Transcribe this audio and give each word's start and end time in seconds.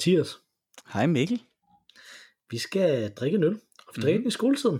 Hej 0.00 0.06
Mathias. 0.06 0.38
Hej 0.92 1.06
Mikkel. 1.06 1.42
Vi 2.50 2.58
skal 2.58 3.10
drikke 3.10 3.36
en 3.36 3.44
øl, 3.44 3.54
og 3.86 3.92
vi 3.96 4.02
drikker 4.02 4.18
mm. 4.18 4.22
den 4.22 4.28
i 4.28 4.30
skoletiden. 4.30 4.78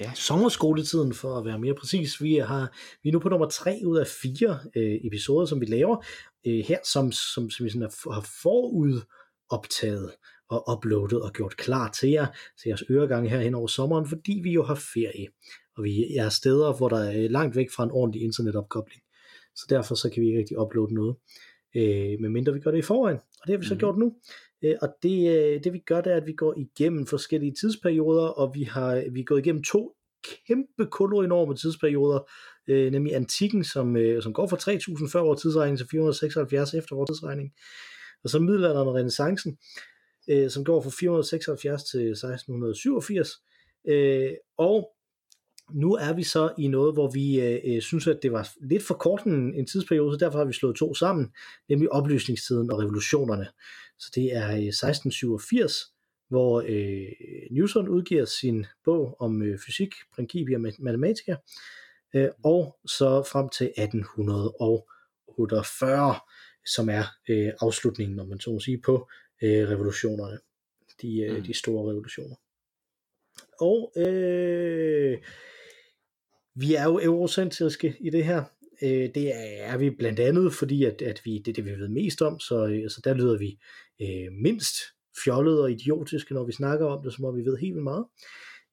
Ja. 0.00 0.12
Sommerskoletiden, 0.14 1.14
for 1.14 1.38
at 1.38 1.44
være 1.44 1.58
mere 1.58 1.74
præcis. 1.74 2.22
Vi, 2.22 2.34
har, 2.34 2.76
vi 3.02 3.08
er 3.08 3.12
nu 3.12 3.18
på 3.18 3.28
nummer 3.28 3.48
tre 3.48 3.80
ud 3.86 3.98
af 3.98 4.06
fire 4.06 4.58
øh, 4.76 5.00
episoder, 5.04 5.46
som 5.46 5.60
vi 5.60 5.66
laver 5.66 6.04
øh, 6.46 6.64
her, 6.64 6.78
som, 6.84 7.12
som, 7.12 7.50
som 7.50 7.64
vi 7.64 7.70
sådan 7.70 7.90
har 8.12 8.28
forud 8.42 9.00
optaget 9.50 10.12
og 10.48 10.76
uploadet 10.76 11.22
og 11.22 11.32
gjort 11.32 11.56
klar 11.56 11.90
til 11.90 12.10
jer, 12.10 12.26
til 12.62 12.68
jeres 12.68 12.84
øregange 12.90 13.30
her 13.30 13.40
hen 13.40 13.54
over 13.54 13.66
sommeren, 13.66 14.08
fordi 14.08 14.40
vi 14.42 14.50
jo 14.52 14.62
har 14.62 14.74
ferie, 14.74 15.28
og 15.76 15.84
vi 15.84 16.16
er 16.16 16.28
steder, 16.28 16.76
hvor 16.76 16.88
der 16.88 16.98
er 16.98 17.28
langt 17.28 17.56
væk 17.56 17.70
fra 17.76 17.84
en 17.84 17.90
ordentlig 17.90 18.22
internetopkobling. 18.22 19.02
Så 19.54 19.66
derfor 19.68 19.94
så 19.94 20.10
kan 20.10 20.22
vi 20.22 20.26
ikke 20.26 20.38
rigtig 20.38 20.58
uploade 20.58 20.94
noget, 20.94 21.16
øh, 21.76 22.20
medmindre 22.20 22.52
vi 22.52 22.60
gør 22.60 22.70
det 22.70 22.78
i 22.78 22.82
forvejen, 22.82 23.16
og 23.16 23.46
det 23.46 23.52
har 23.52 23.58
vi 23.58 23.66
så 23.66 23.74
mm. 23.74 23.78
gjort 23.78 23.98
nu. 23.98 24.14
Øh, 24.64 24.74
og 24.82 24.88
det, 25.02 25.28
øh, 25.28 25.64
det 25.64 25.72
vi 25.72 25.78
gør, 25.78 26.00
det 26.00 26.12
er, 26.12 26.16
at 26.16 26.26
vi 26.26 26.32
går 26.32 26.54
igennem 26.56 27.06
forskellige 27.06 27.54
tidsperioder, 27.60 28.26
og 28.26 28.54
vi 28.54 28.62
har 28.62 29.04
vi 29.12 29.20
er 29.20 29.24
gået 29.24 29.40
igennem 29.40 29.62
to 29.62 29.96
kæmpe 30.46 30.86
enorme 31.24 31.56
tidsperioder, 31.56 32.30
øh, 32.68 32.92
nemlig 32.92 33.14
antikken, 33.14 33.64
som, 33.64 33.96
øh, 33.96 34.22
som 34.22 34.32
går 34.32 34.46
fra 34.46 34.56
3000 34.56 35.08
før 35.08 35.20
vores 35.20 35.40
tidsregning 35.40 35.78
til 35.78 35.86
476 35.90 36.74
efter 36.74 36.96
vores 36.96 37.08
tidsregning, 37.10 37.52
og 38.24 38.30
så 38.30 38.38
middelalderen 38.38 38.88
og 38.88 38.94
renaissancen, 38.94 39.58
øh, 40.30 40.50
som 40.50 40.64
går 40.64 40.80
fra 40.80 40.90
476 40.90 41.84
til 41.84 42.16
1687, 42.16 43.30
øh, 43.88 44.32
og 44.58 44.90
nu 45.74 45.94
er 45.94 46.12
vi 46.12 46.22
så 46.22 46.52
i 46.58 46.68
noget, 46.68 46.94
hvor 46.94 47.10
vi 47.10 47.40
øh, 47.40 47.82
synes, 47.82 48.06
at 48.06 48.18
det 48.22 48.32
var 48.32 48.48
lidt 48.60 48.82
for 48.82 48.94
kort 48.94 49.24
en, 49.24 49.54
en 49.54 49.66
tidsperiode, 49.66 50.14
så 50.14 50.18
derfor 50.24 50.38
har 50.38 50.44
vi 50.44 50.52
slået 50.52 50.76
to 50.76 50.94
sammen, 50.94 51.32
nemlig 51.68 51.92
oplysningstiden 51.92 52.72
og 52.72 52.78
revolutionerne. 52.78 53.46
Så 53.98 54.10
det 54.14 54.36
er 54.36 54.48
1687, 54.48 55.74
hvor 56.28 56.64
øh, 56.68 57.08
Newton 57.50 57.88
udgiver 57.88 58.24
sin 58.24 58.66
bog 58.84 59.16
om 59.20 59.42
øh, 59.42 59.58
fysik, 59.66 59.94
Principia 60.14 60.58
Mathematica, 60.58 61.36
øh, 62.14 62.28
og 62.44 62.78
så 62.86 63.22
frem 63.32 63.48
til 63.48 63.66
1848, 63.66 66.14
som 66.66 66.88
er 66.88 67.04
øh, 67.28 67.52
afslutningen, 67.60 68.16
når 68.16 68.24
man 68.24 68.40
så 68.40 68.50
må 68.50 68.60
sige, 68.60 68.80
på 68.84 69.08
øh, 69.42 69.68
revolutionerne, 69.68 70.38
de, 71.02 71.20
øh, 71.20 71.36
mm. 71.36 71.42
de 71.42 71.54
store 71.54 71.90
revolutioner. 71.90 72.36
Og 73.60 73.92
øh, 73.96 75.18
vi 76.54 76.74
er 76.74 76.84
jo 76.84 77.00
eurocentriske 77.02 77.96
i 78.00 78.10
det 78.10 78.24
her. 78.24 78.44
Øh, 78.82 79.10
det 79.14 79.32
er 79.60 79.76
vi 79.76 79.90
blandt 79.90 80.20
andet, 80.20 80.52
fordi 80.52 80.84
at, 80.84 81.02
at 81.02 81.20
vi, 81.24 81.38
det 81.38 81.48
er 81.48 81.52
det, 81.52 81.64
vi 81.64 81.70
ved 81.70 81.88
mest 81.88 82.22
om, 82.22 82.40
så, 82.40 82.66
øh, 82.66 82.90
så 82.90 83.00
der 83.04 83.14
lyder 83.14 83.38
vi 83.38 83.58
øh, 84.02 84.32
mindst 84.42 84.74
fjollet 85.24 85.62
og 85.62 85.70
idiotiske, 85.70 86.34
når 86.34 86.44
vi 86.44 86.52
snakker 86.52 86.86
om 86.86 87.02
det, 87.04 87.14
som 87.14 87.24
om 87.24 87.36
vi 87.36 87.44
ved 87.44 87.56
helt 87.56 87.74
vildt 87.74 87.84
meget. 87.84 88.04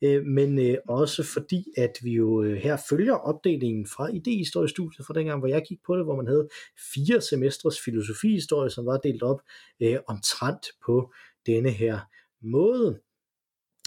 Øh, 0.01 0.25
men 0.25 0.59
øh, 0.59 0.77
også 0.87 1.23
fordi, 1.23 1.65
at 1.77 1.97
vi 2.03 2.11
jo 2.11 2.43
øh, 2.43 2.57
her 2.57 2.77
følger 2.89 3.13
opdelingen 3.13 3.87
fra 3.87 4.07
idehistoriestudiet 4.07 5.05
fra 5.05 5.13
dengang, 5.13 5.39
hvor 5.39 5.47
jeg 5.47 5.63
gik 5.67 5.79
på 5.85 5.97
det, 5.97 6.05
hvor 6.05 6.15
man 6.15 6.27
havde 6.27 6.47
fire 6.93 7.21
semestres 7.21 7.79
filosofihistorie, 7.85 8.69
som 8.69 8.85
var 8.85 8.97
delt 8.97 9.23
op 9.23 9.41
øh, 9.81 9.97
omtrent 10.07 10.67
på 10.85 11.13
denne 11.45 11.69
her 11.69 11.99
måde. 12.41 12.99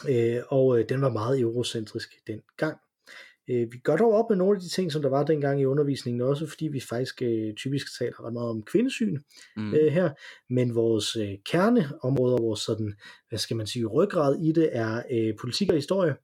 Øh, 0.08 0.42
og 0.48 0.78
øh, 0.78 0.88
den 0.88 1.02
var 1.02 1.10
meget 1.10 1.40
eurocentrisk 1.40 2.08
dengang. 2.26 2.78
Øh, 3.52 3.72
vi 3.72 3.78
gør 3.78 3.96
dog 3.96 4.12
op 4.12 4.30
med 4.30 4.36
nogle 4.36 4.56
af 4.56 4.60
de 4.60 4.68
ting, 4.68 4.92
som 4.92 5.02
der 5.02 5.08
var 5.08 5.24
dengang 5.24 5.60
i 5.60 5.64
undervisningen, 5.64 6.20
også 6.20 6.46
fordi 6.46 6.68
vi 6.68 6.80
faktisk 6.80 7.22
øh, 7.22 7.54
typisk 7.54 7.98
taler 7.98 8.26
ret 8.26 8.32
meget 8.32 8.50
om 8.50 8.62
kvindesyn 8.62 9.18
mm. 9.56 9.74
øh, 9.74 9.92
her, 9.92 10.10
men 10.50 10.74
vores 10.74 11.16
øh, 11.16 11.34
kerneområder, 11.44 12.42
vores 12.42 12.60
sådan, 12.60 12.94
hvad 13.28 13.38
skal 13.38 13.56
man 13.56 13.66
sige, 13.66 13.86
ryggrad 13.86 14.36
i 14.40 14.52
det, 14.52 14.68
er 14.72 15.02
øh, 15.10 15.34
politik 15.40 15.68
og 15.68 15.74
historie, 15.74 16.14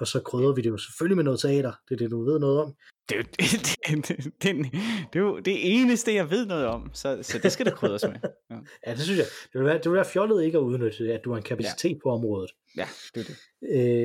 og 0.00 0.06
så 0.06 0.20
krydder 0.20 0.54
vi 0.54 0.62
det 0.62 0.70
jo 0.70 0.76
selvfølgelig 0.76 1.16
med 1.16 1.24
noget 1.24 1.40
teater, 1.40 1.72
det 1.88 1.94
er 1.94 1.98
det, 1.98 2.10
du 2.10 2.24
ved 2.24 2.38
noget 2.38 2.60
om. 2.60 2.74
Det 3.08 3.18
er, 3.18 3.22
det, 3.22 4.08
det, 4.08 4.24
det, 4.42 4.72
det, 5.12 5.18
er 5.18 5.20
jo 5.20 5.38
det 5.38 5.80
eneste, 5.80 6.14
jeg 6.14 6.30
ved 6.30 6.46
noget 6.46 6.66
om, 6.66 6.90
så, 6.92 7.18
så 7.22 7.38
det 7.42 7.52
skal 7.52 7.66
der 7.66 7.72
krydres 7.72 8.02
med. 8.02 8.30
Ja. 8.50 8.56
ja, 8.86 8.94
det 8.94 9.00
synes 9.00 9.18
jeg. 9.18 9.26
Det 9.52 9.60
vil 9.60 9.64
være, 9.64 9.78
det 9.78 9.84
vil 9.84 9.96
være 9.96 10.04
fjollet 10.04 10.44
ikke 10.44 10.58
at 10.58 10.62
udnytte, 10.62 11.12
at 11.12 11.20
du 11.24 11.30
har 11.30 11.36
en 11.36 11.42
kapacitet 11.42 11.90
ja. 11.90 11.98
på 12.02 12.10
området. 12.10 12.50
Ja, 12.76 12.86
det 13.14 13.20
er 13.20 13.24
det. 13.24 13.36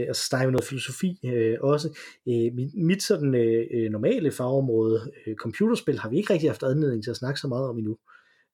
Øh, 0.01 0.05
og 0.09 0.15
så 0.15 0.23
snakker 0.23 0.47
vi 0.47 0.51
noget 0.51 0.67
filosofi 0.67 1.19
øh, 1.25 1.57
også. 1.61 1.99
Øh, 2.27 2.53
mit, 2.53 2.75
mit 2.75 3.03
sådan 3.03 3.35
øh, 3.35 3.65
øh, 3.73 3.91
normale 3.91 4.31
fagområde, 4.31 5.11
øh, 5.27 5.35
computerspil, 5.35 5.99
har 5.99 6.09
vi 6.09 6.17
ikke 6.17 6.33
rigtig 6.33 6.49
haft 6.49 6.63
anledning 6.63 7.03
til 7.03 7.11
at 7.11 7.17
snakke 7.17 7.39
så 7.39 7.47
meget 7.47 7.69
om 7.69 7.77
endnu. 7.77 7.97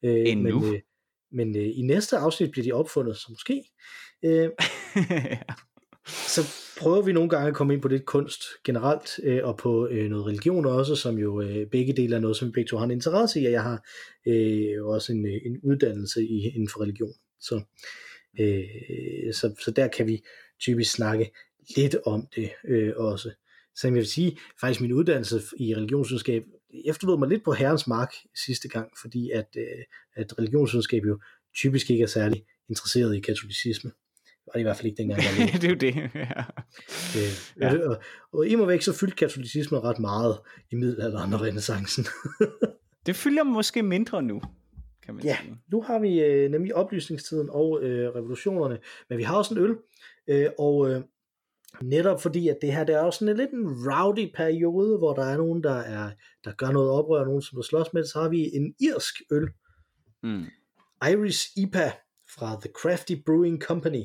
Øh, 0.05 0.23
endnu? 0.27 0.59
Men, 0.59 0.73
øh, 0.73 0.81
men 1.31 1.57
øh, 1.57 1.69
i 1.75 1.81
næste 1.81 2.17
afsnit 2.17 2.51
bliver 2.51 2.63
de 2.63 2.71
opfundet, 2.71 3.17
så 3.17 3.25
måske. 3.29 3.63
Øh, 4.25 4.49
så 6.11 6.41
prøver 6.79 7.01
vi 7.01 7.13
nogle 7.13 7.29
gange 7.29 7.47
at 7.47 7.53
komme 7.53 7.73
ind 7.73 7.81
på 7.81 7.87
lidt 7.87 8.05
kunst 8.05 8.43
generelt, 8.63 9.19
øh, 9.23 9.39
og 9.43 9.57
på 9.57 9.87
øh, 9.87 10.09
noget 10.09 10.25
religion 10.25 10.65
også, 10.65 10.95
som 10.95 11.17
jo 11.17 11.41
øh, 11.41 11.67
begge 11.67 11.93
dele 11.93 12.15
er 12.15 12.19
noget, 12.19 12.37
som 12.37 12.47
vi 12.47 12.51
begge 12.51 12.67
to 12.67 12.77
har 12.77 12.85
en 12.85 12.91
interesse 12.91 13.41
i, 13.41 13.45
og 13.45 13.51
jeg 13.51 13.63
har 13.63 13.87
øh, 14.27 14.85
også 14.85 15.11
en, 15.13 15.25
øh, 15.25 15.41
en 15.45 15.59
uddannelse 15.63 16.23
i, 16.23 16.47
inden 16.47 16.69
for 16.69 16.81
religion. 16.81 17.13
Så, 17.39 17.61
øh, 18.39 19.33
så, 19.33 19.55
så 19.65 19.71
der 19.71 19.87
kan 19.87 20.07
vi 20.07 20.23
typisk 20.59 20.91
snakke 20.91 21.31
lidt 21.77 21.95
om 22.05 22.27
det 22.35 22.51
øh, 22.65 22.93
også. 22.95 23.31
Så 23.75 23.87
jeg 23.87 23.93
vil 23.93 24.07
sige, 24.07 24.37
faktisk 24.61 24.81
min 24.81 24.93
uddannelse 24.93 25.41
i 25.57 25.75
religionsvidenskab 25.75 26.43
efterlod 26.85 27.19
mig 27.19 27.29
lidt 27.29 27.43
på 27.43 27.53
herrens 27.53 27.87
mark 27.87 28.13
sidste 28.45 28.67
gang, 28.67 28.91
fordi 29.01 29.29
at, 29.29 29.47
øh, 29.57 29.83
at 30.15 30.39
religionsvidenskab 30.39 31.05
jo 31.05 31.19
typisk 31.55 31.89
ikke 31.89 32.03
er 32.03 32.07
særlig 32.07 32.45
interesseret 32.69 33.15
i 33.15 33.19
katolicisme 33.19 33.91
var 34.45 34.53
det 34.53 34.59
i 34.59 34.63
hvert 34.63 34.77
fald 34.77 34.85
ikke 34.85 34.97
dengang. 34.97 35.21
Jeg 35.39 35.61
det 35.61 35.63
er 35.63 35.69
jo 35.69 35.75
det, 35.75 35.95
ja. 36.15 36.43
Øh, 37.17 37.31
ja. 37.61 37.89
Og, 37.89 37.97
og 38.33 38.47
i 38.47 38.55
må 38.55 38.65
væk 38.65 38.81
så 38.81 38.93
fyldte 38.93 39.15
katolicismen 39.15 39.83
ret 39.83 39.99
meget 39.99 40.37
i 40.71 40.75
middelalderen 40.75 41.33
og 41.33 41.41
renaissancen. 41.41 42.05
det 43.05 43.15
fylder 43.15 43.43
måske 43.43 43.83
mindre 43.83 44.23
nu, 44.23 44.41
kan 45.05 45.15
man 45.15 45.23
ja, 45.23 45.37
sige. 45.41 45.57
nu 45.71 45.81
har 45.81 45.99
vi 45.99 46.19
øh, 46.19 46.51
nemlig 46.51 46.75
oplysningstiden 46.75 47.49
og 47.49 47.83
øh, 47.83 48.09
revolutionerne, 48.15 48.79
men 49.09 49.17
vi 49.17 49.23
har 49.23 49.37
også 49.37 49.53
en 49.53 49.59
øl, 49.59 49.77
øh, 50.27 50.49
og 50.59 50.89
øh, 50.89 51.01
netop 51.81 52.21
fordi, 52.21 52.47
at 52.47 52.57
det 52.61 52.73
her 52.73 52.83
det 52.83 52.95
er 52.95 52.99
også 52.99 53.19
sådan 53.19 53.31
en 53.31 53.37
lidt 53.37 53.51
en 53.51 53.67
rowdy 53.67 54.31
periode, 54.35 54.97
hvor 54.97 55.13
der 55.13 55.23
er 55.23 55.37
nogen, 55.37 55.63
der, 55.63 55.75
er, 55.75 56.11
der 56.45 56.51
gør 56.51 56.71
noget 56.71 56.91
oprør, 56.91 57.19
og 57.19 57.25
nogen, 57.25 57.41
som 57.41 57.55
der 57.55 57.63
slås 57.63 57.93
med, 57.93 58.05
så 58.05 58.21
har 58.21 58.29
vi 58.29 58.49
en 58.53 58.73
irsk 58.79 59.15
øl. 59.31 59.47
Mm. 60.23 60.45
Irish 61.11 61.47
IPA 61.57 61.91
fra 62.35 62.59
The 62.61 62.69
Crafty 62.81 63.13
Brewing 63.25 63.61
Company. 63.61 64.03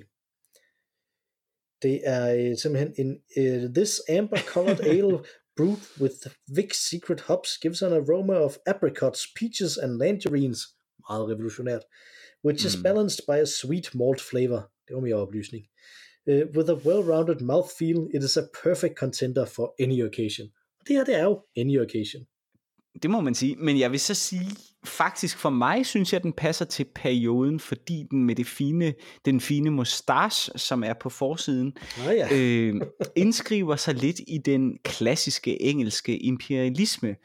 Det 1.82 2.00
er 2.04 2.34
øh, 2.34 2.56
simpelthen 2.56 2.94
en 2.98 3.10
uh, 3.36 3.74
This 3.74 4.00
amber 4.08 4.36
colored 4.36 4.80
ale 4.96 5.18
brewed 5.56 6.00
with 6.00 6.26
Vic's 6.58 6.80
secret 6.90 7.20
hops 7.20 7.58
gives 7.62 7.82
an 7.82 7.92
aroma 7.92 8.34
of 8.34 8.58
apricots, 8.66 9.26
peaches 9.38 9.76
and 9.76 10.00
tangerines. 10.00 10.60
Meget 11.08 11.28
revolutionært. 11.28 11.82
Which 12.44 12.64
mm. 12.64 12.68
is 12.68 12.82
balanced 12.82 13.20
by 13.26 13.38
a 13.40 13.46
sweet 13.46 13.94
malt 13.94 14.20
flavor. 14.20 14.70
Det 14.88 14.94
var 14.94 15.00
mere 15.00 15.14
oplysning. 15.14 15.64
Uh, 16.30 16.44
with 16.56 16.68
a 16.70 16.78
well-rounded 16.86 17.40
mouthfeel, 17.40 18.00
it 18.14 18.22
is 18.22 18.36
a 18.36 18.46
perfect 18.64 18.94
contender 18.98 19.44
for 19.44 19.74
any 19.78 20.02
occasion. 20.08 20.46
Og 20.80 20.88
det 20.88 20.96
her, 20.96 21.04
det 21.04 21.14
er 21.14 21.24
jo 21.24 21.42
any 21.56 21.80
occasion. 21.80 22.26
Det 23.02 23.10
må 23.10 23.20
man 23.20 23.34
sige, 23.34 23.56
men 23.56 23.78
jeg 23.78 23.90
vil 23.90 24.00
så 24.00 24.14
sige, 24.14 24.46
faktisk 24.86 25.38
for 25.38 25.50
mig 25.50 25.86
synes 25.86 26.12
jeg, 26.12 26.22
den 26.22 26.32
passer 26.32 26.64
til 26.64 26.86
perioden, 26.94 27.60
fordi 27.60 28.04
den 28.10 28.24
med 28.24 28.34
det 28.34 28.46
fine, 28.46 28.94
den 29.24 29.40
fine 29.40 29.70
mustache, 29.70 30.58
som 30.58 30.84
er 30.84 30.94
på 31.00 31.10
forsiden, 31.10 31.76
oh 32.08 32.14
ja. 32.14 32.28
øh, 32.32 32.74
indskriver 33.16 33.76
sig 33.76 33.94
lidt 33.94 34.20
i 34.28 34.38
den 34.44 34.78
klassiske 34.84 35.62
engelske 35.62 36.18
imperialisme, 36.18 37.16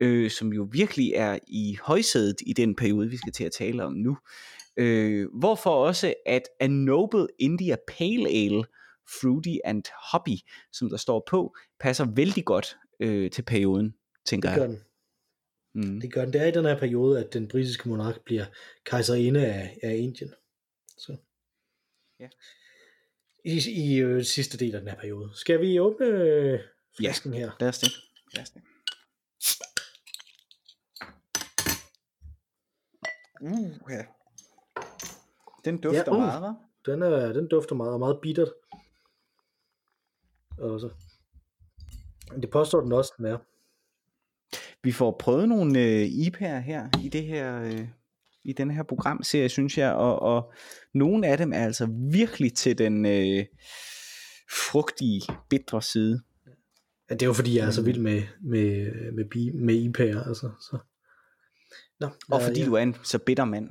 øh, 0.00 0.30
som 0.30 0.52
jo 0.52 0.68
virkelig 0.72 1.12
er 1.14 1.38
i 1.48 1.78
højsædet 1.82 2.36
i 2.46 2.52
den 2.52 2.74
periode, 2.74 3.10
vi 3.10 3.16
skal 3.16 3.32
til 3.32 3.44
at 3.44 3.52
tale 3.52 3.84
om 3.84 3.92
nu. 3.92 4.16
Øh, 4.76 5.28
hvorfor 5.38 5.70
også, 5.70 6.14
at 6.26 6.42
A 6.60 6.66
Noble 6.66 7.26
India 7.38 7.76
Pale 7.88 8.28
Ale, 8.28 8.64
Fruity 9.20 9.56
and 9.64 9.82
Hobby, 10.12 10.36
som 10.72 10.90
der 10.90 10.96
står 10.96 11.24
på, 11.30 11.54
passer 11.80 12.06
vældig 12.16 12.44
godt 12.44 12.76
øh, 13.00 13.30
til 13.30 13.42
perioden, 13.42 13.94
tænker 14.26 14.48
det 14.50 14.60
jeg. 14.60 14.68
Den. 14.68 14.78
Mm. 15.74 16.00
Det 16.00 16.12
gør 16.12 16.24
den. 16.24 16.32
Det 16.32 16.40
er 16.40 16.46
i 16.46 16.50
den 16.50 16.64
her 16.64 16.78
periode, 16.78 17.24
at 17.24 17.32
den 17.32 17.48
britiske 17.48 17.88
monark 17.88 18.24
bliver 18.24 18.44
kejserinde 18.84 19.46
af, 19.46 19.78
af 19.82 19.94
Indien. 19.96 20.34
Så. 20.98 21.16
Ja. 22.20 22.28
I, 23.44 23.60
i 23.70 23.98
øh, 23.98 24.24
sidste 24.24 24.58
del 24.58 24.74
af 24.74 24.80
den 24.80 24.88
her 24.88 24.96
periode. 24.96 25.30
Skal 25.34 25.60
vi 25.60 25.80
åbne 25.80 26.06
øh, 26.06 26.60
flasken 26.96 27.32
ja, 27.34 27.38
her? 27.38 27.50
lad 27.60 27.68
os 27.68 27.78
det. 27.78 27.92
Lad 28.34 28.42
os 28.42 28.50
det. 28.50 28.62
Uh, 33.40 33.90
ja. 33.90 34.04
Den 35.64 35.80
dufter 35.80 36.04
ja, 36.06 36.12
uh, 36.12 36.18
meget, 36.18 36.42
hva'? 36.42 36.90
Den, 36.90 37.02
er, 37.02 37.32
den 37.32 37.48
dufter 37.48 37.74
meget, 37.74 37.92
og 37.92 37.98
meget 37.98 38.18
bittert. 38.22 38.52
Også. 40.58 40.90
Det 42.42 42.50
påstår 42.50 42.80
den 42.80 42.92
også, 42.92 43.14
den 43.18 43.24
er. 43.26 43.38
Vi 44.84 44.92
får 44.92 45.16
prøvet 45.18 45.48
nogle 45.48 45.80
øh, 45.80 46.06
IPA'er 46.06 46.58
her 46.58 46.88
i 47.04 47.08
det 47.08 47.24
her 47.24 47.62
øh, 47.62 47.88
i 48.44 48.52
den 48.52 48.70
her 48.70 48.82
programserie, 48.82 49.48
synes 49.48 49.78
jeg, 49.78 49.92
og, 49.92 50.22
og 50.22 50.52
nogle 50.94 51.26
af 51.26 51.38
dem 51.38 51.52
er 51.52 51.64
altså 51.64 51.88
virkelig 52.12 52.54
til 52.54 52.78
den 52.78 53.06
øh, 53.06 53.44
frugtige, 54.50 55.22
bitre 55.50 55.82
side. 55.82 56.22
Ja, 57.10 57.14
det 57.14 57.22
er 57.22 57.26
jo 57.26 57.32
fordi, 57.32 57.56
jeg 57.56 57.66
er 57.66 57.70
så 57.70 57.82
vild 57.82 57.98
med, 57.98 58.22
med, 58.40 58.92
med, 59.12 59.24
med, 59.34 59.52
med 59.52 59.74
IP'er, 59.74 60.28
altså. 60.28 60.50
Så. 60.60 60.78
Nå, 62.00 62.08
og 62.30 62.42
fordi 62.42 62.60
ja. 62.60 62.66
du 62.66 62.74
er 62.74 62.82
en 62.82 62.96
så 63.02 63.18
bitter 63.18 63.44
mand. 63.44 63.70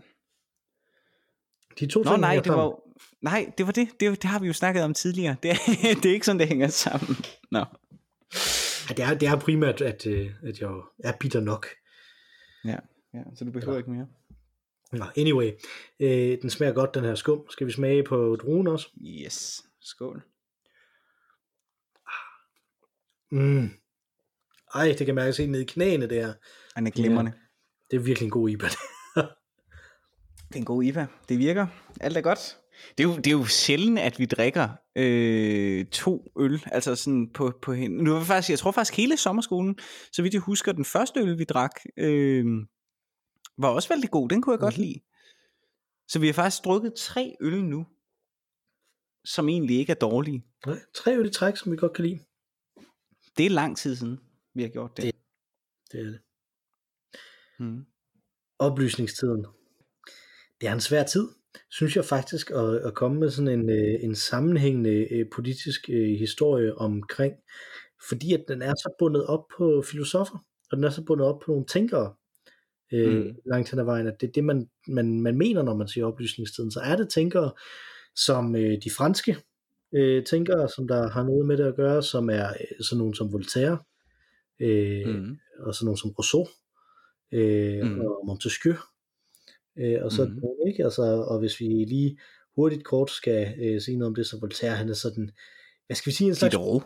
De 1.79 1.87
to 1.87 2.03
Nå, 2.03 2.09
ting 2.09 2.21
nej, 2.21 2.39
det 2.43 2.51
var, 2.51 2.79
nej, 3.21 3.51
det 3.57 3.65
var 3.65 3.71
det. 3.71 3.89
det. 3.99 4.21
Det 4.21 4.29
har 4.29 4.39
vi 4.39 4.47
jo 4.47 4.53
snakket 4.53 4.83
om 4.83 4.93
tidligere. 4.93 5.35
Det 5.43 5.51
er, 5.51 5.55
det 5.95 6.05
er 6.05 6.13
ikke 6.13 6.25
sådan, 6.25 6.39
det 6.39 6.47
hænger 6.47 6.67
sammen. 6.67 7.15
Nå. 7.51 7.65
Ja, 8.89 8.93
det, 8.93 9.05
er, 9.05 9.13
det 9.13 9.27
er 9.27 9.39
primært, 9.39 9.81
at, 9.81 10.07
øh, 10.07 10.31
at 10.43 10.59
jeg 10.59 10.69
er 11.03 11.13
bitter 11.19 11.39
nok. 11.39 11.67
Ja, 12.65 12.77
ja 13.13 13.23
så 13.35 13.45
du 13.45 13.51
behøver 13.51 13.73
ja. 13.73 13.77
ikke 13.77 13.91
mere. 13.91 14.07
Nå, 14.91 15.05
anyway, 15.17 15.51
øh, 15.99 16.41
den 16.41 16.49
smager 16.49 16.73
godt, 16.73 16.95
den 16.95 17.03
her 17.03 17.15
skum. 17.15 17.45
Skal 17.49 17.67
vi 17.67 17.71
smage 17.71 18.03
på 18.03 18.35
druen 18.41 18.67
også? 18.67 18.89
Yes, 19.01 19.63
skål. 19.81 20.23
Mm. 23.31 23.69
Ej, 24.75 24.95
det 24.97 25.05
kan 25.05 25.15
mærkes 25.15 25.37
helt 25.37 25.51
ned 25.51 25.61
i 25.61 25.65
knæene, 25.65 26.09
det 26.09 26.25
her. 26.25 26.33
Han 26.75 26.87
er 26.87 26.91
glimrende. 26.91 27.33
Det 27.91 27.97
er 27.97 28.01
virkelig 28.01 28.25
en 28.25 28.31
god 28.31 28.49
IPA. 28.49 28.67
Det 30.47 30.55
er 30.55 30.59
en 30.59 30.65
god 30.65 30.83
IPA. 30.83 31.07
Det 31.29 31.39
virker. 31.39 31.67
Alt 32.01 32.17
er 32.17 32.21
godt. 32.21 32.57
Det 32.97 33.03
er 33.03 33.07
jo, 33.07 33.15
det 33.15 33.27
er 33.27 33.31
jo 33.31 33.45
sjældent, 33.45 33.99
at 33.99 34.19
vi 34.19 34.25
drikker 34.25 34.69
øh, 34.95 35.85
to 35.85 36.31
øl, 36.39 36.63
altså 36.71 36.95
sådan 36.95 37.29
på, 37.33 37.51
på 37.61 37.73
hen. 37.73 37.91
Nu 37.91 38.13
var 38.13 38.23
faktisk, 38.23 38.49
jeg 38.49 38.59
tror 38.59 38.71
faktisk 38.71 38.97
hele 38.97 39.17
sommerskolen, 39.17 39.77
så 40.11 40.21
vidt 40.21 40.33
jeg 40.33 40.41
husker, 40.41 40.71
den 40.71 40.85
første 40.85 41.19
øl, 41.19 41.37
vi 41.39 41.43
drak, 41.43 41.71
øh, 41.97 42.45
var 43.57 43.67
også 43.69 43.89
vældig 43.89 44.09
god. 44.11 44.29
Den 44.29 44.41
kunne 44.41 44.53
jeg 44.53 44.59
godt 44.59 44.77
Mhm. 44.77 44.83
lide. 44.83 44.99
Så 46.07 46.19
vi 46.19 46.25
har 46.25 46.33
faktisk 46.33 46.63
drukket 46.63 46.93
tre 46.97 47.35
øl 47.41 47.63
nu, 47.63 47.85
som 49.25 49.49
egentlig 49.49 49.77
ikke 49.77 49.91
er 49.91 49.95
dårlige. 49.95 50.45
Nej, 50.65 50.79
tre 50.95 51.17
øl 51.17 51.25
i 51.27 51.31
træk, 51.31 51.57
som 51.57 51.71
vi 51.71 51.77
godt 51.77 51.93
kan 51.93 52.05
lide. 52.05 52.19
Det 53.37 53.45
er 53.45 53.49
lang 53.49 53.77
tid 53.77 53.95
siden, 53.95 54.19
vi 54.55 54.61
har 54.61 54.69
gjort 54.69 54.97
det. 54.97 55.03
Det- 55.05 55.15
Det 55.91 55.99
er 55.99 56.03
det. 56.05 56.19
Mm. 57.59 57.85
Oplysningstiden. 58.59 59.45
Det 60.61 60.69
er 60.69 60.73
en 60.73 60.81
svær 60.81 61.03
tid, 61.03 61.27
synes 61.71 61.95
jeg 61.95 62.05
faktisk, 62.05 62.51
at, 62.51 62.75
at 62.75 62.93
komme 62.93 63.19
med 63.19 63.29
sådan 63.29 63.59
en, 63.59 63.69
øh, 63.69 64.03
en 64.03 64.15
sammenhængende 64.15 65.07
øh, 65.13 65.25
politisk 65.35 65.89
øh, 65.89 66.19
historie 66.19 66.77
omkring, 66.77 67.33
fordi 68.09 68.33
at 68.33 68.45
den 68.47 68.61
er 68.61 68.73
så 68.73 68.95
bundet 68.99 69.25
op 69.25 69.43
på 69.57 69.83
filosofer, 69.91 70.37
og 70.71 70.77
den 70.77 70.83
er 70.83 70.89
så 70.89 71.03
bundet 71.03 71.27
op 71.27 71.39
på 71.39 71.51
nogle 71.51 71.65
tænkere, 71.65 72.13
øh, 72.93 73.13
Mm. 73.25 73.35
langt 73.45 73.69
hen 73.71 73.79
ad 73.79 73.85
vejen, 73.85 74.07
at 74.07 74.21
det 74.21 74.27
er 74.27 74.31
det, 74.31 74.43
man, 74.43 74.69
man, 74.87 75.21
man 75.21 75.37
mener, 75.37 75.63
når 75.63 75.75
man 75.75 75.87
siger 75.87 76.05
oplysningstiden. 76.05 76.71
Så 76.71 76.79
er 76.79 76.95
det 76.95 77.09
tænkere, 77.09 77.51
som 78.15 78.55
øh, 78.55 78.77
de 78.83 78.89
franske 78.97 79.37
øh, 79.95 80.23
tænkere, 80.25 80.69
som 80.69 80.87
der 80.87 81.09
har 81.09 81.23
noget 81.23 81.45
med 81.47 81.57
det 81.57 81.63
at 81.63 81.75
gøre, 81.75 82.03
som 82.03 82.29
er 82.29 82.47
øh, 82.49 82.83
sådan 82.85 82.97
nogle 82.97 83.15
som 83.15 83.33
Voltaire, 83.33 83.77
øh, 84.59 85.07
Mm. 85.07 85.37
og 85.59 85.75
sådan 85.75 85.85
nogle 85.85 85.97
som 85.99 86.11
Rousseau, 86.11 86.47
øh, 87.31 87.85
mm. 87.85 87.99
og 87.99 88.23
Montesquieu, 88.27 88.75
øh, 89.79 89.97
og 90.03 90.11
sådan 90.11 90.33
Mhm. 90.33 90.41
mm. 90.43 90.67
ikke? 90.69 90.83
Altså, 90.83 91.01
og 91.01 91.39
hvis 91.39 91.59
vi 91.59 91.65
lige 91.65 92.17
hurtigt 92.55 92.83
kort 92.83 93.11
skal 93.11 93.53
øh, 93.63 93.81
sige 93.81 93.97
noget 93.97 94.09
om 94.09 94.15
det, 94.15 94.27
så 94.27 94.37
Voltaire, 94.41 94.75
han 94.75 94.89
er 94.89 94.93
sådan, 94.93 95.29
hvad 95.85 95.95
skal 95.95 96.09
vi 96.09 96.15
sige, 96.15 96.27
en 96.27 96.35
slags... 96.35 96.51
Diderot. 96.55 96.83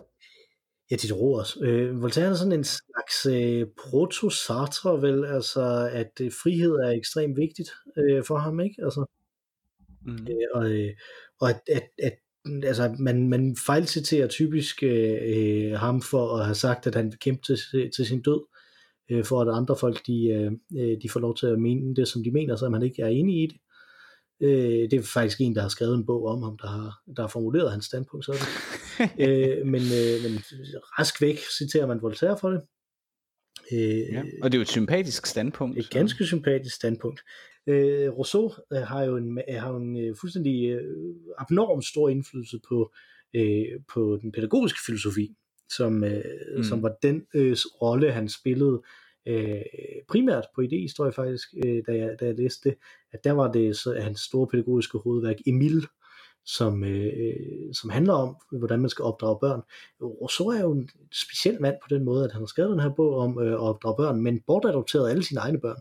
Ja, 0.91 0.95
Diderot 0.95 1.39
også. 1.39 1.59
Øh, 1.63 2.01
Voltaire 2.01 2.29
er 2.29 2.33
sådan 2.35 2.51
en 2.59 2.63
slags 2.63 3.25
øh, 3.25 3.67
proto-Sartre, 3.79 5.01
vel, 5.01 5.25
altså, 5.25 5.89
at 5.93 6.11
øh, 6.21 6.31
frihed 6.43 6.71
er 6.71 6.89
ekstremt 6.89 7.37
vigtigt 7.37 7.69
øh, 7.97 8.23
for 8.23 8.37
ham, 8.37 8.59
ikke? 8.59 8.75
Altså, 8.83 9.05
Mm. 10.01 10.13
øh, 10.29 10.47
og, 10.53 10.71
øh, 10.71 10.89
og 11.41 11.49
at, 11.49 11.59
at, 11.71 11.83
at 12.03 12.13
altså, 12.63 12.95
man, 12.99 13.29
man 13.29 13.55
fejlciterer 13.65 14.27
typisk 14.27 14.83
øh, 14.83 15.17
øh, 15.23 15.71
ham 15.71 16.01
for 16.01 16.37
at 16.37 16.45
have 16.45 16.55
sagt, 16.55 16.87
at 16.87 16.95
han 16.95 17.05
vil 17.05 17.19
kæmpe 17.19 17.41
til, 17.45 17.57
til 17.95 18.05
sin 18.05 18.21
død, 18.21 18.41
øh, 19.11 19.25
for 19.25 19.41
at 19.41 19.57
andre 19.57 19.75
folk 19.75 20.07
de, 20.07 20.27
øh, 20.27 20.51
øh, 20.81 20.97
de 21.01 21.09
får 21.09 21.19
lov 21.19 21.35
til 21.35 21.47
at 21.47 21.59
mene 21.59 21.95
det, 21.95 22.07
som 22.07 22.23
de 22.23 22.31
mener, 22.31 22.55
så 22.55 22.69
man 22.69 22.83
ikke 22.83 23.01
er 23.01 23.07
enig 23.07 23.43
i 23.43 23.47
det. 23.47 23.57
Øh, 24.41 24.89
det 24.91 24.93
er 24.93 25.03
faktisk 25.13 25.41
en, 25.41 25.55
der 25.55 25.61
har 25.61 25.69
skrevet 25.69 25.95
en 25.95 26.05
bog 26.05 26.25
om 26.25 26.43
ham, 26.43 26.57
der 26.57 26.67
har, 26.67 27.01
der 27.15 27.21
har 27.21 27.27
formuleret 27.27 27.71
hans 27.71 27.85
standpunkt 27.85 28.25
sådan. 28.25 28.41
øh, 29.27 29.65
men, 29.65 29.81
øh, 29.81 30.15
men 30.23 30.33
rask 30.99 31.21
væk 31.21 31.37
citerer 31.57 31.87
man 31.87 32.01
Voltaire 32.01 32.37
for 32.41 32.49
det. 32.49 32.61
Øh, 33.71 34.13
Ja. 34.13 34.23
Og 34.43 34.51
det 34.51 34.57
er 34.57 34.59
jo 34.59 34.61
et 34.61 34.67
sympatisk 34.67 35.25
standpunkt. 35.25 35.77
et 35.77 35.89
ganske 35.89 36.25
sympatisk 36.25 36.75
standpunkt. 36.75 37.21
Øh, 37.67 38.09
Rousseau 38.09 38.51
øh, 38.73 38.81
har 38.81 39.03
jo 39.03 39.17
en, 39.17 39.39
har 39.49 39.69
jo 39.69 39.77
en 39.77 39.97
øh, 39.97 40.15
fuldstændig 40.19 40.69
øh, 40.69 41.15
abnorm 41.37 41.81
stor 41.81 42.09
indflydelse 42.09 42.59
på, 42.69 42.93
øh, 43.35 43.65
på 43.93 44.19
den 44.21 44.31
pædagogiske 44.31 44.79
filosofi, 44.85 45.35
som, 45.69 46.03
øh, 46.03 46.23
Mm. 46.57 46.63
som 46.63 46.83
var 46.83 46.95
den 47.03 47.23
øh, 47.33 47.57
rolle, 47.81 48.11
han 48.11 48.29
spillede 48.29 48.81
øh, 49.27 49.61
primært 50.09 50.45
på 50.55 50.61
idehistorie 50.61 51.11
faktisk, 51.11 51.47
øh, 51.65 51.83
da, 51.87 51.97
jeg, 51.97 52.15
da 52.19 52.25
jeg 52.25 52.35
læste 52.35 52.69
det, 52.69 52.77
at 53.13 53.23
der 53.23 53.31
var 53.31 53.51
det 53.51 53.77
så, 53.77 53.99
hans 54.01 54.19
store 54.19 54.47
pædagogiske 54.47 54.97
hovedværk, 54.97 55.35
Emil, 55.47 55.87
som, 56.45 56.83
øh, 56.83 57.33
som 57.73 57.89
handler 57.89 58.13
om, 58.13 58.35
hvordan 58.51 58.79
man 58.79 58.89
skal 58.89 59.03
opdrage 59.03 59.37
børn. 59.41 59.61
Rousseau 60.01 60.49
er 60.49 60.61
jo 60.61 60.71
en 60.71 60.89
speciel 61.13 61.61
mand 61.61 61.75
på 61.83 61.95
den 61.95 62.03
måde, 62.03 62.25
at 62.25 62.31
han 62.31 62.41
har 62.41 62.45
skrevet 62.47 62.71
den 62.71 62.79
her 62.79 62.93
bog 62.95 63.15
om 63.17 63.39
øh, 63.39 63.51
at 63.53 63.59
opdrage 63.59 63.95
børn, 63.97 64.21
men 64.21 64.41
bortadopteret 64.47 65.09
alle 65.09 65.23
sine 65.23 65.39
egne 65.39 65.59
børn. 65.59 65.79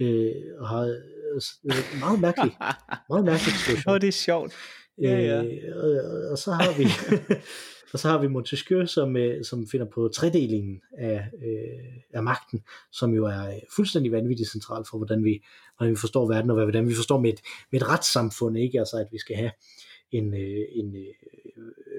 Øh, 0.00 0.34
og 0.60 0.68
har 0.68 0.80
øh, 0.82 2.00
meget 2.00 2.20
mærkeligt, 2.20 2.54
meget 3.10 3.24
mærkeligt 3.24 3.56
situation. 3.58 3.90
Åh, 3.90 3.94
oh, 3.94 4.00
det 4.00 4.08
er 4.08 4.12
sjovt. 4.12 4.52
Ja, 5.02 5.18
ja. 5.20 5.42
Øh, 5.44 5.76
og, 5.76 6.30
og 6.30 6.38
så 6.38 6.52
har 6.52 6.78
vi 6.78 6.84
og 7.92 7.98
så 7.98 8.08
har 8.08 8.18
vi 8.18 8.26
Montesquieu, 8.28 8.86
som, 8.86 9.16
øh, 9.16 9.44
som 9.44 9.66
finder 9.66 9.86
på 9.86 10.08
tredelingen 10.14 10.80
af, 10.98 11.30
øh, 11.46 12.02
af 12.12 12.22
magten, 12.22 12.62
som 12.92 13.14
jo 13.14 13.24
er 13.24 13.48
øh, 13.48 13.60
fuldstændig 13.76 14.12
vanvittigt 14.12 14.50
centralt 14.50 14.88
for, 14.88 14.96
hvordan 14.96 15.24
vi, 15.24 15.44
hvordan 15.76 15.90
vi 15.90 15.96
forstår 15.96 16.28
verden, 16.28 16.50
og 16.50 16.62
hvordan 16.62 16.88
vi 16.88 16.94
forstår 16.94 17.20
med 17.20 17.30
et, 17.32 17.40
med 17.72 17.80
et 17.80 17.88
retssamfund, 17.88 18.58
ikke? 18.58 18.78
Altså, 18.78 18.96
at 18.96 19.06
vi 19.12 19.18
skal 19.18 19.36
have 19.36 19.50
en, 20.12 20.34
øh, 20.34 20.64
en 20.70 20.96
øh, 20.96 21.14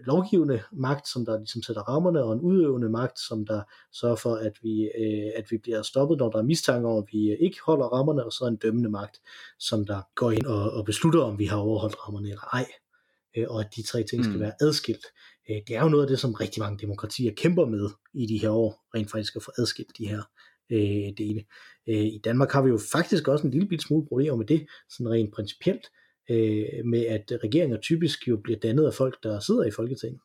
lovgivende 0.05 0.61
magt, 0.71 1.07
som 1.07 1.25
der 1.25 1.37
ligesom 1.37 1.61
sætter 1.61 1.81
rammerne, 1.81 2.23
og 2.23 2.33
en 2.33 2.39
udøvende 2.39 2.89
magt, 2.89 3.19
som 3.19 3.45
der 3.45 3.61
sørger 3.91 4.15
for, 4.15 4.35
at 4.35 4.53
vi, 4.63 4.83
øh, 4.99 5.31
at 5.35 5.51
vi 5.51 5.57
bliver 5.57 5.81
stoppet, 5.81 6.17
når 6.17 6.29
der 6.29 6.39
er 6.39 6.43
mistanke 6.43 6.87
om, 6.87 6.97
at 6.97 7.03
vi 7.11 7.31
øh, 7.31 7.37
ikke 7.39 7.57
holder 7.65 7.85
rammerne, 7.85 8.25
og 8.25 8.31
så 8.33 8.45
en 8.45 8.55
dømmende 8.55 8.89
magt, 8.89 9.21
som 9.59 9.85
der 9.85 10.01
går 10.15 10.31
ind 10.31 10.45
og, 10.45 10.71
og 10.71 10.85
beslutter, 10.85 11.21
om 11.21 11.39
vi 11.39 11.45
har 11.45 11.57
overholdt 11.57 11.95
rammerne 12.07 12.27
eller 12.29 12.53
ej 12.53 12.65
øh, 13.37 13.45
og 13.49 13.59
at 13.59 13.75
de 13.75 13.83
tre 13.83 14.03
ting 14.03 14.23
skal 14.23 14.35
Mm. 14.35 14.41
være 14.41 14.53
adskilt. 14.61 15.05
Øh, 15.49 15.57
det 15.67 15.75
er 15.75 15.83
jo 15.83 15.89
noget 15.89 16.03
af 16.03 16.09
det, 16.09 16.19
som 16.19 16.33
rigtig 16.33 16.59
mange 16.59 16.77
demokratier 16.77 17.33
kæmper 17.33 17.65
med 17.65 17.89
i 18.13 18.25
de 18.25 18.37
her 18.37 18.49
år, 18.49 18.85
rent 18.95 19.11
faktisk 19.11 19.35
at 19.35 19.43
få 19.43 19.51
adskilt 19.57 19.97
de 19.97 20.07
her 20.07 20.21
øh, 20.71 21.13
dele. 21.17 21.45
Øh, 21.89 22.05
I 22.05 22.21
Danmark 22.23 22.51
har 22.51 22.61
vi 22.61 22.69
jo 22.69 22.79
faktisk 22.91 23.27
også 23.27 23.45
en 23.45 23.51
lille 23.51 23.67
bit 23.67 23.81
smule 23.81 24.07
problemer 24.07 24.37
med 24.37 24.45
det, 24.45 24.67
sådan 24.89 25.11
rent 25.11 25.33
principielt, 25.33 25.87
øh, 26.29 26.85
med 26.85 27.05
at 27.05 27.31
regeringer 27.43 27.77
typisk 27.77 28.27
jo 28.27 28.37
bliver 28.43 28.59
dannet 28.59 28.85
af 28.85 28.93
folk, 28.93 29.23
der 29.23 29.39
sidder 29.39 29.63
i 29.63 29.71
Folketinget. 29.71 30.21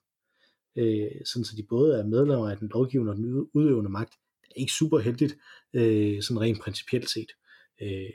Øh, 0.78 1.11
sådan 1.25 1.45
så 1.45 1.54
de 1.57 1.66
både 1.69 1.99
er 1.99 2.07
medlemmer 2.07 2.50
af 2.50 2.57
den 2.57 2.71
lovgivende 2.75 3.12
og 3.12 3.16
den 3.16 3.49
udøvende 3.54 3.90
magt. 3.90 4.12
Det 4.43 4.49
er 4.57 4.61
ikke 4.61 4.73
super 4.73 4.99
heldigt, 4.99 5.37
øh, 5.75 6.23
sådan 6.23 6.40
rent 6.40 6.61
principielt 6.61 7.11
set. 7.11 7.33
Øh, 7.83 8.11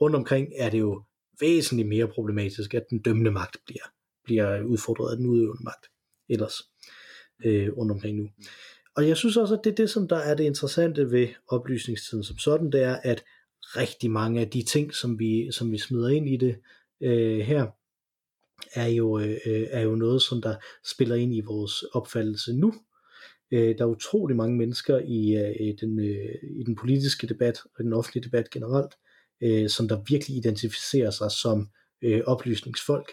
rundt 0.00 0.16
omkring 0.16 0.52
er 0.56 0.70
det 0.70 0.78
jo 0.78 1.02
væsentligt 1.40 1.88
mere 1.88 2.08
problematisk, 2.08 2.74
at 2.74 2.84
den 2.90 3.02
dømmende 3.02 3.30
magt 3.30 3.56
bliver, 3.66 3.84
bliver 4.24 4.62
udfordret 4.62 5.10
af 5.10 5.16
den 5.16 5.26
udøvende 5.26 5.64
magt 5.64 5.91
ellers 6.32 6.54
øh, 7.44 7.72
rundt 7.76 7.92
omkring 7.92 8.18
nu. 8.18 8.28
Og 8.96 9.08
jeg 9.08 9.16
synes 9.16 9.36
også, 9.36 9.54
at 9.54 9.60
det 9.64 9.70
er 9.70 9.74
det, 9.74 9.90
som 9.90 10.08
der 10.08 10.16
er 10.16 10.34
det 10.34 10.44
interessante 10.44 11.10
ved 11.10 11.28
oplysningstiden 11.48 12.24
som 12.24 12.38
sådan, 12.38 12.72
det 12.72 12.82
er, 12.82 12.96
at 13.02 13.24
rigtig 13.76 14.10
mange 14.10 14.40
af 14.40 14.50
de 14.50 14.62
ting, 14.62 14.94
som 14.94 15.18
vi, 15.18 15.52
som 15.52 15.72
vi 15.72 15.78
smider 15.78 16.08
ind 16.08 16.28
i 16.28 16.36
det 16.36 16.56
øh, 17.00 17.38
her, 17.38 17.66
er 18.74 18.86
jo, 18.86 19.18
øh, 19.18 19.36
er 19.70 19.80
jo 19.80 19.94
noget, 19.94 20.22
som 20.22 20.42
der 20.42 20.54
spiller 20.84 21.14
ind 21.14 21.34
i 21.34 21.40
vores 21.40 21.82
opfattelse 21.82 22.52
nu. 22.52 22.74
Øh, 23.52 23.78
der 23.78 23.84
er 23.84 23.88
utrolig 23.88 24.36
mange 24.36 24.56
mennesker 24.56 24.98
i, 24.98 25.36
øh, 25.36 25.74
den, 25.80 25.98
øh, 25.98 26.34
i 26.60 26.62
den 26.66 26.74
politiske 26.74 27.26
debat 27.26 27.60
og 27.78 27.84
den 27.84 27.92
offentlige 27.92 28.24
debat 28.24 28.50
generelt, 28.50 28.94
øh, 29.42 29.68
som 29.68 29.88
der 29.88 30.02
virkelig 30.08 30.36
identificerer 30.36 31.10
sig 31.10 31.30
som 31.30 31.68
øh, 32.02 32.20
oplysningsfolk. 32.26 33.12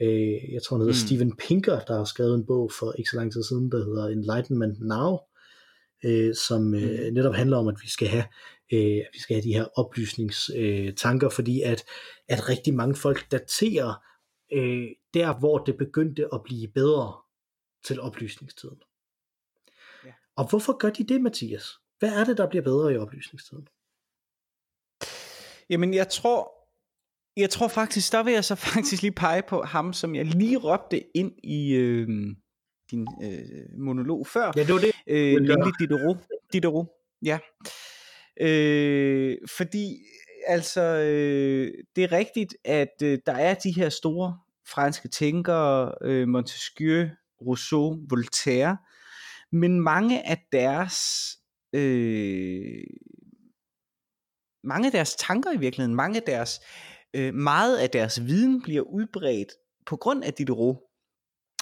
Øh, 0.00 0.52
jeg 0.52 0.62
tror, 0.62 0.76
han 0.76 0.80
hedder 0.80 0.92
Mm. 0.92 1.02
mm. 1.02 1.06
Steven 1.06 1.36
Pinker, 1.36 1.80
der 1.80 1.96
har 1.96 2.04
skrevet 2.04 2.34
en 2.34 2.46
bog 2.46 2.72
for 2.72 2.92
ikke 2.92 3.10
så 3.10 3.16
lang 3.16 3.32
tid 3.32 3.42
siden, 3.42 3.70
der 3.70 3.84
hedder 3.84 4.06
Enlightenment 4.08 4.80
Now, 4.80 5.18
øh, 6.04 6.34
som 6.34 6.74
øh, 6.74 7.12
netop 7.12 7.34
handler 7.34 7.56
om, 7.56 7.68
at 7.68 7.76
vi 7.82 7.88
skal 7.90 8.08
have, 8.08 8.24
øh, 8.72 8.96
at 8.96 9.10
vi 9.12 9.18
skal 9.18 9.34
have 9.36 9.44
de 9.44 9.54
her 9.54 9.78
oplysningstanker, 9.78 10.88
øh, 10.88 10.94
tanker, 10.94 11.28
fordi 11.28 11.62
at, 11.62 11.84
at 12.28 12.48
rigtig 12.48 12.74
mange 12.74 12.94
folk 12.94 13.30
daterer 13.30 13.94
øh, 14.52 14.88
der, 15.14 15.38
hvor 15.38 15.58
det 15.58 15.76
begyndte 15.76 16.28
at 16.34 16.40
blive 16.44 16.68
bedre 16.68 17.16
til 17.84 18.00
oplysningstiden. 18.00 18.78
Ja. 20.04 20.12
Og 20.36 20.48
hvorfor 20.50 20.78
gør 20.78 20.90
de 20.90 21.04
det, 21.04 21.20
Mathias? 21.20 21.66
Hvad 21.98 22.12
er 22.20 22.24
det, 22.24 22.36
der 22.38 22.48
bliver 22.48 22.62
bedre 22.62 22.94
i 22.94 22.96
oplysningstiden? 22.96 23.68
Jamen, 25.70 25.94
jeg 25.94 26.08
tror, 26.08 26.55
jeg 27.36 27.50
tror 27.50 27.68
faktisk, 27.68 28.12
der 28.12 28.22
vil 28.22 28.32
jeg 28.32 28.44
så 28.44 28.54
faktisk 28.74 29.02
lige 29.02 29.12
pege 29.12 29.42
på 29.42 29.62
ham, 29.62 29.92
som 29.92 30.14
jeg 30.14 30.24
lige 30.24 30.56
råbte 30.56 31.16
ind 31.16 31.32
i 31.42 31.74
øh, 31.74 32.08
din 32.90 33.06
øh, 33.22 33.78
monolog 33.78 34.26
før. 34.26 34.52
Ja, 34.56 34.60
det 34.62 34.74
var 34.74 34.80
det. 34.80 34.92
Øh, 35.06 35.32
nemlig 35.32 35.72
Diderot. 35.80 36.16
Diderot, 36.52 36.86
ja. 37.22 37.38
Øh, 38.40 39.38
fordi, 39.56 39.96
altså, 40.46 40.82
øh, 40.82 41.72
det 41.96 42.04
er 42.04 42.12
rigtigt, 42.12 42.56
at 42.64 43.02
øh, 43.02 43.18
der 43.26 43.32
er 43.32 43.54
de 43.54 43.72
her 43.72 43.88
store 43.88 44.38
franske 44.68 45.08
tænkere, 45.08 45.92
øh, 46.02 46.28
Montesquieu, 46.28 47.08
Rousseau, 47.46 47.98
Voltaire, 48.10 48.76
men 49.52 49.80
mange 49.80 50.28
af 50.28 50.46
deres 50.52 50.98
øh, 51.72 52.84
mange 54.64 54.86
af 54.86 54.92
deres 54.92 55.16
tanker 55.16 55.52
i 55.52 55.56
virkeligheden, 55.56 55.94
mange 55.94 56.16
af 56.16 56.22
deres 56.22 56.60
øh, 56.62 56.95
Øh, 57.16 57.34
meget 57.34 57.78
af 57.78 57.90
deres 57.90 58.26
viden 58.26 58.62
bliver 58.62 58.82
udbredt 58.82 59.52
på 59.86 59.96
grund 59.96 60.24
af 60.24 60.34
Diderot, 60.34 60.76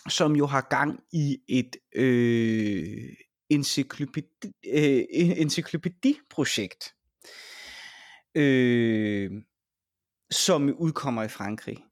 som 0.09 0.37
jo 0.37 0.47
har 0.47 0.61
gang 0.71 1.01
i 1.13 1.39
et 1.49 1.77
øh, 1.95 3.17
encyklopædi, 3.49 4.53
øh, 4.67 5.05
encyklopædiprojekt, 5.11 6.95
øh, 8.35 9.31
som 10.31 10.75
udkommer 10.79 11.23
i 11.23 11.29
Frankrig. 11.29 11.85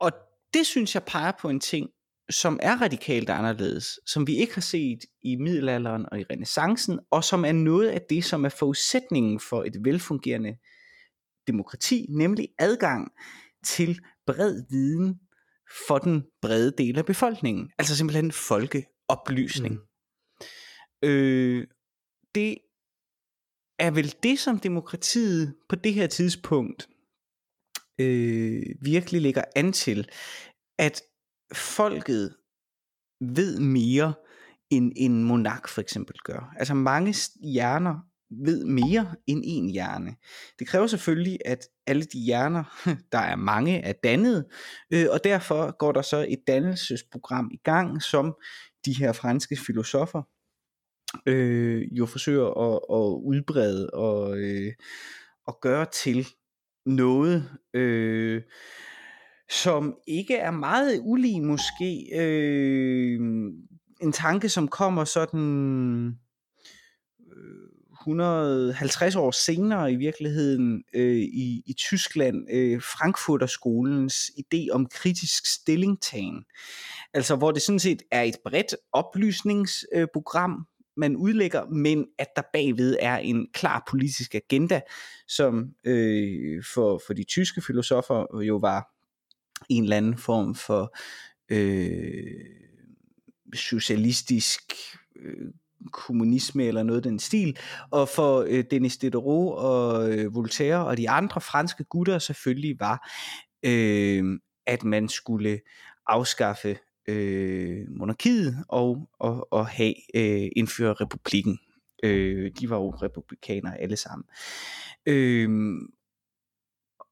Og 0.00 0.12
det 0.54 0.66
synes 0.66 0.94
jeg 0.94 1.04
peger 1.04 1.32
på 1.40 1.48
en 1.48 1.60
ting, 1.60 1.90
som 2.30 2.58
er 2.62 2.82
radikalt 2.82 3.30
anderledes, 3.30 4.00
som 4.06 4.26
vi 4.26 4.36
ikke 4.36 4.54
har 4.54 4.60
set 4.60 4.98
i 5.22 5.36
middelalderen 5.36 6.06
og 6.12 6.20
i 6.20 6.24
renaissancen, 6.30 7.00
og 7.10 7.24
som 7.24 7.44
er 7.44 7.52
noget 7.52 7.88
af 7.88 8.02
det, 8.10 8.24
som 8.24 8.44
er 8.44 8.48
forudsætningen 8.48 9.40
for 9.40 9.64
et 9.64 9.76
velfungerende 9.84 10.56
demokrati, 11.46 12.06
nemlig 12.08 12.48
adgang 12.58 13.12
til 13.64 14.00
bred 14.26 14.62
viden 14.70 15.20
for 15.88 15.98
den 15.98 16.24
brede 16.42 16.74
del 16.78 16.98
af 16.98 17.06
befolkningen. 17.06 17.70
Altså 17.78 17.96
simpelthen 17.96 18.32
folkeoplysning. 18.32 19.74
Mm. 19.74 21.08
Øh, 21.08 21.66
det 22.34 22.58
er 23.78 23.90
vel 23.90 24.14
det, 24.22 24.38
som 24.38 24.58
demokratiet 24.58 25.54
på 25.68 25.76
det 25.76 25.94
her 25.94 26.06
tidspunkt 26.06 26.88
øh, 28.00 28.62
virkelig 28.80 29.22
lægger 29.22 29.44
an 29.56 29.72
til, 29.72 30.08
at 30.78 31.02
folket 31.54 32.36
ved 33.20 33.60
mere, 33.60 34.14
end 34.70 34.92
en 34.96 35.24
monark 35.24 35.68
for 35.68 35.80
eksempel 35.80 36.16
gør. 36.18 36.52
Altså 36.56 36.74
mange 36.74 37.14
hjerner 37.40 38.11
ved 38.44 38.64
mere 38.64 39.14
end 39.26 39.42
en 39.46 39.68
hjerne. 39.68 40.14
Det 40.58 40.66
kræver 40.66 40.86
selvfølgelig, 40.86 41.38
at 41.44 41.58
alle 41.86 42.02
de 42.02 42.18
hjerner, 42.18 42.64
der 43.12 43.18
er 43.18 43.36
mange, 43.36 43.78
er 43.78 43.92
dannet, 43.92 44.44
øh, 44.92 45.06
og 45.10 45.24
derfor 45.24 45.76
går 45.78 45.92
der 45.92 46.02
så 46.02 46.26
et 46.28 46.40
dannelsesprogram 46.46 47.50
i 47.52 47.58
gang, 47.64 48.02
som 48.02 48.34
de 48.86 48.92
her 48.98 49.12
franske 49.12 49.56
filosofer 49.56 50.22
øh, 51.26 51.82
jo 51.92 52.06
forsøger 52.06 52.46
at, 52.46 52.80
at 52.90 53.20
udbrede 53.24 53.90
og, 53.90 54.38
øh, 54.38 54.72
og 55.46 55.58
gøre 55.62 55.86
til 55.92 56.26
noget, 56.86 57.50
øh, 57.74 58.42
som 59.50 59.94
ikke 60.06 60.36
er 60.36 60.50
meget 60.50 61.00
ulig 61.02 61.42
måske. 61.42 62.08
Øh, 62.14 63.20
en 64.02 64.12
tanke, 64.12 64.48
som 64.48 64.68
kommer 64.68 65.04
sådan 65.04 66.18
150 68.02 69.16
år 69.16 69.30
senere 69.30 69.92
i 69.92 69.96
virkeligheden 69.96 70.84
øh, 70.94 71.16
i, 71.16 71.62
i 71.66 71.72
Tyskland, 71.72 72.46
øh, 72.50 72.82
Frankfurter-skolens 72.82 74.30
idé 74.38 74.70
om 74.72 74.86
kritisk 74.86 75.46
stillingtagen. 75.46 76.44
Altså 77.14 77.36
hvor 77.36 77.50
det 77.50 77.62
sådan 77.62 77.78
set 77.78 78.02
er 78.10 78.22
et 78.22 78.36
bredt 78.44 78.74
oplysningsprogram, 78.92 80.52
øh, 80.52 80.64
man 80.96 81.16
udlægger, 81.16 81.66
men 81.66 82.06
at 82.18 82.28
der 82.36 82.42
bagved 82.52 82.96
er 83.00 83.16
en 83.18 83.46
klar 83.52 83.84
politisk 83.90 84.34
agenda, 84.34 84.80
som 85.28 85.68
øh, 85.84 86.64
for, 86.74 87.02
for 87.06 87.14
de 87.14 87.24
tyske 87.24 87.62
filosofer 87.66 88.42
jo 88.42 88.56
var 88.56 88.88
en 89.68 89.82
eller 89.82 89.96
anden 89.96 90.18
form 90.18 90.54
for 90.54 90.96
øh, 91.50 92.44
socialistisk 93.54 94.72
øh, 95.16 95.48
kommunisme 95.92 96.64
eller 96.64 96.82
noget 96.82 97.04
den 97.04 97.18
stil, 97.18 97.58
og 97.90 98.08
for 98.08 98.44
øh, 98.48 98.64
Denis 98.70 98.96
Diderot 98.96 99.58
og 99.58 100.12
øh, 100.12 100.34
Voltaire 100.34 100.86
og 100.86 100.96
de 100.96 101.10
andre 101.10 101.40
franske 101.40 101.84
gutter 101.84 102.18
selvfølgelig 102.18 102.80
var, 102.80 103.10
øh, 103.62 104.38
at 104.66 104.84
man 104.84 105.08
skulle 105.08 105.60
afskaffe 106.06 106.78
øh, 107.08 107.86
monarkiet 107.98 108.64
og, 108.68 109.08
og, 109.18 109.52
og 109.52 109.66
have 109.66 109.94
øh, 110.14 110.48
indføre 110.56 110.92
republikken. 110.92 111.58
Øh, 112.04 112.50
de 112.60 112.70
var 112.70 112.76
jo 112.76 112.90
republikanere 112.90 113.80
alle 113.80 113.96
sammen. 113.96 114.24
Øh, 115.06 115.48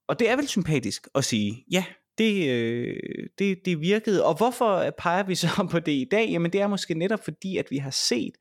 og 0.08 0.18
det 0.18 0.30
er 0.30 0.36
vel 0.36 0.48
sympatisk 0.48 1.08
at 1.14 1.24
sige, 1.24 1.64
ja, 1.70 1.84
det, 2.18 2.48
øh, 2.48 2.96
det, 3.38 3.58
det 3.64 3.80
virkede. 3.80 4.24
Og 4.24 4.36
hvorfor 4.36 4.90
peger 4.98 5.22
vi 5.22 5.34
så 5.34 5.48
på 5.72 5.78
det 5.78 5.92
i 5.92 6.06
dag? 6.10 6.28
Jamen 6.28 6.52
det 6.52 6.60
er 6.60 6.66
måske 6.66 6.94
netop 6.94 7.24
fordi, 7.24 7.56
at 7.56 7.66
vi 7.70 7.76
har 7.76 7.90
set, 7.90 8.34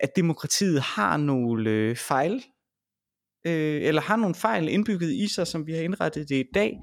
at 0.00 0.16
demokratiet 0.16 0.80
har 0.80 1.16
nogle 1.16 1.70
øh, 1.70 1.96
fejl, 1.96 2.44
øh, 3.46 3.82
eller 3.82 4.02
har 4.02 4.16
nogle 4.16 4.34
fejl 4.34 4.68
indbygget 4.68 5.12
i 5.12 5.28
sig, 5.28 5.46
som 5.46 5.66
vi 5.66 5.72
har 5.72 5.80
indrettet 5.80 6.28
det 6.28 6.36
i 6.36 6.48
dag, 6.54 6.78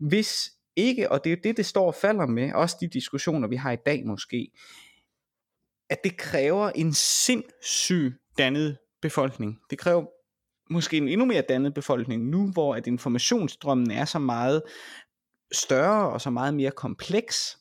hvis 0.00 0.50
ikke, 0.76 1.12
og 1.12 1.24
det 1.24 1.32
er 1.32 1.36
det, 1.36 1.56
det 1.56 1.66
står 1.66 1.86
og 1.86 1.94
falder 1.94 2.26
med, 2.26 2.52
også 2.52 2.76
de 2.80 2.88
diskussioner, 2.88 3.48
vi 3.48 3.56
har 3.56 3.72
i 3.72 3.76
dag 3.86 4.06
måske, 4.06 4.50
at 5.90 6.04
det 6.04 6.16
kræver 6.16 6.70
en 6.70 6.94
sindssyg 6.94 8.14
dannet 8.38 8.78
befolkning. 9.02 9.58
Det 9.70 9.78
kræver 9.78 10.04
måske 10.70 10.96
en 10.96 11.08
endnu 11.08 11.26
mere 11.26 11.42
dannet 11.48 11.74
befolkning 11.74 12.30
nu, 12.30 12.52
hvor 12.52 12.74
at 12.74 12.86
informationsstrømmen 12.86 13.90
er 13.90 14.04
så 14.04 14.18
meget 14.18 14.62
større 15.52 16.10
og 16.10 16.20
så 16.20 16.30
meget 16.30 16.54
mere 16.54 16.70
kompleks, 16.70 17.58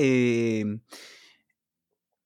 øh, 0.00 0.66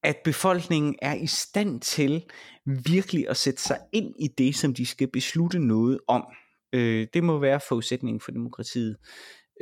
at 0.02 0.16
befolkningen 0.24 0.96
er 1.02 1.14
i 1.14 1.26
stand 1.26 1.80
til 1.80 2.24
virkelig 2.66 3.28
at 3.28 3.36
sætte 3.36 3.62
sig 3.62 3.78
ind 3.92 4.14
i 4.18 4.28
det, 4.38 4.56
som 4.56 4.74
de 4.74 4.86
skal 4.86 5.08
beslutte 5.12 5.58
noget 5.58 6.00
om. 6.08 6.24
Øh, 6.72 7.06
det 7.14 7.24
må 7.24 7.38
være 7.38 7.60
forudsætningen 7.68 8.20
for 8.20 8.32
demokratiet. 8.32 8.96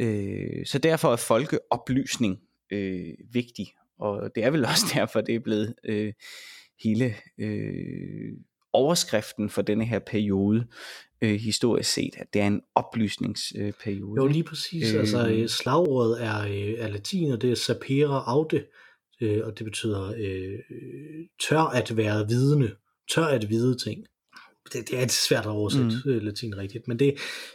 Øh, 0.00 0.66
så 0.66 0.78
derfor 0.78 1.12
er 1.12 1.16
folkeoplysning 1.16 2.38
øh, 2.72 3.14
vigtig, 3.32 3.66
og 3.98 4.30
det 4.34 4.44
er 4.44 4.50
vel 4.50 4.64
også 4.64 4.86
derfor, 4.94 5.20
det 5.20 5.34
er 5.34 5.40
blevet 5.40 5.74
øh, 5.84 6.12
hele 6.84 7.14
øh, 7.38 8.32
overskriften 8.72 9.50
for 9.50 9.62
denne 9.62 9.84
her 9.84 9.98
periode 9.98 10.66
øh, 11.22 11.40
historisk 11.40 11.92
set, 11.92 12.14
at 12.16 12.26
det 12.32 12.42
er 12.42 12.46
en 12.46 12.60
oplysningsperiode. 12.74 14.16
jo, 14.16 14.26
lige 14.26 14.44
præcis. 14.44 14.92
Øh, 14.92 15.00
altså, 15.00 15.28
øh, 15.28 15.48
slagordet 15.48 16.24
er, 16.24 16.42
øh, 16.42 16.74
er 16.78 16.88
latin, 16.88 17.32
og 17.32 17.42
det 17.42 17.50
er 17.50 17.54
sapere 17.54 18.22
aude, 18.26 18.64
øh, 19.20 19.40
og 19.44 19.58
det 19.58 19.64
betyder 19.64 20.14
øh, 20.18 20.58
tør 21.48 21.60
at 21.60 21.96
være 21.96 22.28
vidne, 22.28 22.70
tør 23.14 23.24
at 23.24 23.50
vide 23.50 23.78
ting. 23.78 24.06
Det, 24.72 24.90
det 24.90 25.02
er 25.02 25.08
svært 25.08 25.44
at 25.44 25.50
oversætte 25.50 25.96
mm. 26.04 26.10
Øh, 26.10 26.22
latin 26.22 26.58
rigtigt, 26.58 26.88
men 26.88 26.98
det, 26.98 27.14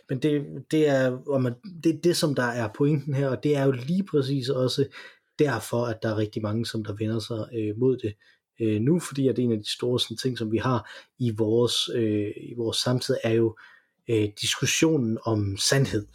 men 0.09 0.19
det, 0.19 0.45
det 0.71 0.87
er 0.87 1.17
og 1.27 1.41
man, 1.41 1.53
det, 1.83 2.03
det, 2.03 2.17
som 2.17 2.35
der 2.35 2.43
er 2.43 2.69
pointen 2.75 3.13
her, 3.13 3.29
og 3.29 3.43
det 3.43 3.55
er 3.55 3.65
jo 3.65 3.71
lige 3.71 4.03
præcis 4.03 4.49
også 4.49 4.85
derfor, 5.39 5.85
at 5.85 6.03
der 6.03 6.09
er 6.09 6.17
rigtig 6.17 6.41
mange, 6.41 6.65
som 6.65 6.83
der 6.83 6.93
vender 6.93 7.19
sig 7.19 7.47
øh, 7.57 7.77
mod 7.77 7.97
det 7.97 8.13
øh, 8.61 8.81
nu, 8.81 8.99
fordi 8.99 9.27
at 9.27 9.39
en 9.39 9.51
af 9.51 9.57
de 9.57 9.71
store 9.71 9.99
sådan, 9.99 10.17
ting, 10.17 10.37
som 10.37 10.51
vi 10.51 10.57
har 10.57 10.91
i 11.19 11.31
vores, 11.37 11.89
øh, 11.95 12.31
i 12.37 12.53
vores 12.57 12.77
samtid, 12.77 13.15
er 13.23 13.33
jo 13.33 13.57
øh, 14.09 14.29
diskussionen 14.41 15.17
om 15.25 15.57
sandhed, 15.57 16.07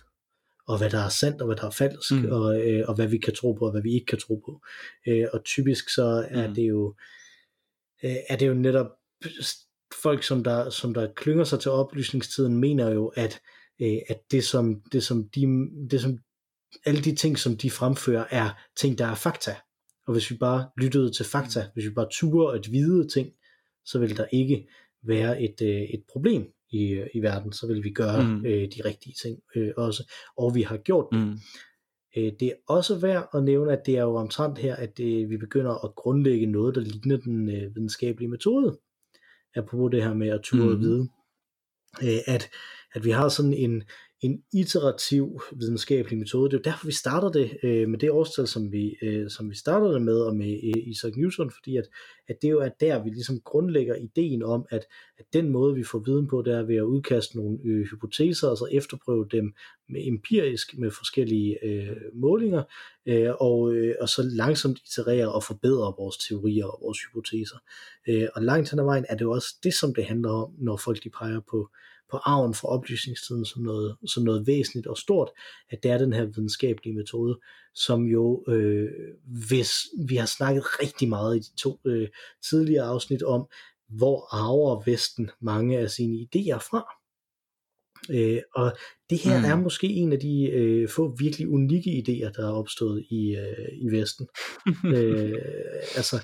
og 0.67 0.79
hvad 0.79 0.91
der 0.91 0.99
er 0.99 1.09
sandt, 1.09 1.41
og 1.41 1.47
hvad 1.47 1.57
der 1.57 1.67
er 1.67 1.71
falsk, 1.71 2.13
mm. 2.13 2.31
og, 2.31 2.69
øh, 2.69 2.85
og 2.89 2.95
hvad 2.95 3.07
vi 3.07 3.19
kan 3.19 3.35
tro 3.35 3.53
på, 3.53 3.65
og 3.65 3.71
hvad 3.71 3.83
vi 3.83 3.93
ikke 3.93 4.07
kan 4.07 4.19
tro 4.19 4.43
på. 4.45 4.61
Øh, 5.07 5.27
og 5.33 5.45
typisk 5.45 5.89
så 5.95 6.27
er 6.31 6.49
mm. 6.49 6.55
det 6.55 6.63
jo 6.63 6.95
øh, 8.05 8.17
er 8.29 8.37
det 8.37 8.49
jo 8.49 8.55
netop 8.55 8.87
folk, 10.03 10.23
som 10.23 10.45
der, 10.45 10.71
som 10.71 10.95
der 10.95 11.13
klynger 11.17 11.45
sig 11.45 11.61
til 11.61 11.71
oplysningstiden, 11.71 12.57
mener 12.57 12.91
jo, 12.91 13.07
at, 13.07 13.41
øh, 13.83 13.99
at 14.09 14.21
det, 14.31 14.45
som, 14.45 14.83
det, 14.93 15.05
som 15.05 15.29
de, 15.29 15.47
det 15.91 16.01
som 16.01 16.19
alle 16.85 17.01
de 17.01 17.15
ting, 17.15 17.39
som 17.39 17.57
de 17.57 17.71
fremfører, 17.71 18.25
er 18.31 18.51
ting, 18.77 18.99
der 18.99 19.07
er 19.07 19.15
fakta. 19.15 19.57
Og 20.07 20.13
hvis 20.13 20.31
vi 20.31 20.37
bare 20.37 20.69
lyttede 20.77 21.13
til 21.13 21.25
fakta, 21.25 21.61
mm. 21.61 21.71
hvis 21.75 21.85
vi 21.85 21.91
bare 21.91 22.09
turde 22.13 22.59
at 22.59 22.73
vide 22.73 23.09
ting, 23.09 23.29
så 23.85 23.99
vil 23.99 24.17
der 24.17 24.27
ikke 24.33 24.69
være 25.03 25.43
et, 25.43 25.63
øh, 25.63 25.83
et 25.83 26.03
problem 26.13 26.47
i, 26.71 27.05
i 27.15 27.21
verden, 27.23 27.53
så 27.53 27.67
vil 27.67 27.85
vi 27.85 27.91
gøre 27.91 28.23
mm. 28.23 28.47
øh, 28.47 28.69
de 28.77 28.83
rigtige 28.85 29.15
ting 29.23 29.39
øh, 29.57 29.73
også, 29.77 30.13
og 30.37 30.55
vi 30.55 30.63
har 30.63 30.77
gjort 30.77 31.07
det. 31.13 31.21
Mm. 31.21 31.39
Øh, 32.17 32.33
det 32.41 32.43
er 32.43 32.55
også 32.69 32.99
værd 32.99 33.29
at 33.35 33.45
nævne, 33.45 33.73
at 33.73 33.87
det 33.87 33.97
er 33.97 34.03
jo 34.03 34.15
omtrent 34.15 34.59
her, 34.59 34.77
at 34.77 34.93
vi 34.99 35.37
begynder 35.37 35.85
at 35.85 35.95
grundlægge 35.95 36.47
noget, 36.47 36.75
der 36.75 36.81
ligner 36.81 37.17
den 37.17 37.49
øh, 37.49 37.77
videnskabelige 37.77 38.29
metode, 38.29 38.79
apropos 39.57 39.91
det 39.91 40.03
her 40.03 40.15
med 40.15 40.29
at 40.29 40.41
turde 40.43 40.77
mm. 40.77 40.81
vide. 40.81 41.09
øh, 42.03 42.19
at, 42.27 42.51
at 42.95 43.05
vi 43.05 43.11
har 43.11 43.29
sådan 43.29 43.55
en, 43.55 43.83
en 44.23 44.43
iterativ 44.53 45.41
videnskabelig 45.53 46.19
metode. 46.19 46.51
Det 46.51 46.57
er 46.57 46.59
jo 46.59 46.71
derfor, 46.71 46.87
vi 46.87 46.93
starter 46.93 47.31
det 47.31 47.59
øh, 47.63 47.89
med 47.89 47.99
det 47.99 48.11
årstal, 48.11 48.47
som 48.47 48.73
vi, 48.73 48.97
øh, 49.03 49.31
som 49.31 49.51
vi 49.51 49.55
startede 49.55 49.95
det 49.95 50.03
med, 50.03 50.21
og 50.21 50.37
med 50.37 50.61
øh, 50.65 50.89
Isaac 50.89 51.13
Newton, 51.17 51.51
fordi 51.51 51.77
at, 51.77 51.85
at 52.29 52.37
det 52.43 52.51
jo 52.51 52.61
er 52.61 52.69
der, 52.81 53.03
vi 53.03 53.11
ligesom 53.11 53.41
grundlægger 53.41 53.95
ideen 53.95 54.43
om, 54.43 54.67
at, 54.71 54.85
at 55.19 55.25
den 55.33 55.49
måde, 55.49 55.75
vi 55.75 55.85
får 55.85 55.99
viden 55.99 56.27
på, 56.27 56.43
det 56.43 56.55
er 56.55 56.63
ved 56.63 56.77
at 56.77 56.83
udkaste 56.83 57.37
nogle 57.37 57.59
øh, 57.65 57.85
hypoteser, 57.91 58.49
og 58.49 58.57
så 58.57 58.69
efterprøve 58.73 59.27
dem 59.31 59.55
med 59.89 60.07
empirisk 60.07 60.79
med 60.79 60.91
forskellige 60.91 61.65
øh, 61.65 61.97
målinger, 62.15 62.63
øh, 63.07 63.31
og, 63.41 63.75
øh, 63.75 63.95
og 64.01 64.09
så 64.09 64.23
langsomt 64.23 64.79
iterere 64.79 65.33
og 65.33 65.45
forbedre 65.45 65.95
vores 65.99 66.17
teorier 66.17 66.67
og 66.67 66.79
vores 66.83 66.99
hypoteser. 67.03 67.57
Øh, 68.09 68.29
og 68.35 68.43
langt 68.43 68.71
hen 68.71 68.79
ad 68.79 68.85
vejen 68.85 69.05
er 69.09 69.15
det 69.15 69.25
jo 69.25 69.31
også 69.31 69.57
det, 69.63 69.75
som 69.75 69.95
det 69.95 70.05
handler 70.05 70.31
om, 70.31 70.55
når 70.59 70.77
folk 70.77 71.05
de 71.05 71.11
peger 71.11 71.41
på 71.51 71.71
på 72.13 72.17
arven 72.17 72.55
fra 72.55 72.69
oplysningstiden 72.69 73.45
som 73.45 73.63
noget, 73.63 73.97
som 74.07 74.23
noget 74.23 74.47
væsentligt 74.47 74.87
og 74.87 74.99
stort, 74.99 75.31
at 75.71 75.83
det 75.83 75.91
er 75.91 75.99
den 75.99 76.13
her 76.13 76.25
videnskabelige 76.25 76.95
metode, 76.95 77.39
som 77.75 78.05
jo, 78.05 78.45
øh, 78.49 78.91
hvis 79.49 79.71
vi 80.09 80.17
har 80.17 80.27
snakket 80.27 80.65
rigtig 80.83 81.09
meget 81.09 81.37
i 81.37 81.41
de 81.41 81.57
to 81.57 81.81
øh, 81.85 82.09
tidligere 82.51 82.85
afsnit 82.85 83.23
om, 83.23 83.49
hvor 83.89 84.35
arver 84.35 84.83
Vesten 84.87 85.31
mange 85.41 85.79
af 85.79 85.91
sine 85.91 86.17
idéer 86.17 86.59
fra. 86.59 86.85
Øh, 88.11 88.43
og 88.55 88.77
det 89.11 89.19
her 89.19 89.39
mm. 89.39 89.45
er 89.45 89.57
måske 89.57 89.87
en 89.87 90.13
af 90.13 90.21
de 90.21 90.51
øh, 90.51 90.89
få 90.89 91.17
virkelig 91.19 91.49
unikke 91.49 91.91
idéer, 91.91 92.33
der 92.33 92.49
er 92.49 92.53
opstået 92.53 93.05
i, 93.11 93.37
øh, 93.37 93.69
i 93.73 93.89
Vesten. 93.91 94.29
øh, 94.97 95.39
altså, 95.97 96.17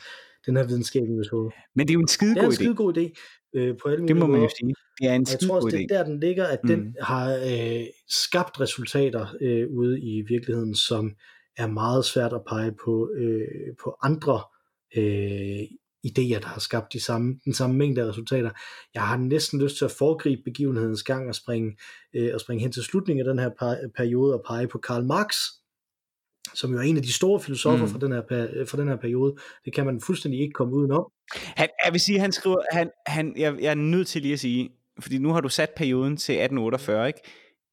den 0.47 0.57
her 0.57 0.67
videnskabelige 0.67 1.17
metode. 1.17 1.51
Men 1.75 1.89
det 1.89 1.93
er 1.93 1.95
jo 1.95 2.01
en 2.01 2.09
skidegod 2.09 2.37
idé. 2.37 2.41
Det 2.41 2.45
er 2.45 2.51
en 2.51 2.53
skidegod 2.53 2.97
idé. 2.97 3.13
Øh, 3.55 3.77
på 3.83 3.89
alle 3.89 4.09
det 4.09 4.17
må 4.17 4.27
man 4.27 4.43
jo 4.43 4.49
sige. 4.61 4.75
Det 5.01 5.09
er 5.09 5.15
en 5.15 5.27
Jeg 5.31 5.41
tror 5.41 5.57
også, 5.57 5.69
det 5.77 5.83
er 5.83 5.97
der, 5.97 6.05
den 6.05 6.21
ligger, 6.21 6.47
at 6.47 6.59
Mm. 6.65 6.69
den 6.69 6.97
har 7.03 7.35
øh, 7.35 7.87
skabt 8.09 8.61
resultater 8.61 9.27
øh, 9.41 9.67
ude 9.71 10.01
i 10.01 10.23
virkeligheden, 10.29 10.75
som 10.75 11.13
er 11.57 11.67
meget 11.67 12.05
svært 12.05 12.33
at 12.33 12.41
pege 12.49 12.73
på, 12.85 13.11
øh, 13.17 13.75
på 13.83 13.97
andre 14.03 14.41
øh, 14.97 15.63
idéer, 16.07 16.41
der 16.41 16.47
har 16.47 16.61
skabt 16.61 16.93
de 16.93 17.01
samme, 17.01 17.41
den 17.45 17.55
samme 17.55 17.77
mængde 17.77 18.03
af 18.03 18.09
resultater. 18.09 18.51
Jeg 18.95 19.03
har 19.03 19.17
næsten 19.17 19.63
lyst 19.63 19.77
til 19.79 19.85
at 19.85 19.91
foregribe 19.91 20.43
begivenhedens 20.45 21.03
gang 21.03 21.29
og 21.29 21.35
springe, 21.35 21.77
øh, 22.17 22.31
og 22.35 22.41
springe 22.41 22.63
hen 22.63 22.73
til 22.73 22.83
slutningen 22.83 23.27
af 23.27 23.33
den 23.33 23.39
her 23.39 23.49
per- 23.51 23.89
periode 23.97 24.35
og 24.35 24.43
pege 24.49 24.69
på 24.69 24.79
Karl 24.79 25.05
Marx, 25.05 25.35
som 26.55 26.73
jo 26.73 26.79
er 26.79 26.83
en 26.83 26.97
af 26.97 27.03
de 27.03 27.13
store 27.13 27.41
filosofer 27.41 27.85
Mm. 27.85 27.91
fra, 27.91 27.99
den 27.99 28.13
her, 28.13 28.21
per- 28.23 28.65
fra 28.67 28.79
den 28.79 28.89
her 28.89 28.97
periode. 28.97 29.35
Det 29.65 29.75
kan 29.75 29.87
man 29.87 30.01
fuldstændig 30.01 30.41
ikke 30.41 30.53
komme 30.53 30.75
udenom. 30.75 31.05
Han, 31.35 31.69
jeg 31.85 31.93
vil 31.93 32.01
sige, 32.01 32.19
han 32.21 32.33
skriver, 32.33 32.57
han, 32.73 32.91
han, 33.07 33.35
jeg, 33.37 33.55
jeg 33.61 33.71
er 33.71 33.75
nødt 33.75 34.07
til 34.09 34.23
lige 34.23 34.33
at 34.35 34.41
sige, 34.41 34.71
fordi 35.01 35.19
nu 35.19 35.33
har 35.33 35.41
du 35.41 35.49
sat 35.49 35.71
perioden 35.77 36.17
til 36.17 36.33
1848, 36.33 37.07
ikke? 37.07 37.21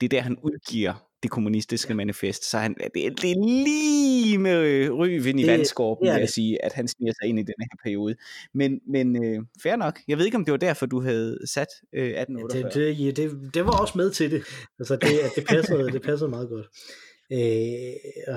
Det 0.02 0.06
er 0.06 0.10
der, 0.10 0.22
han 0.22 0.38
udgiver 0.44 0.94
det 1.24 1.32
kommunistiske 1.32 1.90
ja. 1.90 1.96
manifest, 1.96 2.50
så 2.50 2.58
han, 2.58 2.76
det, 2.94 3.06
er- 3.06 3.10
det 3.10 3.32
er 3.32 3.36
lige 3.64 4.38
med 4.38 4.58
øh, 4.60 4.92
ryven 4.94 5.40
i 5.40 5.42
Det- 5.42 5.52
vandskorpen, 5.52 6.08
vil 6.14 6.20
jeg 6.20 6.30
sige, 6.30 6.66
at 6.66 6.74
han 6.74 6.88
sniger 6.88 7.14
sig 7.22 7.30
ind 7.30 7.40
i 7.40 7.42
den 7.42 7.54
her 7.60 7.78
periode. 7.84 8.16
Men, 8.54 8.80
men 8.90 9.26
øh, 9.26 9.42
fair 9.64 9.76
nok. 9.76 10.00
Jeg 10.08 10.18
ved 10.18 10.26
ikke, 10.26 10.38
om 10.38 10.46
det 10.46 10.52
var 10.52 10.58
derfor, 10.58 10.86
du 10.86 11.02
havde 11.02 11.40
sat 11.48 11.68
øh, 11.94 12.08
1848. 12.08 12.64
Det, 12.64 12.98
det, 12.98 13.06
ja, 13.06 13.12
det, 13.12 13.54
det 13.54 13.66
var 13.66 13.82
også 13.82 13.94
med 13.98 14.12
til 14.12 14.32
det. 14.32 14.44
Altså 14.80 14.96
det, 14.96 15.08
at 15.24 15.32
det 15.36 15.46
passede, 15.48 15.92
det 15.92 16.02
passede 16.02 16.30
meget 16.30 16.50
godt. 16.50 16.66
Øh, 17.32 17.38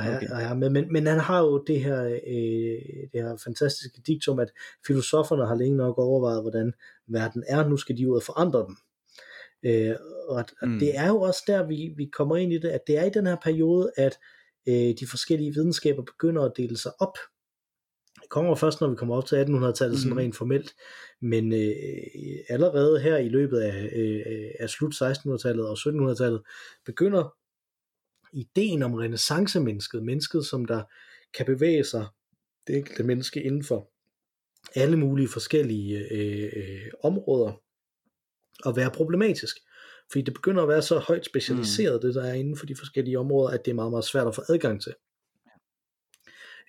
her, 0.02 0.16
Okay. 0.16 0.56
men, 0.56 0.72
men, 0.72 0.92
men 0.92 1.06
han 1.06 1.18
har 1.18 1.40
jo 1.40 1.64
det 1.66 1.80
her, 1.80 2.04
øh, 2.04 3.08
det 3.12 3.22
her 3.22 3.36
fantastiske 3.44 4.00
diktum, 4.06 4.38
at 4.38 4.52
filosoferne 4.86 5.46
har 5.46 5.54
længe 5.54 5.76
nok 5.76 5.98
overvejet, 5.98 6.42
hvordan 6.42 6.72
verden 7.08 7.44
er. 7.48 7.68
Nu 7.68 7.76
skal 7.76 7.96
de 7.96 8.10
ud 8.10 8.16
og 8.16 8.22
forandre 8.22 8.58
den. 8.66 8.76
Øh, 9.62 9.94
og 10.28 10.40
at, 10.40 10.52
Mm. 10.62 10.78
det 10.78 10.96
er 10.98 11.08
jo 11.08 11.20
også 11.20 11.42
der, 11.46 11.66
vi, 11.66 11.94
vi 11.96 12.04
kommer 12.12 12.36
ind 12.36 12.52
i 12.52 12.58
det, 12.58 12.68
at 12.68 12.80
det 12.86 12.98
er 12.98 13.04
i 13.04 13.10
den 13.10 13.26
her 13.26 13.36
periode, 13.42 13.90
at 13.96 14.18
øh, 14.68 14.74
de 15.00 15.06
forskellige 15.10 15.54
videnskaber 15.54 16.02
begynder 16.02 16.42
at 16.42 16.52
dele 16.56 16.76
sig 16.78 16.92
op. 17.00 17.16
Det 18.22 18.28
kommer 18.30 18.54
først, 18.54 18.80
når 18.80 18.88
vi 18.88 18.96
kommer 18.96 19.16
op 19.16 19.26
til 19.26 19.36
1800-tallet, 19.36 19.94
mm. 19.94 19.98
sådan 19.98 20.10
Mhm. 20.10 20.18
rent 20.18 20.36
formelt. 20.36 20.74
Men 21.22 21.52
øh, 21.52 21.72
allerede 22.48 23.00
her 23.00 23.16
i 23.16 23.28
løbet 23.28 23.58
af, 23.60 23.90
øh, 23.96 24.50
af 24.60 24.70
slut 24.70 24.94
1600-tallet 24.94 25.68
og 25.68 25.76
1700-tallet, 25.78 26.42
begynder 26.86 27.34
ideen 28.32 28.82
om 28.82 28.94
renaissancemennesket, 28.94 30.02
mennesket 30.02 30.46
som 30.46 30.64
der 30.64 30.82
kan 31.34 31.46
bevæge 31.46 31.84
sig, 31.84 32.06
det 32.66 32.76
enkelte 32.76 33.02
menneske 33.02 33.42
inden 33.42 33.64
for 33.64 33.90
alle 34.74 34.96
mulige 34.96 35.28
forskellige 35.28 35.98
øh, 36.10 36.52
øh, 36.56 36.90
områder, 37.02 37.52
at 38.66 38.76
være 38.76 38.90
problematisk. 38.90 39.56
Fordi 40.12 40.22
det 40.22 40.34
begynder 40.34 40.62
at 40.62 40.68
være 40.68 40.82
så 40.82 40.98
højt 40.98 41.26
specialiseret, 41.26 42.00
mm. 42.02 42.08
det 42.08 42.14
der 42.14 42.24
er 42.24 42.34
inden 42.34 42.56
for 42.56 42.66
de 42.66 42.76
forskellige 42.76 43.18
områder, 43.18 43.50
at 43.50 43.64
det 43.64 43.70
er 43.70 43.74
meget, 43.74 43.90
meget 43.90 44.04
svært 44.04 44.26
at 44.26 44.34
få 44.34 44.42
adgang 44.48 44.82
til. 44.82 44.94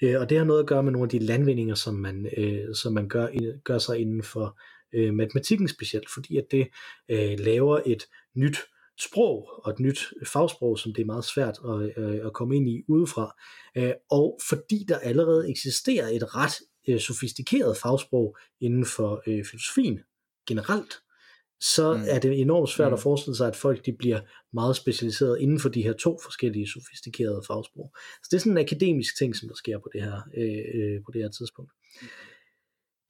Øh, 0.01 0.19
og 0.19 0.29
det 0.29 0.37
har 0.37 0.45
noget 0.45 0.59
at 0.59 0.67
gøre 0.67 0.83
med 0.83 0.91
nogle 0.91 1.05
af 1.05 1.09
de 1.09 1.19
landvindinger, 1.19 1.75
som 1.75 1.95
man, 1.95 2.29
øh, 2.37 2.75
som 2.75 2.93
man 2.93 3.07
gør, 3.07 3.27
gør 3.63 3.77
sig 3.77 3.99
inden 3.99 4.23
for 4.23 4.59
øh, 4.93 5.13
matematikken 5.13 5.67
specielt, 5.67 6.09
fordi 6.09 6.37
at 6.37 6.45
det 6.51 6.67
øh, 7.09 7.39
laver 7.39 7.79
et 7.85 8.03
nyt 8.35 8.57
sprog 9.01 9.49
og 9.63 9.71
et 9.71 9.79
nyt 9.79 9.99
fagsprog, 10.27 10.79
som 10.79 10.93
det 10.93 11.01
er 11.01 11.05
meget 11.05 11.25
svært 11.25 11.59
at, 11.65 12.03
øh, 12.03 12.25
at 12.25 12.33
komme 12.33 12.55
ind 12.55 12.69
i 12.69 12.83
udefra. 12.87 13.35
Øh, 13.77 13.93
og 14.11 14.39
fordi 14.49 14.85
der 14.87 14.97
allerede 14.97 15.49
eksisterer 15.49 16.07
et 16.07 16.35
ret 16.35 16.53
øh, 16.87 16.99
sofistikeret 16.99 17.77
fagsprog 17.77 18.37
inden 18.61 18.85
for 18.85 19.21
øh, 19.27 19.45
filosofien 19.45 19.99
generelt, 20.47 20.93
så 21.61 21.93
Mm. 21.97 22.03
er 22.07 22.19
det 22.19 22.41
enormt 22.41 22.69
svært 22.69 22.87
mm. 22.89 22.93
at 22.93 22.99
forestille 22.99 23.35
sig, 23.37 23.47
at 23.47 23.55
folk 23.55 23.85
de 23.85 23.93
bliver 23.93 24.19
meget 24.53 24.75
specialiseret 24.75 25.39
inden 25.39 25.59
for 25.59 25.69
de 25.69 25.83
her 25.83 25.93
to 25.93 26.19
forskellige 26.23 26.67
sofistikerede 26.67 27.41
fagsprog. 27.47 27.91
Så 27.95 28.27
det 28.31 28.37
er 28.37 28.39
sådan 28.39 28.51
en 28.51 28.57
akademisk 28.57 29.17
ting, 29.17 29.35
som 29.35 29.49
der 29.49 29.55
sker 29.55 29.77
på 29.77 29.89
det 29.93 30.01
her, 30.01 30.21
øh, 30.37 30.81
øh, 30.81 31.01
på 31.05 31.11
det 31.13 31.21
her 31.21 31.29
tidspunkt. 31.29 31.71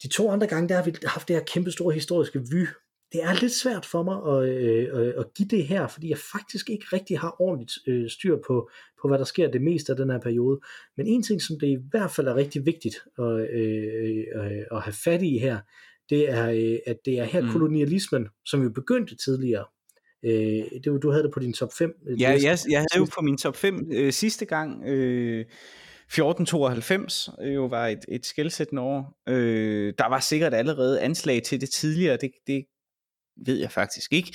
De 0.04 0.08
to 0.08 0.32
andre 0.32 0.48
gange, 0.48 0.70
der 0.70 0.76
har 0.76 0.84
vi 0.84 0.94
haft 1.06 1.28
det 1.28 1.36
her 1.36 1.44
kæmpe 1.44 1.72
store 1.72 1.94
historiske 1.94 2.40
vy. 2.40 2.66
Det 3.12 3.24
er 3.24 3.42
lidt 3.42 3.52
svært 3.52 3.86
for 3.86 4.04
mig 4.04 4.18
at, 4.34 4.50
øh, 4.50 5.08
øh, 5.08 5.14
at 5.18 5.34
give 5.34 5.48
det 5.48 5.68
her, 5.68 5.88
fordi 5.88 6.10
jeg 6.10 6.18
faktisk 6.18 6.70
ikke 6.70 6.86
rigtig 6.94 7.20
har 7.20 7.42
ordentligt 7.42 7.74
øh, 7.88 8.10
styr 8.10 8.38
på, 8.48 8.70
på, 9.02 9.08
hvad 9.08 9.18
der 9.18 9.26
sker 9.26 9.52
det 9.52 9.62
meste 9.62 9.92
af 9.92 9.98
den 9.98 10.10
her 10.10 10.20
periode. 10.20 10.60
Men 10.98 11.08
en 11.08 11.24
ting, 11.24 11.42
som 11.42 11.60
det 11.60 11.68
i 11.68 11.78
hvert 11.90 12.12
fald 12.12 12.28
er 12.28 12.36
rigtig 12.36 12.66
vigtigt 12.66 12.96
at, 13.20 13.50
øh, 13.54 14.24
øh, 14.36 14.64
at 14.72 14.82
have 14.82 14.94
fat 15.04 15.22
i 15.22 15.38
her, 15.38 15.60
det 16.10 16.30
er, 16.30 16.50
øh, 16.50 16.80
at 16.88 16.98
det 17.06 17.20
er 17.20 17.24
her 17.24 17.42
Mm. 17.42 17.50
kolonialismen, 17.52 18.28
som 18.46 18.64
jo 18.64 18.70
begyndte 18.70 19.16
tidligere. 19.16 19.66
Øh, 20.26 20.64
det, 20.84 21.00
du 21.04 21.12
havde 21.12 21.24
det 21.24 21.34
på 21.34 21.40
din 21.40 21.54
top 21.54 21.74
5. 21.74 21.94
Ja, 22.20 22.30
jeg, 22.30 22.58
jeg 22.70 22.80
havde 22.80 22.98
jo 22.98 23.08
på 23.16 23.22
min 23.22 23.38
top 23.38 23.56
5 23.56 23.92
øh, 23.94 24.14
sidste 24.14 24.46
gang, 24.46 24.84
øh, 24.88 25.46
1492 26.08 27.30
øh, 27.42 27.56
jo 27.56 27.66
var 27.66 27.88
et, 27.88 28.06
et 28.08 28.26
skældsættende 28.26 28.82
år. 28.82 29.20
Øh, 29.30 29.94
der 29.98 30.10
var 30.10 30.20
sikkert 30.20 30.54
allerede 30.54 31.02
anslag 31.02 31.44
til 31.44 31.62
det 31.62 31.70
tidligere, 31.70 32.18
det, 32.18 32.32
det 32.48 32.66
ved 33.46 33.60
jeg 33.60 33.72
faktisk 33.72 34.14
ikke. 34.14 34.34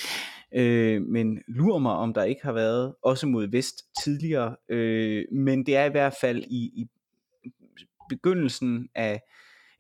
Øh, 0.55 1.03
men 1.03 1.39
lurer 1.49 1.79
mig, 1.79 1.93
om 1.93 2.15
der 2.15 2.25
ikke 2.25 2.43
har 2.43 2.53
været 2.53 2.95
også 3.03 3.27
mod 3.27 3.51
vest 3.51 3.85
tidligere. 4.05 4.57
Øh, 4.69 5.25
men 5.33 5.67
det 5.67 5.77
er 5.77 5.85
i 5.85 5.91
hvert 5.91 6.15
fald 6.21 6.45
i, 6.47 6.71
i 6.77 6.87
begyndelsen 8.09 8.89
af, 8.95 9.21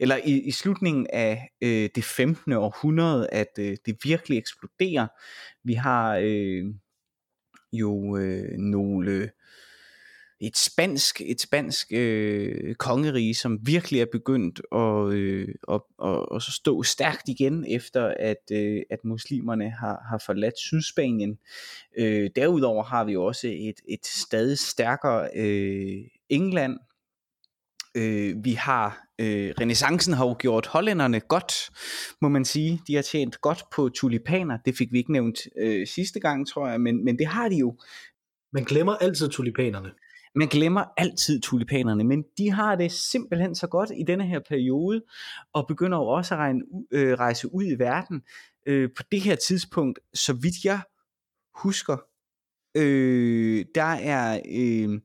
eller 0.01 0.17
i, 0.25 0.41
i 0.41 0.51
slutningen 0.51 1.07
af 1.13 1.51
øh, 1.63 1.89
det 1.95 2.05
15. 2.05 2.53
århundrede, 2.53 3.29
at 3.33 3.59
øh, 3.59 3.77
det 3.87 3.97
virkelig 4.05 4.39
eksploderer. 4.39 5.07
Vi 5.65 5.75
har 5.75 6.17
øh, 6.23 6.65
jo 7.73 8.17
øh, 8.17 8.59
nogle 8.59 9.31
et 10.47 10.57
spansk 10.57 11.21
et 11.21 11.41
spansk 11.41 11.93
øh, 11.93 12.75
kongerige, 12.75 13.35
som 13.35 13.59
virkelig 13.63 14.01
er 14.01 14.07
begyndt 14.13 14.61
at, 14.73 15.13
øh, 15.13 15.49
at, 15.73 15.81
at, 16.05 16.27
at 16.35 16.43
så 16.43 16.53
stå 16.53 16.83
stærkt 16.83 17.29
igen 17.29 17.65
efter 17.69 18.15
at 18.19 18.51
øh, 18.53 18.83
at 18.91 19.05
muslimerne 19.05 19.71
har 19.71 20.03
har 20.11 20.23
forladt 20.27 20.59
Sydspanien. 20.59 21.39
Øh, 21.99 22.31
derudover 22.37 22.85
har 22.85 23.05
vi 23.05 23.13
jo 23.13 23.25
også 23.25 23.49
et 23.49 23.81
et 23.89 24.07
stadig 24.07 24.59
stærkere 24.59 25.29
øh, 25.37 26.05
England. 26.29 26.79
Øh, 27.97 28.45
vi 28.45 28.53
har 28.53 29.05
øh, 29.19 29.55
renaissancen 29.61 30.15
har 30.15 30.27
jo 30.27 30.37
gjort 30.39 30.67
hollænderne 30.67 31.21
godt, 31.21 31.53
må 32.21 32.29
man 32.29 32.45
sige. 32.45 32.81
De 32.87 32.95
har 32.95 33.03
tjent 33.03 33.41
godt 33.41 33.65
på 33.75 33.89
tulipaner. 33.89 34.59
Det 34.65 34.77
fik 34.77 34.93
vi 34.93 34.99
ikke 34.99 35.13
nævnt 35.13 35.39
øh, 35.59 35.87
sidste 35.87 36.21
gang, 36.21 36.49
tror 36.49 36.69
jeg, 36.69 36.81
men 36.81 37.05
men 37.05 37.19
det 37.19 37.27
har 37.27 37.49
de 37.49 37.57
jo. 37.57 37.77
Man 38.53 38.65
glemmer 38.65 38.97
altid 38.97 39.29
tulipanerne. 39.29 39.91
Man 40.35 40.49
glemmer 40.49 40.85
altid 40.97 41.41
tulipanerne, 41.41 42.05
men 42.05 42.25
de 42.39 42.51
har 42.51 42.77
det 42.77 42.93
simpelthen 42.93 43.55
så 43.55 43.67
godt 43.67 43.91
i 43.97 44.03
denne 44.03 44.27
her 44.27 44.41
periode, 44.49 45.05
og 45.53 45.67
begynder 45.69 45.99
jo 45.99 46.07
også 46.07 46.35
at 46.35 46.39
regne, 46.39 46.63
øh, 46.91 47.13
rejse 47.13 47.55
ud 47.55 47.65
i 47.65 47.79
verden 47.79 48.23
øh, 48.67 48.91
på 48.97 49.03
det 49.13 49.21
her 49.21 49.35
tidspunkt, 49.35 49.99
så 50.15 50.33
vidt 50.33 50.65
jeg 50.65 50.81
husker. 51.55 51.97
Øh, 52.77 53.65
der 53.75 53.83
er 53.83 54.41
øh, 54.51 55.01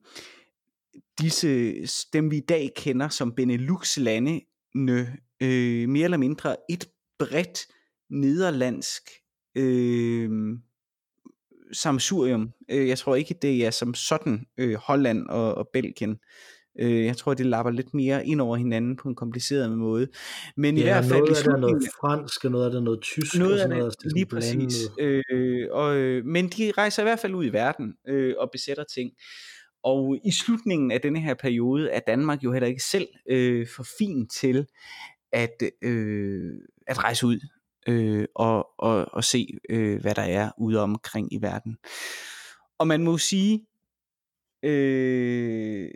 disse, 1.20 1.74
dem 2.14 2.32
vi 2.32 2.38
i 2.38 2.46
dag 2.50 2.72
kender 2.76 3.10
som 3.10 3.36
Benelux-landene, 3.36 4.42
øh, 5.42 5.90
mere 5.90 6.04
eller 6.04 6.18
mindre 6.18 6.56
et 6.70 6.90
bredt 7.20 7.60
nederlandsk 8.10 9.10
øh, 9.56 10.30
samsurium. 11.74 12.50
Øh, 12.72 12.88
jeg 12.88 12.98
tror 12.98 13.16
ikke, 13.16 13.36
det 13.42 13.66
er 13.66 13.72
som 13.72 13.94
sådan 13.94 14.46
øh, 14.58 14.74
Holland 14.76 15.28
og, 15.28 15.56
og 15.56 15.70
Belgien. 15.74 16.18
Øh, 16.80 17.06
jeg 17.06 17.18
tror, 17.18 17.34
det 17.34 17.46
lapper 17.46 17.72
lidt 17.72 17.94
mere 17.94 18.28
ind 18.28 18.42
over 18.42 18.58
hinanden 18.58 18.96
på 18.96 19.10
en 19.10 19.16
kompliceret 19.16 19.78
måde. 19.78 20.08
Men 20.58 20.78
ja, 20.78 20.82
i 20.82 20.84
hvert 20.84 21.06
fald... 21.06 21.20
noget 21.20 21.38
af 21.38 21.44
det 21.44 21.48
er 21.48 21.58
noget 21.58 21.84
fransk, 22.02 22.46
og 22.46 22.52
noget 22.52 22.66
af 22.66 22.72
det 22.72 22.78
er 22.78 22.84
noget 22.84 23.02
tysk. 23.02 23.38
Noget 23.38 23.54
og 23.54 23.60
af 23.60 23.62
sådan 23.62 23.72
det, 23.72 23.78
noget, 23.78 23.96
altså, 24.04 24.16
lige 24.16 24.26
præcis. 24.26 24.90
Øh, 25.00 25.68
og, 25.72 25.98
øh, 25.98 26.26
men 26.26 26.48
de 26.48 26.72
rejser 26.78 27.04
i 27.04 27.06
hvert 27.06 27.20
fald 27.20 27.36
ud 27.36 27.46
i 27.46 27.54
verden 27.54 27.94
øh, 28.08 28.36
og 28.38 28.50
besætter 28.52 28.84
ting. 28.96 29.12
Og 29.84 30.18
i 30.26 30.32
slutningen 30.32 30.92
af 30.92 31.02
denne 31.02 31.20
her 31.20 31.34
periode 31.34 31.90
er 31.90 32.00
Danmark 32.08 32.44
jo 32.44 32.52
heller 32.52 32.68
ikke 32.68 32.84
selv 32.84 33.08
øh, 33.30 33.68
for 33.76 33.86
fin 34.00 34.28
til 34.28 34.66
at, 35.32 35.64
øh, 35.82 36.54
at 36.88 37.04
rejse 37.04 37.28
ud 37.28 37.40
øh, 37.90 38.26
og, 38.36 38.68
og, 38.78 39.06
og 39.14 39.24
se, 39.24 39.48
øh, 39.70 40.02
hvad 40.02 40.16
der 40.16 40.22
er 40.22 40.52
ude 40.58 40.80
omkring 40.82 41.34
i 41.34 41.42
verden. 41.42 41.78
Og 42.78 42.88
man 42.88 43.04
må 43.04 43.18
sige, 43.18 43.68
øh, 44.64 45.92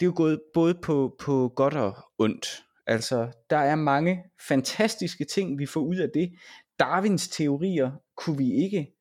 det 0.00 0.02
er 0.02 0.06
jo 0.06 0.12
gået 0.16 0.40
både 0.54 0.74
på, 0.82 1.16
på 1.20 1.52
godt 1.56 1.74
og 1.74 1.96
ondt. 2.18 2.64
Altså, 2.86 3.32
der 3.50 3.56
er 3.56 3.74
mange 3.74 4.24
fantastiske 4.48 5.24
ting, 5.24 5.58
vi 5.58 5.66
får 5.66 5.80
ud 5.80 5.96
af 5.96 6.08
det. 6.14 6.32
Darwins 6.78 7.28
teorier 7.28 7.90
kunne 8.16 8.38
vi 8.38 8.52
ikke 8.52 8.94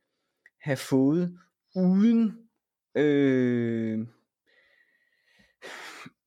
have 0.61 0.77
fået 0.77 1.37
uden 1.75 2.37
øh, 2.95 4.07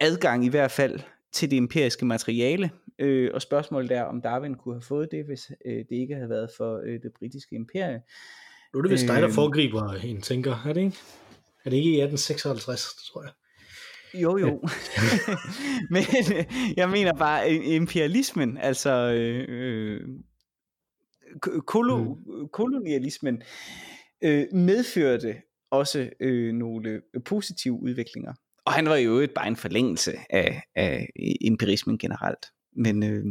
adgang 0.01 0.45
i 0.45 0.49
hvert 0.49 0.71
fald 0.71 1.01
til 1.33 1.51
det 1.51 1.57
empiriske 1.57 2.07
materiale. 2.07 2.71
Øh, 3.01 3.31
og 3.35 3.43
spørgsmålet 3.43 3.93
er, 3.93 4.03
om 4.03 4.21
Darwin 4.23 4.55
kunne 4.55 4.75
have 4.75 4.83
fået 4.83 5.09
det, 5.11 5.25
hvis 5.25 5.51
øh, 5.67 5.77
det 5.77 5.97
ikke 5.97 6.15
havde 6.15 6.29
været 6.29 6.51
for 6.57 6.81
øh, 6.87 6.93
det 7.03 7.13
britiske 7.19 7.55
imperie. 7.55 8.03
Nu 8.73 8.79
er 8.79 8.83
det 8.83 8.91
vist 8.91 9.09
dig, 9.09 9.17
der 9.23 9.29
Øh. 9.29 9.35
foregriber 9.35 9.93
en 9.93 10.21
tænker, 10.23 10.63
er 10.67 10.73
det 10.73 10.81
ikke? 10.81 10.97
Er 11.65 11.71
det 11.71 11.77
ikke 11.77 11.91
i 11.91 12.01
1856, 12.01 12.95
tror 13.13 13.23
jeg? 13.23 13.33
Jo, 14.15 14.39
jo. 14.39 14.63
Men 15.95 16.03
øh, 16.37 16.45
jeg 16.77 16.91
mener 16.91 17.13
bare 17.13 17.51
øh, 17.51 17.61
imperialismen, 17.75 18.59
altså 18.59 18.91
øh, 19.13 19.45
øh, 19.49 20.01
ko- 21.41 21.61
kolo, 21.61 22.17
kolonialismen, 22.53 23.43
øh, 24.25 24.47
medførte 24.53 25.37
også 25.71 26.11
øh, 26.21 26.55
nogle 26.55 27.03
positive 27.25 27.83
udviklinger. 27.83 28.33
Og 28.65 28.73
han 28.73 28.87
var 28.89 28.97
jo 28.97 29.13
et 29.17 29.31
bare 29.31 29.49
en 29.49 29.57
forlængelse 29.57 30.13
af, 30.31 30.63
af 30.77 31.09
empirismen 31.41 31.99
generelt. 31.99 32.47
Men 32.77 33.03
øh, 33.03 33.25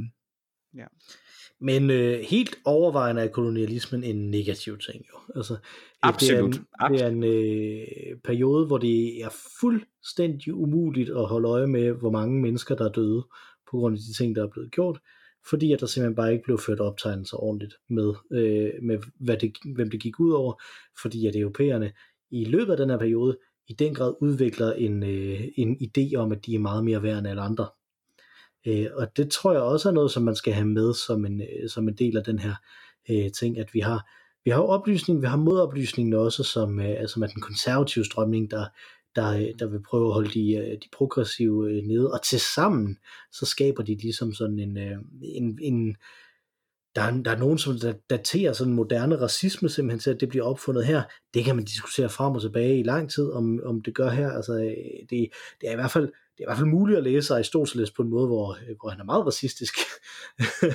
Men 1.61 1.89
øh, 1.89 2.19
helt 2.19 2.55
overvejende 2.65 3.21
er 3.21 3.27
kolonialismen 3.27 4.03
en 4.03 4.31
negativ 4.31 4.77
ting 4.77 5.05
jo. 5.13 5.19
Altså, 5.35 5.53
det, 5.53 5.61
Absolut. 6.01 6.53
Det 6.53 6.61
er 6.79 6.87
en, 6.87 6.93
det 6.93 7.01
er 7.01 7.07
en 7.07 7.23
øh, 7.23 8.17
periode, 8.23 8.67
hvor 8.67 8.77
det 8.77 9.21
er 9.21 9.29
fuldstændig 9.59 10.53
umuligt 10.53 11.09
at 11.09 11.27
holde 11.27 11.49
øje 11.49 11.67
med, 11.67 11.91
hvor 11.91 12.11
mange 12.11 12.41
mennesker, 12.41 12.75
der 12.75 12.85
er 12.85 12.91
døde 12.91 13.27
på 13.71 13.77
grund 13.77 13.95
af 13.95 13.99
de 13.99 14.23
ting, 14.23 14.35
der 14.35 14.43
er 14.43 14.49
blevet 14.51 14.71
gjort, 14.71 14.99
fordi 15.49 15.73
at 15.73 15.79
der 15.79 15.85
simpelthen 15.85 16.15
bare 16.15 16.31
ikke 16.31 16.43
blev 16.43 16.59
ført 16.59 16.79
optegnelser 16.79 17.43
ordentligt 17.43 17.73
med, 17.89 18.13
øh, 18.31 18.71
med 18.83 18.97
hvad 19.19 19.37
det, 19.37 19.57
hvem 19.75 19.89
det 19.89 20.01
gik 20.01 20.19
ud 20.19 20.31
over, 20.31 20.61
fordi 21.01 21.27
at 21.27 21.35
europæerne 21.35 21.91
i 22.31 22.45
løbet 22.45 22.71
af 22.71 22.77
den 22.77 22.89
her 22.89 22.97
periode 22.97 23.37
i 23.67 23.73
den 23.73 23.93
grad 23.93 24.13
udvikler 24.21 24.73
en, 24.73 25.03
øh, 25.03 25.41
en 25.55 25.77
idé 25.81 26.15
om, 26.15 26.31
at 26.31 26.45
de 26.45 26.55
er 26.55 26.59
meget 26.59 26.83
mere 26.83 27.03
værd 27.03 27.17
end 27.17 27.27
alle 27.27 27.41
andre. 27.41 27.67
Øh, 28.67 28.87
og 28.93 29.17
det 29.17 29.31
tror 29.31 29.51
jeg 29.51 29.61
også 29.61 29.89
er 29.89 29.93
noget, 29.93 30.11
som 30.11 30.23
man 30.23 30.35
skal 30.35 30.53
have 30.53 30.67
med 30.67 30.93
som 30.93 31.25
en, 31.25 31.41
øh, 31.41 31.69
som 31.69 31.87
en 31.87 31.95
del 31.95 32.17
af 32.17 32.23
den 32.23 32.39
her 32.39 32.55
øh, 33.09 33.31
ting, 33.31 33.59
at 33.59 33.73
vi 33.73 33.79
har, 33.79 34.09
vi 34.45 34.51
har 34.51 34.61
oplysning, 34.61 35.21
vi 35.21 35.27
har 35.27 35.37
modoplysningen 35.37 36.13
også, 36.13 36.43
som, 36.43 36.79
øh, 36.79 36.89
altså 36.89 37.13
som 37.13 37.23
er 37.23 37.27
den 37.27 37.41
konservative 37.41 38.05
strømning, 38.05 38.51
der, 38.51 38.65
der, 39.15 39.29
øh, 39.29 39.47
der 39.59 39.67
vil 39.67 39.83
prøve 39.83 40.07
at 40.07 40.13
holde 40.13 40.29
de, 40.29 40.55
øh, 40.55 40.71
de 40.71 40.89
progressive 40.93 41.81
nede, 41.81 42.11
og 42.11 42.21
til 42.23 42.39
sammen 42.39 42.97
så 43.31 43.45
skaber 43.45 43.83
de 43.83 43.95
ligesom 43.95 44.33
sådan 44.33 44.59
en, 44.59 44.77
en, 45.21 45.59
en 45.61 45.95
der 46.99 47.05
er, 47.05 47.21
der 47.23 47.31
er 47.31 47.37
nogen, 47.37 47.57
som 47.57 47.79
da- 47.79 47.93
daterer 48.09 48.53
sådan 48.53 48.73
moderne 48.73 49.21
racisme 49.21 49.69
simpelthen 49.69 49.99
til, 49.99 50.09
at 50.09 50.19
det 50.19 50.29
bliver 50.29 50.45
opfundet 50.45 50.85
her. 50.85 51.01
Det 51.33 51.43
kan 51.43 51.55
man 51.55 51.65
diskutere 51.65 52.09
frem 52.09 52.35
og 52.35 52.41
tilbage 52.41 52.79
i 52.79 52.83
lang 52.83 53.11
tid, 53.11 53.31
om, 53.31 53.59
om 53.65 53.81
det 53.81 53.95
gør 53.95 54.09
her. 54.09 54.31
Altså, 54.31 54.53
øh, 54.53 55.07
det, 55.09 55.29
det 55.61 55.67
er 55.67 55.71
i 55.71 55.75
hvert 55.75 55.91
fald 55.91 56.03
det 56.37 56.43
er 56.43 56.47
i 56.47 56.49
hvert 56.49 56.57
fald 56.57 56.67
muligt 56.69 56.97
at 56.97 57.03
læse 57.03 57.33
Aristoteles 57.33 57.91
på 57.91 58.01
en 58.01 58.09
måde, 58.09 58.27
hvor, 58.27 58.51
øh, 58.69 58.75
hvor 58.79 58.89
han 58.89 58.99
er 58.99 59.03
meget 59.03 59.25
racistisk. 59.25 59.73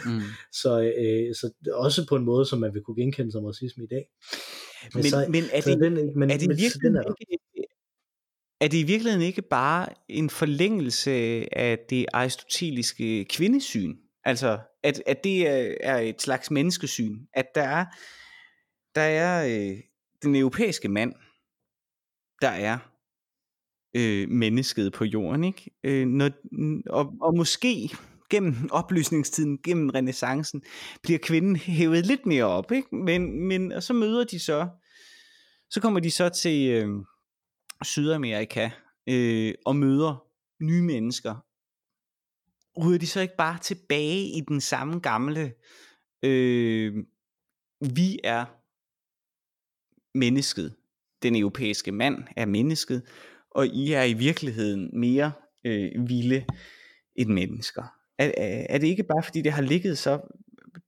mm. 0.07 0.21
så, 0.63 0.93
øh, 0.99 1.35
så 1.35 1.51
også 1.73 2.07
på 2.09 2.17
en 2.17 2.25
måde, 2.25 2.47
som 2.47 2.59
man 2.59 2.75
vil 2.75 2.83
kunne 2.83 2.97
genkende 3.03 3.33
som 3.33 3.45
racisme 3.45 3.85
i 3.85 3.87
dag. 3.87 4.05
men, 4.95 5.05
så- 5.05 5.27
men 5.29 5.45
er 5.53 5.61
så 5.61 5.71
det, 5.71 5.81
den, 5.81 6.19
men, 6.19 6.31
er 6.31 6.37
det 6.37 6.49
men, 6.49 6.57
virkelig 6.57 6.83
den 6.83 6.97
er, 6.97 7.03
ikke, 7.21 7.39
er 8.61 8.69
det 8.69 8.79
i 8.79 8.83
virkeligheden 8.83 9.27
ikke 9.27 9.43
bare 9.43 9.89
en 10.09 10.31
forlængelse 10.31 11.11
af 11.59 11.79
det 11.91 12.07
aristoteliske 12.13 13.25
kvindesyn? 13.25 13.97
Altså, 14.25 14.59
at, 14.85 15.03
at 15.07 15.25
det 15.25 15.39
øh, 15.39 15.77
er, 15.81 15.99
et 15.99 16.23
slags 16.23 16.51
menneskesyn, 16.51 17.19
at 17.33 17.47
der 17.55 17.63
er, 17.63 17.85
der 18.95 19.01
er 19.01 19.47
øh, 19.47 19.79
den 20.23 20.37
europæiske 20.37 20.89
mand, 20.89 21.13
der 22.43 22.49
er 22.49 22.79
øh, 23.97 24.29
mennesket 24.29 24.93
på 24.93 25.05
jorden, 25.05 25.45
ikke? 25.45 25.71
Øh, 25.85 26.07
når, 26.07 26.31
og, 26.91 27.15
og 27.21 27.37
måske 27.37 27.91
gennem 28.31 28.69
oplysningstiden, 28.71 29.59
gennem 29.63 29.91
renaissancen, 29.91 30.63
bliver 31.03 31.19
kvinden 31.19 31.57
hævet 31.57 32.07
lidt 32.07 32.27
mere 32.27 32.45
op, 32.45 32.73
ikke? 32.73 32.97
Men, 32.97 33.49
men 33.49 33.73
og 33.73 33.83
så 33.83 33.93
møder 33.93 34.25
de 34.25 34.39
så, 34.39 34.69
så 35.71 35.81
kommer 35.81 36.01
de 36.01 36.11
så 36.11 36.29
til 36.29 36.71
øh, 36.71 36.89
Sydamerika 37.83 38.71
øh, 39.09 39.55
og 39.67 39.77
møder 39.77 40.25
nye 40.63 40.83
mennesker. 40.83 41.35
Ryger 42.79 42.99
de 42.99 43.07
så 43.07 43.21
ikke 43.21 43.37
bare 43.37 43.59
tilbage 43.59 44.23
i 44.25 44.41
den 44.49 44.61
samme 44.61 44.99
gamle, 45.01 45.53
øh, 46.23 46.95
vi 47.81 48.19
er 48.25 48.45
mennesket, 50.19 50.75
den 51.23 51.37
europæiske 51.37 51.93
mand 51.93 52.23
er 52.37 52.47
mennesket, 52.47 53.03
og 53.51 53.67
I 53.67 53.93
er 53.93 54.03
i 54.03 54.13
virkeligheden 54.13 55.01
mere 55.01 55.33
øh, 55.65 56.09
vilde 56.09 56.45
end 57.17 57.29
mennesker. 57.31 57.83
Er, 58.19 58.27
er, 58.37 58.67
er 58.69 58.79
det 58.79 58.87
ikke 58.87 59.03
bare 59.03 59.23
fordi 59.23 59.43
det 59.43 59.53
har 59.53 59.63
ligget 59.63 59.99
så 59.99 60.21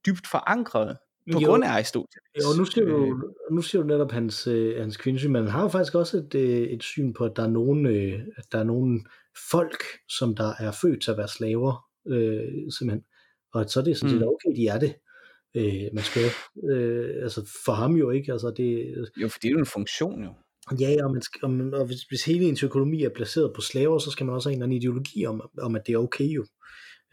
dybt 0.06 0.26
forankret 0.26 0.96
på 1.32 1.38
Jo. 1.40 1.46
grund 1.46 1.64
af 1.64 1.68
Aristoteles? 1.68 2.44
Jo, 2.44 2.58
nu 2.58 2.64
siger 2.64 2.86
Øh, 2.86 2.92
du, 2.92 3.32
nu 3.50 3.62
siger 3.62 3.82
du 3.82 3.88
netop 3.88 4.10
hans, 4.12 4.46
øh, 4.46 4.80
hans 4.80 4.96
kvindesyn, 4.96 5.32
men 5.32 5.42
han 5.42 5.50
har 5.50 5.62
jo 5.62 5.68
faktisk 5.68 5.94
også 5.94 6.16
et, 6.16 6.34
øh, 6.34 6.62
et 6.62 6.82
syn 6.82 7.12
på, 7.12 7.24
at 7.24 7.36
der 7.36 7.42
er 7.42 7.50
nogen, 7.50 7.86
øh, 7.86 8.20
at 8.36 8.52
der 8.52 8.58
er 8.58 8.64
nogen 8.64 9.06
folk, 9.50 9.82
som 10.08 10.34
der 10.36 10.52
er 10.58 10.72
født 10.82 11.02
til 11.02 11.10
at 11.10 11.16
være 11.16 11.28
slaver, 11.28 11.86
øh, 12.08 12.72
simpelthen. 12.78 13.04
Og 13.54 13.70
så 13.70 13.80
er 13.80 13.84
det 13.84 13.96
sådan 13.96 14.10
set 14.10 14.20
Mm. 14.20 14.28
okay, 14.28 14.56
de 14.56 14.66
er 14.68 14.78
det. 14.78 14.94
Øh, 15.54 15.88
man 15.92 16.04
skal 16.04 16.22
øh, 16.72 17.22
altså 17.22 17.50
for 17.64 17.72
ham 17.72 17.94
jo 17.96 18.10
ikke, 18.10 18.32
altså 18.32 18.50
det, 18.56 18.94
Jo, 19.22 19.28
for 19.28 19.38
det 19.38 19.48
er 19.48 19.52
jo 19.52 19.58
en 19.58 19.66
funktion 19.66 20.24
jo. 20.24 20.30
Ja, 20.80 20.96
og, 21.04 21.12
man 21.12 21.22
skal, 21.22 21.40
og, 21.42 21.50
man- 21.50 21.74
og 21.74 21.86
hvis, 21.86 22.02
hvis 22.02 22.24
hele 22.24 22.44
ens 22.44 22.62
økonomi 22.62 23.02
er 23.02 23.08
placeret 23.08 23.52
på 23.54 23.60
slaver, 23.60 23.98
så 23.98 24.10
skal 24.10 24.26
man 24.26 24.34
også 24.34 24.48
have 24.48 24.52
en 24.52 24.58
eller 24.58 24.66
anden 24.66 24.76
ideologi 24.78 25.26
om, 25.26 25.50
om 25.62 25.74
at 25.76 25.82
det 25.86 25.92
er 25.92 25.98
okay 25.98 26.24
jo. 26.24 26.46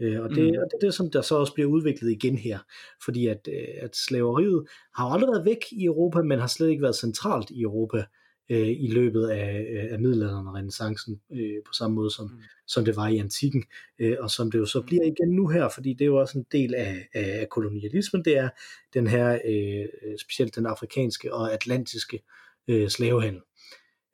Øh, 0.02 0.22
og, 0.22 0.30
det, 0.30 0.38
Mm. 0.44 0.50
og 0.50 0.66
det 0.72 0.74
er 0.82 0.86
det, 0.86 0.94
som 0.94 1.12
der 1.12 1.22
så 1.22 1.36
også 1.36 1.54
bliver 1.54 1.70
udviklet 1.70 2.12
igen 2.12 2.38
her. 2.38 2.60
Fordi 3.06 3.28
at, 3.28 3.48
øh, 3.48 3.68
at 3.82 3.96
slaveriet 3.96 4.66
har 4.96 5.06
aldrig 5.06 5.28
været 5.28 5.46
væk 5.46 5.58
i 5.72 5.86
Europa, 5.86 6.22
men 6.22 6.40
har 6.40 6.48
slet 6.48 6.70
ikke 6.70 6.82
været 6.82 6.96
centralt 6.96 7.50
i 7.50 7.62
Europa 7.62 8.06
øh, 8.54 8.68
i 8.68 8.88
løbet 8.88 9.28
af, 9.28 9.66
øh, 9.72 9.94
af 9.94 10.00
middelalderen 10.00 10.48
og 10.48 10.56
renaissancen, 10.56 11.22
øh, 11.32 11.64
på 11.66 11.74
samme 11.74 11.96
måde 11.96 12.12
som, 12.12 12.26
Mm. 12.26 12.32
mm. 12.36 12.42
som 12.68 12.86
det 12.86 12.96
var 12.96 13.08
i 13.08 13.18
antikken, 13.18 13.64
øh, 14.00 14.18
og 14.20 14.30
som 14.32 14.52
det 14.52 14.60
jo 14.60 14.66
så 14.66 14.82
bliver 14.82 15.04
igen 15.04 15.36
nu 15.36 15.48
her, 15.48 15.70
fordi 15.70 15.94
det 15.94 16.02
er 16.02 16.06
jo 16.06 16.20
også 16.20 16.38
en 16.38 16.46
del 16.52 16.76
af, 16.76 17.08
af, 17.14 17.40
af 17.42 17.50
kolonialismen, 17.50 18.26
det 18.26 18.38
er 18.38 18.50
den 18.94 19.08
her, 19.08 19.40
øh, 19.46 19.86
specielt 20.18 20.56
den 20.56 20.66
afrikanske 20.66 21.34
og 21.34 21.54
atlantiske 21.54 22.24
øh, 22.68 22.90
slavehandel. 22.90 23.42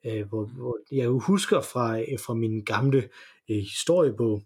Øh, 0.06 0.28
hvor, 0.28 0.44
hvor 0.46 0.78
jeg 0.92 1.04
jo 1.04 1.18
husker 1.18 1.60
fra, 1.60 2.00
øh, 2.00 2.18
fra 2.26 2.34
min 2.34 2.64
gamle 2.64 3.08
øh, 3.50 3.56
historiebog, 3.56 4.42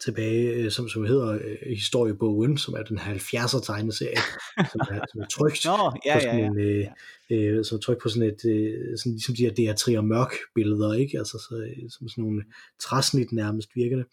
tilbage, 0.00 0.52
øh, 0.54 0.70
som, 0.70 0.88
som 0.88 1.04
hedder 1.04 1.32
øh, 1.32 1.56
historiebogen, 1.76 2.58
som 2.58 2.74
er 2.74 2.82
den 2.82 2.98
her 2.98 3.14
70'er 3.14 3.64
tegneserie, 3.66 4.16
som 4.72 4.80
er, 4.80 5.00
som 5.12 5.20
er 5.20 5.26
trygt 5.30 5.64
Nå, 5.64 5.70
ja, 5.70 5.90
på 5.90 5.98
ja, 6.06 6.20
sådan 6.20 6.38
ja. 6.38 6.46
en, 6.46 6.58
øh, 6.58 6.86
øh, 7.30 7.64
som 7.64 7.76
er 7.76 7.80
trykt 7.80 8.02
på 8.02 8.08
sådan 8.08 8.28
et, 8.28 8.44
øh, 8.44 8.98
sådan, 8.98 9.12
ligesom 9.12 9.34
de 9.34 9.44
her 9.44 9.74
DR3 9.74 9.98
og 9.98 10.04
mørk 10.04 10.32
billeder, 10.54 10.92
ikke? 10.92 11.18
Altså 11.18 11.38
så, 11.38 11.56
øh, 11.56 11.90
som 11.90 12.08
sådan 12.08 12.24
nogle 12.24 12.42
træsnit 12.80 13.32
nærmest 13.32 13.68
virkende, 13.74 14.04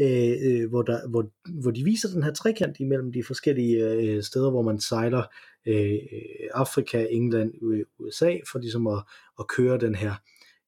øh, 0.00 0.34
øh, 0.42 0.68
hvor, 0.68 0.82
der, 0.82 1.08
hvor, 1.08 1.24
hvor 1.62 1.70
de 1.70 1.84
viser 1.84 2.08
den 2.08 2.22
her 2.22 2.32
trekant 2.32 2.80
imellem 2.80 3.12
de 3.12 3.24
forskellige 3.24 3.90
øh, 3.90 4.22
steder, 4.22 4.50
hvor 4.50 4.62
man 4.62 4.80
sejler 4.80 5.22
øh, 5.66 5.98
Afrika, 6.54 7.06
England, 7.10 7.52
USA, 7.98 8.36
for 8.52 8.58
ligesom 8.58 8.86
at, 8.86 9.02
at 9.38 9.48
køre 9.48 9.78
den 9.78 9.94
her 9.94 10.14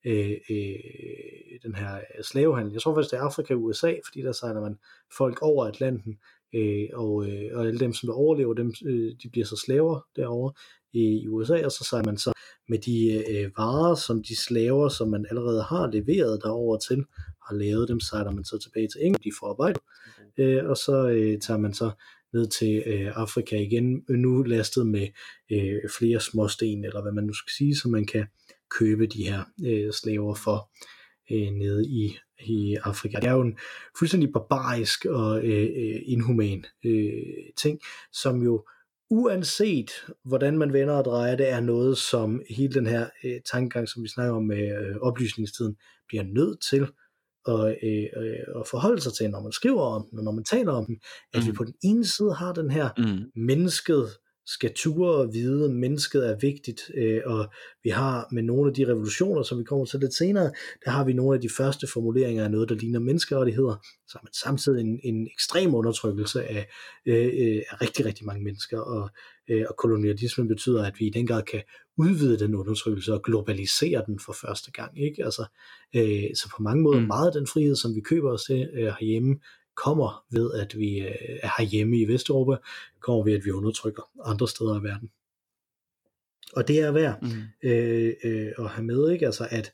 øh, 0.05 0.37
øh, 0.51 1.61
den 1.63 1.75
her 1.75 2.01
slavehandel. 2.23 2.73
Jeg 2.73 2.83
tror 2.83 2.95
faktisk, 2.95 3.11
det 3.11 3.19
er 3.19 3.23
Afrika 3.23 3.55
og 3.55 3.63
USA, 3.63 3.95
fordi 4.07 4.23
der 4.23 4.33
sejler 4.33 4.61
man 4.61 4.79
folk 5.17 5.43
over 5.43 5.65
Atlanten, 5.65 6.19
øh, 6.55 6.89
og, 6.95 7.29
øh, 7.29 7.51
og 7.55 7.67
alle 7.67 7.81
dem, 7.81 7.93
som 7.93 8.07
der 8.07 8.15
overlever, 8.15 8.55
dem, 8.55 8.73
øh, 8.87 9.13
de 9.23 9.29
bliver 9.33 9.47
så 9.47 9.57
slaver 9.67 10.01
derovre 10.17 10.53
i 10.93 11.29
USA, 11.29 11.65
og 11.65 11.73
så 11.73 11.85
sejler 11.85 12.07
man 12.07 12.19
så 12.19 12.33
med 12.69 12.79
de 12.79 13.25
øh, 13.31 13.51
varer, 13.57 13.95
som 13.95 14.23
de 14.23 14.37
slaver, 14.37 14.89
som 14.89 15.09
man 15.09 15.27
allerede 15.31 15.63
har 15.63 15.91
leveret 15.91 16.41
derover 16.43 16.79
til, 16.79 17.05
har 17.47 17.55
lavet 17.55 17.89
dem, 17.89 18.01
sejler 18.01 18.31
man 18.31 18.45
så 18.45 18.59
tilbage 18.59 18.89
til 18.89 19.01
England, 19.05 19.23
de 19.25 19.33
får 19.41 19.49
arbejde, 19.51 19.81
øh, 20.39 20.71
og 20.71 20.77
så 20.77 21.09
øh, 21.09 21.41
tager 21.41 21.59
man 21.59 21.75
så 21.75 21.91
ned 22.33 22.47
til 22.47 22.83
øh, 22.87 23.13
Afrika 23.15 23.57
igen, 23.57 24.05
nu 24.09 24.43
lastet 24.43 24.87
med 24.87 25.09
øh, 25.53 25.81
flere 25.99 26.21
småsten, 26.21 26.85
eller 26.85 27.03
hvad 27.03 27.13
man 27.13 27.25
nu 27.25 27.33
skal 27.33 27.53
sige, 27.59 27.77
så 27.77 27.89
man 27.89 28.07
kan 28.07 28.27
købe 28.79 29.07
de 29.07 29.29
her 29.29 29.45
øh, 29.67 29.93
slaver 29.93 30.35
for 30.35 30.71
øh, 31.31 31.51
nede 31.53 31.87
i, 31.87 32.17
i 32.47 32.77
Afrika. 32.85 33.19
Det 33.21 33.29
er 33.29 33.33
jo 33.33 33.43
en 33.43 33.59
fuldstændig 33.99 34.33
barbarisk 34.33 35.05
og 35.05 35.45
øh, 35.45 35.63
øh 35.63 36.01
inhuman 36.05 36.65
øh, 36.85 37.53
ting, 37.57 37.81
som 38.13 38.43
jo 38.43 38.65
uanset 39.11 39.91
hvordan 40.25 40.59
man 40.59 40.73
vender 40.73 40.95
og 40.95 41.05
drejer 41.05 41.37
det, 41.37 41.49
er 41.51 41.61
noget, 41.61 41.99
som 41.99 42.43
hele 42.51 42.75
den 42.75 42.87
her 42.87 43.09
øh, 43.25 43.41
tankegang, 43.53 43.89
som 43.89 44.03
vi 44.03 44.09
snakker 44.09 44.35
om 44.35 44.45
med 44.45 44.79
øh, 44.79 44.97
oplysningstiden, 44.97 45.77
bliver 46.09 46.23
nødt 46.23 46.63
til 46.71 46.87
at, 47.49 47.77
øh, 47.83 48.07
øh, 48.17 48.61
at 48.61 48.69
forholde 48.71 49.01
sig 49.01 49.13
til, 49.13 49.31
når 49.31 49.43
man 49.43 49.53
skriver 49.53 49.83
om 49.83 50.07
den, 50.11 50.19
og 50.19 50.25
når 50.25 50.33
man 50.33 50.45
taler 50.45 50.73
om 50.73 50.87
den, 50.87 51.01
at 51.35 51.43
mm. 51.43 51.47
vi 51.47 51.53
på 51.53 51.65
den 51.65 51.75
ene 51.85 52.07
side 52.07 52.35
har 52.35 52.53
den 52.53 52.71
her 52.71 52.89
mm. 52.99 53.43
mennesket 53.43 54.09
skal 54.47 54.73
ture 54.75 55.15
og 55.15 55.33
vide, 55.33 55.65
at 55.65 55.71
mennesket 55.71 56.29
er 56.29 56.37
vigtigt, 56.41 56.81
øh, 56.97 57.21
og 57.25 57.47
vi 57.83 57.91
har 57.91 58.29
med 58.33 58.43
nogle 58.43 58.69
af 58.71 58.75
de 58.75 58.87
revolutioner, 58.87 59.43
som 59.43 59.59
vi 59.59 59.65
kommer 59.65 59.85
til 59.85 60.01
lidt 60.01 60.15
senere, 60.15 60.53
der 60.85 60.91
har 60.91 61.05
vi 61.05 61.13
nogle 61.13 61.35
af 61.35 61.41
de 61.41 61.49
første 61.57 61.87
formuleringer 61.93 62.45
af 62.45 62.51
noget, 62.51 62.69
der 62.69 62.75
ligner 62.75 63.01
menneskerettigheder, 63.01 63.77
så 64.09 64.19
man 64.23 64.33
samtidig 64.33 64.81
en, 64.81 65.01
en 65.05 65.27
ekstrem 65.27 65.75
undertrykkelse 65.75 66.45
af, 66.45 66.69
øh, 67.07 67.25
øh, 67.25 67.63
af 67.71 67.83
rigtig, 67.83 68.05
rigtig 68.05 68.27
mange 68.27 68.45
mennesker, 68.45 68.81
og, 68.81 69.11
øh, 69.51 69.65
og 69.69 69.77
kolonialismen 69.77 70.49
betyder, 70.49 70.85
at 70.85 70.95
vi 70.99 71.07
i 71.07 71.11
den 71.11 71.27
grad 71.27 71.43
kan 71.43 71.63
udvide 71.97 72.39
den 72.39 72.55
undertrykkelse 72.55 73.15
og 73.15 73.23
globalisere 73.23 74.03
den 74.07 74.19
for 74.27 74.37
første 74.41 74.73
gang. 74.73 75.03
Ikke? 75.03 75.25
Altså, 75.25 75.45
øh, 75.97 76.25
så 76.35 76.49
på 76.57 76.63
mange 76.63 76.83
måder 76.83 77.01
mm. 77.01 77.07
meget 77.07 77.27
af 77.27 77.33
den 77.33 77.47
frihed, 77.47 77.77
som 77.77 77.95
vi 77.95 78.01
køber 78.01 78.33
os 78.33 78.43
til 78.43 78.71
øh, 78.75 78.85
herhjemme, 78.85 79.37
kommer 79.75 80.25
ved, 80.31 80.55
at 80.55 80.79
vi 80.79 80.99
øh, 80.99 81.39
er 81.43 81.51
herhjemme 81.59 81.99
i 81.99 82.09
Vesteuropa, 82.09 82.57
kommer 83.01 83.25
ved, 83.25 83.33
at 83.33 83.45
vi 83.45 83.51
undertrykker 83.51 84.03
andre 84.25 84.49
steder 84.49 84.81
i 84.81 84.83
verden. 84.83 85.11
Og 86.57 86.69
det 86.69 86.81
er 86.81 86.91
værd 86.91 87.19
mm. 87.23 87.69
øh, 87.69 88.13
øh, 88.25 88.53
at 88.59 88.69
have 88.69 88.85
med, 88.85 89.11
ikke? 89.11 89.27
Altså 89.27 89.49
at, 89.51 89.73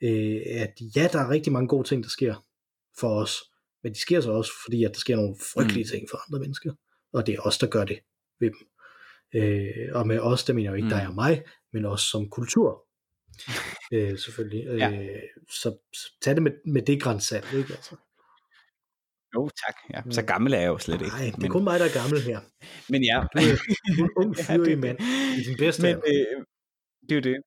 øh, 0.00 0.40
at 0.46 0.80
ja, 0.96 1.08
der 1.12 1.18
er 1.18 1.30
rigtig 1.30 1.52
mange 1.52 1.68
gode 1.68 1.88
ting, 1.88 2.02
der 2.02 2.10
sker 2.10 2.44
for 2.98 3.20
os, 3.20 3.42
men 3.82 3.92
de 3.92 4.00
sker 4.00 4.20
så 4.20 4.32
også, 4.32 4.52
fordi 4.64 4.84
at 4.84 4.90
der 4.94 5.00
sker 5.00 5.16
nogle 5.16 5.36
frygtelige 5.54 5.84
mm. 5.84 5.88
ting 5.88 6.06
for 6.10 6.18
andre 6.28 6.40
mennesker, 6.40 6.72
og 7.12 7.26
det 7.26 7.34
er 7.34 7.40
os, 7.40 7.58
der 7.58 7.66
gør 7.66 7.84
det 7.84 7.98
ved 8.40 8.50
dem. 8.50 8.68
Øh, 9.34 9.88
og 9.92 10.06
med 10.06 10.18
os, 10.18 10.44
det 10.44 10.54
mener 10.54 10.70
jeg 10.70 10.70
jo 10.70 10.76
ikke 10.76 10.86
mm. 10.86 10.98
dig 10.98 11.06
og 11.08 11.14
mig, 11.14 11.42
men 11.72 11.84
også 11.84 12.06
som 12.06 12.28
kultur. 12.28 12.86
øh, 13.92 14.18
selvfølgelig. 14.18 14.78
Ja. 14.78 14.90
Øh, 14.92 15.22
så, 15.50 15.76
så 15.92 16.12
tag 16.22 16.34
det 16.34 16.42
med, 16.42 16.52
med 16.64 16.82
det 16.82 17.02
grænsat, 17.02 17.44
ikke? 17.54 17.72
Altså. 17.72 17.96
Jo, 19.34 19.48
tak. 19.48 19.76
Ja. 19.94 20.10
Så 20.10 20.22
gammel 20.22 20.52
er 20.52 20.58
jeg 20.58 20.68
jo 20.68 20.78
slet 20.78 21.00
ikke. 21.00 21.16
Nej, 21.16 21.24
det 21.24 21.34
er 21.34 21.38
men... 21.38 21.50
kun 21.50 21.64
mig, 21.64 21.80
der 21.80 21.86
er 21.86 22.00
gammel 22.02 22.20
her. 22.22 22.40
Men 22.88 23.04
ja. 23.04 23.24
Du 23.32 23.38
er, 23.38 24.04
en 24.04 24.10
ung 24.16 24.36
fyr 24.36 24.64
ja, 24.70 24.76
mand 24.76 24.98
i 25.38 25.42
din 25.48 25.56
bedste 25.58 25.82
men, 25.82 25.96
øh, 25.96 26.44
Det 27.08 27.12
er 27.12 27.14
jo 27.14 27.20
det. 27.20 27.42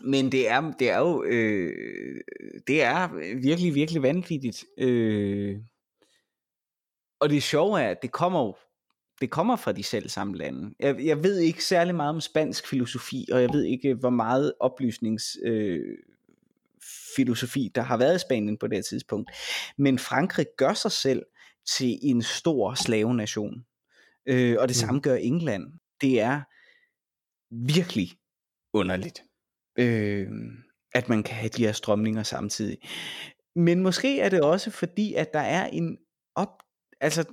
Men 0.00 0.32
det 0.32 0.48
er, 0.48 0.72
det 0.78 0.90
er 0.90 0.98
jo 0.98 1.24
øh, 1.24 2.20
det 2.66 2.82
er 2.82 3.08
virkelig, 3.42 3.74
virkelig 3.74 4.02
vanvittigt. 4.02 4.64
Øh, 4.78 5.56
og 7.20 7.30
det 7.30 7.42
sjove 7.42 7.80
er, 7.80 7.88
at 7.88 8.02
det 8.02 8.12
kommer 8.12 8.40
jo 8.40 8.56
det 9.20 9.30
kommer 9.30 9.56
fra 9.56 9.72
de 9.72 9.82
selv 9.82 10.08
samme 10.08 10.36
lande. 10.36 10.74
Jeg, 10.80 11.04
jeg 11.04 11.22
ved 11.22 11.38
ikke 11.38 11.64
særlig 11.64 11.94
meget 11.94 12.14
om 12.14 12.20
spansk 12.20 12.68
filosofi, 12.68 13.28
og 13.32 13.42
jeg 13.42 13.50
ved 13.52 13.64
ikke, 13.64 13.94
hvor 13.94 14.10
meget 14.10 14.52
oplysnings 14.60 15.36
øh, 15.44 15.98
filosofi, 17.16 17.70
der 17.74 17.82
har 17.82 17.96
været 17.96 18.16
i 18.16 18.18
Spanien 18.18 18.58
på 18.58 18.66
det 18.66 18.84
tidspunkt. 18.84 19.30
Men 19.78 19.98
Frankrig 19.98 20.46
gør 20.56 20.74
sig 20.74 20.92
selv 20.92 21.22
til 21.76 21.98
en 22.02 22.22
stor 22.22 22.74
slavenation. 22.74 23.64
Øh, 24.26 24.56
og 24.58 24.68
det 24.68 24.76
mm. 24.76 24.86
samme 24.86 25.00
gør 25.00 25.14
England. 25.14 25.72
Det 26.00 26.20
er 26.20 26.42
virkelig 27.50 28.10
underligt, 28.72 29.22
øh, 29.78 30.28
at 30.94 31.08
man 31.08 31.22
kan 31.22 31.34
have 31.34 31.48
de 31.48 31.64
her 31.64 31.72
strømninger 31.72 32.22
samtidig. 32.22 32.78
Men 33.56 33.82
måske 33.82 34.20
er 34.20 34.28
det 34.28 34.40
også 34.42 34.70
fordi, 34.70 35.14
at 35.14 35.32
der 35.32 35.40
er 35.40 35.66
en 35.66 35.98
op... 36.34 36.62
Altså, 37.00 37.24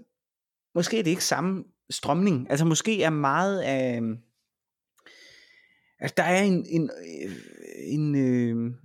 måske 0.76 1.00
er 1.00 1.04
det 1.04 1.12
ikke 1.12 1.24
samme 1.24 1.64
strømning. 1.90 2.50
Altså, 2.50 2.66
måske 2.66 3.04
er 3.04 3.10
meget 3.10 3.62
af... 3.62 4.02
Altså, 6.00 6.14
der 6.18 6.24
er 6.24 6.44
en, 6.44 6.66
en, 6.70 6.90
øh, 7.26 7.36
en, 7.76 8.16
en 8.16 8.78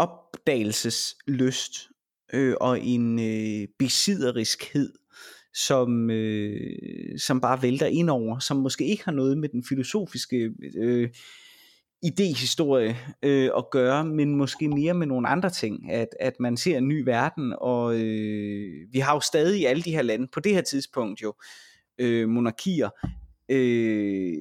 opdagelseslyst 0.00 1.88
øh, 2.32 2.54
og 2.60 2.80
en 2.80 3.18
øh, 3.18 3.68
besidderiskhed, 3.78 4.92
som, 5.54 6.10
øh, 6.10 7.18
som 7.18 7.40
bare 7.40 7.62
vælter 7.62 7.86
ind 7.86 8.10
over, 8.10 8.38
som 8.38 8.56
måske 8.56 8.86
ikke 8.86 9.04
har 9.04 9.12
noget 9.12 9.38
med 9.38 9.48
den 9.48 9.64
filosofiske 9.64 10.50
øh, 10.76 11.08
idehistorie 12.02 12.96
øh, 13.22 13.50
at 13.56 13.70
gøre, 13.70 14.04
men 14.04 14.36
måske 14.36 14.68
mere 14.68 14.94
med 14.94 15.06
nogle 15.06 15.28
andre 15.28 15.50
ting, 15.50 15.90
at, 15.90 16.08
at 16.20 16.40
man 16.40 16.56
ser 16.56 16.78
en 16.78 16.88
ny 16.88 17.02
verden, 17.04 17.54
og 17.60 17.94
øh, 18.00 18.92
vi 18.92 18.98
har 18.98 19.14
jo 19.14 19.20
stadig 19.20 19.60
i 19.60 19.64
alle 19.64 19.82
de 19.82 19.90
her 19.90 20.02
lande, 20.02 20.28
på 20.32 20.40
det 20.40 20.54
her 20.54 20.62
tidspunkt 20.62 21.22
jo, 21.22 21.34
øh, 21.98 22.28
monarkier, 22.28 22.90
øh, 23.48 24.36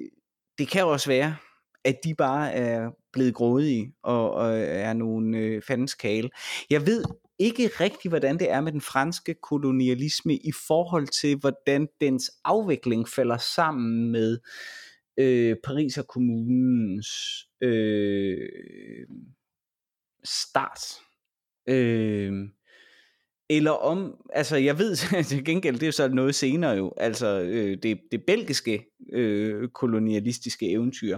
det 0.57 0.67
kan 0.67 0.85
også 0.85 1.09
være, 1.09 1.35
at 1.83 1.95
de 2.03 2.15
bare 2.15 2.53
er 2.53 2.89
blevet 3.13 3.33
grådige 3.33 3.93
og, 4.03 4.31
og 4.31 4.59
er 4.59 4.93
nogle 4.93 5.37
øh, 5.37 5.61
fandens 5.61 5.93
kale. 5.93 6.29
Jeg 6.69 6.85
ved 6.85 7.03
ikke 7.39 7.67
rigtig, 7.67 8.09
hvordan 8.09 8.39
det 8.39 8.51
er 8.51 8.61
med 8.61 8.71
den 8.71 8.81
franske 8.81 9.33
kolonialisme 9.33 10.35
i 10.35 10.51
forhold 10.67 11.07
til, 11.07 11.37
hvordan 11.37 11.87
dens 12.01 12.31
afvikling 12.45 13.07
falder 13.07 13.37
sammen 13.37 14.11
med 14.11 14.37
øh, 15.19 15.55
Pariser 15.63 16.03
kommunens 16.03 17.07
øh, 17.61 18.49
start. 20.23 20.79
Øh, 21.69 22.33
eller 23.49 23.71
om, 23.71 24.15
altså 24.33 24.57
jeg 24.57 24.79
ved 24.79 24.95
til 25.23 25.45
gengæld, 25.45 25.75
det 25.75 25.83
er 25.83 25.87
jo 25.87 25.91
så 25.91 26.07
noget 26.07 26.35
senere 26.35 26.71
jo, 26.71 26.93
altså 26.97 27.41
øh, 27.41 27.77
det, 27.83 27.99
det 28.11 28.23
belgiske 28.27 28.85
øh, 29.13 29.69
kolonialistiske 29.69 30.71
eventyr, 30.71 31.17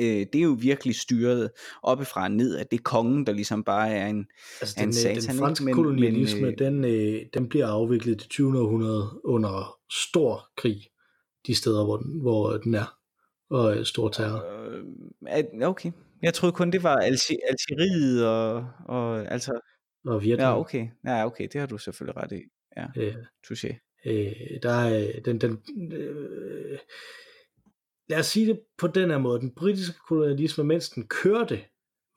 øh, 0.00 0.26
det 0.32 0.34
er 0.34 0.42
jo 0.42 0.56
virkelig 0.60 0.96
styret 0.96 1.50
oppefra 1.82 2.22
og 2.22 2.30
ned, 2.30 2.56
at 2.56 2.70
det 2.70 2.78
er 2.78 2.82
kongen, 2.82 3.26
der 3.26 3.32
ligesom 3.32 3.64
bare 3.64 3.90
er 3.90 4.06
en, 4.06 4.26
altså, 4.60 4.74
den, 4.78 4.88
en 4.88 4.92
satan. 4.92 5.22
Den 5.22 5.38
franske 5.38 5.64
men, 5.64 5.74
kolonialisme, 5.74 6.40
men, 6.40 6.50
øh, 6.50 6.58
den, 6.58 6.84
øh, 6.84 7.26
den 7.34 7.48
bliver 7.48 7.66
afviklet 7.66 8.18
til 8.18 8.28
20. 8.28 8.58
århundrede 8.60 9.20
under 9.24 9.76
stor 10.08 10.46
krig, 10.56 10.80
de 11.46 11.54
steder, 11.54 11.84
hvor 11.84 11.96
den, 11.96 12.20
hvor 12.20 12.56
den 12.56 12.74
er, 12.74 12.94
og 13.50 13.76
øh, 13.76 13.84
stor 13.84 14.08
terror. 14.08 14.44
Øh, 15.62 15.68
okay. 15.68 15.92
Jeg 16.22 16.34
troede 16.34 16.52
kun, 16.52 16.70
det 16.70 16.82
var 16.82 16.96
Algeriet 16.96 18.26
og, 18.26 18.66
og 18.86 19.32
altså... 19.32 19.60
Og 20.06 20.22
Vietnam. 20.22 20.54
Ja, 20.54 20.60
okay. 20.60 20.88
Ja, 21.04 21.26
okay, 21.26 21.48
det 21.52 21.60
har 21.60 21.66
du 21.66 21.78
selvfølgelig 21.78 22.22
ret 22.22 22.32
i. 22.32 22.42
Ja, 22.76 22.86
øh, 22.96 23.14
touché. 23.46 23.90
Øh, 24.06 24.60
der 24.62 24.70
er 24.70 25.20
den, 25.24 25.40
den 25.40 25.62
øh, 25.92 26.78
lad 28.10 28.18
os 28.18 28.26
sige 28.26 28.46
det 28.46 28.60
på 28.78 28.86
den 28.86 29.10
her 29.10 29.18
måde, 29.18 29.40
den 29.40 29.50
britiske 29.50 29.98
kolonialisme, 30.08 30.64
mens 30.64 30.88
den 30.88 31.06
kørte, 31.06 31.60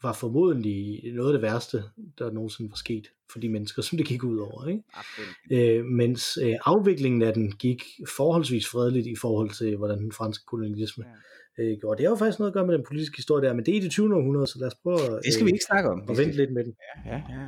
var 0.03 0.13
formodentlig 0.13 1.01
noget 1.13 1.29
af 1.29 1.33
det 1.33 1.41
værste, 1.41 1.83
der 2.19 2.31
nogensinde 2.31 2.69
var 2.69 2.75
sket 2.75 3.07
for 3.31 3.39
de 3.39 3.49
mennesker, 3.49 3.81
som 3.81 3.97
det 3.97 4.07
gik 4.07 4.23
ud 4.23 4.37
over. 4.37 4.67
Ikke? 4.67 5.79
Øh, 5.79 5.85
mens 5.85 6.37
øh, 6.43 6.55
afviklingen 6.65 7.21
af 7.21 7.33
den 7.33 7.51
gik 7.51 7.83
forholdsvis 8.17 8.67
fredeligt 8.67 9.07
i 9.07 9.15
forhold 9.21 9.49
til, 9.49 9.77
hvordan 9.77 9.99
den 9.99 10.11
franske 10.11 10.45
kolonialisme 10.45 11.05
ja. 11.57 11.63
øh, 11.63 11.77
gjorde. 11.79 11.97
Det 11.97 12.05
har 12.05 12.11
jo 12.11 12.15
faktisk 12.15 12.39
noget 12.39 12.51
at 12.51 12.53
gøre 12.53 12.67
med 12.67 12.77
den 12.77 12.85
politiske 12.87 13.15
historie 13.15 13.47
der, 13.47 13.53
men 13.53 13.65
det 13.65 13.71
er 13.71 13.77
i 13.77 13.83
det 13.83 13.91
20. 13.91 14.15
århundrede, 14.15 14.47
så 14.47 14.59
lad 14.59 14.67
os 14.67 14.75
prøve 14.83 15.17
at, 15.17 15.23
det 15.25 15.33
skal 15.33 15.45
vi 15.45 15.51
ikke 15.51 15.65
snakke 15.65 15.89
om. 15.89 16.01
Og 16.09 16.17
vente 16.17 16.37
lidt 16.37 16.53
med 16.53 16.63
den. 16.63 16.73
Ja, 17.05 17.11
ja, 17.15 17.21
ja. 17.29 17.47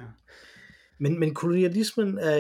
Men, 0.99 1.19
men 1.19 1.33
kolonialismen 1.33 2.17
er, 2.17 2.37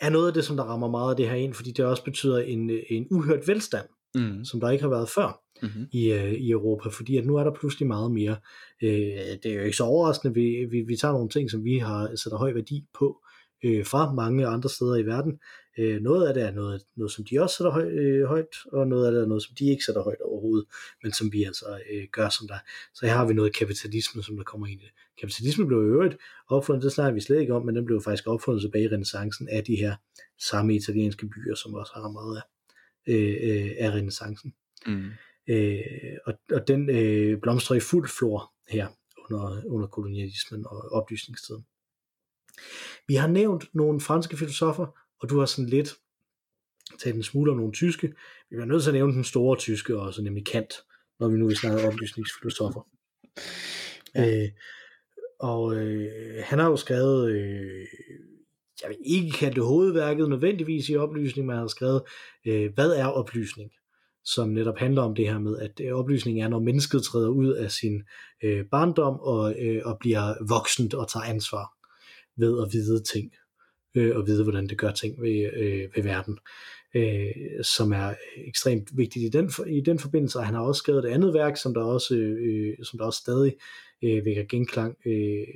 er 0.00 0.10
noget 0.10 0.28
af 0.28 0.34
det, 0.34 0.44
som 0.44 0.56
der 0.56 0.64
rammer 0.64 0.88
meget 0.88 1.10
af 1.10 1.16
det 1.16 1.28
her 1.28 1.36
ind, 1.36 1.54
fordi 1.54 1.70
det 1.70 1.84
også 1.84 2.04
betyder 2.04 2.38
en, 2.38 2.70
en 2.90 3.06
uhørt 3.10 3.48
velstand 3.48 3.86
mm. 4.14 4.44
som 4.44 4.60
der 4.60 4.70
ikke 4.70 4.82
har 4.82 4.90
været 4.90 5.08
før 5.08 5.40
mm-hmm. 5.62 5.88
i, 5.92 6.12
uh, 6.12 6.32
i 6.32 6.50
Europa, 6.50 6.88
fordi 6.88 7.16
at 7.16 7.26
nu 7.26 7.36
er 7.36 7.44
der 7.44 7.54
pludselig 7.60 7.88
meget 7.88 8.12
mere. 8.12 8.36
Uh, 8.82 8.88
det 9.42 9.46
er 9.46 9.54
jo 9.54 9.62
ikke 9.62 9.76
så 9.76 9.84
overraskende, 9.84 10.34
vi, 10.34 10.66
vi, 10.70 10.80
vi 10.80 10.96
tager 10.96 11.12
nogle 11.12 11.28
ting, 11.28 11.50
som 11.50 11.64
vi 11.64 11.78
har 11.78 12.16
sætter 12.16 12.38
høj 12.38 12.52
værdi 12.52 12.84
på, 12.98 13.22
øh, 13.64 13.86
fra 13.86 14.12
mange 14.12 14.46
andre 14.46 14.68
steder 14.68 14.96
i 14.96 15.06
verden. 15.06 15.40
Øh, 15.78 16.00
noget 16.00 16.28
af 16.28 16.34
det 16.34 16.42
er 16.42 16.50
noget, 16.50 16.82
noget 16.96 17.12
som 17.12 17.24
de 17.24 17.42
også 17.42 17.56
sætter 17.56 17.70
høj, 17.70 17.84
øh, 17.84 18.24
højt, 18.28 18.54
og 18.72 18.86
noget 18.86 19.06
af 19.06 19.12
det 19.12 19.22
er 19.22 19.26
noget, 19.26 19.42
som 19.42 19.54
de 19.58 19.64
ikke 19.64 19.84
sætter 19.84 20.02
højt 20.02 20.20
overhovedet, 20.20 20.66
men 21.02 21.12
som 21.12 21.32
vi 21.32 21.44
altså 21.44 21.80
øh, 21.92 22.04
gør 22.12 22.28
som 22.28 22.48
der. 22.48 22.58
Så 22.94 23.06
her 23.06 23.12
har 23.12 23.26
vi 23.26 23.34
noget 23.34 23.56
kapitalisme, 23.56 24.22
som 24.22 24.36
der 24.36 24.44
kommer 24.44 24.66
ind 24.66 24.80
i 24.80 24.84
det. 24.84 24.92
Kapitalisme 25.20 25.66
blev 25.66 25.82
i 25.82 25.86
øvrigt 25.86 26.16
opfundet, 26.48 26.82
det 26.82 26.92
snakker 26.92 27.14
vi 27.14 27.20
slet 27.20 27.40
ikke 27.40 27.54
om, 27.54 27.66
men 27.66 27.76
den 27.76 27.84
blev 27.84 28.02
faktisk 28.02 28.26
opfundet 28.26 28.62
tilbage 28.62 28.84
i 28.84 28.88
renaissancen 28.88 29.48
af 29.48 29.64
de 29.64 29.76
her 29.76 29.96
samme 30.40 30.74
italienske 30.74 31.26
byer, 31.26 31.54
som 31.54 31.74
også 31.74 31.92
har 31.94 32.10
meget 32.10 32.36
af, 32.36 32.42
øh, 33.06 33.36
øh, 33.42 33.70
af 33.78 33.90
renaissancen. 33.90 34.54
Mm. 34.86 35.10
Øh, 35.46 35.82
og, 36.26 36.34
og 36.52 36.68
den 36.68 36.90
øh, 36.90 37.40
blomstrer 37.40 37.76
i 37.76 37.80
fuld 37.80 38.08
flor 38.08 38.52
her 38.68 38.88
under, 39.30 39.62
under 39.66 39.86
kolonialismen 39.86 40.66
og 40.66 40.92
oplysningstiden. 40.92 41.66
Vi 43.08 43.14
har 43.14 43.28
nævnt 43.28 43.64
nogle 43.74 44.00
franske 44.00 44.36
filosofer, 44.36 44.86
og 45.20 45.30
du 45.30 45.38
har 45.38 45.46
sådan 45.46 45.68
lidt 45.68 45.94
taget 46.98 47.16
en 47.16 47.22
smule 47.22 47.50
om 47.50 47.56
nogle 47.56 47.72
tyske. 47.72 48.14
Vi 48.50 48.56
er 48.56 48.64
nødt 48.64 48.82
til 48.82 48.90
at 48.90 48.94
nævne 48.94 49.12
den 49.12 49.24
store 49.24 49.56
tyske 49.58 49.98
også, 49.98 50.22
nemlig 50.22 50.46
Kant, 50.46 50.74
når 51.20 51.28
vi 51.28 51.38
nu 51.38 51.46
vil 51.46 51.56
snakke 51.56 51.88
oplysningsfilosofer. 51.88 52.88
Ja. 54.14 54.42
Øh, 54.42 54.48
og 55.38 55.76
øh, 55.76 56.42
han 56.44 56.58
har 56.58 56.68
jo 56.68 56.76
skrevet, 56.76 57.32
øh, 57.32 57.86
jeg 58.82 58.88
vil 58.88 58.98
ikke 59.04 59.30
kalde 59.30 59.54
det 59.54 59.64
hovedværket 59.64 60.28
nødvendigvis 60.28 60.88
i 60.88 60.96
oplysning, 60.96 61.46
men 61.46 61.54
han 61.54 61.62
har 61.62 61.68
skrevet, 61.68 62.02
øh, 62.46 62.74
hvad 62.74 62.90
er 62.90 63.06
oplysning? 63.06 63.70
som 64.24 64.48
netop 64.48 64.78
handler 64.78 65.02
om 65.02 65.14
det 65.14 65.28
her 65.28 65.38
med, 65.38 65.58
at 65.58 65.80
øh, 65.80 65.92
oplysning 65.92 66.42
er, 66.42 66.48
når 66.48 66.58
mennesket 66.58 67.02
træder 67.02 67.28
ud 67.28 67.52
af 67.52 67.70
sin 67.70 68.02
øh, 68.44 68.64
barndom 68.70 69.20
og, 69.20 69.54
øh, 69.58 69.82
og 69.84 69.98
bliver 70.00 70.34
voksent 70.48 70.94
og 70.94 71.10
tager 71.10 71.24
ansvar 71.24 71.72
ved 72.36 72.62
at 72.62 72.68
vide 72.72 73.02
ting, 73.02 73.32
øh, 73.94 74.16
og 74.16 74.26
vide, 74.26 74.42
hvordan 74.42 74.68
det 74.68 74.78
gør 74.78 74.90
ting 74.90 75.22
ved, 75.22 75.50
øh, 75.56 75.88
ved 75.96 76.02
verden, 76.02 76.38
øh, 76.94 77.64
som 77.64 77.92
er 77.92 78.08
øh, 78.08 78.48
ekstremt 78.48 78.88
vigtigt 78.96 79.24
i 79.24 79.38
den, 79.38 79.50
i 79.66 79.80
den 79.80 79.98
forbindelse. 79.98 80.38
Og 80.38 80.46
han 80.46 80.54
har 80.54 80.62
også 80.62 80.78
skrevet 80.78 81.04
et 81.04 81.10
andet 81.10 81.34
værk, 81.34 81.56
som 81.56 81.74
der 81.74 81.82
også, 81.82 82.14
øh, 82.14 82.36
øh 82.40 82.84
som 82.84 82.98
der 82.98 83.06
også 83.06 83.18
stadig 83.18 83.54
øh, 84.02 84.24
vækker 84.24 84.44
genklang 84.44 84.96
øh, 85.06 85.46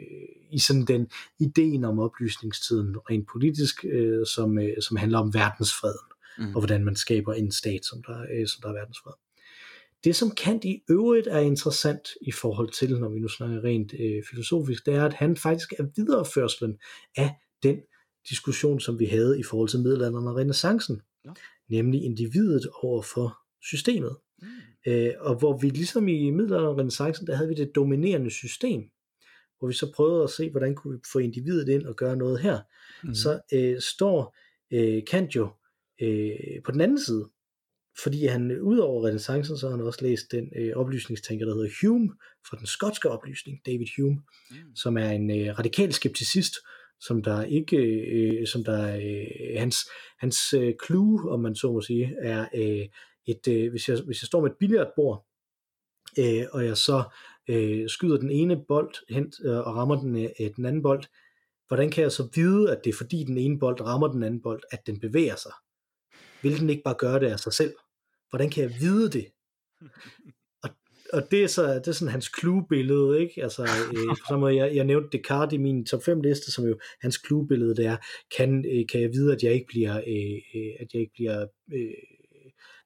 i 0.51 0.59
sådan 0.59 0.85
den 0.85 1.09
ideen 1.41 1.85
om 1.85 1.99
oplysningstiden 1.99 2.97
rent 3.11 3.29
politisk, 3.33 3.85
øh, 3.85 4.27
som, 4.27 4.59
øh, 4.59 4.83
som 4.83 4.97
handler 4.97 5.19
om 5.19 5.35
verdensfreden 5.35 6.07
mm. 6.39 6.55
og 6.55 6.61
hvordan 6.61 6.85
man 6.85 6.97
skaber 6.97 7.35
en 7.35 7.53
stat, 7.53 7.85
som 7.85 8.03
der, 8.03 8.27
øh, 8.33 8.47
som 8.47 8.61
der 8.63 8.69
er 8.69 8.73
verdensfred. 8.73 9.13
Det, 10.05 10.17
som 10.17 10.31
Kant 10.31 10.65
i 10.65 10.83
øvrigt 10.91 11.27
er 11.27 11.39
interessant 11.39 12.09
i 12.21 12.33
forhold 12.33 12.71
til, 12.71 12.99
når 13.01 13.09
vi 13.09 13.19
nu 13.19 13.29
snakker 13.29 13.65
rent 13.65 13.95
øh, 14.01 14.23
filosofisk, 14.31 14.87
det 14.87 14.95
er, 14.95 15.05
at 15.05 15.15
han 15.15 15.37
faktisk 15.37 15.73
er 15.79 15.85
videreførselen 15.97 16.79
af 17.17 17.35
den 17.63 17.77
diskussion, 18.29 18.81
som 18.81 18.99
vi 18.99 19.07
havde 19.07 19.41
i 19.41 19.43
forhold 19.43 19.69
til 19.69 19.81
middelalderen 19.81 20.29
og 20.29 20.37
renaissancen, 20.37 21.03
ja. 21.25 21.31
nemlig 21.69 22.05
individet 22.05 22.69
over 22.83 23.03
for 23.03 23.39
systemet. 23.63 24.17
Mm. 24.43 24.49
Øh, 24.87 25.11
og 25.21 25.39
hvor 25.39 25.59
vi 25.59 25.69
ligesom 25.69 26.09
i 26.09 26.31
middelalderen 26.31 26.69
og 26.69 26.79
renaissancen, 26.79 27.27
der 27.27 27.35
havde 27.35 27.49
vi 27.49 27.55
det 27.55 27.75
dominerende 27.75 28.31
system, 28.31 28.83
hvor 29.59 29.69
vi 29.69 29.75
så 29.75 29.93
prøvede 29.93 30.25
at 30.25 30.31
se, 30.31 30.51
hvordan 30.51 30.75
kunne 30.75 30.95
vi 30.95 31.01
få 31.13 31.19
individet 31.19 31.69
ind 31.69 31.87
og 31.87 31.97
gøre 31.97 32.17
noget 32.17 32.41
her. 32.41 32.61
Mm. 33.05 33.15
Så 33.15 33.41
øh, 33.53 33.81
står 33.81 34.37
øh, 34.73 35.03
Kant 35.11 35.37
jo 35.37 35.49
øh, 36.03 36.63
på 36.65 36.73
den 36.73 36.81
anden 36.81 37.01
side, 37.01 37.31
fordi 38.03 38.27
han 38.27 38.61
udover 38.61 39.07
renaissancen, 39.07 39.59
så 39.59 39.69
har 39.69 39.77
han 39.77 39.87
også 39.87 40.03
læst 40.03 40.33
den 40.33 40.53
øh, 40.57 40.77
oplysningstænker, 40.77 41.47
der 41.47 41.55
hedder 41.55 41.71
Hume, 41.83 42.09
fra 42.49 42.57
den 42.57 42.67
skotske 42.67 43.11
oplysning, 43.11 43.61
David 43.67 43.87
Hume, 43.97 44.23
mm. 44.51 44.77
som 44.77 44.97
er 44.97 45.11
en 45.11 45.31
øh, 45.31 45.59
radikal 45.59 45.93
skepticist, 45.93 46.55
som 47.01 47.23
der 47.23 47.43
ikke, 47.43 47.77
øh, 47.77 48.47
som 48.47 48.65
der, 48.65 48.97
øh, 48.97 49.59
hans, 49.59 49.77
hans 50.19 50.53
øh, 50.53 50.75
clue, 50.87 51.31
om 51.31 51.41
man 51.41 51.55
så 51.55 51.73
må 51.73 51.81
sige, 51.81 52.15
er 52.23 52.47
øh, 52.55 52.87
et, 53.27 53.49
øh, 53.49 53.71
hvis, 53.71 53.89
jeg, 53.89 53.99
hvis 54.07 54.23
jeg 54.23 54.27
står 54.27 54.41
med 54.41 54.51
et 54.51 54.57
billiardbord, 54.57 55.27
øh, 56.19 56.47
og 56.53 56.65
jeg 56.65 56.77
så 56.77 57.03
øh, 57.49 57.89
skyder 57.89 58.17
den 58.17 58.31
ene 58.31 58.65
bold 58.69 59.15
hen 59.15 59.33
øh, 59.45 59.59
og 59.59 59.77
rammer 59.77 59.97
den, 60.01 60.17
øh, 60.17 60.51
den 60.57 60.65
anden 60.67 60.83
bold, 60.83 61.05
hvordan 61.69 61.91
kan 61.91 62.03
jeg 62.03 62.13
så 62.13 62.29
vide, 62.35 62.73
at 62.73 62.85
det 62.85 62.91
er 62.91 62.97
fordi 62.97 63.25
den 63.25 63.39
ene 63.39 63.59
bold 63.59 63.81
rammer 63.81 64.09
den 64.09 64.23
anden 64.23 64.43
bold, 64.43 64.63
at 64.71 64.87
den 64.87 65.01
bevæger 65.01 65.37
sig? 65.37 65.53
Vil 66.43 66.61
den 66.61 66.71
ikke 66.71 66.83
bare 66.83 66.95
gøre 66.99 67.21
det 67.21 67.27
af 67.27 67.41
sig 67.41 67.53
selv? 67.53 67.75
Hvordan 68.31 68.51
kan 68.51 68.63
jeg 68.63 68.73
vide 68.81 69.11
det? 69.11 69.27
Og, 70.63 70.71
og 71.13 71.31
det, 71.31 71.45
er 71.45 71.47
så, 71.47 71.75
det 71.75 71.89
er 71.89 71.93
sådan 71.93 72.13
hans 72.13 72.31
clue-billede, 72.41 73.21
ikke? 73.21 73.43
Altså, 73.43 73.63
øh, 73.63 74.09
på 74.09 74.25
samme 74.29 74.41
måde, 74.41 74.57
jeg, 74.57 74.77
jeg 74.77 74.85
nævnte 74.85 75.19
Descartes 75.19 75.55
i 75.55 75.57
min 75.57 75.85
top 75.87 76.03
5 76.03 76.21
liste, 76.21 76.53
som 76.53 76.65
jo 76.65 76.79
hans 77.01 77.21
clue-billede, 77.27 77.77
det 77.77 77.87
er, 77.87 77.97
kan, 78.37 78.65
øh, 78.73 78.87
kan 78.93 79.01
jeg 79.01 79.13
vide, 79.13 79.33
at 79.33 79.43
jeg 79.43 79.53
ikke 79.53 79.67
bliver, 79.67 79.97
øh, 79.97 80.61
øh 80.63 80.73
at 80.81 80.87
jeg 80.93 81.01
ikke 81.01 81.13
bliver 81.15 81.47
øh, 81.73 81.91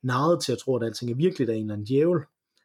narret 0.02 0.42
til 0.42 0.52
at 0.52 0.58
tro, 0.58 0.76
at 0.76 0.86
alting 0.86 1.10
er 1.10 1.14
virkelig 1.14 1.46
der 1.46 1.52
er 1.52 1.56
en 1.56 1.62
eller 1.62 1.74
anden 1.74 1.86
djævel. 1.86 2.20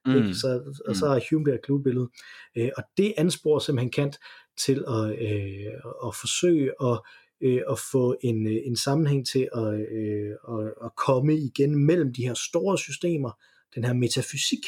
Mm. 0.05 0.15
Ikke? 0.15 0.33
Så, 0.33 0.73
og 0.85 0.95
så 0.95 1.05
er 1.05 1.19
Hume 1.29 1.51
der 1.51 1.57
clue-billede. 1.65 2.09
Øh, 2.57 2.69
og 2.77 2.83
det 2.97 3.13
ansporer 3.17 3.59
simpelthen 3.59 3.91
Kant 3.91 4.17
til 4.57 4.83
at, 4.87 5.05
øh, 5.21 5.73
at 6.07 6.15
forsøge 6.15 6.71
at 6.81 6.99
øh, 7.41 7.61
at 7.69 7.79
få 7.91 8.15
en, 8.21 8.47
øh, 8.47 8.57
en 8.65 8.75
sammenhæng 8.75 9.27
til 9.27 9.49
at, 9.55 9.73
øh, 9.91 10.31
at, 10.49 10.73
at 10.85 10.95
komme 10.95 11.37
igen 11.37 11.85
mellem 11.85 12.13
de 12.13 12.27
her 12.27 12.33
store 12.33 12.77
systemer, 12.77 13.31
den 13.75 13.83
her 13.83 13.93
metafysik, 13.93 14.65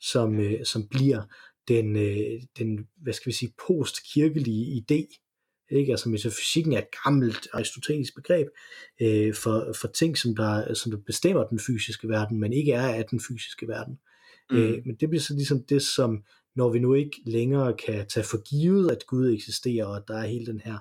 som, 0.00 0.40
øh, 0.40 0.64
som 0.64 0.88
bliver 0.88 1.22
den, 1.68 1.96
øh, 1.96 2.42
den, 2.58 2.88
hvad 3.02 3.12
skal 3.12 3.30
vi 3.30 3.36
sige, 3.36 3.52
postkirkelige 3.66 4.82
idé. 4.82 5.29
Ikke? 5.70 5.92
Altså 5.92 6.08
metafysikken 6.08 6.72
er 6.72 6.78
et 6.78 6.94
gammelt 7.04 7.48
aristotelisk 7.52 8.14
begreb 8.14 8.46
øh, 9.00 9.34
for, 9.34 9.72
for 9.80 9.88
ting, 9.88 10.18
som 10.18 10.36
der, 10.36 10.74
som 10.74 10.92
der 10.92 10.98
bestemmer 11.06 11.44
den 11.44 11.58
fysiske 11.58 12.08
verden, 12.08 12.40
men 12.40 12.52
ikke 12.52 12.72
er 12.72 12.88
af 12.88 13.04
den 13.04 13.20
fysiske 13.28 13.68
verden. 13.68 13.98
Mm. 14.50 14.56
Øh, 14.56 14.82
men 14.86 14.96
det 15.00 15.08
bliver 15.08 15.22
så 15.22 15.34
ligesom 15.34 15.62
det, 15.62 15.82
som 15.82 16.24
når 16.56 16.72
vi 16.72 16.78
nu 16.78 16.94
ikke 16.94 17.22
længere 17.26 17.74
kan 17.86 18.06
tage 18.06 18.24
for 18.24 18.42
givet, 18.50 18.90
at 18.90 19.06
Gud 19.06 19.32
eksisterer, 19.32 19.86
og 19.86 19.96
at 19.96 20.02
der 20.08 20.16
er 20.16 20.26
hele 20.26 20.46
den 20.46 20.60
her 20.60 20.78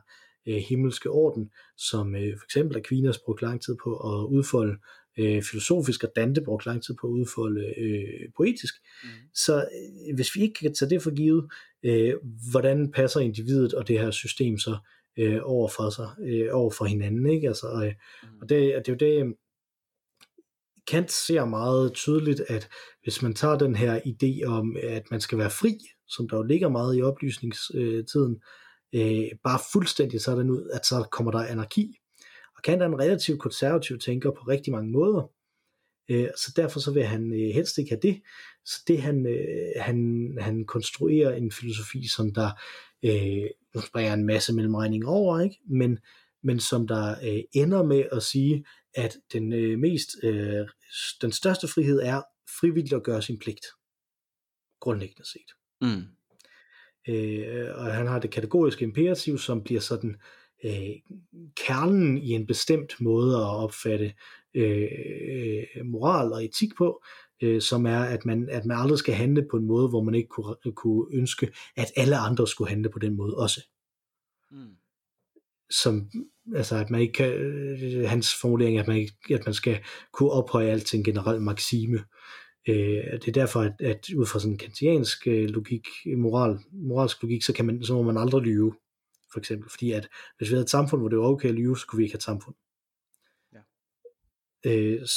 øh, 0.48 0.56
himmelske 0.56 1.10
orden, 1.10 1.52
som 1.78 2.16
øh, 2.16 2.38
for 2.38 2.46
eksempel 2.46 2.78
Aquinas 2.78 3.18
brugte 3.18 3.46
lang 3.46 3.62
tid 3.62 3.76
på 3.84 3.98
at 3.98 4.26
udfolde 4.26 4.78
øh, 5.18 5.44
filosofisk, 5.44 6.04
og 6.04 6.12
Dante 6.16 6.42
brugte 6.42 6.68
lang 6.68 6.84
tid 6.84 6.96
på 7.02 7.08
at 7.08 7.12
udfolde 7.12 7.74
øh, 7.78 8.30
poetisk. 8.38 8.74
Mm. 9.04 9.10
Så 9.34 9.56
øh, 9.56 10.16
hvis 10.16 10.36
vi 10.36 10.42
ikke 10.42 10.60
kan 10.60 10.74
tage 10.74 10.90
det 10.90 11.02
for 11.02 11.16
givet, 11.16 11.52
øh, 11.84 12.14
hvordan 12.52 12.92
passer 12.92 13.20
individet 13.20 13.74
og 13.74 13.88
det 13.88 14.00
her 14.00 14.12
system 14.12 14.58
så 14.58 14.78
øh, 15.18 15.40
over 15.44 15.70
for 15.70 15.90
sig, 15.90 16.10
øh, 16.20 16.48
over 16.52 16.72
for 16.72 16.86
hinanden, 16.86 17.30
ikke? 17.30 17.48
Altså, 17.48 17.68
øh, 17.68 17.94
og 18.42 18.50
det, 18.50 18.60
det 18.60 18.88
er 18.88 18.94
jo 18.94 18.96
det, 18.96 19.36
Kant 20.88 21.12
ser 21.12 21.46
meget 21.46 21.94
tydeligt, 21.94 22.42
at 22.48 22.70
hvis 23.04 23.22
man 23.22 23.34
tager 23.34 23.58
den 23.58 23.76
her 23.76 24.00
idé 24.00 24.46
om, 24.48 24.76
at 24.84 25.12
man 25.12 25.22
skal 25.22 25.38
være 25.38 25.50
fri, 25.50 25.78
som 26.08 26.30
der 26.30 26.38
jo 26.38 26.44
ligger 26.44 26.70
meget 26.70 26.98
i 26.98 27.02
oplysningstiden, 27.02 28.42
øh, 28.96 29.28
bare 29.44 29.60
fuldstændig 29.74 30.22
sådan 30.22 30.50
ud, 30.50 30.70
at 30.74 30.86
så 30.86 31.08
kommer 31.12 31.32
der 31.32 31.40
anarki. 31.40 31.96
Og 32.56 32.64
Kant 32.64 32.82
er 32.82 32.86
en 32.86 33.00
relativt 33.00 33.40
konservativ 33.40 34.00
tænker 34.00 34.32
på 34.32 34.42
rigtig 34.48 34.74
mange 34.74 34.92
måder, 34.92 35.32
øh, 36.10 36.30
så 36.38 36.54
derfor 36.56 36.80
så 36.80 36.92
vil 36.92 37.04
han 37.04 37.34
øh, 37.34 37.54
helst 37.54 37.78
ikke 37.78 37.90
have 37.90 38.00
det. 38.02 38.22
Så 38.66 38.84
det 38.88 39.02
han, 39.02 39.26
øh, 39.26 39.82
han, 39.82 40.30
han 40.40 40.66
konstruerer 40.66 41.36
en 41.36 41.52
filosofi, 41.52 42.08
som 42.08 42.34
der 42.34 42.50
øh, 43.04 43.50
nu 43.76 43.82
springer 43.82 44.14
en 44.14 44.26
masse 44.26 44.54
mellemregning 44.54 45.08
over, 45.08 45.40
ikke? 45.40 45.60
Men, 45.66 46.00
men 46.44 46.60
som 46.60 46.88
der 46.88 47.16
øh, 47.24 47.44
ender 47.54 47.84
med 47.84 48.04
at 48.12 48.24
sige, 48.24 48.66
at 48.94 49.18
den 49.34 49.54
øh, 49.54 49.80
mest 49.80 50.10
øh, 50.24 50.68
den 51.22 51.32
største 51.32 51.68
frihed 51.68 52.02
er 52.04 52.22
frivilligt 52.60 52.94
at 52.94 53.04
gøre 53.04 53.22
sin 53.22 53.40
pligt. 53.40 53.66
Grundlæggende 54.80 55.30
set. 55.30 55.52
Mm. 55.82 56.04
Øh, 57.08 57.76
og 57.76 57.94
han 57.94 58.08
har 58.08 58.20
det 58.20 58.32
kategoriske 58.32 58.84
imperativ, 58.84 59.38
som 59.38 59.64
bliver 59.64 59.82
sådan 59.82 60.16
øh, 60.64 60.90
kernen 61.56 62.18
i 62.18 62.30
en 62.30 62.48
bestemt 62.48 63.02
måde 63.02 63.36
at 63.36 63.50
opfatte 63.50 64.14
øh, 64.54 65.86
moral 65.86 66.34
og 66.34 66.46
etik 66.46 66.70
på, 66.78 67.04
øh, 67.44 67.62
som 67.62 67.86
er, 67.86 68.00
at 68.00 68.26
man, 68.26 68.50
at 68.50 68.66
man 68.66 68.78
aldrig 68.78 69.00
skal 69.00 69.14
handle 69.14 69.48
på 69.52 69.58
en 69.58 69.66
måde, 69.66 69.90
hvor 69.90 70.04
man 70.04 70.16
ikke 70.16 70.30
kunne, 70.30 70.56
kunne 70.76 71.06
ønske, 71.14 71.52
at 71.76 71.92
alle 71.96 72.18
andre 72.18 72.48
skulle 72.48 72.70
handle 72.70 72.90
på 72.90 73.00
den 73.00 73.16
måde 73.16 73.38
også. 73.38 73.62
Mm. 74.52 74.76
Som, 75.70 76.10
altså 76.56 76.76
at 76.76 76.90
man 76.90 77.02
ikke 77.02 77.14
kan, 77.14 77.34
øh, 77.34 78.10
hans 78.10 78.36
formulering 78.42 78.78
er, 78.78 78.82
at 78.82 78.88
man, 78.88 78.98
ikke, 78.98 79.14
at 79.30 79.46
man 79.46 79.54
skal 79.54 79.80
kunne 80.14 80.32
ophøje 80.32 80.72
alt 80.72 80.86
til 80.86 80.98
en 80.98 81.04
generel 81.04 81.42
maxime. 81.42 82.04
Øh, 82.68 83.12
det 83.12 83.28
er 83.28 83.32
derfor, 83.32 83.62
at, 83.62 83.74
at 83.80 84.10
ud 84.16 84.26
fra 84.26 84.40
sådan 84.40 84.54
en 84.54 84.58
kantiansk 84.58 85.28
øh, 85.28 85.50
logik, 85.50 85.88
moral, 86.18 86.60
moralsk 86.72 87.22
logik, 87.24 87.44
så, 87.44 87.54
kan 87.54 87.66
man, 87.66 87.84
så 87.84 87.94
må 87.94 88.02
man 88.02 88.18
aldrig 88.18 88.42
lyve, 88.42 88.76
for 89.32 89.40
eksempel. 89.40 89.70
Fordi 89.70 89.92
at 89.92 90.10
hvis 90.38 90.50
vi 90.50 90.54
havde 90.54 90.64
et 90.64 90.70
samfund, 90.70 91.02
hvor 91.02 91.10
det 91.10 91.20
var 91.20 91.26
okay 91.26 91.50
at 91.50 91.56
lyve, 91.56 91.78
så 91.78 91.88
kunne 91.88 91.98
vi 91.98 92.04
ikke 92.04 92.14
have 92.14 92.18
et 92.18 92.24
samfund. 92.24 92.56
Ja. 92.56 92.69
Øh, 94.66 95.08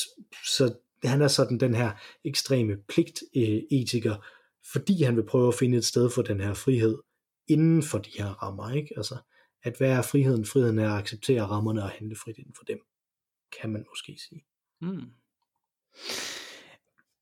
så 0.46 0.74
han 1.04 1.22
er 1.22 1.28
sådan 1.28 1.58
den 1.58 1.74
her 1.74 1.92
ekstreme 2.24 2.76
pligtetiker, 2.88 4.16
øh, 4.16 4.22
fordi 4.72 5.02
han 5.02 5.16
vil 5.16 5.26
prøve 5.26 5.48
at 5.48 5.54
finde 5.54 5.78
et 5.78 5.84
sted 5.84 6.10
for 6.10 6.22
den 6.22 6.40
her 6.40 6.54
frihed 6.54 6.98
inden 7.48 7.82
for 7.82 7.98
de 7.98 8.10
her 8.18 8.26
rammer. 8.26 8.70
Ikke? 8.70 8.94
Altså, 8.96 9.16
at 9.62 9.76
hvad 9.78 9.90
er 9.90 10.02
friheden? 10.02 10.46
Friheden 10.46 10.78
er 10.78 10.90
at 10.90 10.98
acceptere 10.98 11.42
rammerne 11.42 11.82
og 11.82 11.90
handle 11.90 12.16
frit 12.16 12.38
inden 12.38 12.54
for 12.56 12.64
dem, 12.64 12.78
kan 13.60 13.70
man 13.70 13.84
måske 13.88 14.18
sige. 14.28 14.44
Mm. 14.80 15.10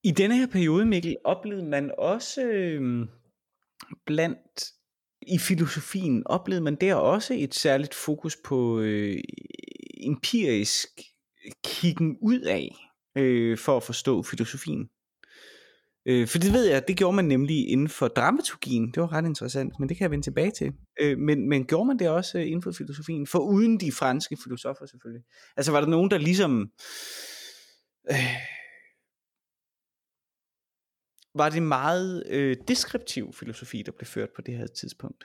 I 0.02 0.10
denne 0.10 0.36
her 0.36 0.46
periode, 0.46 0.86
Mikkel, 0.86 1.16
oplevede 1.24 1.68
man 1.68 1.92
også 1.98 2.42
øh, 2.42 3.06
blandt 4.06 4.64
i 5.22 5.38
filosofien, 5.38 6.26
oplevede 6.26 6.64
man 6.64 6.76
der 6.76 6.94
også 6.94 7.34
et 7.34 7.54
særligt 7.54 7.94
fokus 7.94 8.36
på 8.44 8.80
øh, 8.80 9.18
empirisk 10.02 10.88
kiggen 11.64 12.16
ud 12.22 12.40
af 12.40 12.74
øh, 13.16 13.58
for 13.58 13.76
at 13.76 13.82
forstå 13.82 14.22
filosofien. 14.22 14.88
Øh, 16.06 16.28
for 16.28 16.38
det 16.38 16.52
ved 16.52 16.64
jeg, 16.64 16.88
det 16.88 16.96
gjorde 16.96 17.16
man 17.16 17.24
nemlig 17.24 17.68
inden 17.68 17.88
for 17.88 18.08
dramaturgien. 18.08 18.92
Det 18.92 19.00
var 19.00 19.12
ret 19.12 19.24
interessant, 19.24 19.72
men 19.80 19.88
det 19.88 19.96
kan 19.96 20.04
jeg 20.04 20.10
vende 20.10 20.26
tilbage 20.26 20.50
til. 20.50 20.72
Øh, 21.00 21.18
men, 21.18 21.48
men 21.48 21.64
gjorde 21.64 21.86
man 21.86 21.98
det 21.98 22.08
også 22.08 22.38
øh, 22.38 22.46
inden 22.46 22.62
for 22.62 22.72
filosofien? 22.72 23.26
For 23.26 23.38
uden 23.38 23.80
de 23.80 23.92
franske 23.92 24.36
filosofer 24.44 24.86
selvfølgelig. 24.86 25.24
Altså 25.56 25.72
var 25.72 25.80
der 25.80 25.88
nogen, 25.88 26.10
der 26.10 26.18
ligesom... 26.18 26.70
Øh, 28.10 28.16
var 31.34 31.48
det 31.48 31.62
meget 31.62 32.26
øh, 32.26 32.56
deskriptiv 32.68 33.32
filosofi, 33.32 33.82
der 33.82 33.92
blev 33.92 34.06
ført 34.06 34.28
på 34.36 34.42
det 34.42 34.56
her 34.56 34.66
tidspunkt? 34.66 35.24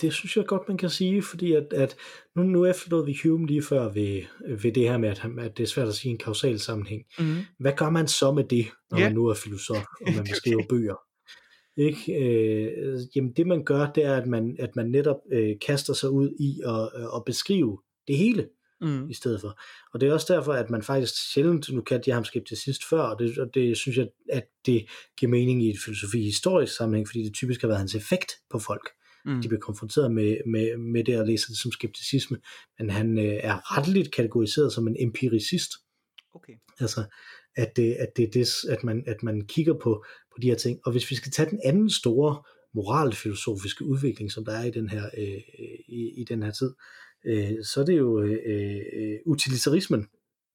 Det 0.00 0.12
synes 0.12 0.36
jeg 0.36 0.46
godt, 0.46 0.68
man 0.68 0.78
kan 0.78 0.90
sige, 0.90 1.22
fordi 1.22 1.52
at, 1.52 1.72
at 1.72 1.96
nu, 2.36 2.42
nu 2.42 2.66
efterlod 2.66 3.06
vi 3.06 3.18
Hume 3.22 3.46
lige 3.46 3.62
før 3.62 3.92
ved, 3.92 4.22
ved 4.62 4.72
det 4.72 4.88
her 4.88 4.98
med, 4.98 5.08
at, 5.08 5.22
at 5.38 5.56
det 5.56 5.62
er 5.62 5.66
svært 5.66 5.88
at 5.88 5.94
sige 5.94 6.10
en 6.10 6.18
kausal 6.18 6.58
sammenhæng. 6.58 7.02
Mm. 7.18 7.36
Hvad 7.58 7.72
gør 7.76 7.90
man 7.90 8.08
så 8.08 8.32
med 8.32 8.44
det, 8.44 8.66
når 8.90 8.98
yeah. 8.98 9.06
man 9.06 9.14
nu 9.14 9.26
er 9.26 9.34
filosof, 9.34 9.84
og 10.06 10.12
man 10.16 10.26
vil 10.26 10.34
skrive 10.34 10.64
bøger? 10.68 10.96
Ikke? 11.76 12.12
Øh, 12.12 12.98
jamen 13.16 13.32
det 13.32 13.46
man 13.46 13.64
gør, 13.64 13.92
det 13.92 14.04
er, 14.04 14.16
at 14.16 14.26
man, 14.26 14.56
at 14.58 14.76
man 14.76 14.86
netop 14.86 15.16
øh, 15.32 15.56
kaster 15.66 15.92
sig 15.92 16.10
ud 16.10 16.30
i 16.40 16.60
at, 16.66 17.00
øh, 17.00 17.16
at 17.16 17.22
beskrive 17.26 17.78
det 18.08 18.16
hele 18.16 18.48
mm. 18.80 19.10
i 19.10 19.14
stedet 19.14 19.40
for. 19.40 19.60
Og 19.94 20.00
det 20.00 20.08
er 20.08 20.12
også 20.12 20.34
derfor, 20.34 20.52
at 20.52 20.70
man 20.70 20.82
faktisk 20.82 21.32
sjældent, 21.32 21.72
nu 21.72 21.80
kaldte 21.80 22.08
jeg 22.08 22.16
ham 22.16 22.24
skepticist 22.24 22.88
før, 22.88 23.00
og 23.00 23.18
det, 23.18 23.38
og 23.38 23.54
det 23.54 23.76
synes 23.76 23.98
jeg, 23.98 24.08
at 24.32 24.44
det 24.66 24.86
giver 25.18 25.30
mening 25.30 25.62
i 25.62 25.70
et 25.70 25.78
filosofi-historisk 25.84 26.76
sammenhæng, 26.76 27.08
fordi 27.08 27.24
det 27.24 27.34
typisk 27.34 27.60
har 27.60 27.68
været 27.68 27.78
hans 27.78 27.94
effekt 27.94 28.32
på 28.50 28.58
folk. 28.58 28.88
Mm. 28.90 29.05
De 29.42 29.48
bliver 29.48 29.60
konfronteret 29.60 30.12
med, 30.12 30.36
med, 30.46 30.76
med 30.76 31.04
det 31.04 31.20
og 31.20 31.26
læser 31.26 31.48
det 31.48 31.58
som 31.58 31.72
skepticisme, 31.72 32.38
men 32.78 32.90
han 32.90 33.18
øh, 33.18 33.24
er 33.24 33.76
retteligt 33.76 34.12
kategoriseret 34.12 34.72
som 34.72 34.88
en 34.88 34.96
empiricist. 34.98 35.70
Okay. 36.34 36.52
Altså, 36.80 37.04
at 37.56 37.76
det, 37.76 37.94
at 37.94 38.08
det 38.16 38.24
er 38.24 38.30
det, 38.30 38.48
at 38.68 38.84
man, 38.84 39.04
at 39.06 39.22
man 39.22 39.40
kigger 39.40 39.74
på, 39.74 40.04
på 40.34 40.40
de 40.42 40.46
her 40.46 40.56
ting. 40.56 40.80
Og 40.84 40.92
hvis 40.92 41.10
vi 41.10 41.16
skal 41.16 41.32
tage 41.32 41.50
den 41.50 41.60
anden 41.64 41.90
store 41.90 42.42
moralfilosofiske 42.74 43.84
udvikling, 43.84 44.32
som 44.32 44.44
der 44.44 44.52
er 44.52 44.64
i 44.64 44.70
den 44.70 44.88
her, 44.88 45.04
øh, 45.18 45.40
i, 45.88 46.12
i 46.16 46.24
den 46.28 46.42
her 46.42 46.50
tid, 46.50 46.74
øh, 47.26 47.64
så 47.64 47.80
er 47.80 47.84
det 47.84 47.98
jo 47.98 48.20
øh, 48.22 48.38
øh, 48.46 49.18
utilitarismen, 49.26 50.06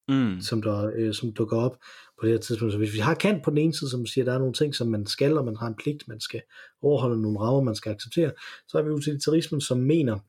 mm. 0.07 0.41
som, 0.41 0.61
der, 0.61 0.91
øh, 0.95 1.13
som 1.13 1.34
dukker 1.34 1.57
op 1.57 1.78
på 2.22 2.26
det 2.26 2.34
her 2.34 2.39
tidspunkt. 2.39 2.72
Så 2.72 2.78
hvis 2.78 2.93
vi 2.93 2.99
har 2.99 3.13
Kant 3.13 3.43
på 3.43 3.49
den 3.49 3.57
ene 3.57 3.74
side, 3.74 3.89
som 3.89 4.05
siger, 4.05 4.24
at 4.24 4.28
der 4.28 4.34
er 4.34 4.39
nogle 4.39 4.53
ting, 4.53 4.76
som 4.76 4.88
man 4.88 5.05
skal, 5.05 5.38
og 5.38 5.45
man 5.45 5.55
har 5.55 5.67
en 5.67 5.76
pligt, 5.76 6.07
man 6.07 6.19
skal 6.19 6.41
overholde 6.82 7.22
nogle 7.22 7.39
rammer, 7.39 7.61
man 7.61 7.76
skal 7.76 7.91
acceptere, 7.91 8.32
så 8.67 8.78
har 8.78 8.84
vi 8.84 8.89
utilitarismen, 8.89 9.61
som 9.61 9.78
mener, 9.78 10.19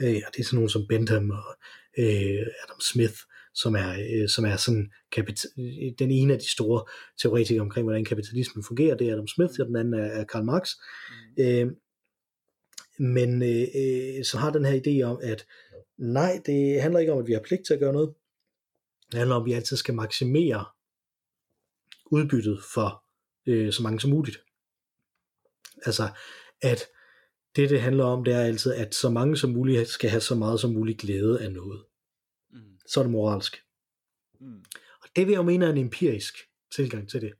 øh, 0.00 0.22
og 0.26 0.32
det 0.32 0.40
er 0.40 0.44
sådan 0.44 0.56
nogle 0.56 0.70
som 0.70 0.86
Bentham 0.88 1.30
og 1.30 1.56
øh, 1.98 2.46
Adam 2.64 2.80
Smith, 2.80 3.18
som 3.54 3.74
er, 3.74 3.90
øh, 3.90 4.28
som 4.28 4.44
er 4.44 4.56
sådan 4.56 4.90
kapita- 5.16 5.54
den 5.98 6.10
ene 6.10 6.32
af 6.32 6.38
de 6.38 6.50
store 6.50 6.84
teoretikere 7.22 7.62
omkring, 7.62 7.84
hvordan 7.84 8.04
kapitalismen 8.04 8.64
fungerer, 8.64 8.96
det 8.96 9.08
er 9.08 9.12
Adam 9.12 9.28
Smith, 9.28 9.54
og 9.60 9.66
den 9.66 9.76
anden 9.76 9.94
er, 9.94 10.06
er 10.06 10.24
Karl 10.24 10.44
Marx. 10.44 10.70
Mm. 11.10 11.44
Øh, 11.44 11.72
men 12.98 13.42
øh, 13.42 13.66
øh, 13.74 14.24
så 14.24 14.38
har 14.38 14.50
den 14.50 14.64
her 14.64 14.80
idé 14.86 15.02
om, 15.02 15.18
at 15.22 15.46
nej, 15.98 16.40
det 16.46 16.82
handler 16.82 17.00
ikke 17.00 17.12
om, 17.12 17.18
at 17.18 17.26
vi 17.26 17.32
har 17.32 17.40
pligt 17.40 17.66
til 17.66 17.74
at 17.74 17.80
gøre 17.80 17.92
noget. 17.92 18.14
Det 19.10 19.18
handler 19.18 19.36
om, 19.36 19.42
at 19.42 19.46
vi 19.46 19.52
altid 19.52 19.76
skal 19.76 19.94
maksimere 19.94 20.64
udbyttet 22.10 22.62
for 22.74 23.04
øh, 23.46 23.72
så 23.72 23.82
mange 23.82 24.00
som 24.00 24.10
muligt. 24.10 24.38
Altså, 25.86 26.08
at 26.62 26.80
det, 27.56 27.70
det 27.70 27.80
handler 27.80 28.04
om, 28.04 28.24
det 28.24 28.34
er 28.34 28.40
altid, 28.40 28.72
at 28.72 28.94
så 28.94 29.10
mange 29.10 29.36
som 29.36 29.50
muligt 29.50 29.88
skal 29.88 30.10
have 30.10 30.20
så 30.20 30.34
meget 30.34 30.60
som 30.60 30.70
muligt 30.70 31.00
glæde 31.00 31.40
af 31.40 31.52
noget. 31.52 31.84
Mm. 32.50 32.60
Så 32.86 33.00
er 33.00 33.04
det 33.04 33.10
moralsk. 33.10 33.62
Mm. 34.40 34.64
Og 35.02 35.08
det 35.16 35.26
vil 35.26 35.32
jeg 35.32 35.38
jo 35.38 35.42
mene 35.42 35.66
er 35.66 35.70
en 35.70 35.78
empirisk 35.78 36.34
tilgang 36.74 37.08
til 37.08 37.20
det. 37.20 37.32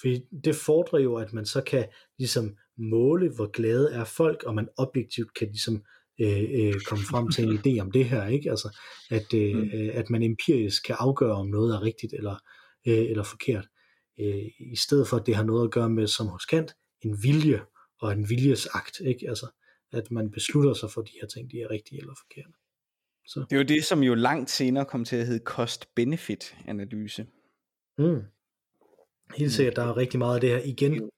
Fordi 0.00 0.24
det 0.44 0.56
fordrer 0.56 0.98
jo, 0.98 1.16
at 1.16 1.32
man 1.32 1.46
så 1.46 1.60
kan 1.60 1.86
ligesom 2.18 2.56
måle, 2.78 3.30
hvor 3.34 3.50
glade 3.50 3.92
er 3.92 4.04
folk, 4.04 4.42
og 4.42 4.54
man 4.54 4.68
objektivt 4.76 5.34
kan 5.34 5.46
ligesom 5.46 5.84
øh, 6.20 6.42
øh, 6.52 6.74
komme 6.86 7.04
frem 7.04 7.30
til 7.30 7.44
en 7.44 7.58
idé 7.60 7.80
om 7.80 7.90
det 7.90 8.04
her, 8.04 8.26
ikke? 8.26 8.50
Altså, 8.50 8.78
at, 9.10 9.34
øh, 9.34 9.56
mm. 9.56 9.70
At 9.92 10.10
man 10.10 10.22
empirisk 10.22 10.84
kan 10.84 10.96
afgøre, 10.98 11.34
om 11.34 11.46
noget 11.46 11.74
er 11.74 11.82
rigtigt 11.82 12.12
eller, 12.12 12.36
øh, 12.86 13.10
eller 13.10 13.22
forkert, 13.22 13.68
øh, 14.20 14.44
i 14.72 14.76
stedet 14.76 15.08
for, 15.08 15.16
at 15.16 15.26
det 15.26 15.36
har 15.36 15.44
noget 15.44 15.64
at 15.64 15.70
gøre 15.70 15.90
med, 15.90 16.06
som 16.06 16.26
hos 16.26 16.44
Kant, 16.44 16.76
en 17.00 17.22
vilje 17.22 17.60
og 18.00 18.12
en 18.12 18.28
viljesakt, 18.28 19.00
ikke? 19.00 19.28
Altså, 19.28 19.46
at 19.92 20.10
man 20.10 20.30
beslutter 20.30 20.74
sig 20.74 20.90
for 20.90 21.02
de 21.02 21.12
her 21.20 21.28
ting, 21.28 21.50
de 21.50 21.60
er 21.60 21.70
rigtige 21.70 22.00
eller 22.00 22.14
forkerte. 22.24 22.52
Så. 23.26 23.40
Det 23.50 23.52
er 23.52 23.56
jo 23.56 23.64
det, 23.64 23.84
som 23.84 24.02
jo 24.02 24.14
langt 24.14 24.50
senere 24.50 24.84
kom 24.84 25.04
til 25.04 25.16
at 25.16 25.26
hedde 25.26 25.44
cost-benefit-analyse. 25.44 27.26
Mm. 27.98 28.22
Helt 29.36 29.52
sikkert, 29.52 29.76
der 29.76 29.82
er 29.82 29.96
rigtig 29.96 30.18
meget 30.18 30.34
af 30.34 30.40
det 30.40 30.50
her 30.50 30.60
igen. 30.64 30.92
Det, 30.92 31.10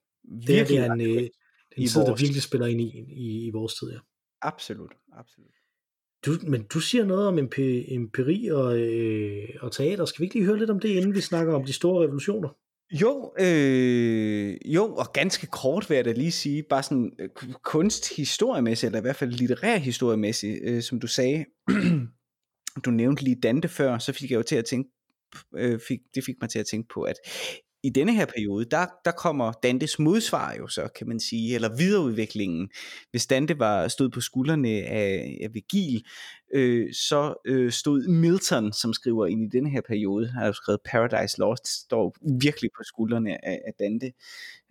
det, 0.46 0.68
det 0.68 0.78
er 0.78 0.92
en, 0.92 1.00
øh, 1.00 1.28
en 1.76 1.88
tid, 1.88 2.00
der 2.00 2.16
virkelig 2.16 2.42
spiller 2.42 2.66
ind 2.66 2.80
i, 2.80 3.04
i, 3.08 3.46
i 3.46 3.50
vores 3.50 3.74
tid, 3.74 3.90
ja. 3.90 3.98
Absolut, 4.42 4.92
absolut. 5.12 5.50
Du, 6.26 6.30
men 6.50 6.62
du 6.62 6.80
siger 6.80 7.04
noget 7.04 7.28
om 7.28 7.38
empiri 7.38 8.48
og, 8.48 8.78
øh, 8.78 9.48
og 9.60 9.72
teater. 9.72 10.04
Skal 10.04 10.20
vi 10.20 10.24
ikke 10.24 10.34
lige 10.34 10.46
høre 10.46 10.58
lidt 10.58 10.70
om 10.70 10.80
det, 10.80 10.88
inden 10.88 11.14
vi 11.14 11.20
snakker 11.20 11.54
om 11.54 11.64
de 11.64 11.72
store 11.72 12.04
revolutioner? 12.04 12.48
Jo, 12.92 13.32
øh, 13.40 14.56
jo, 14.64 14.94
og 14.94 15.12
ganske 15.12 15.46
kort 15.46 15.90
vil 15.90 15.96
jeg 15.96 16.04
da 16.04 16.12
lige 16.12 16.32
sige, 16.32 16.62
bare 16.62 16.82
sådan 16.82 17.12
øh, 17.18 17.28
kunsthistoriemæssigt, 17.64 18.88
eller 18.88 18.98
i 18.98 19.02
hvert 19.02 19.16
fald 19.16 19.30
litterær 19.30 19.76
historiemæssigt, 19.76 20.58
øh, 20.62 20.82
som 20.82 21.00
du 21.00 21.06
sagde, 21.06 21.44
du 22.84 22.90
nævnte 22.90 23.22
lige 23.22 23.40
Dante 23.42 23.68
før, 23.68 23.98
så 23.98 24.12
fik 24.12 24.30
jeg 24.30 24.36
jo 24.36 24.42
til 24.42 24.56
at 24.56 24.64
tænke, 24.64 24.90
øh, 25.56 25.80
fik, 25.88 25.98
det 26.14 26.24
fik 26.24 26.34
mig 26.40 26.50
til 26.50 26.58
at 26.58 26.66
tænke 26.66 26.88
på, 26.94 27.02
at 27.02 27.16
i 27.86 27.90
denne 27.90 28.14
her 28.14 28.26
periode, 28.26 28.64
der, 28.64 28.86
der 29.04 29.10
kommer 29.10 29.52
Dantes 29.52 29.98
modsvar 29.98 30.54
jo 30.54 30.68
så, 30.68 30.88
kan 30.96 31.08
man 31.08 31.20
sige, 31.20 31.54
eller 31.54 31.76
videreudviklingen. 31.76 32.68
Hvis 33.10 33.26
Dante 33.26 33.58
var 33.58 33.88
stod 33.88 34.08
på 34.08 34.20
skuldrene 34.20 34.68
af, 34.68 35.38
af 35.42 35.54
Vigil, 35.54 36.04
øh, 36.54 36.94
så 36.94 37.34
øh, 37.46 37.72
stod 37.72 38.08
Milton, 38.08 38.72
som 38.72 38.92
skriver 38.92 39.26
ind 39.26 39.42
i 39.42 39.56
denne 39.56 39.70
her 39.70 39.80
periode, 39.80 40.28
har 40.28 40.46
jo 40.46 40.52
skrevet 40.52 40.80
Paradise 40.84 41.38
Lost, 41.38 41.66
står 41.68 42.16
virkelig 42.40 42.70
på 42.76 42.82
skuldrene 42.84 43.44
af, 43.44 43.60
af 43.66 43.72
Dante, 43.78 44.12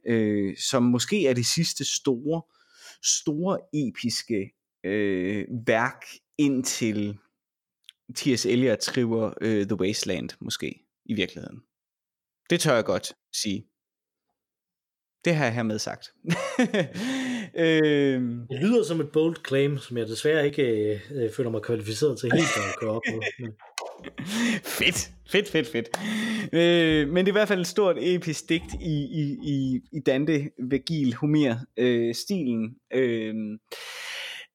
øh, 0.07 0.57
som 0.57 0.83
måske 0.83 1.27
er 1.27 1.33
det 1.33 1.45
sidste 1.45 1.85
store, 1.85 2.41
store 3.03 3.59
episke 3.73 4.51
øh, 4.83 5.45
værk 5.67 6.05
indtil 6.37 7.17
T.S. 8.15 8.45
Eliot 8.45 8.83
skriver 8.83 9.33
øh, 9.41 9.67
The 9.67 9.79
Wasteland, 9.79 10.29
måske, 10.39 10.79
i 11.05 11.13
virkeligheden. 11.13 11.61
Det 12.49 12.59
tør 12.59 12.75
jeg 12.75 12.85
godt 12.85 13.13
sige. 13.35 13.65
Det 15.25 15.35
har 15.35 15.45
jeg 15.45 15.53
hermed 15.53 15.79
sagt. 15.79 16.13
øhm. 17.65 18.47
Det 18.49 18.59
lyder 18.61 18.83
som 18.83 19.01
et 19.01 19.11
bold 19.13 19.35
claim, 19.47 19.77
som 19.77 19.97
jeg 19.97 20.07
desværre 20.07 20.45
ikke 20.45 20.63
øh, 21.11 21.31
føler 21.31 21.49
mig 21.49 21.61
kvalificeret 21.61 22.19
til 22.19 22.31
helt 22.31 22.45
at 22.57 22.79
køre 22.79 22.91
op 22.91 23.01
på. 23.11 23.21
fedt, 24.79 25.11
fedt, 25.29 25.49
fedt, 25.49 25.67
fedt. 25.67 25.89
Øh, 26.53 27.09
men 27.09 27.25
det 27.25 27.31
er 27.31 27.33
i 27.33 27.39
hvert 27.39 27.47
fald 27.47 27.59
et 27.61 27.67
stort 27.67 27.95
episk 27.99 28.49
digt 28.49 28.73
i, 28.81 28.95
i, 29.21 29.37
i, 29.43 29.81
i 29.91 29.99
Dante, 30.05 30.49
Vergil, 30.69 31.15
Homer 31.15 31.55
øh, 31.77 32.15
stilen. 32.15 32.75
Øh, 32.93 33.33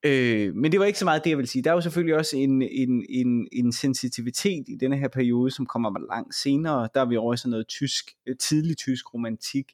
Øh, 0.03 0.55
men 0.55 0.73
det 0.73 0.81
var 0.81 0.87
ikke 0.87 0.99
så 0.99 1.05
meget 1.05 1.25
det, 1.25 1.31
jeg 1.31 1.39
vil 1.39 1.49
sige. 1.49 1.63
Der 1.63 1.71
er 1.71 1.75
jo 1.75 1.81
selvfølgelig 1.81 2.17
også 2.17 2.37
en, 2.37 2.63
en, 2.63 3.05
en, 3.09 3.49
en 3.53 3.73
sensitivitet 3.73 4.65
i 4.69 4.77
denne 4.81 4.97
her 4.99 5.09
periode, 5.09 5.51
som 5.51 5.67
kommer 5.67 6.07
langt 6.11 6.35
senere. 6.35 6.89
Der 6.95 7.01
er 7.01 7.05
vi 7.05 7.17
over 7.17 7.35
i 7.35 7.37
sådan 7.37 7.51
noget 7.51 7.69
tysk, 7.69 8.11
øh, 8.27 8.37
tidlig 8.37 8.77
tysk 8.77 9.15
romantik. 9.15 9.73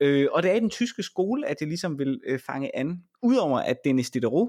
Øh, 0.00 0.28
og 0.32 0.42
det 0.42 0.50
er 0.50 0.54
i 0.54 0.60
den 0.60 0.70
tyske 0.70 1.02
skole, 1.02 1.46
at 1.46 1.60
det 1.60 1.68
ligesom 1.68 1.98
vil 1.98 2.20
øh, 2.26 2.38
fange 2.38 2.76
an. 2.76 3.02
Udover 3.22 3.58
at 3.58 3.76
Dennis 3.84 4.10
Diderot, 4.10 4.48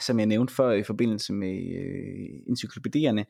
som 0.00 0.18
jeg 0.18 0.26
nævnte 0.26 0.54
før 0.54 0.72
i 0.72 0.82
forbindelse 0.82 1.32
med 1.32 1.76
øh, 1.76 2.40
encyklopædierne, 2.48 3.26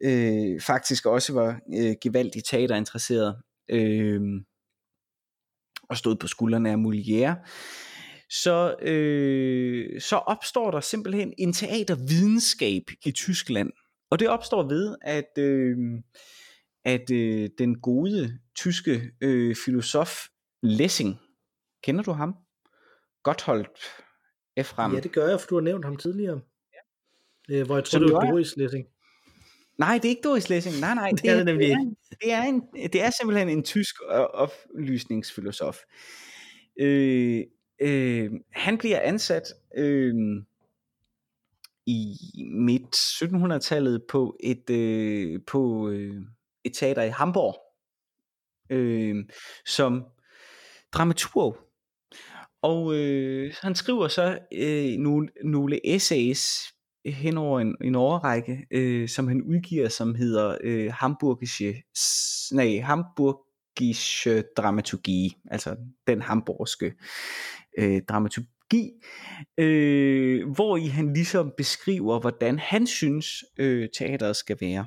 øh, 0.00 0.60
faktisk 0.60 1.06
også 1.06 1.32
var 1.32 1.60
øh, 1.78 1.94
gevaldigt 2.00 2.46
teaterinteresseret 2.46 3.36
øh, 3.68 4.20
og 5.88 5.96
stod 5.96 6.16
på 6.16 6.26
skuldrene 6.26 6.70
af 6.70 6.76
Molière 6.76 7.34
så, 8.30 8.76
øh, 8.82 10.00
så 10.00 10.16
opstår 10.16 10.70
der 10.70 10.80
simpelthen 10.80 11.34
en 11.38 11.52
teatervidenskab 11.52 12.82
i 13.06 13.10
Tyskland. 13.10 13.70
Og 14.10 14.18
det 14.18 14.28
opstår 14.28 14.68
ved, 14.68 14.96
at, 15.02 15.38
øh, 15.38 15.76
at 16.84 17.10
øh, 17.10 17.48
den 17.58 17.80
gode 17.80 18.38
tyske 18.56 19.10
øh, 19.20 19.56
filosof 19.64 20.26
Lessing, 20.62 21.16
kender 21.82 22.02
du 22.02 22.12
ham? 22.12 22.34
Gotthold 23.22 23.66
Efram. 24.56 24.94
Ja, 24.94 25.00
det 25.00 25.12
gør 25.12 25.28
jeg, 25.28 25.40
for 25.40 25.46
du 25.46 25.54
har 25.54 25.62
nævnt 25.62 25.84
ham 25.84 25.96
tidligere. 25.96 26.40
Ja. 27.50 27.54
Øh, 27.54 27.66
hvor 27.66 27.76
jeg 27.76 27.84
tror, 27.84 27.98
Som 27.98 28.02
det 28.02 28.12
var 28.12 28.30
Doris 28.30 28.56
Lessing. 28.56 28.86
Nej, 29.78 29.94
det 29.94 30.04
er 30.04 30.08
ikke 30.08 30.22
Doris 30.22 30.48
Lessing. 30.48 30.80
Nej, 30.80 30.94
nej. 30.94 31.10
Det 31.22 31.30
er 31.30 31.36
det 31.36 31.44
nemlig 31.44 31.66
det, 31.66 31.72
er, 31.72 31.78
ikke. 31.80 31.96
det, 32.22 32.32
er 32.32 32.42
en, 32.42 32.62
det 32.92 33.02
er 33.02 33.10
simpelthen 33.10 33.48
en 33.48 33.62
tysk 33.62 33.94
øh, 34.10 34.20
oplysningsfilosof. 34.20 35.78
Øh, 36.80 37.42
øh, 37.80 38.30
han 38.50 38.78
bliver 38.78 39.00
ansat 39.00 39.42
øh, 39.76 40.14
i 41.86 42.16
midt 42.52 42.94
1700-tallet 42.94 44.02
på 44.08 44.36
et, 44.40 44.70
øh, 44.70 45.40
på 45.46 45.88
øh, 45.88 46.22
et 46.64 46.72
teater 46.74 47.02
i 47.02 47.08
Hamburg 47.08 47.70
øh, 48.70 49.24
som 49.66 50.04
dramaturg. 50.92 51.56
Og 52.62 52.94
øh, 52.94 53.54
han 53.62 53.74
skriver 53.74 54.08
så 54.08 54.38
øh, 54.52 54.98
nogle, 54.98 55.28
nogle 55.44 55.94
essays 55.94 56.74
hen 57.04 57.38
over 57.38 57.60
en, 57.60 57.76
en 57.80 57.94
overrække, 57.94 58.66
øh, 58.70 59.08
som 59.08 59.28
han 59.28 59.42
udgiver, 59.42 59.88
som 59.88 60.14
hedder 60.14 60.58
øh, 60.60 60.92
Hamburgische, 60.92 61.82
nej, 62.52 62.80
Hamburg, 62.80 63.46
Hamburgische 63.80 64.30
øh, 64.30 64.44
dramaturgi, 64.56 65.36
altså 65.50 65.76
den 66.06 66.22
hamburgske 66.22 66.94
øh, 67.78 68.02
dramaturgi, 68.08 68.90
øh, 69.58 70.50
hvor 70.50 70.76
i 70.76 70.86
han 70.86 71.12
ligesom 71.12 71.52
beskriver, 71.56 72.20
hvordan 72.20 72.58
han 72.58 72.86
synes, 72.86 73.44
øh, 73.58 73.88
teateret 73.98 74.36
skal 74.36 74.56
være. 74.60 74.86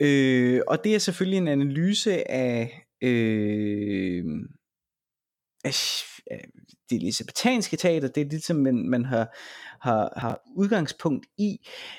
Øh, 0.00 0.60
og 0.68 0.84
det 0.84 0.94
er 0.94 0.98
selvfølgelig 0.98 1.38
en 1.38 1.48
analyse 1.48 2.30
af, 2.30 2.86
øh, 3.02 4.24
af 5.64 5.74
af 6.30 6.48
det 6.90 6.96
elisabethanske 6.96 7.76
teater, 7.76 8.08
det 8.08 8.20
er 8.20 8.28
det, 8.28 8.44
som 8.44 8.56
man, 8.56 8.88
man 8.88 9.04
har, 9.04 9.36
har, 9.80 10.12
har 10.16 10.40
udgangspunkt 10.56 11.26
i, 11.38 11.56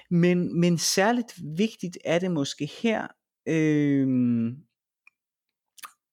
men, 0.10 0.60
men 0.60 0.78
særligt 0.78 1.34
vigtigt 1.58 1.98
er 2.06 2.20
det 2.20 2.32
måske 2.32 2.66
her, 2.82 3.08
øh, 3.48 4.08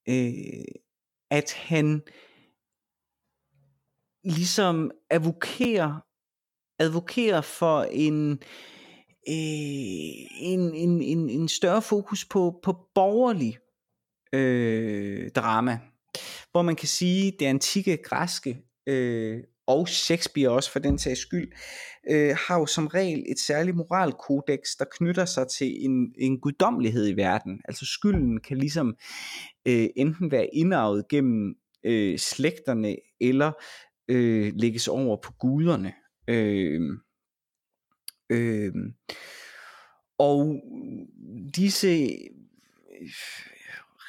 øh, 0.09 0.65
at 1.31 1.53
han 1.53 2.01
ligesom 4.23 4.91
advokerer, 5.09 6.05
advokerer 6.79 7.41
for 7.41 7.83
en, 7.83 8.31
øh, 9.27 10.25
en, 10.39 10.75
en, 10.75 11.01
en, 11.01 11.29
en 11.29 11.47
større 11.47 11.81
fokus 11.81 12.25
på, 12.25 12.59
på 12.63 12.73
borgerlig 12.95 13.57
øh, 14.33 15.31
drama, 15.31 15.79
hvor 16.51 16.61
man 16.61 16.75
kan 16.75 16.87
sige, 16.87 17.33
det 17.39 17.45
antikke 17.45 17.97
græske 17.97 18.61
øh, 18.87 19.43
og 19.67 19.87
Shakespeare 19.87 20.49
også 20.49 20.71
for 20.71 20.79
den 20.79 20.99
sags 20.99 21.19
skyld, 21.19 21.51
øh, 22.09 22.37
har 22.47 22.59
jo 22.59 22.65
som 22.65 22.87
regel 22.87 23.23
et 23.27 23.39
særligt 23.39 23.77
moralkodex, 23.77 24.59
der 24.79 24.85
knytter 24.91 25.25
sig 25.25 25.47
til 25.47 25.85
en, 25.85 26.13
en 26.17 26.39
guddommelighed 26.39 27.07
i 27.07 27.13
verden. 27.13 27.61
Altså 27.65 27.85
skylden 27.85 28.39
kan 28.41 28.57
ligesom 28.57 28.95
øh, 29.65 29.87
enten 29.95 30.31
være 30.31 30.47
indarvet 30.53 31.07
gennem 31.07 31.55
øh, 31.83 32.19
slægterne, 32.19 32.95
eller 33.19 33.51
øh, 34.07 34.53
lægges 34.55 34.87
over 34.87 35.17
på 35.23 35.33
guderne. 35.33 35.93
Øh, 36.27 36.81
øh, 38.29 38.73
og 40.17 40.61
disse 41.55 41.87
øh, 41.87 43.09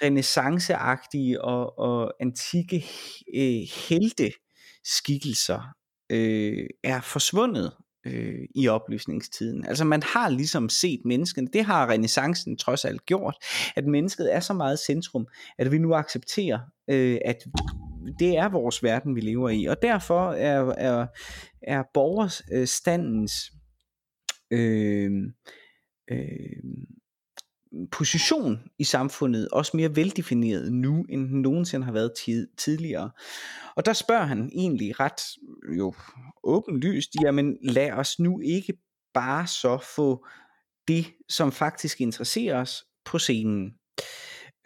renaissanceagtige 0.03 1.43
og, 1.45 1.79
og 1.79 2.15
antikke 2.21 2.85
øh, 3.35 3.69
helte 3.89 4.33
skikkelser 4.85 5.75
øh, 6.11 6.67
er 6.83 7.01
forsvundet 7.01 7.73
øh, 8.07 8.49
i 8.55 8.69
oplysningstiden. 8.69 9.67
Altså 9.67 9.85
man 9.85 10.03
har 10.03 10.29
ligesom 10.29 10.69
set 10.69 11.01
menneskene, 11.05 11.49
det 11.53 11.65
har 11.65 11.91
renaissancen 11.91 12.57
trods 12.57 12.85
alt 12.85 13.07
gjort, 13.07 13.37
at 13.77 13.87
mennesket 13.87 14.35
er 14.35 14.41
så 14.41 14.53
meget 14.53 14.79
centrum, 14.79 15.27
at 15.59 15.73
vi 15.73 15.79
nu 15.79 15.95
accepterer, 15.95 16.59
øh, 16.91 17.19
at 17.25 17.45
det 18.19 18.37
er 18.37 18.49
vores 18.49 18.83
verden, 18.83 19.17
vi 19.17 19.21
lever 19.21 19.49
i. 19.49 19.65
Og 19.65 19.77
derfor 19.83 20.33
er, 20.33 20.75
er, 20.79 21.07
er 21.63 21.83
borgerstandens 21.95 23.33
øh, 24.51 25.13
øh, 26.11 26.63
position 27.93 28.59
i 28.79 28.85
samfundet 28.85 29.49
også 29.49 29.77
mere 29.77 29.97
veldefineret 29.97 30.73
nu, 30.73 31.05
end 31.09 31.29
den 31.29 31.43
nogensinde 31.43 31.85
har 31.85 31.93
været 31.93 32.13
tid, 32.25 32.49
tidligere. 32.57 33.11
Og 33.77 33.87
der 33.87 33.93
spørger 33.93 34.25
han 34.25 34.51
egentlig 34.53 35.01
ret 35.01 35.23
jo 35.79 35.95
åbenlyst, 36.45 37.11
jamen 37.23 37.59
lad 37.63 37.91
os 37.91 38.19
nu 38.19 38.41
ikke 38.41 38.75
bare 39.15 39.47
så 39.47 39.79
få 39.97 40.27
det, 40.89 41.07
som 41.29 41.53
faktisk 41.53 42.01
interesserer 42.01 42.61
os 42.61 42.85
på 43.05 43.19
scenen. 43.19 43.75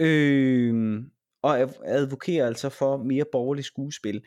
Øh, 0.01 1.03
og 1.43 1.61
advokerer 1.85 2.47
altså 2.47 2.69
for 2.69 2.97
mere 2.97 3.25
borgerligt 3.33 3.67
skuespil. 3.67 4.23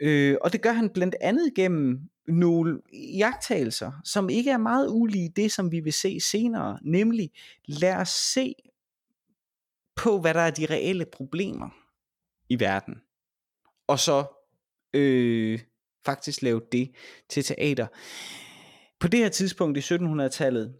Øh, 0.00 0.36
og 0.40 0.52
det 0.52 0.62
gør 0.62 0.72
han 0.72 0.90
blandt 0.90 1.14
andet 1.20 1.54
gennem 1.56 1.98
nogle 2.28 2.80
jagttagelser, 2.92 3.92
som 4.04 4.28
ikke 4.28 4.50
er 4.50 4.58
meget 4.58 4.88
ulige 4.88 5.28
det, 5.28 5.52
som 5.52 5.72
vi 5.72 5.80
vil 5.80 5.92
se 5.92 6.20
senere, 6.20 6.78
nemlig 6.82 7.30
lad 7.64 7.94
os 7.94 8.08
se 8.08 8.54
på, 9.96 10.20
hvad 10.20 10.34
der 10.34 10.40
er 10.40 10.50
de 10.50 10.66
reelle 10.66 11.04
problemer 11.12 11.68
i 12.48 12.60
verden, 12.60 12.94
og 13.86 13.98
så 13.98 14.24
øh, 14.94 15.60
faktisk 16.04 16.42
lave 16.42 16.60
det 16.72 16.90
til 17.28 17.44
teater. 17.44 17.86
På 18.98 19.08
det 19.08 19.20
her 19.20 19.28
tidspunkt 19.28 19.78
i 19.78 19.94
1700-tallet, 19.94 20.74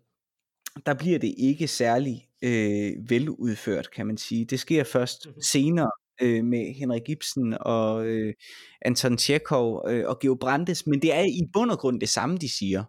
der 0.86 0.94
bliver 0.94 1.18
det 1.18 1.34
ikke 1.38 1.68
særlig 1.68 2.28
øh, 2.42 3.10
veludført, 3.10 3.90
kan 3.90 4.06
man 4.06 4.16
sige. 4.16 4.44
Det 4.44 4.60
sker 4.60 4.84
først 4.84 5.26
mm-hmm. 5.26 5.42
senere 5.42 5.90
øh, 6.22 6.44
med 6.44 6.74
Henrik 6.74 7.08
Ibsen 7.08 7.56
og 7.60 8.06
øh, 8.06 8.34
Anton 8.82 9.16
Tjekov 9.16 9.84
øh, 9.88 10.04
og 10.08 10.18
Geo 10.18 10.34
Brandes, 10.34 10.86
men 10.86 11.02
det 11.02 11.14
er 11.14 11.22
i 11.22 11.40
bund 11.52 11.70
og 11.70 11.78
grund 11.78 12.00
det 12.00 12.08
samme, 12.08 12.38
de 12.38 12.48
siger, 12.48 12.84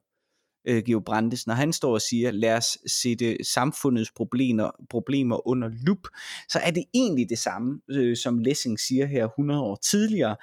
øh, 0.67 0.83
Geo 0.85 0.99
Brandes, 0.99 1.47
når 1.47 1.53
han 1.53 1.73
står 1.73 1.93
og 1.93 2.01
siger, 2.01 2.31
lad 2.31 2.57
os 2.57 2.77
sætte 2.87 3.37
samfundets 3.43 4.11
problemer, 4.11 4.71
problemer 4.89 5.47
under 5.47 5.69
lup, 5.87 6.07
så 6.49 6.59
er 6.59 6.71
det 6.71 6.83
egentlig 6.93 7.29
det 7.29 7.39
samme, 7.39 7.81
øh, 7.91 8.17
som 8.17 8.39
Lessing 8.39 8.79
siger 8.79 9.05
her 9.05 9.27
100 9.27 9.61
år 9.61 9.75
tidligere. 9.75 10.35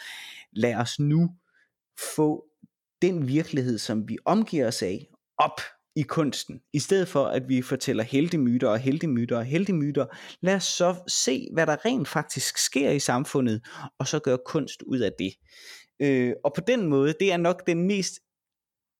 Lad 0.53 0.75
os 0.75 0.99
nu 0.99 1.31
få 2.15 2.45
den 3.03 3.29
virkelighed, 3.29 3.79
som 3.79 4.09
vi 4.09 4.19
omgiver 4.25 4.69
os 4.69 4.83
af, 4.83 5.07
op 5.39 5.61
i 5.97 6.03
kunsten, 6.03 6.61
i 6.73 6.79
stedet 6.79 7.09
for 7.09 7.25
at 7.25 7.49
vi 7.49 7.63
fortæller 7.63 8.05
heltemyter 8.05 8.69
og 8.69 8.79
heltemyter 8.79 9.37
og 9.37 9.45
heltemyter, 9.45 10.07
lad 10.41 10.55
os 10.55 10.65
så 10.65 10.97
se, 11.09 11.49
hvad 11.53 11.67
der 11.67 11.85
rent 11.85 12.09
faktisk 12.09 12.59
sker 12.59 12.91
i 12.91 12.99
samfundet, 12.99 13.67
og 13.99 14.09
så 14.09 14.19
gøre 14.19 14.39
kunst 14.47 14.83
ud 14.83 14.99
af 14.99 15.11
det. 15.19 15.33
Øh, 16.03 16.33
og 16.45 16.53
på 16.55 16.61
den 16.67 16.87
måde, 16.87 17.15
det 17.21 17.33
er 17.33 17.37
nok 17.37 17.67
den 17.67 17.87
mest 17.87 18.13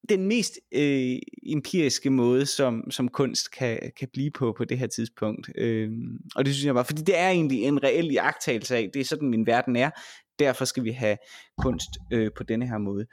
den 0.09 0.27
mest 0.27 0.59
øh, 0.71 1.17
empiriske 1.45 2.09
måde, 2.09 2.45
som, 2.45 2.91
som 2.91 3.07
kunst 3.07 3.51
kan, 3.51 3.91
kan 3.99 4.07
blive 4.13 4.31
på 4.31 4.53
på 4.57 4.65
det 4.65 4.79
her 4.79 4.87
tidspunkt. 4.87 5.49
Øh, 5.57 5.91
og 6.35 6.45
det 6.45 6.53
synes 6.53 6.65
jeg 6.65 6.73
bare, 6.73 6.85
fordi 6.85 7.01
det 7.01 7.17
er 7.17 7.29
egentlig 7.29 7.63
en 7.63 7.83
reel 7.83 8.11
iagttagelse 8.11 8.75
af, 8.75 8.89
det 8.93 8.99
er 8.99 9.05
sådan 9.05 9.29
min 9.29 9.45
verden 9.45 9.75
er, 9.75 9.89
derfor 10.39 10.65
skal 10.65 10.83
vi 10.83 10.91
have 10.91 11.17
kunst 11.57 11.89
øh, 12.11 12.31
på 12.37 12.43
denne 12.43 12.67
her 12.67 12.77
måde. 12.77 13.05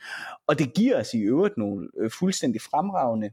Og 0.47 0.59
det 0.59 0.75
giver 0.75 1.01
os 1.01 1.15
i 1.15 1.19
øvrigt 1.19 1.57
nogle 1.57 1.89
øh, 2.01 2.11
fuldstændig 2.11 2.61
fremragende 2.61 3.31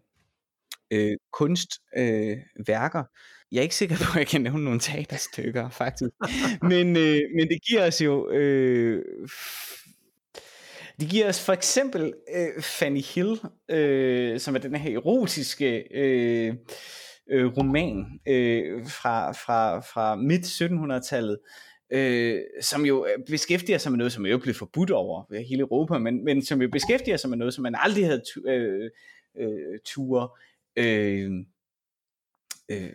øh, 0.91 1.17
kunstværker. 1.33 2.99
Øh, 2.99 3.05
jeg 3.51 3.57
er 3.57 3.63
ikke 3.63 3.75
sikker 3.75 3.95
på, 3.95 4.11
at 4.11 4.17
jeg 4.17 4.27
kan 4.27 4.41
nævne 4.41 4.63
nogle 4.63 4.79
teaterstykker, 4.79 5.69
faktisk. 5.69 6.11
men, 6.71 6.97
øh, 6.97 7.21
men 7.35 7.47
det 7.49 7.59
giver 7.69 7.87
os 7.87 8.01
jo... 8.01 8.29
Øh, 8.29 9.05
det 10.99 11.09
giver 11.09 11.29
os 11.29 11.45
for 11.45 11.53
eksempel 11.53 12.13
øh, 12.35 12.63
Fanny 12.63 13.01
Hill, 13.01 13.39
øh, 13.69 14.39
som 14.39 14.55
er 14.55 14.59
den 14.59 14.75
her 14.75 14.97
erotiske 14.97 15.97
øh, 15.97 16.53
øh, 17.29 17.57
roman 17.57 18.05
øh, 18.27 18.85
fra, 18.85 19.31
fra, 19.31 19.79
fra 19.79 20.15
midt 20.15 20.45
1700-tallet, 20.45 21.37
øh, 21.91 22.41
som 22.61 22.85
jo 22.85 23.05
øh, 23.05 23.25
beskæftiger 23.25 23.77
sig 23.77 23.91
med 23.91 23.97
noget, 23.97 24.13
som 24.13 24.25
jo 24.25 24.37
blev 24.37 24.55
forbudt 24.55 24.91
over 24.91 25.43
hele 25.47 25.61
Europa, 25.61 25.97
men, 25.97 26.23
men 26.23 26.45
som 26.45 26.61
jo 26.61 26.69
beskæftiger 26.71 27.17
sig 27.17 27.29
med 27.29 27.37
noget, 27.37 27.53
som 27.53 27.61
man 27.61 27.75
aldrig 27.77 28.05
havde 28.05 28.21
tu, 28.33 28.49
øh, 28.49 28.89
øh, 29.39 29.79
ture 29.85 30.29
øh, 30.77 31.31
øh, 32.69 32.89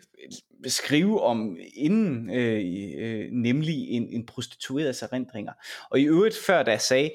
skrive 0.67 1.23
om 1.23 1.57
inden, 1.75 2.31
øh, 2.31 2.63
øh, 2.99 3.29
nemlig 3.33 3.89
en, 3.89 4.09
en 4.09 4.27
prostitueret 4.27 5.03
erindringer. 5.03 5.53
Og 5.91 6.01
i 6.01 6.05
øvrigt 6.05 6.37
før 6.47 6.63
da 6.63 6.79
sagde, 6.79 7.11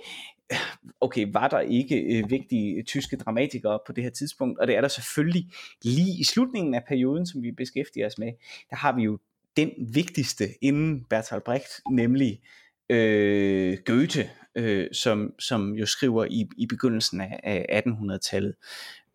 okay, 1.01 1.27
var 1.33 1.47
der 1.47 1.59
ikke 1.59 1.95
øh, 2.01 2.29
vigtige 2.29 2.75
øh, 2.75 2.83
tyske 2.83 3.17
dramatikere 3.17 3.79
på 3.87 3.93
det 3.93 4.03
her 4.03 4.11
tidspunkt, 4.11 4.59
og 4.59 4.67
det 4.67 4.75
er 4.75 4.81
der 4.81 4.87
selvfølgelig 4.87 5.45
lige 5.83 6.19
i 6.19 6.23
slutningen 6.23 6.75
af 6.75 6.83
perioden, 6.87 7.25
som 7.25 7.43
vi 7.43 7.51
beskæftiger 7.51 8.07
os 8.07 8.17
med, 8.17 8.31
der 8.69 8.75
har 8.75 8.95
vi 8.95 9.03
jo 9.03 9.19
den 9.57 9.71
vigtigste 9.93 10.45
inden 10.61 11.05
Bertolt 11.09 11.43
Brecht, 11.43 11.81
nemlig 11.91 12.41
øh, 12.89 13.77
Goethe, 13.85 14.29
øh, 14.55 14.87
som, 14.93 15.33
som 15.39 15.73
jo 15.73 15.85
skriver 15.85 16.25
i, 16.25 16.47
i 16.57 16.65
begyndelsen 16.65 17.21
af, 17.21 17.39
af 17.43 17.83
1800-tallet, 17.87 18.55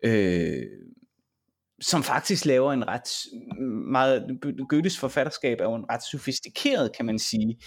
øh, 0.03 0.65
som 1.83 2.03
faktisk 2.03 2.45
laver 2.45 2.73
en 2.73 2.87
ret 2.87 3.09
meget, 3.91 4.39
Goethes 4.69 4.97
forfatterskab 4.97 5.59
er 5.59 5.63
jo 5.63 5.75
en 5.75 5.85
ret 5.91 6.03
sofistikeret, 6.11 6.95
kan 6.97 7.05
man 7.05 7.19
sige, 7.19 7.57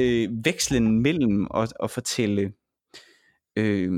øh, 0.00 0.28
vekslen 0.44 1.02
mellem 1.02 1.46
at, 1.54 1.72
at 1.82 1.90
fortælle 1.90 2.52
øh, 3.56 3.92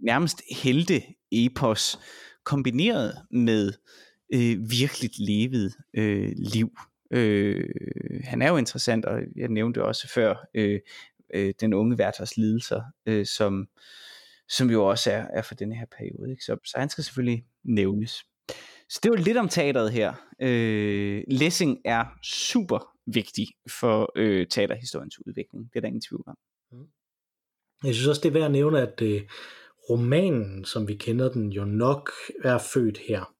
nærmest 0.00 0.42
helte 0.62 1.02
epos 1.32 1.98
kombineret 2.44 3.14
med 3.30 3.72
øh, 4.34 4.70
virkeligt 4.70 5.18
levet 5.18 5.74
øh, 5.94 6.32
liv. 6.36 6.70
Øh, 7.10 7.68
han 8.24 8.42
er 8.42 8.48
jo 8.48 8.56
interessant, 8.56 9.04
og 9.04 9.20
jeg 9.36 9.48
nævnte 9.48 9.84
også 9.84 10.08
før 10.08 10.48
øh, 10.54 10.80
øh, 11.34 11.54
den 11.60 11.74
unge 11.74 11.98
værters 11.98 12.36
lidelser, 12.36 12.82
øh, 13.06 13.26
som, 13.26 13.68
som 14.48 14.70
jo 14.70 14.86
også 14.86 15.10
er, 15.10 15.26
er 15.34 15.42
for 15.42 15.54
denne 15.54 15.76
her 15.76 15.86
periode. 15.98 16.30
Ikke? 16.30 16.44
Så, 16.44 16.56
så 16.64 16.78
han 16.78 16.88
skal 16.88 17.04
selvfølgelig 17.04 17.44
nævnes. 17.64 18.24
Så 18.88 19.00
det 19.02 19.10
var 19.10 19.16
lidt 19.16 19.36
om 19.36 19.48
teateret 19.48 19.92
her. 19.92 20.14
Øh, 20.42 21.22
Lessing 21.28 21.78
er 21.84 22.04
super 22.24 22.92
vigtig 23.06 23.46
for 23.80 24.12
øh, 24.16 24.46
teaterhistoriens 24.46 25.26
udvikling. 25.26 25.64
Det 25.72 25.76
er 25.76 25.80
der 25.80 25.88
ingen 25.88 26.00
tvivl 26.00 26.24
om. 26.26 26.36
Mm. 26.72 26.86
Jeg 27.84 27.94
synes 27.94 28.08
også, 28.08 28.20
det 28.20 28.28
er 28.28 28.32
værd 28.32 28.44
at 28.44 28.50
nævne, 28.50 28.80
at 28.80 29.02
øh, 29.02 29.22
romanen, 29.90 30.64
som 30.64 30.88
vi 30.88 30.94
kender 30.94 31.32
den, 31.32 31.52
jo 31.52 31.64
nok 31.64 32.10
er 32.44 32.58
født 32.58 32.98
her. 32.98 33.34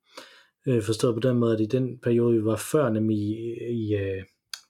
Øh, 0.67 0.83
forstået 0.83 1.15
på 1.15 1.21
den 1.21 1.39
måde, 1.39 1.55
at 1.55 1.61
i 1.61 1.67
den 1.67 1.99
periode, 1.99 2.37
vi 2.37 2.45
var 2.45 2.57
før, 2.57 2.91
nemlig 2.91 3.19
i, 3.19 3.35
i 3.71 3.95
øh, 3.95 4.25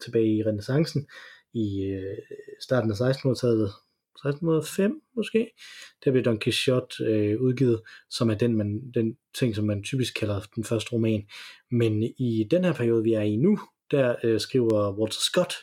tilbage 0.04 0.36
i 0.36 0.42
renaissancen, 0.42 1.06
i 1.54 1.84
øh, 1.84 2.16
starten 2.60 2.90
af 2.90 2.94
1600-tallet, 2.94 3.70
1605 4.24 5.00
måske, 5.16 5.50
der 6.04 6.10
blev 6.10 6.24
Don 6.24 6.40
Quixote 6.40 7.04
øh, 7.04 7.40
udgivet, 7.40 7.82
som 8.10 8.30
er 8.30 8.34
den, 8.34 8.56
man, 8.56 8.90
den 8.94 9.16
ting, 9.34 9.54
som 9.54 9.64
man 9.64 9.82
typisk 9.82 10.14
kalder 10.14 10.40
den 10.56 10.64
første 10.64 10.92
roman. 10.92 11.22
Men 11.70 12.02
i 12.02 12.46
den 12.50 12.64
her 12.64 12.72
periode, 12.72 13.02
vi 13.02 13.12
er 13.12 13.22
i 13.22 13.36
nu, 13.36 13.58
der 13.90 14.16
øh, 14.24 14.40
skriver 14.40 14.98
Walter 14.98 15.20
Scott 15.20 15.54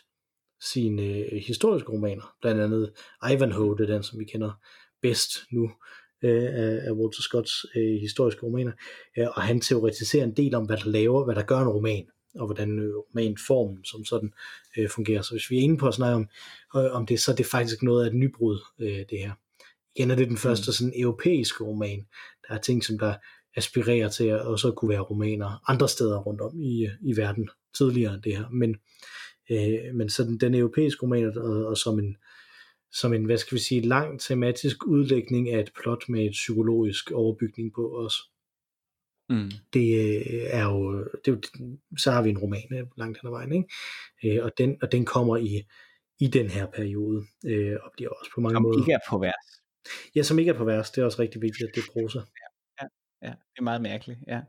sine 0.61 1.03
øh, 1.03 1.41
historiske 1.47 1.91
romaner, 1.91 2.35
blandt 2.41 2.61
andet 2.61 2.91
Ivanhoe, 3.31 3.77
det 3.77 3.89
er 3.89 3.93
den, 3.93 4.03
som 4.03 4.19
vi 4.19 4.25
kender 4.25 4.51
bedst 5.01 5.29
nu 5.51 5.71
øh, 6.23 6.49
af 6.87 6.91
Walter 6.91 7.21
Scotts 7.21 7.65
øh, 7.75 7.99
historiske 8.01 8.45
romaner, 8.45 8.71
øh, 9.17 9.27
og 9.35 9.41
han 9.41 9.59
teoretiserer 9.59 10.23
en 10.23 10.37
del 10.37 10.55
om, 10.55 10.65
hvad 10.65 10.77
der 10.77 10.89
laver, 10.89 11.25
hvad 11.25 11.35
der 11.35 11.43
gør 11.43 11.59
en 11.59 11.67
roman, 11.67 12.05
og 12.35 12.45
hvordan 12.45 12.79
øh, 12.79 12.95
romanformen 12.95 13.85
som 13.85 14.05
sådan 14.05 14.33
øh, 14.77 14.89
fungerer. 14.89 15.21
Så 15.21 15.33
hvis 15.33 15.49
vi 15.49 15.57
er 15.57 15.61
inde 15.61 15.77
på 15.77 15.87
at 15.87 15.93
snakke 15.93 16.15
om, 16.15 16.27
øh, 16.75 16.91
om 16.91 17.05
det, 17.05 17.19
så 17.19 17.31
er 17.31 17.35
det 17.35 17.45
faktisk 17.45 17.83
noget 17.83 18.03
af 18.03 18.07
et 18.07 18.15
nybrud, 18.15 18.59
øh, 18.79 19.05
det 19.09 19.19
her. 19.19 19.31
Igen 19.95 20.11
er 20.11 20.15
det 20.15 20.27
den 20.27 20.37
første 20.37 20.69
mm. 20.69 20.73
sådan 20.73 20.93
europæiske 20.95 21.63
roman. 21.63 22.07
Der 22.47 22.53
er 22.53 22.59
ting, 22.59 22.83
som 22.83 22.99
der 22.99 23.13
aspirerer 23.55 24.09
til 24.09 24.23
at 24.23 24.41
også 24.41 24.71
kunne 24.71 24.89
være 24.89 24.99
romaner 24.99 25.69
andre 25.71 25.89
steder 25.89 26.19
rundt 26.19 26.41
om 26.41 26.61
i, 26.61 26.87
i 27.01 27.17
verden 27.17 27.49
tidligere 27.77 28.13
end 28.13 28.21
det 28.21 28.37
her. 28.37 28.49
Men, 28.49 28.75
øh, 29.51 29.95
men 29.95 30.09
så 30.09 30.23
den, 30.23 30.39
den 30.39 30.55
europæiske 30.55 31.03
roman, 31.03 31.37
og, 31.37 31.65
og 31.65 31.77
som 31.77 31.99
en, 31.99 32.17
som 32.91 33.13
en, 33.13 33.25
hvad 33.25 33.37
skal 33.37 33.55
vi 33.55 33.61
sige, 33.61 33.81
lang 33.81 34.19
tematisk 34.19 34.87
udlægning 34.87 35.49
af 35.49 35.59
et 35.59 35.71
plot 35.81 36.09
med 36.09 36.25
et 36.25 36.31
psykologisk 36.31 37.11
overbygning 37.11 37.73
på 37.75 37.97
os. 38.05 38.13
Mm. 39.29 39.51
Det 39.73 39.87
øh, 39.99 40.41
er 40.49 40.63
jo, 40.63 41.03
det 41.03 41.27
er 41.27 41.31
jo, 41.31 41.41
så 41.97 42.11
har 42.11 42.21
vi 42.21 42.29
en 42.29 42.37
roman 42.37 42.73
øh, 42.73 42.85
langt 42.97 43.21
hen 43.21 43.27
ad 43.27 43.31
vejen, 43.31 43.53
ikke? 43.53 44.37
Øh, 44.37 44.45
og, 44.45 44.51
den, 44.57 44.77
og 44.81 44.91
den 44.91 45.05
kommer 45.05 45.37
i, 45.37 45.63
i 46.19 46.27
den 46.27 46.49
her 46.49 46.65
periode, 46.65 47.17
og 47.83 47.91
bliver 47.93 48.09
også 48.09 48.31
på 48.35 48.41
mange 48.41 48.55
som 48.55 48.61
måder... 48.61 48.73
Som 48.73 48.81
ikke 48.81 48.93
er 48.93 49.09
på 49.09 49.17
vers. 49.17 49.61
Ja, 50.15 50.23
som 50.23 50.39
ikke 50.39 50.51
er 50.51 50.57
på 50.57 50.65
vers. 50.65 50.91
Det 50.91 51.01
er 51.01 51.05
også 51.05 51.21
rigtig 51.21 51.41
vigtigt, 51.41 51.67
at 51.69 51.75
det 51.75 51.81
er 51.81 51.91
prosa. 51.93 52.19
Ja, 52.19 52.47
ja, 52.81 52.87
ja, 53.27 53.31
det 53.31 53.59
er 53.59 53.63
meget 53.63 53.81
mærkeligt, 53.81 54.19
ja. 54.27 54.41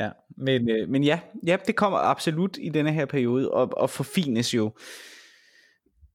ja. 0.00 0.10
Men, 0.36 0.70
øh, 0.70 0.88
men 0.88 1.04
ja, 1.04 1.20
ja, 1.46 1.56
det 1.66 1.76
kommer 1.76 1.98
absolut 1.98 2.58
i 2.60 2.68
denne 2.68 2.92
her 2.92 3.06
periode, 3.06 3.50
og, 3.50 3.70
og 3.76 3.90
forfines 3.90 4.54
jo 4.54 4.72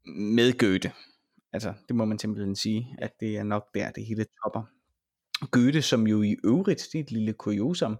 med 0.05 0.57
Goethe. 0.57 0.91
Altså, 1.53 1.73
det 1.87 1.95
må 1.95 2.05
man 2.05 2.19
simpelthen 2.19 2.55
sige, 2.55 2.95
at 2.97 3.11
det 3.19 3.37
er 3.37 3.43
nok 3.43 3.63
der, 3.73 3.91
det 3.91 4.05
hele 4.05 4.25
topper. 4.43 4.63
Goethe, 5.51 5.81
som 5.81 6.07
jo 6.07 6.21
i 6.21 6.35
øvrigt, 6.43 6.87
det 6.93 6.99
er 6.99 7.03
et 7.03 7.11
lille 7.11 7.33
kuriosum, 7.33 7.97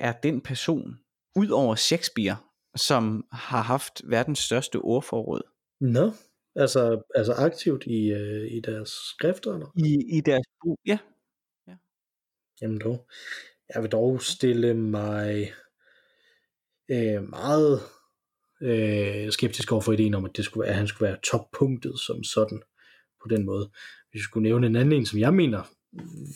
er 0.00 0.12
den 0.12 0.40
person, 0.40 0.98
ud 1.36 1.48
over 1.48 1.74
Shakespeare, 1.74 2.36
som 2.76 3.26
har 3.32 3.62
haft 3.62 4.02
verdens 4.04 4.38
største 4.38 4.76
ordforråd. 4.76 5.42
Nå, 5.80 6.12
altså, 6.56 7.02
altså 7.14 7.32
aktivt 7.32 7.84
i, 7.86 8.12
uh, 8.12 8.52
i 8.56 8.60
deres 8.60 8.88
skrifter? 8.88 9.54
Eller? 9.54 9.66
I, 9.76 10.16
I 10.16 10.20
deres 10.20 10.46
bog, 10.62 10.78
ja. 10.86 10.98
ja. 11.68 11.74
Jamen 12.62 12.80
dog. 12.80 13.08
Jeg 13.74 13.82
vil 13.82 13.90
dog 13.90 14.22
stille 14.22 14.74
mig 14.74 15.52
øh, 16.90 17.28
meget 17.28 17.80
øh, 18.62 19.32
skeptisk 19.32 19.72
over 19.72 19.80
for 19.80 19.92
ideen 19.92 20.14
om, 20.14 20.24
at, 20.24 20.36
det 20.36 20.44
skulle 20.44 20.62
være, 20.62 20.70
at 20.70 20.78
han 20.78 20.86
skulle 20.86 21.08
være 21.08 21.20
toppunktet 21.24 22.00
som 22.00 22.24
sådan 22.24 22.62
på 23.22 23.28
den 23.30 23.44
måde. 23.44 23.70
Hvis 24.10 24.18
vi 24.18 24.22
skulle 24.22 24.42
nævne 24.42 24.66
en 24.66 24.76
anden 24.76 24.92
en, 24.92 25.06
som 25.06 25.18
jeg 25.18 25.34
mener, 25.34 25.62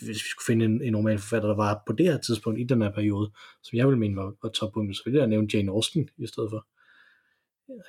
hvis 0.03 0.09
vi 0.09 0.29
skulle 0.29 0.47
finde 0.47 0.65
en, 0.65 0.83
en 0.83 0.97
romanforfatter, 0.97 1.49
der 1.49 1.57
var 1.57 1.83
på 1.87 1.93
det 1.93 2.07
her 2.07 2.19
tidspunkt 2.19 2.61
i 2.61 2.65
den 2.65 2.83
her 2.83 2.93
periode, 2.93 3.31
som 3.63 3.77
jeg 3.77 3.89
vil 3.89 3.99
mene 3.99 4.17
var, 4.17 4.35
var 4.43 4.49
toppunktet, 4.49 4.97
så 4.97 5.03
ville 5.05 5.21
jeg 5.21 5.29
nævne 5.29 5.49
Jane 5.55 5.73
Austen 5.73 6.09
i 6.19 6.27
stedet 6.27 6.51
for. 6.51 6.67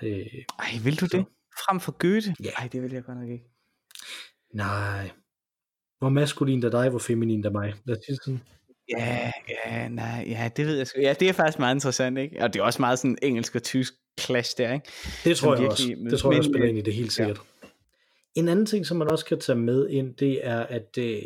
Øh, 0.03 0.43
Ej, 0.59 0.79
vil 0.83 0.99
du 0.99 1.07
så. 1.07 1.17
det? 1.17 1.25
Frem 1.65 1.79
for 1.79 1.91
Goethe? 1.91 2.35
Ja. 2.43 2.49
Ej, 2.49 2.67
det 2.67 2.81
vil 2.81 2.91
jeg 2.91 3.03
godt 3.03 3.17
nok 3.17 3.29
ikke. 3.29 3.45
Nej. 4.53 5.11
Hvor 5.99 6.09
maskulin 6.09 6.61
der 6.61 6.69
dig, 6.69 6.89
hvor 6.89 6.99
feminin 6.99 7.43
der 7.43 7.49
mig. 7.49 7.73
Lad 7.85 7.97
os 7.97 8.17
sådan. 8.23 8.41
Ja, 8.89 9.31
ja, 9.65 9.87
nej, 9.87 10.25
ja, 10.27 10.49
det 10.57 10.65
ved 10.65 10.77
jeg 10.77 10.87
sgu. 10.87 10.99
Ja, 11.01 11.13
det 11.19 11.29
er 11.29 11.33
faktisk 11.33 11.59
meget 11.59 11.75
interessant, 11.75 12.17
ikke? 12.17 12.43
Og 12.43 12.53
det 12.53 12.59
er 12.59 12.63
også 12.63 12.81
meget 12.81 12.99
sådan 12.99 13.17
engelsk 13.21 13.55
og 13.55 13.63
tysk 13.63 13.93
clash 14.19 14.57
der, 14.57 14.73
ikke? 14.73 14.87
Det 15.23 15.37
tror 15.37 15.55
Som 15.55 15.63
jeg 15.63 15.69
virkelig, 15.69 15.97
også. 15.97 16.09
Det 16.09 16.19
tror 16.19 16.31
jeg 16.31 16.39
også 16.39 16.49
spiller 16.49 16.67
ind 16.67 16.77
i 16.77 16.81
det 16.81 16.93
helt 16.93 17.13
sikkert. 17.13 17.37
Ja. 17.37 17.52
En 18.35 18.47
anden 18.47 18.65
ting, 18.65 18.85
som 18.85 18.97
man 18.97 19.11
også 19.11 19.25
kan 19.25 19.39
tage 19.39 19.57
med 19.57 19.89
ind, 19.89 20.15
det 20.15 20.47
er, 20.47 20.59
at 20.59 20.97
øh, 20.99 21.21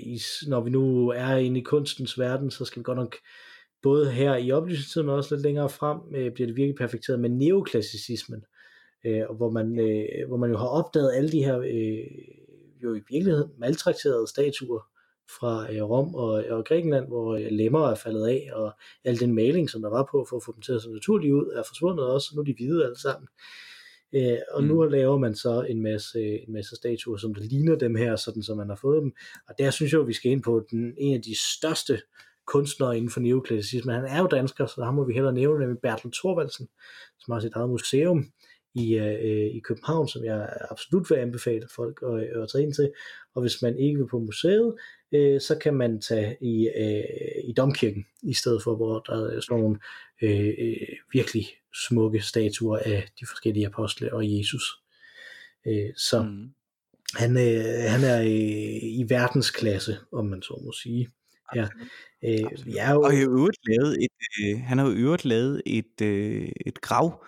når 0.47 0.61
vi 0.61 0.69
nu 0.69 1.09
er 1.09 1.35
inde 1.35 1.59
i 1.59 1.63
kunstens 1.63 2.19
verden, 2.19 2.51
så 2.51 2.65
skal 2.65 2.79
vi 2.79 2.83
godt 2.83 2.97
nok 2.97 3.15
både 3.81 4.11
her 4.11 4.35
i 4.35 4.51
oplysningstiden, 4.51 5.07
men 5.07 5.15
også 5.15 5.35
lidt 5.35 5.43
længere 5.43 5.69
frem, 5.69 5.97
øh, 6.15 6.31
bliver 6.31 6.47
det 6.47 6.55
virkelig 6.55 6.75
perfekteret 6.75 7.19
med 7.19 7.29
neoklassicismen, 7.29 8.43
øh, 9.05 9.23
hvor, 9.35 9.49
man, 9.49 9.79
øh, 9.79 10.27
hvor 10.27 10.37
man 10.37 10.49
jo 10.51 10.57
har 10.57 10.67
opdaget 10.67 11.15
alle 11.15 11.31
de 11.31 11.43
her 11.43 11.59
øh, 11.59 12.07
jo 12.83 12.93
i 12.95 13.01
virkeligheden 13.09 13.51
maltrakterede 13.57 14.27
statuer 14.27 14.81
fra 15.39 15.73
øh, 15.73 15.83
Rom 15.83 16.15
og, 16.15 16.43
og 16.49 16.65
Grækenland, 16.65 17.07
hvor 17.07 17.35
øh, 17.35 17.47
lemmer 17.51 17.87
er 17.87 17.95
faldet 17.95 18.27
af, 18.27 18.49
og 18.53 18.71
al 19.03 19.19
den 19.19 19.35
maling, 19.35 19.69
som 19.69 19.81
der 19.81 19.89
var 19.89 20.07
på 20.11 20.25
for 20.29 20.37
at 20.37 20.43
få 20.43 20.51
dem 20.51 20.61
til 20.61 20.73
at 20.73 20.81
se 20.81 20.93
naturligt 20.93 21.33
ud, 21.33 21.53
er 21.55 21.63
forsvundet 21.67 22.05
også, 22.05 22.27
nu 22.35 22.41
er 22.41 22.45
de 22.45 22.55
hvide 22.57 22.83
alle 22.83 22.99
sammen. 22.99 23.27
Øh, 23.27 23.66
og 24.51 24.63
mm. 24.63 24.67
nu 24.67 24.83
laver 24.83 25.17
man 25.17 25.35
så 25.35 25.61
en 25.69 25.81
masse, 25.81 26.19
en 26.19 26.53
masse 26.53 26.75
statuer, 26.75 27.17
som 27.17 27.33
der 27.33 27.41
ligner 27.41 27.75
dem 27.75 27.95
her, 27.95 28.15
sådan 28.15 28.43
som 28.43 28.57
man 28.57 28.69
har 28.69 28.79
fået 28.81 29.03
dem. 29.03 29.11
Og 29.49 29.55
der 29.59 29.71
synes 29.71 29.91
jeg, 29.93 30.01
at 30.01 30.07
vi 30.07 30.13
skal 30.13 30.31
ind 30.31 30.43
på 30.43 30.65
den, 30.71 30.93
en 30.97 31.15
af 31.15 31.21
de 31.21 31.35
største 31.57 32.01
kunstnere 32.47 32.97
inden 32.97 33.09
for 33.09 33.19
neoklassicisme. 33.19 33.93
Han 33.93 34.05
er 34.05 34.19
jo 34.19 34.27
dansker, 34.27 34.65
så 34.65 34.81
der 34.81 34.91
må 34.91 35.05
vi 35.05 35.13
hellere 35.13 35.33
nævne, 35.33 35.59
nemlig 35.59 35.79
Bertel 35.81 36.11
Thorvaldsen, 36.11 36.67
som 37.19 37.31
har 37.31 37.39
sit 37.39 37.53
eget 37.55 37.69
museum 37.69 38.25
i, 38.75 38.97
øh, 38.97 39.55
i 39.55 39.59
København, 39.59 40.07
som 40.07 40.23
jeg 40.23 40.49
absolut 40.71 41.09
vil 41.09 41.15
anbefale 41.15 41.67
folk 41.75 42.03
at, 42.03 42.41
at 42.41 42.49
tage 42.51 42.63
ind 42.63 42.73
til. 42.73 42.91
Og 43.35 43.41
hvis 43.41 43.61
man 43.61 43.79
ikke 43.79 43.97
vil 43.97 44.07
på 44.07 44.19
museet, 44.19 44.75
øh, 45.11 45.41
så 45.41 45.57
kan 45.61 45.73
man 45.73 46.01
tage 46.01 46.37
i, 46.41 46.69
øh, 46.77 47.49
i 47.49 47.53
domkirken, 47.53 48.05
i 48.23 48.33
stedet 48.33 48.63
for, 48.63 48.75
hvor 48.75 48.99
der 48.99 49.35
er 49.35 49.39
sådan 49.39 49.61
nogle 49.61 49.79
øh, 50.21 50.53
øh, 50.57 50.87
virkelig 51.13 51.47
smukke 51.87 52.21
statuer 52.21 52.77
af 52.77 53.09
de 53.19 53.25
forskellige 53.27 53.67
apostle 53.67 54.13
og 54.13 54.37
Jesus. 54.37 54.63
Øh, 55.67 55.93
så 55.97 56.21
mm. 56.21 56.49
han, 57.15 57.31
øh, 57.31 57.91
han 57.91 58.03
er 58.03 58.21
øh, 58.21 58.83
i 58.83 59.05
verdensklasse, 59.09 59.97
om 60.11 60.25
man 60.25 60.41
så 60.41 60.61
må 60.65 60.71
sige. 60.71 61.09
Ja. 61.55 61.67
Øh, 62.23 62.75
jeg 62.75 62.91
jo... 62.93 63.01
Og 63.01 63.11
har 63.11 63.27
øvrigt 63.29 63.57
lavet 63.67 63.97
et, 64.03 64.11
øh, 64.41 64.59
han 64.59 64.77
har 64.77 64.85
jo 64.85 64.91
øvrigt 64.91 65.25
lavet 65.25 65.61
et, 65.65 66.01
øh, 66.01 66.49
et 66.65 66.81
grav 66.81 67.25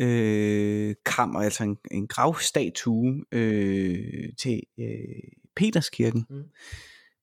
øh, 0.00 0.94
kammer, 1.06 1.40
altså 1.40 1.64
en, 1.64 1.76
en 1.90 2.06
gravstatue 2.06 3.24
øh, 3.32 4.32
til 4.38 4.62
øh, 4.80 5.30
Peterskirken. 5.56 6.26
Mm. 6.30 6.42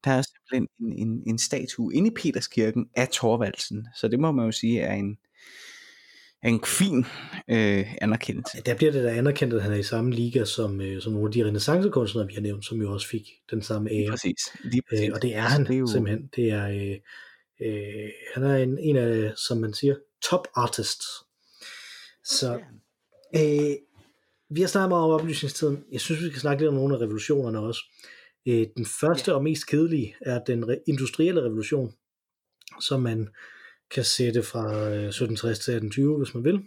Der 0.04 0.12
er 0.12 0.22
simpelthen 0.22 0.68
en, 0.80 1.08
en, 1.08 1.24
en 1.28 1.38
statue 1.38 1.94
inde 1.94 2.08
i 2.08 2.14
Peterskirken 2.16 2.90
af 2.96 3.08
Torvaldsen, 3.08 3.88
så 3.96 4.08
det 4.08 4.20
må 4.20 4.32
man 4.32 4.46
jo 4.46 4.52
sige 4.52 4.82
er 4.82 4.94
en, 4.94 5.18
en 6.44 6.64
fin 6.66 7.06
øh, 7.48 7.96
anerkendelse. 8.02 8.52
Ja, 8.56 8.72
der 8.72 8.78
bliver 8.78 8.92
det 8.92 9.04
da 9.04 9.10
anerkendt, 9.10 9.54
at 9.54 9.64
han 9.64 9.72
er 9.72 9.78
i 9.78 9.84
samme 9.84 10.12
liga 10.12 10.46
som, 10.46 10.82
øh, 10.82 11.02
som 11.02 11.14
nogle 11.14 11.28
af 11.28 11.32
de 11.32 11.46
renaissancekunstnere, 11.46 12.28
vi 12.28 12.34
har 12.34 12.42
nævnt, 12.42 12.66
som 12.66 12.82
jo 12.82 12.94
også 12.94 13.08
fik 13.08 13.30
den 13.52 13.62
samme 13.62 13.92
ære. 13.92 14.10
Præcis. 14.10 14.40
Lige 14.64 14.82
præcis. 14.90 15.08
Øh, 15.08 15.14
og 15.14 15.22
det 15.22 15.36
er 15.36 15.42
han 15.42 15.66
det 15.66 15.76
er 15.76 15.80
jo... 15.80 15.88
simpelthen. 15.88 16.30
Det 16.36 16.52
er, 16.52 16.68
øh, 16.68 16.98
øh, 17.68 18.10
han 18.34 18.44
er 18.44 18.56
en, 18.56 18.78
en 18.80 18.96
af, 18.96 19.32
som 19.38 19.58
man 19.58 19.74
siger, 19.74 19.96
top 20.22 20.48
artists. 20.56 21.06
Så 22.24 22.60
øh, 23.36 23.76
vi 24.50 24.62
har 24.62 24.68
snakket 24.68 24.90
meget 24.90 25.04
om 25.04 25.12
oplysningstiden. 25.12 25.84
Jeg 25.92 26.02
synes, 26.02 26.22
vi 26.22 26.30
skal 26.30 26.42
snakke 26.42 26.62
lidt 26.62 26.70
om 26.70 26.76
nogle 26.76 26.96
af 26.96 27.02
revolutionerne 27.02 27.60
også. 27.60 27.82
Øh, 28.48 28.68
den 28.78 28.86
første 28.86 29.32
ja. 29.32 29.36
og 29.36 29.44
mest 29.44 29.68
kedelige 29.68 30.16
er 30.22 30.44
den 30.44 30.78
industrielle 30.88 31.42
revolution, 31.42 31.94
som 32.82 33.02
man 33.02 33.30
kan 33.92 34.04
sætte 34.04 34.44
fra 34.44 34.64
1760 34.64 35.60
til 35.60 35.72
1820, 35.74 36.18
hvis 36.18 36.34
man 36.34 36.44
vil. 36.44 36.62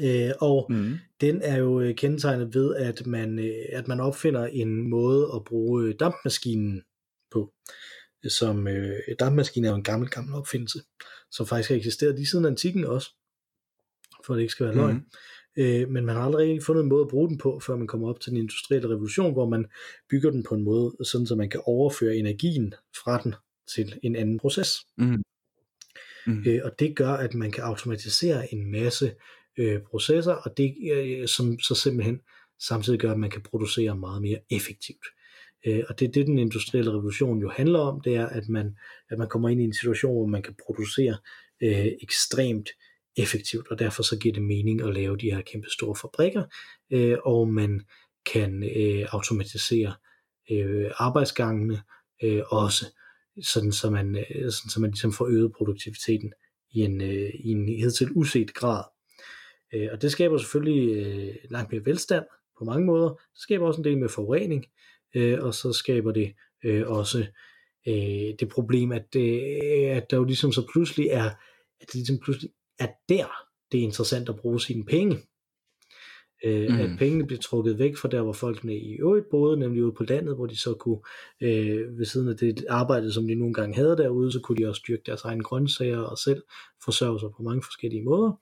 Øh, 0.00 0.30
og 0.40 0.66
mm. 0.70 0.98
den 1.20 1.42
er 1.42 1.56
jo 1.58 1.80
øh, 1.80 1.94
kendetegnet 1.94 2.54
ved, 2.54 2.76
at 2.76 3.06
man, 3.06 3.38
øh, 3.38 3.66
at 3.72 3.88
man 3.88 4.00
opfinder 4.00 4.46
en 4.46 4.90
måde 4.90 5.30
at 5.34 5.44
bruge 5.44 5.92
dampmaskinen 5.92 6.82
på. 7.30 7.52
Som 8.28 8.68
øh, 8.68 9.00
dampmaskinen 9.18 9.64
er 9.64 9.70
jo 9.70 9.76
en 9.76 9.84
gammel, 9.84 10.08
gammel 10.08 10.34
opfindelse, 10.34 10.78
som 11.30 11.46
faktisk 11.46 11.68
har 11.68 11.76
eksisteret 11.76 12.14
lige 12.14 12.26
siden 12.26 12.44
antikken 12.44 12.84
også, 12.84 13.10
for 14.26 14.34
det 14.34 14.40
ikke 14.40 14.52
skal 14.52 14.66
være 14.66 14.74
løgn. 14.74 14.94
Mm. 14.94 15.04
Øh, 15.58 15.88
men 15.88 16.04
man 16.04 16.16
har 16.16 16.22
aldrig 16.22 16.62
fundet 16.62 16.82
en 16.82 16.88
måde 16.88 17.02
at 17.02 17.08
bruge 17.08 17.28
den 17.28 17.38
på, 17.38 17.60
før 17.66 17.76
man 17.76 17.86
kommer 17.86 18.08
op 18.08 18.20
til 18.20 18.30
den 18.30 18.40
industrielle 18.40 18.88
revolution, 18.88 19.32
hvor 19.32 19.48
man 19.48 19.66
bygger 20.10 20.30
den 20.30 20.42
på 20.42 20.54
en 20.54 20.64
måde, 20.64 20.96
sådan 21.04 21.26
så 21.26 21.34
man 21.34 21.50
kan 21.50 21.60
overføre 21.64 22.16
energien 22.16 22.74
fra 23.04 23.22
den 23.22 23.34
til 23.74 23.98
en 24.02 24.16
anden 24.16 24.38
proces. 24.38 24.70
Mm. 24.98 25.22
Mm. 26.26 26.44
Øh, 26.46 26.60
og 26.64 26.70
det 26.78 26.96
gør, 26.96 27.12
at 27.12 27.34
man 27.34 27.50
kan 27.50 27.64
automatisere 27.64 28.54
en 28.54 28.70
masse 28.70 29.14
øh, 29.58 29.80
processer, 29.90 30.32
og 30.32 30.56
det 30.56 30.74
øh, 30.92 31.28
som 31.28 31.58
så 31.58 31.74
simpelthen 31.74 32.20
samtidig 32.60 33.00
gør, 33.00 33.12
at 33.12 33.18
man 33.18 33.30
kan 33.30 33.42
producere 33.42 33.96
meget 33.96 34.22
mere 34.22 34.38
effektivt. 34.50 35.06
Øh, 35.66 35.84
og 35.88 36.00
det 36.00 36.08
er 36.08 36.12
det, 36.12 36.26
den 36.26 36.38
industrielle 36.38 36.90
revolution 36.90 37.40
jo 37.40 37.50
handler 37.50 37.78
om, 37.78 38.00
det 38.00 38.14
er, 38.14 38.26
at 38.26 38.48
man, 38.48 38.76
at 39.10 39.18
man 39.18 39.28
kommer 39.28 39.48
ind 39.48 39.60
i 39.60 39.64
en 39.64 39.74
situation, 39.74 40.12
hvor 40.12 40.26
man 40.26 40.42
kan 40.42 40.54
producere 40.66 41.16
øh, 41.62 41.86
ekstremt 42.02 42.68
effektivt, 43.18 43.68
og 43.68 43.78
derfor 43.78 44.02
så 44.02 44.18
giver 44.18 44.34
det 44.34 44.42
mening 44.42 44.82
at 44.82 44.94
lave 44.94 45.16
de 45.16 45.30
her 45.30 45.40
kæmpe 45.40 45.70
store 45.70 45.96
fabrikker, 45.96 46.44
øh, 46.92 47.18
og 47.24 47.48
man 47.48 47.80
kan 48.32 48.64
øh, 48.76 49.06
automatisere 49.12 49.94
øh, 50.50 50.90
arbejdsgangene 50.98 51.82
øh, 52.22 52.42
også, 52.50 52.86
sådan 53.42 53.72
så 53.72 53.90
man, 53.90 54.16
øh, 54.16 54.50
sådan 54.52 54.70
så 54.70 54.80
man 54.80 54.90
ligesom 54.90 55.12
får 55.12 55.26
øget 55.26 55.52
produktiviteten 55.52 56.32
i 56.70 56.80
en, 56.80 57.00
øh, 57.00 57.30
i 57.34 57.48
en 57.48 57.68
hidtil 57.68 58.08
uset 58.14 58.54
grad. 58.54 58.84
Øh, 59.74 59.88
og 59.92 60.02
det 60.02 60.12
skaber 60.12 60.38
selvfølgelig 60.38 60.96
øh, 60.96 61.34
langt 61.50 61.72
mere 61.72 61.84
velstand 61.84 62.24
på 62.58 62.64
mange 62.64 62.86
måder. 62.86 63.08
Det 63.08 63.40
skaber 63.40 63.66
også 63.66 63.80
en 63.80 63.84
del 63.84 63.98
med 63.98 64.08
forurening, 64.08 64.66
øh, 65.14 65.44
og 65.44 65.54
så 65.54 65.72
skaber 65.72 66.12
det 66.12 66.34
øh, 66.64 66.88
også 66.88 67.26
øh, 67.88 68.34
det 68.40 68.48
problem, 68.50 68.92
at, 68.92 69.16
øh, 69.16 69.96
at 69.96 70.10
der 70.10 70.16
jo 70.16 70.24
ligesom 70.24 70.52
så 70.52 70.66
pludselig 70.72 71.06
er, 71.06 71.30
at 71.80 71.86
det 71.86 71.94
ligesom 71.94 72.18
pludselig 72.18 72.50
er 72.78 72.88
der, 73.08 73.26
det 73.72 73.80
er 73.80 73.84
interessant 73.84 74.28
at 74.28 74.36
bruge 74.36 74.60
sine 74.60 74.84
penge. 74.84 75.18
Øh, 76.44 76.68
mm. 76.70 76.80
At 76.80 76.90
pengene 76.98 77.26
bliver 77.26 77.40
trukket 77.40 77.78
væk 77.78 77.96
fra 77.96 78.08
der, 78.08 78.22
hvor 78.22 78.32
folkene 78.32 78.76
i 78.76 78.92
øvrigt 78.92 79.30
boede, 79.30 79.56
nemlig 79.56 79.84
ude 79.84 79.92
på 79.92 80.02
landet, 80.02 80.36
hvor 80.36 80.46
de 80.46 80.60
så 80.60 80.74
kunne, 80.74 80.98
øh, 81.40 81.98
ved 81.98 82.04
siden 82.04 82.28
af 82.28 82.36
det 82.36 82.64
arbejde, 82.68 83.12
som 83.12 83.26
de 83.26 83.34
nogle 83.34 83.54
gange 83.54 83.76
havde 83.76 83.96
derude, 83.96 84.32
så 84.32 84.40
kunne 84.40 84.58
de 84.58 84.68
også 84.68 84.82
dyrke 84.88 85.02
deres 85.06 85.22
egne 85.22 85.42
grøntsager 85.42 86.00
og 86.00 86.18
selv 86.18 86.42
forsørge 86.84 87.20
sig 87.20 87.28
på 87.36 87.42
mange 87.42 87.62
forskellige 87.62 88.04
måder 88.04 88.32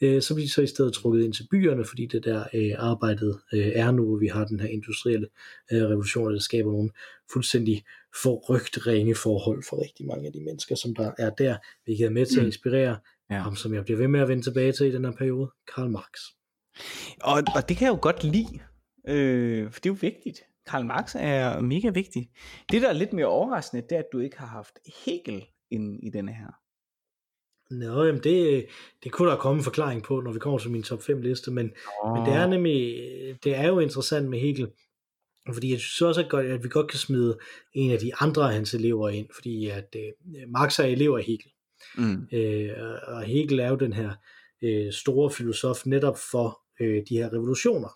øh, 0.00 0.22
så 0.22 0.34
bliver 0.34 0.46
de 0.46 0.52
så 0.52 0.62
i 0.62 0.66
stedet 0.66 0.92
trukket 0.92 1.24
ind 1.24 1.32
til 1.32 1.46
byerne, 1.50 1.84
fordi 1.84 2.06
det 2.06 2.24
der 2.24 2.44
øh, 2.54 2.72
arbejdet 2.78 3.40
øh, 3.52 3.66
er 3.74 3.90
nu, 3.90 4.06
hvor 4.06 4.16
vi 4.16 4.26
har 4.26 4.44
den 4.44 4.60
her 4.60 4.68
industrielle 4.68 5.28
øh, 5.72 5.82
revolution, 5.82 6.34
det 6.34 6.42
skaber 6.42 6.72
nogle 6.72 6.90
fuldstændig 7.32 7.84
forrygt 8.22 8.86
ringe 8.86 9.14
forhold 9.14 9.62
for 9.68 9.82
rigtig 9.82 10.06
mange 10.06 10.26
af 10.26 10.32
de 10.32 10.40
mennesker, 10.40 10.74
som 10.74 10.94
der 10.94 11.12
er 11.18 11.30
der, 11.30 11.56
hvilket 11.84 12.06
er 12.06 12.10
med 12.10 12.26
til 12.26 12.38
at 12.38 12.42
mm. 12.42 12.46
inspirere. 12.46 12.96
Ja. 13.30 13.38
ham, 13.38 13.56
som 13.56 13.74
jeg 13.74 13.84
bliver 13.84 13.98
ved 13.98 14.08
med 14.08 14.20
at 14.20 14.28
vende 14.28 14.42
tilbage 14.42 14.72
til 14.72 14.86
i 14.86 14.92
den 14.92 15.04
her 15.04 15.12
periode, 15.12 15.50
Karl 15.74 15.90
Marx. 15.90 16.20
Og, 17.22 17.42
og 17.56 17.68
det 17.68 17.76
kan 17.76 17.86
jeg 17.86 17.92
jo 17.92 17.98
godt 18.02 18.24
lide, 18.24 18.60
øh, 19.08 19.72
for 19.72 19.80
det 19.80 19.86
er 19.86 19.94
jo 19.94 19.98
vigtigt. 20.00 20.40
Karl 20.66 20.84
Marx 20.84 21.14
er 21.18 21.60
mega 21.60 21.90
vigtig. 21.90 22.30
Det, 22.70 22.82
der 22.82 22.88
er 22.88 22.92
lidt 22.92 23.12
mere 23.12 23.26
overraskende, 23.26 23.82
det 23.82 23.92
er, 23.92 23.98
at 23.98 24.08
du 24.12 24.18
ikke 24.18 24.38
har 24.38 24.46
haft 24.46 24.78
Hegel 25.04 25.44
ind 25.70 26.00
i 26.02 26.10
denne 26.10 26.32
her. 26.32 26.50
Nå, 27.70 28.04
jamen 28.04 28.22
det, 28.22 28.66
det 29.04 29.12
kunne 29.12 29.30
der 29.30 29.36
komme 29.36 29.58
en 29.58 29.64
forklaring 29.64 30.02
på, 30.02 30.20
når 30.20 30.32
vi 30.32 30.38
kommer 30.38 30.58
til 30.58 30.70
min 30.70 30.82
top 30.82 31.02
5 31.02 31.20
liste, 31.20 31.50
men, 31.50 31.70
oh. 32.02 32.16
men 32.16 32.26
det 32.26 32.34
er 32.34 32.46
nemlig, 32.46 32.96
det 33.44 33.56
er 33.56 33.68
jo 33.68 33.78
interessant 33.78 34.28
med 34.28 34.38
Hegel, 34.38 34.68
fordi 35.54 35.70
jeg 35.70 35.78
synes 35.78 36.02
også, 36.02 36.20
at, 36.20 36.30
godt, 36.30 36.46
at 36.46 36.64
vi 36.64 36.68
godt 36.68 36.90
kan 36.90 36.98
smide 36.98 37.38
en 37.72 37.90
af 37.90 37.98
de 37.98 38.14
andre 38.14 38.42
af 38.48 38.52
hans 38.54 38.74
elever 38.74 39.08
ind, 39.08 39.26
fordi 39.34 39.68
at 39.68 39.96
uh, 39.96 40.50
Marx 40.50 40.78
er 40.78 40.84
elev 40.84 41.10
af 41.10 41.24
Hegel. 41.24 41.50
Mm. 41.98 42.28
Øh, 42.32 42.70
og 43.02 43.22
Hegel 43.22 43.58
er 43.58 43.68
jo 43.68 43.76
den 43.76 43.92
her 43.92 44.10
øh, 44.62 44.92
store 44.92 45.30
filosof 45.30 45.86
netop 45.86 46.18
for 46.30 46.60
øh, 46.80 47.02
de 47.08 47.16
her 47.16 47.32
revolutioner. 47.32 47.88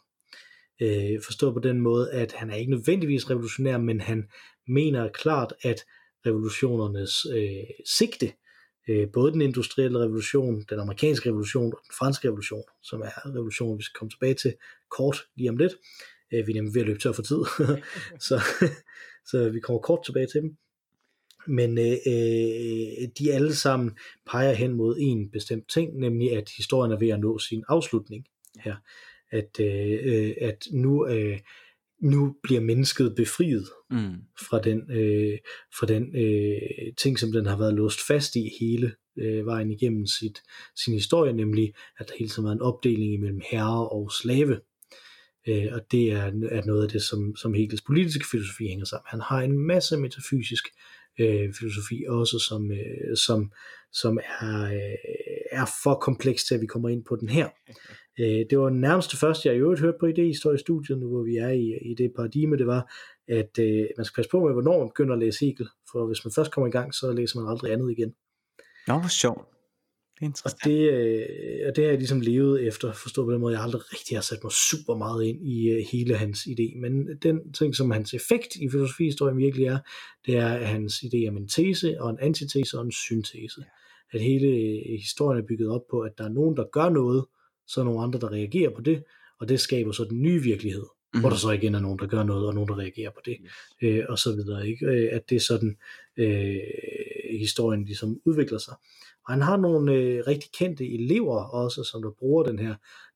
Øh, 0.83 1.23
forstået 1.25 1.55
på 1.55 1.61
den 1.61 1.81
måde, 1.81 2.13
at 2.13 2.33
han 2.33 2.51
er 2.51 2.55
ikke 2.55 2.71
nødvendigvis 2.71 3.31
revolutionær, 3.31 3.79
men 3.79 4.01
han 4.01 4.29
mener 4.69 5.09
klart, 5.09 5.53
at 5.63 5.85
revolutionernes 6.27 7.27
øh, 7.37 7.65
sigte 7.87 8.33
øh, 8.89 9.09
både 9.13 9.33
den 9.33 9.41
industrielle 9.41 9.99
revolution, 9.99 10.65
den 10.71 10.81
amerikanske 10.81 11.29
revolution 11.29 11.73
og 11.73 11.81
den 11.83 11.95
franske 11.99 12.29
revolution, 12.29 12.65
som 12.83 13.01
er 13.01 13.27
revolutionen, 13.35 13.79
vi 13.79 13.83
skal 13.83 13.99
komme 13.99 14.11
tilbage 14.11 14.35
til 14.35 14.55
kort 14.91 15.27
lige 15.37 15.51
om 15.51 15.57
lidt. 15.57 15.73
Øh, 16.33 16.47
vi 16.47 16.53
er 16.53 16.55
nemlig 16.55 16.75
ved 16.75 16.81
at 16.81 16.87
løbe 16.87 17.01
tør 17.01 17.13
for 17.13 17.23
tid, 17.23 17.43
så, 18.29 18.41
så 19.31 19.51
vi 19.51 19.61
kommer 19.61 19.81
kort 19.81 20.05
tilbage 20.05 20.27
til 20.27 20.43
dem. 20.43 20.57
Men 21.47 21.79
øh, 21.79 21.97
øh, 22.07 23.09
de 23.19 23.33
alle 23.33 23.55
sammen 23.55 23.91
peger 24.27 24.53
hen 24.53 24.73
mod 24.73 24.97
en 25.01 25.31
bestemt 25.31 25.69
ting, 25.69 25.99
nemlig 25.99 26.37
at 26.37 26.51
historien 26.57 26.93
er 26.93 26.99
ved 26.99 27.09
at 27.09 27.21
nå 27.21 27.39
sin 27.39 27.65
afslutning 27.69 28.25
her. 28.65 28.77
At, 29.31 29.61
øh, 29.61 29.99
øh 30.05 30.35
at 30.41 30.67
nu, 30.73 31.07
øh, 31.07 31.39
nu 32.01 32.37
bliver 32.43 32.61
mennesket 32.61 33.15
befriet 33.17 33.69
mm. 33.91 34.15
fra 34.49 34.61
den, 34.61 34.91
øh, 34.91 35.39
fra 35.79 35.87
den 35.87 36.17
øh, 36.17 36.93
ting, 36.99 37.19
som 37.19 37.33
den 37.33 37.47
har 37.47 37.59
været 37.59 37.75
låst 37.75 38.07
fast 38.07 38.37
i 38.37 38.51
hele 38.61 38.93
øh, 39.19 39.47
vejen 39.47 39.71
igennem 39.71 40.07
sit, 40.07 40.43
sin 40.77 40.95
historie, 40.95 41.33
nemlig 41.33 41.73
at 41.99 42.09
der 42.09 42.15
hele 42.19 42.31
tiden 42.31 42.45
været 42.45 42.55
en 42.55 42.63
opdeling 42.63 43.15
imellem 43.15 43.41
herre 43.51 43.89
og 43.89 44.13
slave. 44.13 44.61
Øh, 45.49 45.67
og 45.73 45.81
det 45.91 46.13
er, 46.13 46.33
er 46.51 46.67
noget 46.67 46.83
af 46.83 46.89
det, 46.89 47.03
som, 47.03 47.37
som 47.37 47.55
Hegels 47.55 47.83
politiske 47.83 48.27
filosofi 48.31 48.69
hænger 48.69 48.85
sammen. 48.85 49.07
Han 49.07 49.21
har 49.21 49.41
en 49.41 49.59
masse 49.59 49.97
metafysisk 49.97 50.65
øh, 50.67 51.00
Øh, 51.21 51.55
filosofi 51.59 52.05
også, 52.09 52.39
som, 52.49 52.73
øh, 52.73 53.17
som, 53.17 53.53
som 53.93 54.19
er, 54.41 54.65
øh, 54.65 54.97
er 55.53 55.67
for 55.83 55.95
kompleks 55.95 56.45
til, 56.45 56.55
at 56.55 56.61
vi 56.61 56.67
kommer 56.67 56.89
ind 56.89 57.05
på 57.05 57.17
den 57.17 57.29
her. 57.29 57.49
Øh, 58.21 58.45
det 58.51 58.59
var 58.59 58.71
nærmest 58.71 59.11
det 59.11 59.19
første, 59.19 59.49
jeg 59.49 59.57
i 59.57 59.61
øvrigt 59.61 59.81
hørte 59.81 59.99
på 60.01 60.07
idéhistoriestudiet, 60.07 60.99
nu 60.99 61.09
hvor 61.09 61.23
vi 61.23 61.37
er 61.37 61.49
i, 61.49 61.91
i 61.91 61.95
det 61.95 62.13
paradigme, 62.17 62.57
det 62.57 62.67
var, 62.67 62.93
at 63.29 63.59
øh, 63.59 63.87
man 63.97 64.05
skal 64.05 64.17
passe 64.17 64.31
på 64.31 64.45
med, 64.45 64.53
hvornår 64.53 64.79
man 64.79 64.89
begynder 64.89 65.15
at 65.15 65.21
læse 65.21 65.47
Hegel, 65.47 65.69
for 65.93 66.07
hvis 66.07 66.25
man 66.25 66.33
først 66.37 66.51
kommer 66.53 66.69
i 66.69 66.71
gang, 66.71 66.95
så 66.95 67.13
læser 67.13 67.41
man 67.41 67.51
aldrig 67.51 67.73
andet 67.73 67.91
igen. 67.91 68.15
Nå, 68.89 68.99
hvor 68.99 69.09
sjovt. 69.09 69.60
Det 70.21 70.27
er 70.27 70.31
interessant. 70.31 70.63
Og 70.63 70.71
det, 70.71 70.91
øh, 70.91 71.69
og 71.69 71.77
det 71.77 71.85
har 71.85 71.91
jeg 71.91 71.99
ligesom 71.99 72.21
levet 72.21 72.67
efter, 72.67 72.93
forstået 72.93 73.27
på 73.27 73.33
den 73.33 73.41
måde, 73.41 73.55
jeg 73.55 73.63
aldrig 73.63 73.83
rigtig 73.93 74.17
har 74.17 74.23
sat 74.23 74.39
mig 74.43 74.53
super 74.53 74.97
meget 74.97 75.25
ind 75.25 75.47
i 75.47 75.71
øh, 75.71 75.85
hele 75.93 76.17
hans 76.17 76.39
idé, 76.41 76.81
men 76.81 77.17
den 77.23 77.53
ting, 77.53 77.77
som 77.77 77.91
hans 77.91 78.15
effekt 78.15 78.57
i 78.57 78.69
filosofihistorien 78.69 79.39
virkelig 79.39 79.67
er, 79.67 79.79
det 80.27 80.37
er, 80.37 80.49
hans 80.49 80.95
idé 80.95 81.29
om 81.29 81.37
en 81.37 81.49
tese 81.49 82.01
og 82.01 82.11
en 82.11 82.19
antitese 82.21 82.79
og 82.79 82.85
en 82.85 82.93
syntese. 82.93 83.65
At 84.13 84.21
hele 84.21 84.47
øh, 84.47 84.99
historien 84.99 85.43
er 85.43 85.47
bygget 85.47 85.69
op 85.69 85.83
på, 85.91 86.01
at 86.01 86.13
der 86.19 86.25
er 86.25 86.29
nogen, 86.29 86.57
der 86.57 86.65
gør 86.73 86.89
noget, 86.89 87.25
så 87.67 87.81
er 87.81 87.85
nogle 87.85 88.03
andre, 88.03 88.21
der 88.21 88.33
reagerer 88.33 88.71
på 88.71 88.81
det, 88.81 89.03
og 89.41 89.49
det 89.49 89.61
skaber 89.61 89.93
så 89.93 90.05
den 90.05 90.23
nye 90.23 90.43
virkelighed, 90.43 90.83
mm-hmm. 90.83 91.21
hvor 91.21 91.31
der 91.31 91.37
så 91.37 91.51
igen 91.51 91.75
er 91.75 91.81
nogen, 91.81 91.99
der 91.99 92.07
gør 92.07 92.23
noget, 92.23 92.47
og 92.47 92.55
nogen, 92.55 92.69
der 92.69 92.79
reagerer 92.79 93.11
på 93.11 93.21
det, 93.25 93.37
yes. 93.45 93.53
øh, 93.83 94.05
og 94.09 94.19
så 94.19 94.33
videre. 94.33 94.69
Ikke? 94.69 94.87
Øh, 94.87 95.09
at 95.13 95.31
det 95.31 95.37
er 95.37 95.41
sådan, 95.41 95.77
øh, 96.17 96.57
historien 97.39 97.85
ligesom 97.85 98.21
udvikler 98.25 98.59
sig. 98.59 98.75
Og 99.31 99.35
han 99.35 99.43
har 99.43 99.57
nogle 99.57 99.93
øh, 99.93 100.27
rigtig 100.27 100.51
kendte 100.53 100.95
elever 100.95 101.45
også, 101.45 101.85
som 101.85 102.03
der 102.03 102.11
bruger 102.19 102.45
den 102.45 102.59
her 102.59 102.75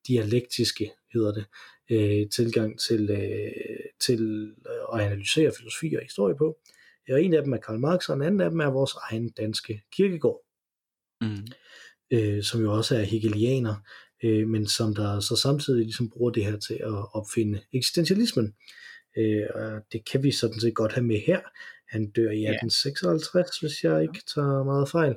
dialektiske, 0.09 0.93
hedder 1.13 1.33
det, 1.33 1.45
øh, 1.91 2.29
tilgang 2.29 2.81
til, 2.81 3.11
øh, 3.11 3.53
til 4.01 4.53
at 4.95 5.01
analysere 5.01 5.53
filosofi 5.59 5.95
og 5.95 6.03
historie 6.03 6.37
på. 6.37 6.59
Og 7.11 7.23
en 7.23 7.35
af 7.35 7.43
dem 7.43 7.53
er 7.53 7.57
Karl 7.57 7.79
Marx, 7.79 8.09
og 8.09 8.17
en 8.17 8.23
anden 8.23 8.41
af 8.41 8.51
dem 8.51 8.61
er 8.61 8.71
vores 8.71 8.93
egen 9.11 9.31
danske 9.31 9.83
kirkegård, 9.93 10.41
mm. 11.21 11.47
øh, 12.11 12.43
som 12.43 12.61
jo 12.61 12.73
også 12.73 12.97
er 12.97 13.03
hegelianer, 13.03 13.75
øh, 14.25 14.49
men 14.49 14.67
som 14.67 14.95
der 14.95 15.21
så 15.21 15.37
samtidig 15.37 15.85
ligesom 15.85 16.11
bruger 16.11 16.31
det 16.31 16.45
her 16.45 16.57
til 16.57 16.75
at 16.75 17.15
opfinde 17.15 17.61
eksistentialismen. 17.73 18.55
Øh, 19.19 19.47
og 19.55 19.81
det 19.93 20.05
kan 20.11 20.23
vi 20.23 20.31
sådan 20.31 20.61
set 20.61 20.75
godt 20.75 20.93
have 20.93 21.07
med 21.07 21.21
her. 21.27 21.41
Han 21.89 22.11
dør 22.11 22.31
i 22.31 22.45
1856, 22.45 23.63
ja. 23.63 23.67
hvis 23.67 23.85
jeg 23.85 24.03
ikke 24.03 24.21
tager 24.35 24.65
meget 24.65 24.89
fejl. 24.89 25.15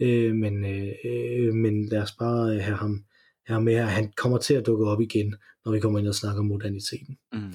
Øh, 0.00 0.34
men, 0.34 0.64
øh, 0.64 1.54
men 1.54 1.88
lad 1.88 2.02
os 2.02 2.12
bare 2.12 2.58
have 2.60 2.76
ham, 2.76 3.04
have 3.46 3.54
ham 3.54 3.62
med 3.62 3.74
her. 3.74 3.84
Han 3.84 4.12
kommer 4.16 4.38
til 4.38 4.54
at 4.54 4.66
dukke 4.66 4.86
op 4.86 5.00
igen, 5.00 5.34
når 5.64 5.72
vi 5.72 5.80
kommer 5.80 5.98
ind 5.98 6.08
og 6.08 6.14
snakker 6.14 6.40
om 6.40 6.46
moderniteten. 6.46 7.18
Mm. 7.32 7.52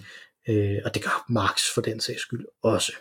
Øh, 0.49 0.77
og 0.85 0.93
det 0.93 1.03
gør 1.03 1.25
Marx 1.29 1.59
for 1.73 1.81
den 1.81 1.99
sags 1.99 2.21
skyld 2.21 2.45
også. 2.63 2.93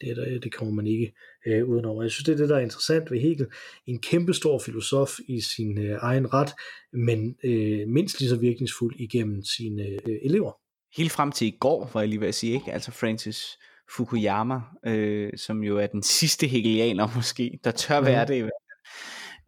Det, 0.00 0.16
der, 0.16 0.38
det 0.38 0.54
kommer 0.54 0.74
man 0.74 0.86
ikke 0.86 1.14
øh, 1.46 1.68
udenover. 1.68 2.02
Jeg 2.02 2.10
synes, 2.10 2.24
det 2.24 2.32
er 2.32 2.36
det, 2.36 2.48
der 2.48 2.56
er 2.56 2.60
interessant 2.60 3.10
ved 3.10 3.20
Hegel. 3.20 3.46
En 3.86 3.98
kæmpestor 3.98 4.58
filosof 4.58 5.18
i 5.28 5.40
sin 5.40 5.78
øh, 5.78 5.98
egen 6.00 6.34
ret, 6.34 6.50
men 6.92 7.36
øh, 7.44 7.88
mindst 7.88 8.20
lige 8.20 8.28
så 8.28 8.36
virkningsfuld 8.36 8.94
igennem 8.98 9.42
sine 9.42 9.82
øh, 9.82 10.18
elever. 10.22 10.52
Helt 10.96 11.12
frem 11.12 11.32
til 11.32 11.46
i 11.46 11.56
går, 11.60 11.90
var 11.94 12.00
jeg 12.00 12.08
lige 12.08 12.20
ved 12.20 12.28
at 12.28 12.34
sige, 12.34 12.54
ikke? 12.54 12.72
altså 12.72 12.90
Francis 12.90 13.58
Fukuyama, 13.96 14.60
øh, 14.86 15.32
som 15.36 15.62
jo 15.62 15.78
er 15.78 15.86
den 15.86 16.02
sidste 16.02 16.46
hegelianer 16.46 17.08
måske, 17.16 17.58
der 17.64 17.70
tør 17.70 18.00
være 18.00 18.24
mm. 18.24 18.28
det. 18.28 18.50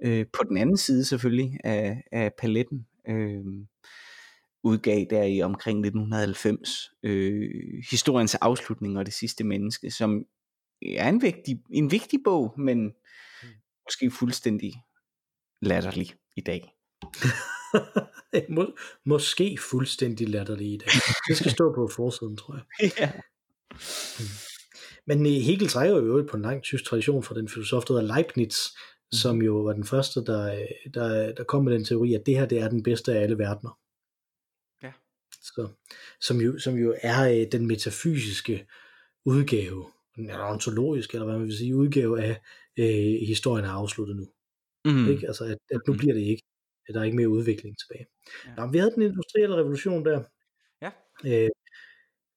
Øh, 0.04 0.26
på 0.32 0.44
den 0.48 0.56
anden 0.56 0.76
side 0.76 1.04
selvfølgelig 1.04 1.58
af, 1.64 2.02
af 2.12 2.32
paletten. 2.38 2.86
Øh, 3.08 3.44
udgav 4.62 5.06
der 5.10 5.22
i 5.22 5.42
omkring 5.42 5.78
1990 5.78 6.90
øh, 7.02 7.50
historiens 7.90 8.34
afslutning 8.34 8.98
og 8.98 9.06
det 9.06 9.14
sidste 9.14 9.44
menneske, 9.44 9.90
som 9.90 10.24
er 10.82 11.08
en 11.08 11.22
vigtig, 11.22 11.62
en 11.70 11.90
vigtig 11.90 12.20
bog, 12.24 12.54
men 12.58 12.84
mm. 12.84 13.48
måske 13.86 14.10
fuldstændig 14.10 14.72
latterlig 15.62 16.14
i 16.36 16.40
dag. 16.40 16.72
Må, 18.54 18.76
måske 19.04 19.58
fuldstændig 19.70 20.28
latterlig 20.28 20.72
i 20.72 20.76
dag. 20.76 20.88
Det 21.28 21.36
skal 21.36 21.50
stå 21.50 21.74
på 21.74 21.90
forsiden, 21.96 22.36
tror 22.36 22.54
jeg. 22.54 22.92
ja. 23.00 23.12
Mm. 24.18 24.24
Men 25.06 25.26
øh, 25.26 25.32
Hegel 25.32 25.68
trækker 25.68 25.96
jo 25.96 26.26
på 26.30 26.36
en 26.36 26.42
lang 26.42 26.62
tysk 26.62 26.84
tradition 26.84 27.22
fra 27.22 27.34
den 27.34 27.48
filosof, 27.48 27.84
der 27.84 27.94
hedder 27.94 28.14
Leibniz. 28.14 28.56
Som 29.12 29.42
jo 29.42 29.56
var 29.56 29.72
den 29.72 29.84
første, 29.84 30.24
der, 30.24 30.66
der, 30.94 31.32
der 31.32 31.44
kom 31.44 31.64
med 31.64 31.74
den 31.74 31.84
teori, 31.84 32.14
at 32.14 32.26
det 32.26 32.38
her 32.38 32.46
det 32.46 32.58
er 32.58 32.68
den 32.68 32.82
bedste 32.82 33.14
af 33.14 33.22
alle 33.22 33.38
verdener. 33.38 33.78
Så, 35.42 35.68
som, 36.20 36.40
jo, 36.40 36.58
som 36.58 36.74
jo 36.74 36.94
er 37.02 37.28
øh, 37.28 37.52
den 37.52 37.66
metafysiske 37.66 38.66
udgave, 39.24 39.86
eller 40.18 40.44
ontologiske, 40.44 41.14
eller 41.14 41.26
hvad 41.26 41.38
man 41.38 41.46
vil 41.46 41.56
sige, 41.56 41.76
udgave 41.76 42.22
af 42.22 42.40
øh, 42.78 43.26
historien 43.28 43.64
er 43.64 43.70
afsluttet 43.70 44.16
nu. 44.16 44.26
Mm. 44.84 45.08
Ikke? 45.10 45.26
Altså, 45.26 45.44
at, 45.44 45.58
at 45.70 45.80
nu 45.86 45.92
mm. 45.92 45.98
bliver 45.98 46.14
det 46.14 46.20
ikke. 46.20 46.42
At 46.88 46.94
der 46.94 47.00
er 47.00 47.04
ikke 47.04 47.16
mere 47.16 47.28
udvikling 47.28 47.76
tilbage. 47.78 48.06
Ja. 48.46 48.54
Nå, 48.54 48.72
vi 48.72 48.78
havde 48.78 48.94
den 48.94 49.02
industrielle 49.02 49.56
revolution 49.56 50.04
der. 50.04 50.22
Ja. 50.82 50.90
Øh, 51.24 51.50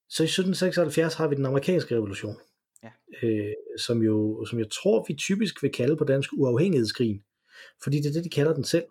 så 0.10 0.24
i 0.24 0.32
1776 0.32 1.14
har 1.14 1.28
vi 1.28 1.36
den 1.36 1.46
amerikanske 1.46 1.96
revolution. 1.96 2.36
Ja. 2.84 2.92
Øh, 3.24 3.54
som, 3.78 4.02
jo, 4.02 4.46
som 4.46 4.60
jeg 4.60 4.72
tror, 4.72 5.06
vi 5.08 5.14
typisk 5.14 5.64
vil 5.64 5.72
kalde 5.72 5.98
på 5.98 6.04
dansk 6.04 6.30
uafhængighedskrigen. 6.34 7.24
Fordi 7.84 7.98
det 7.98 8.06
er 8.06 8.14
det, 8.14 8.24
de 8.24 8.30
kalder 8.30 8.54
den 8.54 8.64
selv 8.64 8.86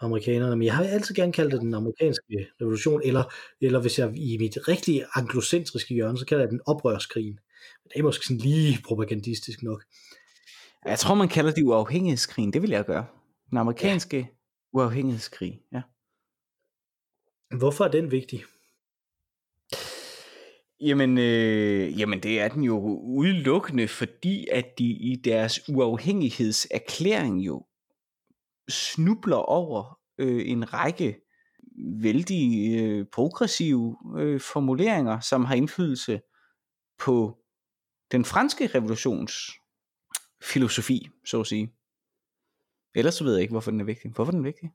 amerikanerne, 0.00 0.56
men 0.56 0.66
jeg 0.66 0.76
har 0.76 0.84
altid 0.84 1.14
gerne 1.14 1.32
kaldt 1.32 1.52
det 1.52 1.60
den 1.60 1.74
amerikanske 1.74 2.48
revolution, 2.60 3.02
eller, 3.04 3.24
eller 3.60 3.80
hvis 3.80 3.98
jeg 3.98 4.16
i 4.16 4.36
mit 4.38 4.68
rigtige 4.68 5.06
anglocentriske 5.14 5.94
hjørne, 5.94 6.18
så 6.18 6.26
kalder 6.26 6.44
jeg 6.44 6.50
den 6.50 6.60
oprørskrigen. 6.66 7.38
Men 7.82 7.90
det 7.92 7.98
er 7.98 8.02
måske 8.02 8.26
sådan 8.26 8.40
lige 8.40 8.78
propagandistisk 8.84 9.62
nok. 9.62 9.84
Jeg 10.84 10.98
tror, 10.98 11.14
man 11.14 11.28
kalder 11.28 11.52
det 11.52 11.62
uafhængighedskrigen, 11.62 12.52
det 12.52 12.62
vil 12.62 12.70
jeg 12.70 12.84
gøre. 12.84 13.06
Den 13.50 13.58
amerikanske 13.58 14.16
ja. 14.16 14.26
uafhængighedskrig, 14.72 15.60
ja. 15.72 15.82
Hvorfor 17.58 17.84
er 17.84 17.90
den 17.90 18.10
vigtig? 18.10 18.44
Jamen, 20.80 21.18
øh, 21.18 21.98
jamen 21.98 22.22
det 22.22 22.40
er 22.40 22.48
den 22.48 22.62
jo 22.62 23.00
udelukkende, 23.02 23.88
fordi 23.88 24.46
at 24.52 24.78
de 24.78 24.84
i 24.84 25.20
deres 25.24 25.68
uafhængighedserklæring 25.68 27.40
jo 27.40 27.66
snubler 28.68 29.36
over 29.36 29.98
øh, 30.18 30.48
en 30.48 30.74
række 30.74 31.20
vældig 32.02 32.74
øh, 32.80 33.06
progressive 33.12 33.96
øh, 34.18 34.40
formuleringer, 34.40 35.20
som 35.20 35.44
har 35.44 35.54
indflydelse 35.54 36.20
på 36.98 37.38
den 38.12 38.24
franske 38.24 38.66
revolutions 38.66 39.32
filosofi, 40.42 41.08
så 41.24 41.40
at 41.40 41.46
sige. 41.46 41.72
Ellers 42.94 43.14
så 43.14 43.24
ved 43.24 43.34
jeg 43.34 43.42
ikke, 43.42 43.52
hvorfor 43.52 43.70
den 43.70 43.80
er 43.80 43.84
vigtig. 43.84 44.10
Hvorfor 44.10 44.32
er 44.32 44.36
den 44.36 44.44
vigtig? 44.44 44.72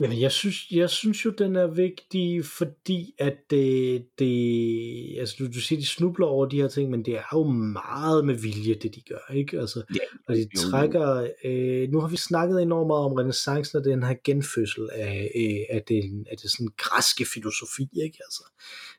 Jamen, 0.00 0.20
jeg 0.20 0.32
synes, 0.32 0.70
jeg 0.70 0.90
synes 0.90 1.24
jo, 1.24 1.30
den 1.30 1.56
er 1.56 1.66
vigtig, 1.66 2.44
fordi 2.44 3.14
at 3.18 3.36
det, 3.50 4.06
det 4.18 5.18
altså 5.18 5.36
du, 5.38 5.46
du 5.46 5.60
siger, 5.60 5.80
de 5.80 5.86
snubler 5.86 6.26
over 6.26 6.46
de 6.46 6.60
her 6.60 6.68
ting, 6.68 6.90
men 6.90 7.04
det 7.04 7.14
er 7.14 7.22
jo 7.32 7.44
meget 7.72 8.24
med 8.24 8.34
vilje, 8.34 8.74
det 8.74 8.94
de 8.94 9.00
gør, 9.00 9.34
ikke? 9.34 9.60
Altså, 9.60 9.82
ja, 9.94 10.18
og 10.28 10.36
de 10.36 10.48
trækker, 10.56 11.28
øh, 11.44 11.90
nu 11.90 12.00
har 12.00 12.08
vi 12.08 12.16
snakket 12.16 12.62
enormt 12.62 12.86
meget 12.86 13.04
om 13.04 13.12
renaissancen 13.12 13.78
og 13.78 13.84
den 13.84 14.02
her 14.02 14.14
genfødsel 14.24 14.88
af, 14.92 15.30
øh, 15.36 15.76
af, 15.76 15.82
den, 15.88 16.26
af 16.30 16.36
det 16.36 16.50
sådan 16.50 16.68
græske 16.76 17.26
filosofi, 17.34 17.88
ikke? 18.04 18.18
Altså, 18.24 18.44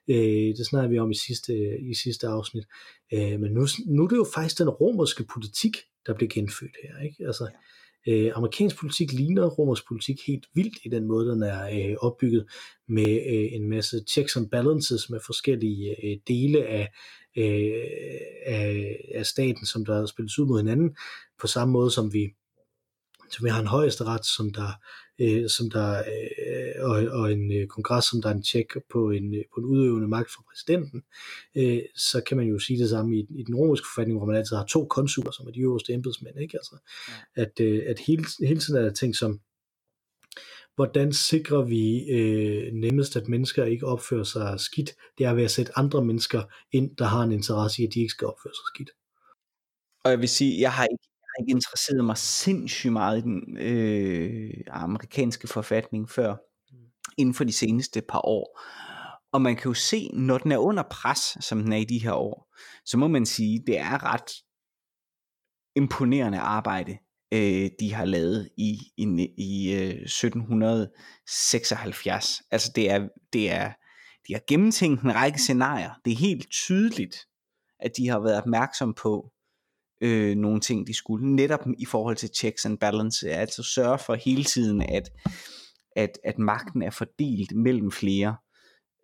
øh, 0.08 0.58
det 0.58 0.66
snakker 0.66 0.90
vi 0.90 1.00
om 1.00 1.12
i 1.12 1.16
sidste, 1.16 1.54
i 1.92 1.94
sidste 1.94 2.28
afsnit. 2.28 2.66
Øh, 3.14 3.40
men 3.40 3.52
nu, 3.52 3.68
nu 3.88 4.04
er 4.04 4.08
det 4.08 4.18
jo 4.18 4.28
faktisk 4.36 4.60
den 4.60 4.70
romerske 4.70 5.24
politik, 5.34 5.78
der 6.06 6.14
bliver 6.14 6.30
genfødt 6.30 6.76
her, 6.84 7.04
ikke? 7.06 7.26
Altså, 7.28 7.44
ja 7.44 7.58
Øh, 8.08 8.32
amerikansk 8.36 8.80
politik 8.80 9.12
ligner 9.12 9.46
romersk 9.46 9.88
politik 9.88 10.28
helt 10.28 10.46
vildt 10.54 10.78
i 10.84 10.90
den 10.90 11.06
måde, 11.08 11.32
den 11.32 11.44
er 11.44 11.90
øh, 11.90 11.96
opbygget 12.02 12.46
med 12.88 13.08
øh, 13.08 13.54
en 13.54 13.70
masse 13.70 14.04
checks 14.10 14.38
and 14.38 14.50
balances 14.50 15.10
med 15.10 15.20
forskellige 15.26 16.06
øh, 16.06 16.18
dele 16.28 16.66
af, 16.66 16.90
øh, 17.38 17.84
af, 18.46 18.98
af 19.16 19.26
staten, 19.26 19.66
som 19.66 19.86
der 19.86 20.06
spilles 20.06 20.40
ud 20.40 20.48
mod 20.48 20.60
hinanden, 20.60 20.96
på 21.42 21.48
samme 21.48 21.72
måde 21.72 21.92
som 21.92 22.14
vi 22.14 22.34
så 23.30 23.44
vi 23.44 23.50
har 23.50 23.60
en 23.60 23.68
højesteret, 23.68 24.26
som 24.26 24.54
der, 24.54 24.72
øh, 25.22 25.50
som 25.50 25.70
der 25.70 25.98
øh, 25.98 26.90
og, 26.90 27.20
og 27.20 27.32
en 27.32 27.52
øh, 27.52 27.68
kongres, 27.68 28.06
som 28.06 28.22
der 28.22 28.30
er 28.30 28.34
en 28.34 28.44
tjek 28.44 28.74
på 28.90 29.10
en, 29.10 29.36
øh, 29.36 29.44
på 29.54 29.60
en 29.60 29.66
udøvende 29.66 30.08
magt 30.08 30.32
for 30.32 30.44
præsidenten, 30.50 31.04
øh, 31.56 31.82
så 31.96 32.22
kan 32.28 32.38
man 32.38 32.48
jo 32.48 32.60
sige 32.60 32.80
det 32.80 32.90
samme 32.90 33.16
i, 33.16 33.20
i 33.40 33.44
den 33.44 33.56
romerske 33.56 33.88
forfatning, 33.94 34.20
hvor 34.20 34.28
man 34.28 34.36
altid 34.36 34.56
har 34.56 34.66
to 34.66 34.86
konsuler, 34.86 35.32
som 35.32 35.48
er 35.48 35.52
de 35.52 35.60
øverste 35.60 35.94
embedsmænd, 35.94 36.40
ikke? 36.40 36.58
Altså, 36.58 36.76
ja. 37.38 37.42
at, 37.42 37.60
øh, 37.62 37.84
at 37.88 38.00
hele, 38.00 38.26
hele 38.40 38.60
tiden 38.60 38.80
er 38.80 38.84
der 38.84 38.94
ting 38.94 39.16
som, 39.16 39.40
hvordan 40.76 41.14
sikrer 41.14 41.62
vi 41.62 42.10
øh, 42.10 42.74
nemmest, 42.74 43.16
at 43.16 43.28
mennesker 43.28 43.66
ikke 43.66 43.86
opfører 43.86 44.24
sig 44.24 44.60
skidt, 44.60 44.92
det 45.18 45.26
er 45.26 45.34
ved 45.34 45.44
at 45.44 45.52
sætte 45.52 45.78
andre 45.78 46.06
mennesker 46.06 46.44
ind, 46.72 46.98
der 46.98 47.06
har 47.06 47.24
en 47.24 47.32
interesse 47.32 47.82
i, 47.82 47.86
at 47.86 47.94
de 47.94 48.00
ikke 48.00 48.12
skal 48.12 48.28
opføre 48.28 48.54
sig 48.54 48.66
skidt. 48.74 48.90
Og 50.04 50.12
jeg 50.12 50.20
vil 50.20 50.30
sige, 50.30 50.62
jeg 50.62 50.74
har 50.74 50.86
ikke 50.86 51.08
ikke 51.40 51.52
interesseret 51.52 52.06
mig 52.06 52.18
sindssygt 52.18 52.94
meget 52.94 53.18
i 53.18 53.22
den 53.22 53.58
øh, 53.58 54.54
amerikanske 54.68 55.48
forfatning 55.48 56.10
før, 56.10 56.36
mm. 56.72 56.78
inden 57.18 57.34
for 57.34 57.44
de 57.44 57.54
seneste 57.54 58.02
par 58.02 58.26
år. 58.26 58.60
Og 59.34 59.42
man 59.42 59.56
kan 59.56 59.70
jo 59.70 59.74
se, 59.74 60.10
når 60.14 60.38
den 60.38 60.52
er 60.52 60.58
under 60.58 60.84
pres, 60.84 61.38
som 61.42 61.64
den 61.64 61.74
er 61.74 61.78
i 61.78 61.86
de 61.86 62.00
her 62.00 62.14
år, 62.14 62.56
så 62.86 62.98
må 62.98 63.08
man 63.08 63.26
sige, 63.26 63.64
det 63.68 63.80
er 63.80 64.14
ret 64.14 64.32
imponerende 65.76 66.40
arbejde, 66.40 66.98
øh, 67.34 67.70
de 67.80 67.94
har 67.94 68.06
lavet 68.06 68.50
i, 68.58 68.80
i, 68.98 69.28
i 69.38 69.74
øh, 69.74 69.90
1776. 69.90 72.42
Altså 72.52 72.72
det 72.76 72.92
er, 72.92 73.08
det 73.34 73.52
er, 73.52 73.72
de 74.28 74.34
har 74.34 74.42
gennemtænkt 74.48 75.02
en 75.02 75.16
række 75.16 75.40
scenarier. 75.40 75.92
Det 76.06 76.14
er 76.14 76.18
helt 76.18 76.52
tydeligt, 76.52 77.18
at 77.80 77.92
de 77.98 78.08
har 78.08 78.20
været 78.20 78.38
opmærksom 78.38 78.94
på, 78.94 79.32
øh, 80.02 80.36
nogle 80.36 80.60
ting, 80.60 80.88
de 80.88 80.94
skulle. 80.94 81.36
Netop 81.36 81.68
i 81.78 81.86
forhold 81.86 82.16
til 82.16 82.30
checks 82.30 82.66
and 82.66 82.78
balance, 82.78 83.30
altså 83.30 83.64
sørge 83.64 84.00
for 84.00 84.14
hele 84.14 84.44
tiden, 84.44 84.82
at, 84.82 85.10
at, 85.96 86.20
at 86.24 86.40
magten 86.40 86.82
er 86.82 86.90
fordelt 86.90 87.56
mellem 87.56 87.92
flere, 87.92 88.36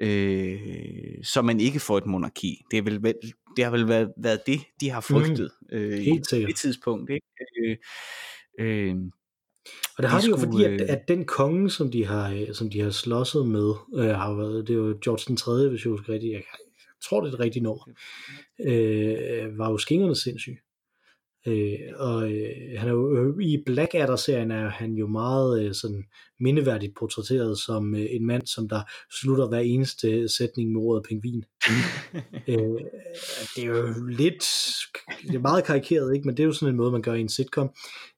øh, 0.01 1.23
så 1.23 1.41
man 1.41 1.59
ikke 1.59 1.79
får 1.79 1.97
et 1.97 2.05
monarki. 2.05 2.63
Det, 2.71 2.77
er 2.77 2.81
vel, 2.81 3.13
det 3.55 3.63
har 3.63 3.71
vel 3.71 3.87
været, 3.87 4.11
været 4.17 4.41
det, 4.45 4.59
de 4.81 4.89
har 4.89 5.01
frygtet 5.01 5.51
mm, 5.61 5.77
øh, 5.77 5.99
helt 5.99 6.31
i 6.31 6.45
det 6.45 6.55
tidspunkt. 6.55 7.09
Ikke? 7.09 7.25
Øh, 7.63 7.77
øh, 8.59 8.95
og 9.97 10.03
det 10.03 10.11
har 10.11 10.19
de, 10.19 10.25
de 10.25 10.29
jo 10.29 10.37
fordi, 10.37 10.63
at, 10.63 10.81
øh, 10.81 10.87
at 10.89 11.07
den 11.07 11.25
konge, 11.25 11.69
som 11.69 11.91
de 11.91 12.05
har, 12.05 12.53
som 12.53 12.69
de 12.69 12.81
har 12.81 12.89
slåsset 12.89 13.47
med, 13.47 13.73
øh, 13.95 14.09
har 14.09 14.33
været, 14.33 14.67
det 14.67 14.73
er 14.73 14.77
jo 14.77 14.97
George 15.03 15.23
den 15.27 15.37
3., 15.37 15.69
hvis 15.69 15.85
jeg 15.85 15.91
husker 15.91 16.13
rigtigt, 16.13 16.33
jeg, 16.33 16.43
jeg 16.59 17.03
tror, 17.03 17.21
det 17.21 17.29
er 17.29 17.33
et 17.33 17.39
rigtigt 17.39 17.63
nummer, 17.63 17.83
øh, 18.59 19.57
var 19.57 19.69
jo 19.69 19.77
skingerne 19.77 20.15
sindssyg. 20.15 20.57
Øh, 21.47 21.79
og 21.95 22.31
øh, 22.31 22.79
han 22.79 22.87
er 22.87 22.91
jo, 22.91 23.17
øh, 23.17 23.43
i 23.43 23.63
Blackadder-serien 23.65 24.51
er 24.51 24.69
han 24.69 24.93
jo 24.93 25.07
meget 25.07 25.63
øh, 25.63 25.73
sådan 25.73 26.03
mindeværdigt 26.39 26.95
portrætteret 26.99 27.59
som 27.59 27.95
øh, 27.95 28.05
en 28.09 28.25
mand, 28.25 28.47
som 28.47 28.69
der 28.69 28.81
slutter 29.21 29.47
hver 29.47 29.59
eneste 29.59 30.29
sætning 30.29 30.71
med 30.71 30.81
ordet 30.81 31.05
pingvin. 31.09 31.43
øh, 32.51 32.57
det 33.55 33.63
er 33.63 33.65
jo 33.65 33.93
lidt, 34.09 34.43
det 35.21 35.35
er 35.35 35.39
meget 35.39 35.63
karikeret, 35.63 36.15
ikke? 36.15 36.25
men 36.25 36.37
det 36.37 36.43
er 36.43 36.47
jo 36.47 36.53
sådan 36.53 36.73
en 36.73 36.77
måde, 36.77 36.91
man 36.91 37.01
gør 37.01 37.13
i 37.13 37.21
en 37.21 37.29
sitcom, 37.29 37.69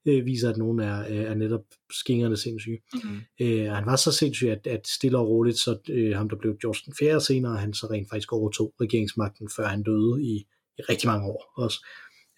øh, 0.08 0.26
viser, 0.26 0.50
at 0.50 0.58
nogen 0.58 0.80
er, 0.80 1.00
øh, 1.10 1.18
er 1.18 1.36
netop 1.36 1.64
skingerne 1.92 2.38
sindssyge. 2.38 2.80
Mm-hmm. 2.94 3.20
Øh, 3.42 3.72
han 3.72 3.86
var 3.86 3.96
så 3.96 4.12
sindssyg, 4.12 4.48
at, 4.48 4.68
at 4.68 4.88
stille 4.88 5.18
og 5.18 5.28
roligt, 5.28 5.58
så 5.58 5.78
øh, 5.90 6.16
ham, 6.16 6.30
der 6.30 6.36
blev 6.36 6.58
George 6.62 6.82
den 6.86 6.94
4. 7.00 7.22
senere, 7.22 7.58
han 7.58 7.74
så 7.74 7.88
rent 7.92 8.10
faktisk 8.10 8.34
overtog 8.34 8.74
regeringsmagten, 8.82 9.50
før 9.56 9.66
han 9.66 9.84
døde 9.84 10.24
i, 10.24 10.46
i 10.80 10.82
rigtig 10.90 11.08
mange 11.08 11.26
år 11.28 11.54
også 11.56 11.86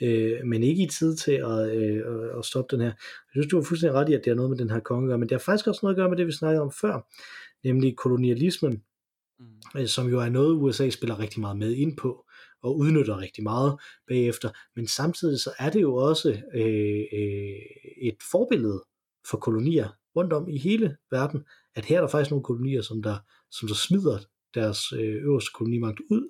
øh, 0.01 0.45
men 0.45 0.63
ikke 0.63 0.83
i 0.83 0.89
tid 0.99 1.15
til 1.15 1.31
at, 1.31 1.75
øh, 1.77 2.03
at 2.37 2.45
stoppe 2.45 2.75
den 2.75 2.81
her. 2.81 2.91
Jeg 2.91 3.31
synes, 3.31 3.47
du 3.47 3.57
har 3.57 3.63
fuldstændig 3.63 3.99
ret 3.99 4.09
i, 4.09 4.13
at 4.13 4.21
det 4.23 4.31
har 4.31 4.35
noget 4.35 4.49
med 4.49 4.57
den 4.57 4.69
her 4.69 4.79
konge 4.79 5.05
at 5.05 5.09
gøre, 5.09 5.17
men 5.17 5.29
det 5.29 5.35
har 5.35 5.39
faktisk 5.39 5.67
også 5.67 5.79
noget 5.83 5.95
at 5.95 5.97
gøre 5.97 6.09
med 6.09 6.17
det, 6.17 6.27
vi 6.27 6.31
snakkede 6.31 6.61
om 6.61 6.71
før, 6.71 7.07
nemlig 7.63 7.95
kolonialismen, 7.95 8.83
mm. 9.39 9.45
øh, 9.77 9.87
som 9.87 10.07
jo 10.07 10.19
er 10.19 10.29
noget, 10.29 10.53
USA 10.53 10.89
spiller 10.89 11.19
rigtig 11.19 11.41
meget 11.41 11.57
med 11.57 11.71
ind 11.71 11.97
på, 11.97 12.25
og 12.63 12.77
udnytter 12.77 13.19
rigtig 13.19 13.43
meget 13.43 13.79
bagefter, 14.07 14.49
men 14.75 14.87
samtidig 14.87 15.39
så 15.39 15.51
er 15.59 15.69
det 15.69 15.81
jo 15.81 15.95
også 15.95 16.41
øh, 16.53 17.03
øh, 17.13 17.61
et 18.01 18.17
forbillede 18.31 18.83
for 19.29 19.37
kolonier 19.37 19.89
rundt 20.15 20.33
om 20.33 20.49
i 20.49 20.57
hele 20.57 20.97
verden, 21.11 21.45
at 21.75 21.85
her 21.85 21.97
er 21.97 22.01
der 22.01 22.07
faktisk 22.07 22.31
nogle 22.31 22.43
kolonier, 22.43 22.81
som 22.81 23.01
der, 23.01 23.17
som 23.51 23.67
der 23.67 23.75
smider 23.75 24.19
deres 24.53 24.93
øh, 24.93 25.23
øverste 25.23 25.51
kolonimagt 25.53 25.99
ud, 26.11 26.29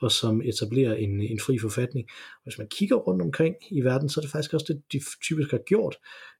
og 0.00 0.12
som 0.12 0.42
etablerer 0.42 0.94
en, 0.94 1.20
en 1.20 1.40
fri 1.40 1.58
forfatning. 1.58 2.08
Hvis 2.42 2.58
man 2.58 2.68
kigger 2.68 2.96
rundt 2.96 3.22
omkring 3.22 3.56
i 3.70 3.80
verden, 3.80 4.08
så 4.08 4.20
er 4.20 4.22
det 4.22 4.30
faktisk 4.30 4.54
også 4.54 4.66
det, 4.68 4.82
de 4.92 5.00
typisk 5.22 5.50
har 5.50 5.60
gjort, 5.66 5.96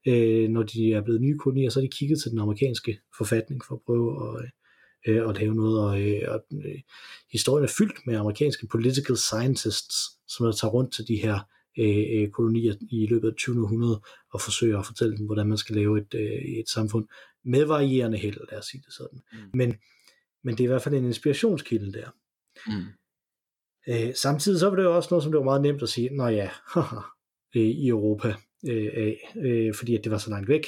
øh, 0.09 0.49
når 0.49 0.63
de 0.63 0.93
er 0.93 1.03
blevet 1.03 1.21
nye 1.21 1.39
kolonier, 1.39 1.71
så 1.71 1.81
har 1.81 1.87
de 1.87 1.97
kigget 1.97 2.23
til 2.23 2.31
den 2.31 2.39
amerikanske 2.39 2.99
forfatning 3.17 3.65
for 3.65 3.75
at 3.75 3.81
prøve 3.87 4.09
at, 4.29 4.51
øh, 5.07 5.29
at 5.29 5.39
lave 5.41 5.55
noget. 5.55 5.81
Og, 5.81 6.03
øh, 6.03 6.23
og 6.29 6.45
øh, 6.65 6.81
historien 7.33 7.65
er 7.65 7.73
fyldt 7.79 8.07
med 8.07 8.17
amerikanske 8.17 8.67
political 8.67 9.17
scientists, 9.17 9.97
som 10.29 10.47
der 10.47 10.53
tager 10.53 10.73
rundt 10.73 10.95
til 10.95 11.09
de 11.09 11.17
her 11.17 11.39
øh, 11.79 12.05
øh 12.15 12.29
kolonier 12.31 12.75
i 12.91 13.07
løbet 13.07 13.29
af 13.29 13.35
20. 13.37 13.63
århundrede 13.63 14.01
og 14.33 14.41
forsøger 14.41 14.79
at 14.79 14.87
fortælle 14.87 15.17
dem, 15.17 15.27
hvordan 15.27 15.47
man 15.47 15.59
skal 15.59 15.77
lave 15.77 15.99
et, 15.99 16.15
øh, 16.15 16.59
et 16.61 16.69
samfund 16.69 17.07
med 17.45 17.65
varierende 17.65 18.19
held, 18.19 18.37
lad 18.51 18.59
os 18.59 18.67
sige 18.67 18.83
det 18.87 18.93
sådan. 18.93 19.21
Mm. 19.33 19.39
Men, 19.55 19.75
men 20.45 20.55
det 20.55 20.61
er 20.61 20.65
i 20.65 20.73
hvert 20.73 20.83
fald 20.83 20.95
en 20.95 21.05
inspirationskilde 21.05 21.93
der. 21.93 22.11
Mm. 22.67 22.85
Øh, 23.89 24.15
samtidig 24.15 24.61
så 24.61 24.69
var 24.69 24.77
det 24.77 24.83
jo 24.83 24.97
også 24.97 25.09
noget, 25.11 25.23
som 25.23 25.33
det 25.33 25.39
var 25.39 25.45
meget 25.45 25.63
nemt 25.63 25.83
at 25.83 25.89
sige, 25.89 26.17
nå 26.17 26.27
ja, 26.27 26.51
haha, 26.75 26.97
øh, 27.57 27.63
i 27.63 27.89
Europa, 27.89 28.35
øh, 28.69 29.13
øh, 29.37 29.75
fordi 29.75 29.97
at 29.97 30.05
det 30.05 30.13
var 30.13 30.19
så 30.19 30.31
langt 30.31 30.49
væk, 30.49 30.67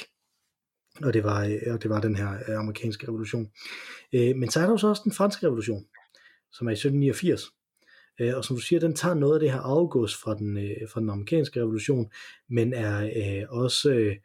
og 1.02 1.14
det 1.14 1.24
var, 1.24 1.44
øh, 1.44 1.74
og 1.74 1.82
det 1.82 1.90
var 1.90 2.00
den 2.00 2.16
her 2.16 2.32
øh, 2.48 2.58
amerikanske 2.58 3.08
revolution. 3.08 3.50
Øh, 4.12 4.36
men 4.36 4.50
så 4.50 4.60
er 4.60 4.64
der 4.64 4.70
jo 4.70 4.78
så 4.78 4.88
også 4.88 5.02
den 5.04 5.12
franske 5.12 5.46
revolution, 5.46 5.84
som 6.52 6.66
er 6.66 6.70
i 6.70 6.72
1789, 6.72 7.42
øh, 8.20 8.36
og 8.36 8.44
som 8.44 8.56
du 8.56 8.62
siger, 8.62 8.80
den 8.80 8.94
tager 8.94 9.14
noget 9.14 9.34
af 9.34 9.40
det 9.40 9.52
her 9.52 9.60
afgås 9.60 10.16
fra 10.16 10.34
den, 10.34 10.56
øh, 10.56 10.88
fra 10.92 11.00
den 11.00 11.10
amerikanske 11.10 11.60
revolution, 11.60 12.10
men 12.48 12.72
er 12.72 13.10
øh, 13.16 13.46
også, 13.48 13.90
øh, 13.90 14.16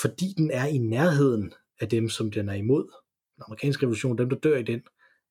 fordi 0.00 0.34
den 0.36 0.50
er 0.50 0.66
i 0.66 0.78
nærheden 0.78 1.52
af 1.80 1.88
dem, 1.88 2.08
som 2.08 2.30
den 2.30 2.48
er 2.48 2.54
imod. 2.54 2.84
Den 3.36 3.42
amerikanske 3.46 3.82
revolution, 3.82 4.18
dem 4.18 4.28
der 4.28 4.36
dør 4.36 4.56
i 4.56 4.62
den, 4.62 4.82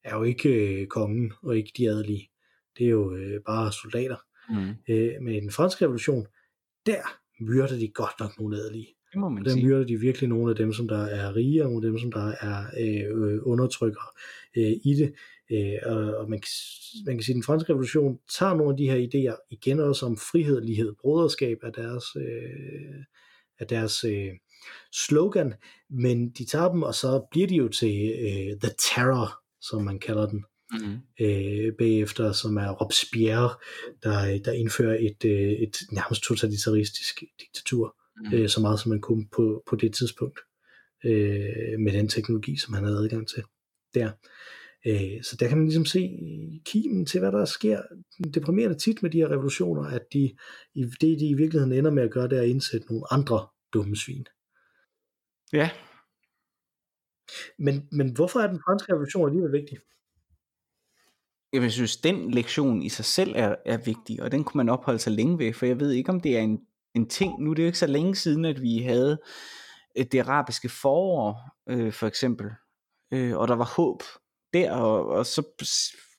er 0.04 0.16
jo 0.16 0.24
ikke 0.24 0.50
øh, 0.50 0.88
kongen 0.88 1.34
og 1.44 1.58
ikke 1.58 1.72
de 1.78 1.90
adelige 1.90 2.30
det 2.78 2.86
er 2.86 2.90
jo 2.90 3.16
øh, 3.16 3.42
bare 3.46 3.72
soldater. 3.72 4.18
Mm. 4.50 4.70
Øh, 4.90 5.12
men 5.22 5.36
i 5.36 5.40
den 5.40 5.52
franske 5.52 5.86
revolution, 5.86 6.28
der 6.86 7.02
myrder 7.40 7.78
de 7.78 7.88
godt 7.88 8.20
nok 8.20 8.40
nogle 8.40 8.58
adelige. 8.58 8.88
Det 9.12 9.20
må 9.20 9.30
man 9.30 9.46
der 9.46 9.52
sige. 9.52 9.66
myrder 9.66 9.86
de 9.86 10.00
virkelig 10.00 10.30
nogle 10.30 10.50
af 10.50 10.56
dem, 10.56 10.74
som 10.74 10.88
der 10.88 11.06
er 11.06 11.36
rige, 11.36 11.64
og 11.64 11.70
nogle 11.70 11.88
af 11.88 11.92
dem, 11.92 12.00
som 12.00 12.12
der 12.12 12.34
er 12.42 12.66
øh, 12.80 13.40
undertrykker 13.42 14.14
øh, 14.58 14.72
i 14.84 14.96
det. 14.98 15.14
Øh, 15.52 15.80
og, 15.86 16.18
og 16.18 16.30
man, 16.30 16.40
kan, 16.40 16.50
man 17.06 17.16
kan 17.16 17.24
sige, 17.24 17.34
at 17.34 17.36
den 17.36 17.44
franske 17.44 17.74
revolution 17.74 18.20
tager 18.40 18.54
nogle 18.54 18.72
af 18.72 18.78
de 18.78 18.90
her 18.90 19.08
idéer, 19.08 19.48
igen 19.50 19.80
også 19.80 20.06
om 20.06 20.18
frihed, 20.18 20.62
lighed, 20.62 20.94
broderskab 21.02 21.58
af 21.64 21.74
deres, 21.74 22.06
øh, 22.16 23.04
af 23.60 23.68
deres 23.68 24.04
øh, 24.04 24.32
slogan, 24.92 25.54
men 25.90 26.30
de 26.30 26.46
tager 26.46 26.72
dem, 26.72 26.84
og 26.84 26.96
så 26.96 27.28
bliver 27.32 27.48
de 27.48 27.56
jo 27.56 27.68
til 27.68 28.14
øh, 28.20 28.60
The 28.60 28.72
Terror, 28.80 29.30
som 29.62 29.84
man 29.84 30.00
kalder 30.00 30.28
den 30.28 30.44
mm. 30.72 31.26
øh, 31.26 31.74
bagefter, 31.78 32.32
som 32.32 32.58
er 32.58 32.70
Robespierre, 32.70 33.50
der, 34.04 34.40
der 34.46 34.52
indfører 34.52 34.98
et, 35.00 35.26
øh, 35.26 35.52
et 35.52 35.78
nærmest 35.92 36.24
totalitaristisk 36.24 37.24
diktatur, 37.40 37.96
mm. 38.18 38.34
øh, 38.34 38.50
så 38.50 38.62
meget 38.62 38.80
som 38.80 38.90
man 38.90 39.02
kunne 39.02 39.28
på, 39.36 39.64
på 39.70 39.76
det 39.76 39.94
tidspunkt, 39.94 40.40
øh, 41.06 41.80
med 41.80 41.94
den 41.94 42.08
teknologi, 42.08 42.58
som 42.58 42.74
han 42.74 42.84
havde 42.84 42.98
adgang 42.98 43.28
til 43.28 43.44
der. 43.94 44.12
Øh, 44.88 45.24
så 45.24 45.36
der 45.40 45.48
kan 45.48 45.58
man 45.58 45.68
ligesom 45.68 45.86
se 45.86 46.20
kimen 46.66 47.06
til, 47.06 47.20
hvad 47.20 47.32
der 47.32 47.46
sker. 47.46 47.82
Deprimerende 48.34 48.78
tit 48.78 49.04
med 49.04 49.10
de 49.10 49.18
her 49.18 49.32
revolutioner, 49.32 49.84
at 49.84 50.02
de, 50.14 50.36
det 50.76 51.20
de 51.20 51.30
i 51.30 51.34
virkeligheden 51.34 51.74
ender 51.74 51.92
med 51.92 52.04
at 52.04 52.12
gøre, 52.12 52.28
det 52.28 52.38
er 52.38 52.42
at 52.42 52.48
indsætte 52.48 52.88
nogle 52.88 53.14
andre 53.14 53.48
dumme 53.74 53.96
svin. 53.96 54.26
Ja. 55.54 55.70
Men, 57.60 57.88
men 57.92 58.12
hvorfor 58.16 58.40
er 58.40 58.48
den 58.48 58.62
franske 58.66 58.94
revolution 58.94 59.30
alligevel 59.30 59.52
vigtig? 59.52 59.78
Jeg 61.54 61.72
synes, 61.72 61.98
den 61.98 62.32
lektion 62.32 62.82
i 62.82 62.90
sig 62.90 63.06
selv 63.06 63.34
er, 63.36 63.56
er 63.66 63.78
vigtig, 63.78 64.24
og 64.24 64.32
den 64.32 64.44
kunne 64.44 64.58
man 64.58 64.70
opholde 64.70 65.00
sig 65.00 65.14
længe 65.14 65.40
ved, 65.40 65.54
for 65.54 65.66
jeg 65.66 65.80
ved 65.80 65.92
ikke, 65.92 66.10
om 66.10 66.22
det 66.22 66.38
er 66.38 66.42
en, 66.42 66.60
en 66.96 67.10
ting. 67.10 67.44
Nu 67.44 67.52
er 67.52 67.56
det 67.56 67.64
jo 67.64 67.68
ikke 67.68 67.78
så 67.80 67.88
længe 67.88 68.16
siden, 68.16 68.46
at 68.46 68.62
vi 68.62 68.78
havde 68.78 69.20
øh, 69.98 70.06
det 70.12 70.20
arabiske 70.20 70.70
forår, 70.70 71.42
øh, 71.70 71.94
for 71.94 72.08
eksempel, 72.08 72.48
øh, 73.14 73.38
og 73.38 73.48
der 73.48 73.56
var 73.56 73.74
håb 73.76 74.04
der, 74.54 74.72
og, 74.72 75.08
og 75.08 75.26
så 75.26 75.44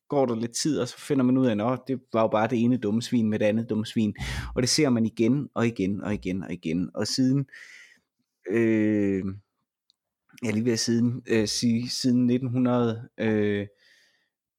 går 0.08 0.26
der 0.26 0.34
lidt 0.34 0.52
tid, 0.52 0.80
og 0.80 0.88
så 0.88 0.98
finder 0.98 1.24
man 1.24 1.36
ud 1.36 1.46
af, 1.46 1.72
at 1.72 1.80
det 1.88 2.00
var 2.12 2.20
jo 2.20 2.28
bare 2.28 2.48
det 2.48 2.62
ene 2.62 2.76
dumme 2.76 3.02
svin 3.02 3.30
med 3.30 3.38
det 3.38 3.44
andet 3.44 3.70
dumme 3.70 3.86
svin. 3.86 4.14
Og 4.54 4.62
det 4.62 4.70
ser 4.70 4.88
man 4.88 5.06
igen 5.06 5.48
og 5.54 5.66
igen 5.66 6.00
og 6.00 6.14
igen 6.14 6.42
og 6.42 6.52
igen. 6.52 6.90
Og 6.94 7.06
siden, 7.06 7.46
øh, 8.50 9.24
jeg 10.42 10.52
lige 10.52 10.64
ved 10.64 10.72
at 10.72 10.78
siden, 10.78 11.22
øh, 11.26 11.48
sige, 11.48 11.90
siden 11.90 12.30
1900, 12.30 13.08
øh, 13.18 13.66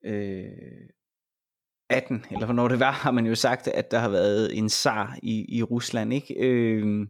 øh, 0.06 0.43
18, 1.89 2.26
eller 2.32 2.45
hvornår 2.45 2.68
det 2.68 2.80
var, 2.80 2.91
har 3.04 3.12
man 3.12 3.26
jo 3.26 3.36
sagt, 3.36 3.68
at 3.68 3.91
der 3.91 3.99
har 3.99 4.10
været 4.10 4.58
en 4.58 4.70
zar 4.70 5.18
i, 5.24 5.58
i 5.58 5.64
Rusland. 5.64 6.14
Ikke? 6.14 6.36
Øh, 6.39 7.08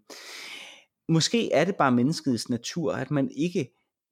måske 1.10 1.54
er 1.54 1.66
det 1.66 1.76
bare 1.76 1.92
menneskets 1.92 2.50
natur, 2.50 2.94
at 2.94 3.12
man 3.12 3.32
ikke 3.38 3.70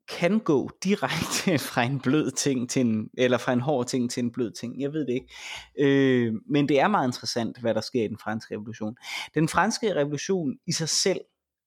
kan 0.10 0.40
gå 0.40 0.70
direkte 0.84 1.58
fra 1.70 1.84
en 1.84 2.00
blød 2.00 2.32
ting 2.32 2.70
til 2.70 2.80
en, 2.80 3.10
eller 3.18 3.38
fra 3.38 3.54
en 3.54 3.62
hård 3.62 3.88
ting 3.88 4.12
til 4.12 4.24
en 4.24 4.32
blød 4.32 4.52
ting. 4.52 4.82
Jeg 4.82 4.94
ved 4.94 5.06
det 5.06 5.14
ikke. 5.14 5.34
Øh, 5.80 6.34
men 6.50 6.70
det 6.70 6.80
er 6.80 6.88
meget 6.88 7.08
interessant, 7.08 7.62
hvad 7.62 7.74
der 7.74 7.82
sker 7.82 8.04
i 8.04 8.08
den 8.08 8.18
franske 8.18 8.56
revolution. 8.56 8.96
Den 9.36 9.48
franske 9.48 9.96
revolution 9.96 10.58
i 10.68 10.72
sig 10.72 10.90
selv, 10.90 11.20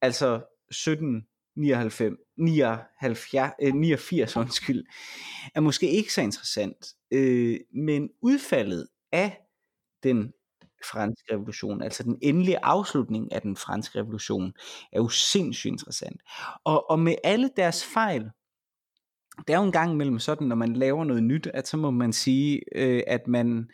altså 0.03 0.41
17 0.71 1.27
99, 1.57 2.17
79, 2.37 3.53
89 3.75 4.37
undskyld, 4.37 4.85
er 5.55 5.61
måske 5.61 5.91
ikke 5.91 6.15
så 6.15 6.21
interessant, 6.21 6.87
øh, 7.11 7.61
men 7.75 8.09
udfaldet 8.23 8.87
af 9.13 9.41
den 10.03 10.33
franske 10.93 11.35
revolution, 11.35 11.83
altså 11.83 12.03
den 12.03 12.19
endelige 12.23 12.65
afslutning 12.65 13.33
af 13.33 13.43
den 13.43 13.57
franske 13.57 13.99
revolution, 13.99 14.53
er 14.93 15.01
jo 15.01 15.09
sindssygt 15.09 15.71
interessant. 15.71 16.23
Og, 16.65 16.91
og 16.91 16.99
med 16.99 17.15
alle 17.25 17.51
deres 17.57 17.85
fejl, 17.85 18.31
det 19.47 19.55
er 19.55 19.59
jo 19.59 19.65
en 19.65 19.73
gang 19.73 19.93
imellem 19.93 20.19
sådan, 20.19 20.47
når 20.47 20.57
man 20.57 20.77
laver 20.77 21.05
noget 21.05 21.23
nyt, 21.23 21.47
at 21.47 21.69
så 21.69 21.77
må 21.77 21.91
man 21.91 22.13
sige, 22.13 22.61
øh, 22.75 23.03
at 23.07 23.27
man 23.27 23.71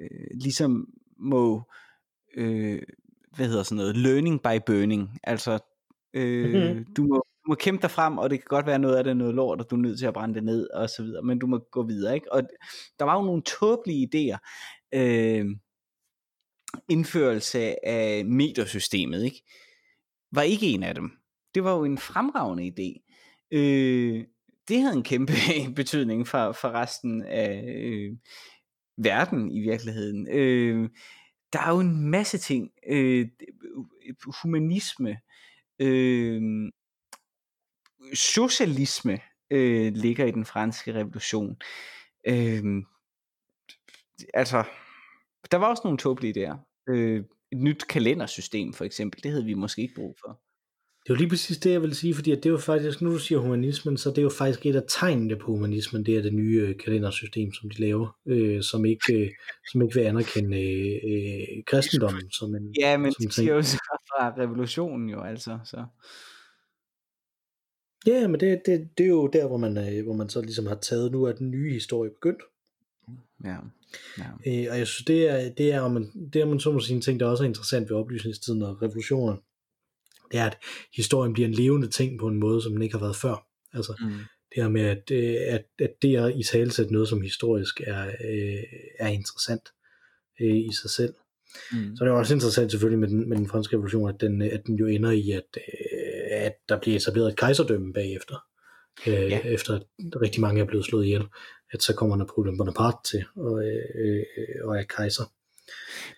øh, 0.00 0.26
ligesom 0.40 0.88
må, 1.18 1.70
øh, 2.36 2.82
hvad 3.36 3.46
hedder 3.46 3.62
sådan 3.62 3.76
noget, 3.76 3.96
learning 3.96 4.42
by 4.42 4.60
burning, 4.66 5.18
altså 5.22 5.58
Mm-hmm. 6.14 6.54
Øh, 6.54 6.70
mm-hmm. 6.70 6.94
du, 6.94 7.02
må, 7.02 7.14
du 7.14 7.48
må 7.48 7.54
kæmpe 7.54 7.82
dig 7.82 7.90
frem, 7.90 8.18
og 8.18 8.30
det 8.30 8.38
kan 8.38 8.46
godt 8.48 8.66
være 8.66 8.78
noget 8.78 8.96
af 8.96 9.04
det 9.04 9.16
noget 9.16 9.34
lort, 9.34 9.60
og 9.60 9.70
du 9.70 9.76
er 9.76 9.80
nødt 9.80 9.98
til 9.98 10.06
at 10.06 10.14
brænde 10.14 10.34
det 10.34 10.44
ned, 10.44 10.70
og 10.70 10.90
så 10.90 11.02
videre, 11.02 11.22
men 11.22 11.38
du 11.38 11.46
må 11.46 11.58
gå 11.72 11.82
videre, 11.82 12.14
ikke? 12.14 12.32
Og 12.32 12.42
der 12.98 13.04
var 13.04 13.16
jo 13.16 13.24
nogle 13.24 13.42
tåbelige 13.42 14.08
idéer. 14.14 14.38
Øh, 14.94 15.46
indførelse 16.88 17.86
af 17.86 18.24
metersystemet, 18.24 19.24
ikke? 19.24 19.42
Var 20.32 20.42
ikke 20.42 20.66
en 20.66 20.82
af 20.82 20.94
dem. 20.94 21.10
Det 21.54 21.64
var 21.64 21.76
jo 21.76 21.84
en 21.84 21.98
fremragende 21.98 22.64
idé. 22.66 23.10
Øh, 23.50 24.24
det 24.68 24.80
havde 24.80 24.96
en 24.96 25.02
kæmpe 25.02 25.32
betydning 25.76 26.28
for, 26.28 26.52
for 26.52 26.68
resten 26.70 27.22
af 27.22 27.64
øh, 27.76 28.12
verden 28.96 29.50
i 29.50 29.60
virkeligheden. 29.60 30.28
Øh, 30.30 30.88
der 31.52 31.60
er 31.60 31.70
jo 31.70 31.80
en 31.80 32.10
masse 32.10 32.38
ting. 32.38 32.70
Øh, 32.88 33.28
humanisme, 34.42 35.16
øh, 35.78 36.42
socialisme 38.14 39.20
øh, 39.50 39.92
ligger 39.92 40.24
i 40.24 40.30
den 40.30 40.44
franske 40.44 40.94
revolution. 40.94 41.56
Øh, 42.26 42.64
altså, 44.34 44.64
der 45.50 45.56
var 45.56 45.68
også 45.68 45.82
nogle 45.84 45.98
tåbelige 45.98 46.34
der. 46.34 46.56
Øh, 46.88 47.24
et 47.52 47.58
nyt 47.58 47.86
kalendersystem 47.88 48.72
for 48.72 48.84
eksempel, 48.84 49.22
det 49.22 49.30
havde 49.30 49.44
vi 49.44 49.54
måske 49.54 49.82
ikke 49.82 49.94
brug 49.94 50.16
for. 50.20 50.43
Det 51.04 51.10
er 51.10 51.14
jo 51.14 51.18
lige 51.18 51.28
præcis 51.28 51.58
det, 51.58 51.70
jeg 51.70 51.82
vil 51.82 51.94
sige, 51.94 52.14
fordi 52.14 52.30
det 52.30 52.46
er 52.46 52.50
jo 52.50 52.58
faktisk, 52.58 53.02
nu 53.02 53.12
du 53.12 53.18
siger 53.18 53.38
humanismen, 53.38 53.96
så 53.96 54.10
det 54.10 54.18
er 54.18 54.22
jo 54.22 54.30
faktisk 54.30 54.66
et 54.66 54.76
af 54.76 54.82
tegnene 54.88 55.36
på 55.36 55.46
humanismen, 55.46 56.06
det 56.06 56.16
er 56.16 56.22
det 56.22 56.34
nye 56.34 56.60
øh, 56.60 56.78
kalendersystem, 56.84 57.52
som 57.52 57.70
de 57.70 57.80
laver, 57.80 58.18
øh, 58.26 58.62
som, 58.62 58.84
ikke, 58.84 59.24
øh, 59.24 59.30
som 59.72 59.82
ikke 59.82 59.94
vil 59.94 60.02
anerkende 60.02 60.56
øh, 60.56 61.00
øh 61.12 61.64
kristendommen 61.66 62.30
som 62.30 62.54
en 62.54 62.74
Ja, 62.80 62.96
men 62.96 63.12
som 63.12 63.24
det 63.24 63.34
siger 63.34 63.54
jo 63.54 63.62
så 63.62 63.76
fra 64.08 64.34
revolutionen 64.38 65.08
jo, 65.08 65.22
altså. 65.22 65.58
Så. 65.64 65.84
Ja, 68.06 68.28
men 68.28 68.40
det, 68.40 68.62
det, 68.66 68.88
det 68.98 69.04
er 69.04 69.10
jo 69.10 69.26
der, 69.26 69.46
hvor 69.46 69.56
man, 69.56 69.78
øh, 69.78 70.04
hvor 70.04 70.14
man 70.14 70.28
så 70.28 70.40
ligesom 70.40 70.66
har 70.66 70.74
taget, 70.74 71.12
nu 71.12 71.26
at 71.26 71.38
den 71.38 71.50
nye 71.50 71.72
historie 71.72 72.10
begyndt. 72.10 72.42
Ja. 73.44 73.56
ja. 74.18 74.24
Øh, 74.46 74.66
og 74.70 74.78
jeg 74.78 74.86
synes, 74.86 75.04
det 75.06 75.28
er, 75.28 75.50
det 75.54 75.72
er, 75.72 75.88
man, 75.88 76.30
det 76.32 76.40
er 76.40 76.46
man 76.46 76.60
så 76.60 76.72
må 76.72 76.80
sige 76.80 76.96
en 76.96 77.02
ting, 77.02 77.20
der 77.20 77.26
også 77.26 77.44
er 77.44 77.48
interessant 77.48 77.90
ved 77.90 77.96
oplysningstiden 77.96 78.62
og 78.62 78.82
revolutionen 78.82 79.38
det 80.34 80.40
er, 80.40 80.46
at 80.46 80.58
historien 80.96 81.32
bliver 81.32 81.48
en 81.48 81.54
levende 81.54 81.88
ting 81.88 82.18
på 82.20 82.28
en 82.28 82.40
måde, 82.40 82.62
som 82.62 82.72
den 82.72 82.82
ikke 82.82 82.94
har 82.94 83.04
været 83.04 83.16
før. 83.16 83.46
Altså, 83.74 83.94
mm. 84.00 84.10
det 84.54 84.62
her 84.62 84.68
med, 84.68 84.82
at, 84.82 85.10
øh, 85.10 85.36
at, 85.48 85.64
at 85.78 85.92
det 86.02 86.16
at 86.16 86.36
i 86.36 86.42
talsætte 86.42 86.92
noget 86.92 87.08
som 87.08 87.20
historisk 87.22 87.80
er, 87.80 88.06
øh, 88.06 88.62
er 88.98 89.08
interessant. 89.08 89.68
øh, 90.40 90.56
i 90.56 90.70
sig 90.82 90.90
selv. 90.90 91.14
Mm. 91.72 91.96
Så 91.96 92.04
det 92.04 92.10
er 92.10 92.14
også 92.14 92.34
interessant 92.34 92.70
selvfølgelig 92.70 92.98
med 92.98 93.08
den, 93.08 93.28
med 93.28 93.36
den 93.36 93.48
franske 93.48 93.76
revolution, 93.76 94.08
at 94.08 94.20
den, 94.20 94.42
at 94.42 94.62
den 94.66 94.76
jo 94.76 94.86
ender 94.86 95.10
i, 95.10 95.30
at, 95.30 95.48
øh, 95.56 96.46
at 96.46 96.52
der 96.68 96.80
bliver 96.80 96.96
etableret 96.96 97.28
et 97.28 97.36
kejserdømme 97.36 97.92
bagefter. 97.92 98.36
Øh, 99.06 99.30
Ja. 99.30 99.40
Efter 99.44 99.74
at 99.74 99.82
rigtig 100.22 100.40
mange 100.40 100.60
er 100.60 100.64
blevet 100.64 100.84
slået 100.84 101.04
ihjel. 101.04 101.24
At 101.72 101.82
så 101.82 101.94
kommer 101.94 102.16
Napoleon 102.16 102.58
Bonaparte 102.58 102.98
til 103.10 103.24
og, 103.36 103.64
øh, 103.64 103.82
øh, 104.04 104.24
og 104.64 104.78
er 104.78 104.82
kejser. 104.82 105.24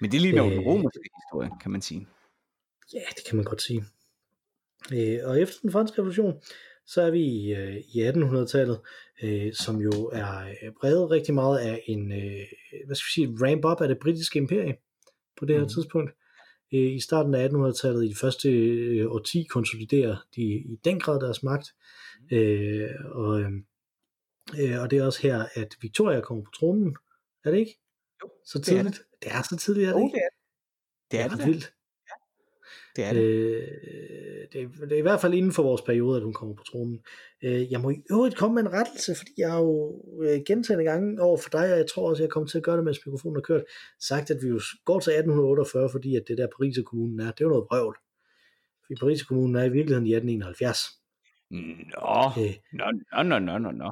Men 0.01 0.13
det 0.13 0.21
ligner 0.21 0.45
jo 0.45 0.51
den 0.51 0.61
Øh, 0.61 0.67
romerske 0.67 1.11
historie, 1.25 1.51
kan 1.63 1.71
man 1.71 1.83
sige. 1.83 2.07
Ja, 2.95 3.01
det 3.17 3.25
kan 3.29 3.37
man 3.37 3.45
godt 3.45 3.63
sige. 3.63 3.85
Øh, 4.93 5.19
og 5.25 5.41
efter 5.41 5.57
den 5.63 5.73
franske 5.73 5.99
revolution, 5.99 6.41
så 6.87 7.03
er 7.03 7.11
vi 7.11 7.21
i, 7.21 7.55
øh, 7.55 7.77
i 7.95 8.09
1800-tallet, 8.09 8.81
øh, 9.23 9.53
som 9.55 9.81
jo 9.81 9.91
er 10.13 10.39
øh, 10.47 10.73
præget 10.81 11.11
rigtig 11.11 11.35
meget 11.35 11.59
af 11.59 11.83
en, 11.87 12.13
øh, 12.13 12.41
hvad 12.87 12.97
skal 12.97 13.07
vi 13.07 13.13
sige, 13.15 13.29
ramp-up 13.47 13.81
af 13.81 13.89
det 13.89 13.99
britiske 14.03 14.37
imperie 14.39 14.77
på 15.39 15.45
det 15.45 15.55
her 15.55 15.61
Mhm. 15.61 15.65
mm. 15.65 15.69
tidspunkt. 15.75 16.11
Øh, 16.75 16.93
I 16.97 17.01
starten 17.01 17.35
af 17.35 17.49
1800-tallet, 17.49 18.05
i 18.05 18.09
de 18.09 18.15
første 18.15 18.49
øh, 18.51 19.11
årti, 19.13 19.47
konsoliderer 19.51 20.17
de 20.37 20.43
i 20.43 20.77
den 20.85 21.01
grad 21.01 21.21
deres 21.21 21.43
magt. 21.43 21.67
Øh, 22.33 22.91
og, 23.05 23.41
øh, 23.41 23.51
øh, 24.61 24.81
og 24.83 24.91
det 24.91 24.99
er 24.99 25.05
også 25.07 25.23
her, 25.23 25.47
at 25.55 25.69
Victoria 25.83 26.21
kommer 26.21 26.45
på 26.45 26.51
tronen. 26.55 26.97
Er 27.45 27.51
det 27.51 27.59
ikke? 27.59 27.79
Jo, 28.23 28.31
Så 28.45 28.59
det 28.59 28.69
er 28.69 28.73
det. 28.75 28.83
tidligt. 28.83 29.03
Det 29.23 29.31
er 29.33 29.43
så 29.43 29.57
tidligt, 29.57 29.89
er 29.89 29.93
det 29.93 30.01
Jo, 30.01 30.07
ikke? 30.07 30.21
det 31.11 31.21
er 31.21 31.29
det. 31.29 31.31
Det 31.31 31.41
er 31.43 31.45
det, 31.47 31.47
vildt. 31.47 31.73
Det, 32.97 33.05
er 33.05 33.13
det. 33.13 33.23
Øh, 33.23 33.63
det, 34.53 34.63
er, 34.63 34.87
det 34.87 34.93
er 34.93 34.99
i 34.99 35.09
hvert 35.09 35.21
fald 35.21 35.35
inden 35.35 35.53
for 35.53 35.63
vores 35.63 35.83
periode, 35.83 36.17
at 36.17 36.23
hun 36.23 36.33
kommer 36.33 36.55
på 36.55 36.65
tronen. 36.65 37.01
Øh, 37.45 37.73
jeg 37.73 37.81
må 37.81 37.91
i 37.91 38.03
øvrigt 38.11 38.37
komme 38.37 38.55
med 38.55 38.63
en 38.63 38.73
rettelse, 38.73 39.15
fordi 39.15 39.31
jeg 39.39 39.51
har 39.51 39.61
jo 39.61 40.03
øh, 40.23 40.41
gentagende 40.47 40.85
gange 40.85 41.23
over 41.23 41.37
for 41.37 41.51
dig, 41.51 41.73
og 41.73 41.79
jeg 41.79 41.87
tror 41.87 42.11
også, 42.11 42.23
jeg 42.23 42.31
kommer 42.31 42.49
til 42.49 42.59
at 42.59 42.65
gøre 42.65 42.77
det, 42.77 42.85
mens 42.85 43.07
mikrofonen 43.07 43.37
har 43.37 43.43
kørt, 43.43 43.63
sagt, 44.01 44.31
at 44.31 44.43
vi 44.43 44.49
jo 44.49 44.61
går 44.85 45.01
til 45.01 45.11
1848, 45.11 45.89
fordi 45.91 46.17
at 46.17 46.23
det 46.29 46.39
der 46.39 46.49
Paris 46.59 46.79
kommunen 46.87 47.21
er, 47.21 47.25
det 47.25 47.41
er 47.41 47.45
jo 47.45 47.49
noget 47.49 47.67
vrøvl. 47.71 47.97
Fordi 48.87 49.01
Paris 49.01 49.23
kommunen 49.23 49.57
er 49.57 49.65
i 49.65 49.73
virkeligheden 49.77 50.07
i 50.07 50.15
1871. 50.15 50.79
Nå, 51.51 51.59
Øh, 52.39 52.55
nå, 52.73 53.23
nå, 53.23 53.39
nå, 53.39 53.59
nå, 53.59 53.71
nå, 53.71 53.91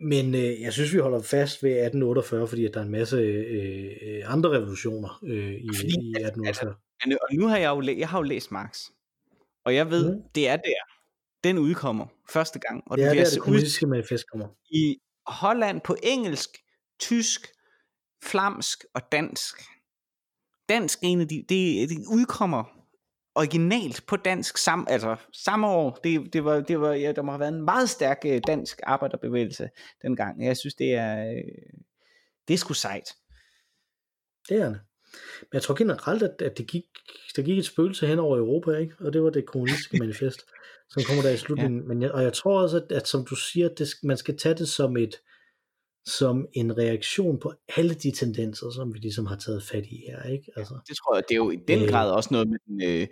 men 0.00 0.34
øh, 0.34 0.60
jeg 0.60 0.72
synes, 0.72 0.94
vi 0.94 0.98
holder 0.98 1.22
fast 1.22 1.62
ved 1.62 1.70
1848, 1.70 2.46
fordi 2.46 2.64
at 2.64 2.74
der 2.74 2.80
er 2.80 2.84
en 2.84 2.90
masse 2.90 3.16
øh, 3.16 3.92
øh, 4.02 4.34
andre 4.34 4.50
revolutioner 4.50 5.20
øh, 5.24 5.54
i, 5.54 5.68
Fordi, 5.74 5.88
i 5.88 6.10
1848. 6.10 6.74
Men, 7.06 7.18
og 7.22 7.28
nu 7.34 7.46
har 7.46 7.56
jeg 7.56 7.68
jo, 7.68 7.80
læ- 7.80 7.98
jeg 7.98 8.08
har 8.08 8.18
jo 8.18 8.22
læst 8.22 8.50
Marx, 8.50 8.84
og 9.64 9.74
jeg 9.74 9.90
ved, 9.90 10.14
Mhm. 10.14 10.22
det 10.34 10.48
er 10.48 10.56
der, 10.56 10.82
den 11.44 11.58
udkommer 11.58 12.06
første 12.28 12.58
gang, 12.58 12.82
og 12.86 12.98
det 12.98 13.06
er 13.06 13.10
altså 13.10 13.34
det 13.34 13.42
kommunistiske 13.42 13.86
manifest 13.86 14.24
kommer. 14.30 14.48
i 14.70 14.98
Holland 15.26 15.80
på 15.80 15.96
engelsk, 16.02 16.50
tysk, 17.00 17.46
flamsk 18.22 18.84
og 18.94 19.12
dansk. 19.12 19.54
Dansk 20.68 20.98
en 21.02 21.20
af 21.20 21.28
de, 21.28 21.36
det, 21.48 21.88
det 21.88 21.98
udkommer 22.10 22.64
originalt 23.34 24.06
på 24.06 24.16
dansk 24.16 24.58
sam, 24.58 24.86
altså 24.90 25.16
samme 25.32 25.66
år. 25.68 25.90
Det, 26.04 26.32
det 26.32 26.44
var, 26.44 26.60
det 26.60 26.80
var, 26.80 26.92
ja, 26.92 27.12
der 27.12 27.22
må 27.22 27.32
have 27.32 27.40
været 27.40 27.52
en 27.54 27.62
meget 27.64 27.90
stærk 27.90 28.18
øh, 28.26 28.40
dansk 28.46 28.80
arbejderbevægelse 28.82 29.68
dengang. 30.02 30.44
Jeg 30.44 30.56
synes, 30.56 30.74
det 30.74 30.94
er, 30.94 31.30
øh, 31.30 31.42
det 32.48 32.54
er 32.54 32.58
sgu 32.58 32.74
sejt. 32.74 33.08
Det 34.48 34.56
er 34.60 34.68
det. 34.68 34.80
Men 35.40 35.48
jeg 35.54 35.62
tror 35.62 35.74
generelt, 35.74 36.22
at, 36.22 36.42
at 36.42 36.58
det 36.58 36.66
gik, 36.66 36.82
der 37.36 37.42
gik 37.42 37.58
et 37.58 37.64
spøgelse 37.64 38.06
hen 38.06 38.18
over 38.18 38.38
Europa, 38.38 38.72
ikke? 38.72 38.94
og 39.00 39.12
det 39.12 39.22
var 39.22 39.30
det 39.30 39.46
kommunistiske 39.46 39.98
manifest, 40.04 40.40
som 40.88 41.02
kommer 41.06 41.22
der 41.22 41.30
i 41.30 41.36
slutningen. 41.36 41.80
Ja. 41.80 41.86
Men 41.86 42.02
jeg, 42.02 42.10
og 42.12 42.22
jeg 42.22 42.32
tror 42.32 42.62
også, 42.62 42.76
at, 42.76 42.92
at 42.92 43.08
som 43.08 43.24
du 43.24 43.34
siger, 43.34 43.68
det, 43.68 43.88
man 44.02 44.16
skal 44.16 44.38
tage 44.38 44.54
det 44.54 44.68
som 44.68 44.96
et 44.96 45.14
som 46.06 46.46
en 46.52 46.78
reaktion 46.78 47.38
på 47.40 47.52
alle 47.76 47.94
de 47.94 48.10
tendenser, 48.10 48.70
som 48.70 48.94
vi 48.94 48.98
ligesom 48.98 49.26
har 49.26 49.36
taget 49.36 49.62
fat 49.62 49.84
i 49.86 50.02
her. 50.08 50.22
Ikke? 50.22 50.52
Altså, 50.56 50.74
Det 50.88 50.96
tror 50.96 51.14
jeg, 51.14 51.24
det 51.28 51.34
er 51.34 51.36
jo 51.36 51.50
i 51.50 51.56
den 51.68 51.82
Øh. 51.82 51.88
grad 51.88 52.10
også 52.10 52.28
noget 52.32 52.48
med 52.48 52.58
den 52.66 52.82
øh, 53.02 53.06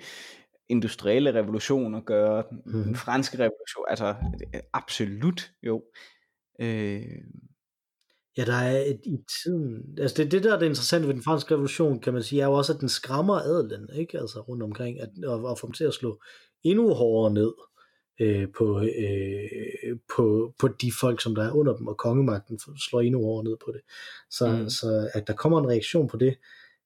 industrielle 0.69 1.35
revolution 1.35 1.95
at 1.95 2.05
gøre, 2.07 2.45
den, 2.51 2.59
mm. 2.67 2.73
den 2.73 2.83
Mhm. 2.87 2.95
franske 2.95 3.35
revolution, 3.39 3.85
altså 3.89 4.15
absolut 4.73 5.53
jo. 5.63 5.83
Øh, 6.61 7.03
ja, 8.37 8.45
der 8.45 8.55
er 8.55 8.81
et, 8.81 9.01
i 9.05 9.17
tiden, 9.43 9.99
altså 9.99 10.23
det, 10.23 10.33
det 10.33 10.45
der 10.45 10.55
er 10.55 10.59
det 10.59 10.67
interessante 10.67 11.09
ved 11.09 11.15
den 11.15 11.23
franske 11.23 11.55
revolution, 11.55 12.01
kan 12.01 12.13
man 12.13 12.23
sige, 12.23 12.43
er 12.43 12.47
jo 12.47 12.53
også, 12.53 12.73
at 12.73 12.81
den 12.81 12.89
skræmmer 12.89 13.35
adelen, 13.35 13.89
ikke? 13.95 14.19
Altså 14.19 14.41
rundt 14.41 14.63
omkring, 14.63 15.01
at, 15.01 15.09
og, 15.27 15.45
og 15.45 15.59
får 15.59 15.69
dem 15.69 15.73
til 15.73 15.85
at 15.85 15.95
slå 15.95 16.21
endnu 16.65 16.95
hårdere 16.95 17.35
ned 17.35 17.53
øh, 18.21 18.49
på, 18.59 18.81
øh, 18.81 19.99
på, 20.17 20.55
på 20.61 20.69
de 20.69 20.93
folk, 21.01 21.21
som 21.23 21.35
der 21.35 21.45
er 21.45 21.53
under 21.53 21.77
dem, 21.77 21.87
og 21.87 21.97
kongemagten 21.97 22.59
slår 22.89 23.01
endnu 23.01 23.23
hårdere 23.23 23.45
ned 23.45 23.57
på 23.65 23.73
det. 23.73 23.81
Så, 24.31 24.49
Mm. 24.49 24.69
så 24.71 25.11
at 25.15 25.27
der 25.27 25.33
kommer 25.35 25.59
en 25.61 25.69
reaktion 25.69 26.09
på 26.09 26.17
det 26.17 26.37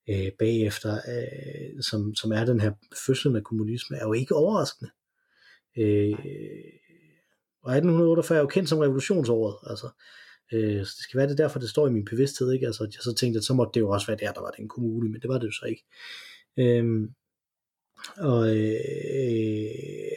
øh, 0.08 0.30
bagefter, 0.38 0.94
øh, 0.94 1.82
som, 1.82 2.14
som 2.14 2.32
er 2.32 2.44
den 2.44 2.60
her 2.60 2.72
fødsel 3.06 3.36
af 3.36 3.44
kommunisme, 3.44 3.96
er 3.96 4.04
jo 4.06 4.12
ikke 4.12 4.34
overraskende. 4.34 4.90
Øh, 5.78 6.14
og 7.62 7.72
1848 7.72 8.36
er 8.38 8.40
jo 8.42 8.46
kendt 8.46 8.68
som 8.68 8.78
revolutionsåret, 8.78 9.56
altså. 9.70 9.86
Øh, 9.86 9.92
så 10.86 10.94
det 10.96 11.04
skal 11.04 11.18
være 11.18 11.28
det 11.28 11.38
derfor, 11.38 11.58
det 11.58 11.70
står 11.70 11.86
i 11.86 11.90
min 11.90 12.04
bevidsthed, 12.04 12.52
ikke? 12.52 12.66
Altså, 12.66 12.84
at 12.84 12.94
jeg 12.94 13.02
så 13.02 13.14
tænkte, 13.14 13.38
at 13.38 13.44
så 13.44 13.54
måtte 13.54 13.70
det 13.74 13.80
jo 13.80 13.90
også 13.90 14.06
være 14.06 14.16
der, 14.16 14.32
der 14.32 14.40
var 14.40 14.50
den 14.50 14.68
kommune, 14.68 15.08
men 15.08 15.20
det 15.20 15.28
var 15.28 15.38
det 15.38 15.46
jo 15.46 15.52
så 15.52 15.66
ikke. 15.66 15.84
Øhm, 16.56 17.14
og 18.16 18.56
øh, 18.56 18.80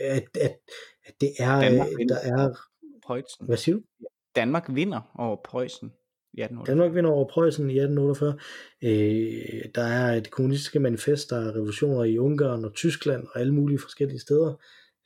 at, 0.02 0.28
at, 0.42 0.58
at 1.06 1.14
det 1.22 1.32
er, 1.40 1.62
Danmark 1.62 1.88
øh, 1.92 1.98
vinder. 1.98 2.16
der 2.16 2.44
er, 2.44 2.54
Preussen. 3.06 3.46
hvad 3.46 3.58
siger 3.58 3.76
du? 3.76 3.82
Danmark 4.36 4.66
vinder 4.70 5.02
over 5.16 5.38
Preussen 5.46 5.92
i 6.34 6.42
1800. 6.42 6.72
Danmark 6.72 6.96
vinder 6.96 7.12
over 7.12 7.28
Preussen 7.28 7.70
i 7.70 7.80
1848. 7.80 8.38
Øh, 8.84 9.66
der 9.76 9.84
er 9.84 10.14
et 10.14 10.32
kommunistiske 10.32 10.80
manifest, 10.80 11.30
der 11.30 11.38
er 11.38 11.56
revolutioner 11.56 12.04
i 12.04 12.18
Ungarn 12.18 12.66
og 12.66 12.74
Tyskland 12.74 13.28
og 13.34 13.40
alle 13.40 13.54
mulige 13.54 13.80
forskellige 13.80 14.20
steder 14.20 14.56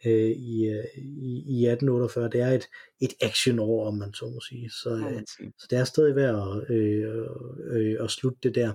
øh, 0.05 0.31
i, 0.31 0.65
øh, 0.65 0.85
i, 0.97 1.31
i 1.47 1.67
1848. 1.67 2.29
Det 2.29 2.41
er 2.41 2.49
et, 2.49 2.67
et 3.01 3.13
actionår, 3.21 3.87
om 3.87 3.97
man 3.97 4.13
så 4.13 4.25
må 4.25 4.39
sige. 4.49 4.69
Så, 4.69 4.89
øh, 4.89 5.23
så 5.57 5.67
det 5.69 5.77
er 5.79 5.83
stadig 5.83 6.15
værd 6.15 6.35
at, 6.35 6.75
øh, 6.75 7.25
øh, 7.71 8.03
at 8.03 8.11
slutte 8.11 8.39
det 8.43 8.55
der. 8.55 8.73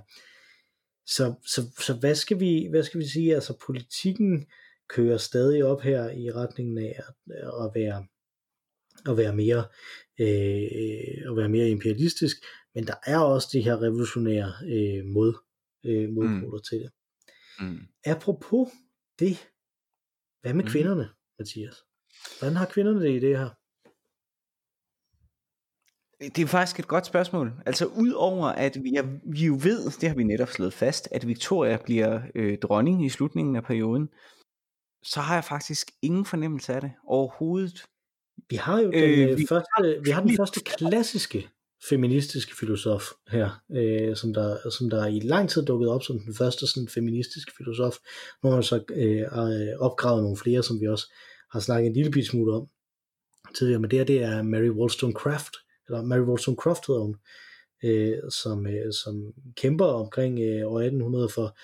Så, 1.06 1.34
så, 1.46 1.62
så 1.80 1.94
hvad, 1.94 2.14
skal 2.14 2.40
vi, 2.40 2.66
hvad 2.70 2.82
skal 2.82 3.00
vi 3.00 3.06
sige? 3.06 3.34
Altså 3.34 3.58
politikken 3.66 4.46
kører 4.88 5.18
stadig 5.18 5.64
op 5.64 5.80
her 5.80 6.10
i 6.10 6.32
retningen 6.32 6.78
af 6.78 7.00
at, 7.08 7.14
at 7.64 7.70
være 7.74 8.06
at 9.08 9.16
være 9.16 9.36
mere 9.36 9.64
øh, 10.20 11.30
at 11.30 11.36
være 11.36 11.48
mere 11.48 11.68
imperialistisk, 11.68 12.36
men 12.74 12.86
der 12.86 12.94
er 13.06 13.18
også 13.18 13.48
de 13.52 13.60
her 13.60 13.82
revolutionære 13.82 14.52
øh, 14.64 15.04
mod, 15.04 15.34
øh, 15.84 16.08
modpoler 16.08 16.56
mm. 16.56 16.62
til 16.70 16.78
det. 16.78 16.90
Mm. 17.60 17.78
Apropos 18.04 18.68
det, 19.18 19.48
hvad 20.44 20.54
med 20.54 20.64
mm. 20.64 20.70
kvinderne, 20.70 21.08
Mathias? 21.38 21.84
Hvordan 22.38 22.56
har 22.56 22.66
kvinderne 22.66 23.00
det 23.00 23.10
i 23.10 23.18
det 23.18 23.38
her? 23.38 23.50
Det 26.20 26.38
er 26.38 26.46
faktisk 26.46 26.78
et 26.78 26.88
godt 26.88 27.06
spørgsmål. 27.06 27.52
Altså 27.66 27.86
udover 27.86 28.46
at 28.46 28.76
vi, 28.82 28.90
ja, 28.90 29.02
vi 29.24 29.46
jo 29.46 29.58
ved, 29.62 30.00
det 30.00 30.08
har 30.08 30.16
vi 30.16 30.24
netop 30.24 30.48
slået 30.48 30.72
fast, 30.72 31.08
at 31.10 31.26
Victoria 31.26 31.78
bliver 31.84 32.20
øh, 32.34 32.58
dronning 32.58 33.06
i 33.06 33.08
slutningen 33.08 33.56
af 33.56 33.64
perioden, 33.64 34.08
så 35.02 35.20
har 35.20 35.34
jeg 35.34 35.44
faktisk 35.44 35.90
ingen 36.02 36.24
fornemmelse 36.24 36.74
af 36.74 36.80
det 36.80 36.92
overhovedet. 37.06 37.84
Vi 38.50 38.56
har 38.56 38.80
jo 38.80 38.90
den, 38.90 38.94
Øh, 38.94 39.30
øh, 39.30 39.38
vi 39.38 39.46
første, 39.48 40.00
vi 40.04 40.10
har 40.10 40.22
den 40.22 40.36
første 40.36 40.60
klassiske 40.60 41.48
feministiske 41.88 42.56
filosof 42.56 43.04
her, 43.28 43.62
øh, 43.76 44.16
som, 44.16 44.34
der, 44.34 44.70
som 44.70 44.90
der 44.90 45.06
i 45.06 45.20
lang 45.20 45.50
tid 45.50 45.62
dukket 45.62 45.88
op 45.88 46.02
som 46.02 46.18
den 46.18 46.34
første 46.34 46.66
sådan, 46.66 46.88
feministiske 46.88 47.52
filosof. 47.56 47.96
Nu 48.42 48.48
har 48.48 48.56
man 48.56 48.62
så 48.62 48.84
øh, 48.90 49.20
øh, 49.20 49.78
opgravet 49.78 50.22
nogle 50.22 50.36
flere, 50.36 50.62
som 50.62 50.80
vi 50.80 50.88
også 50.88 51.12
har 51.52 51.60
snakket 51.60 51.86
en 51.86 51.94
lille 51.94 52.10
bit 52.10 52.26
smule 52.26 52.54
om 52.54 52.68
tidligere, 53.54 53.80
men 53.80 53.90
det 53.90 53.98
her 53.98 54.06
det 54.06 54.22
er 54.22 54.42
Mary 54.42 54.70
Wollstonecraft, 54.70 55.54
eller 55.88 56.02
Mary 56.02 56.26
Wollstonecraft 56.28 56.86
hedder 56.86 57.00
hun, 57.00 57.16
øh, 57.84 58.18
som, 58.30 58.66
øh, 58.66 58.92
som 58.92 59.32
kæmper 59.56 59.86
omkring 59.86 60.40
øh, 60.40 60.72
år 60.72 60.80
1800 60.80 61.28
for 61.28 61.56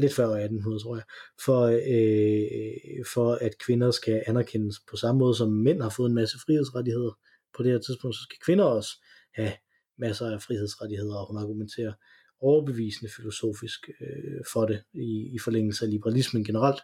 lidt 0.00 0.14
før 0.14 0.26
år 0.26 0.36
1800, 0.36 0.82
tror 0.82 0.96
jeg, 0.96 1.04
for, 1.44 1.62
øh, 1.94 3.04
for 3.14 3.32
at 3.34 3.58
kvinder 3.66 3.90
skal 3.90 4.22
anerkendes 4.26 4.76
på 4.90 4.96
samme 4.96 5.18
måde, 5.18 5.34
som 5.34 5.48
mænd 5.52 5.82
har 5.82 5.90
fået 5.90 6.08
en 6.08 6.14
masse 6.14 6.38
frihedsrettigheder 6.46 7.18
på 7.56 7.62
det 7.62 7.72
her 7.72 7.78
tidspunkt, 7.78 8.16
så 8.16 8.22
skal 8.22 8.38
kvinder 8.44 8.64
også 8.64 8.90
have 9.36 9.52
masser 9.98 10.26
af 10.26 10.42
frihedsrettigheder, 10.42 11.16
og 11.16 11.26
hun 11.26 11.42
argumenterer 11.42 11.92
overbevisende 12.40 13.12
filosofisk 13.16 13.88
øh, 14.00 14.40
for 14.52 14.66
det, 14.66 14.82
i, 14.94 15.30
i 15.34 15.38
forlængelse 15.44 15.84
af 15.84 15.90
liberalismen 15.90 16.44
generelt. 16.44 16.80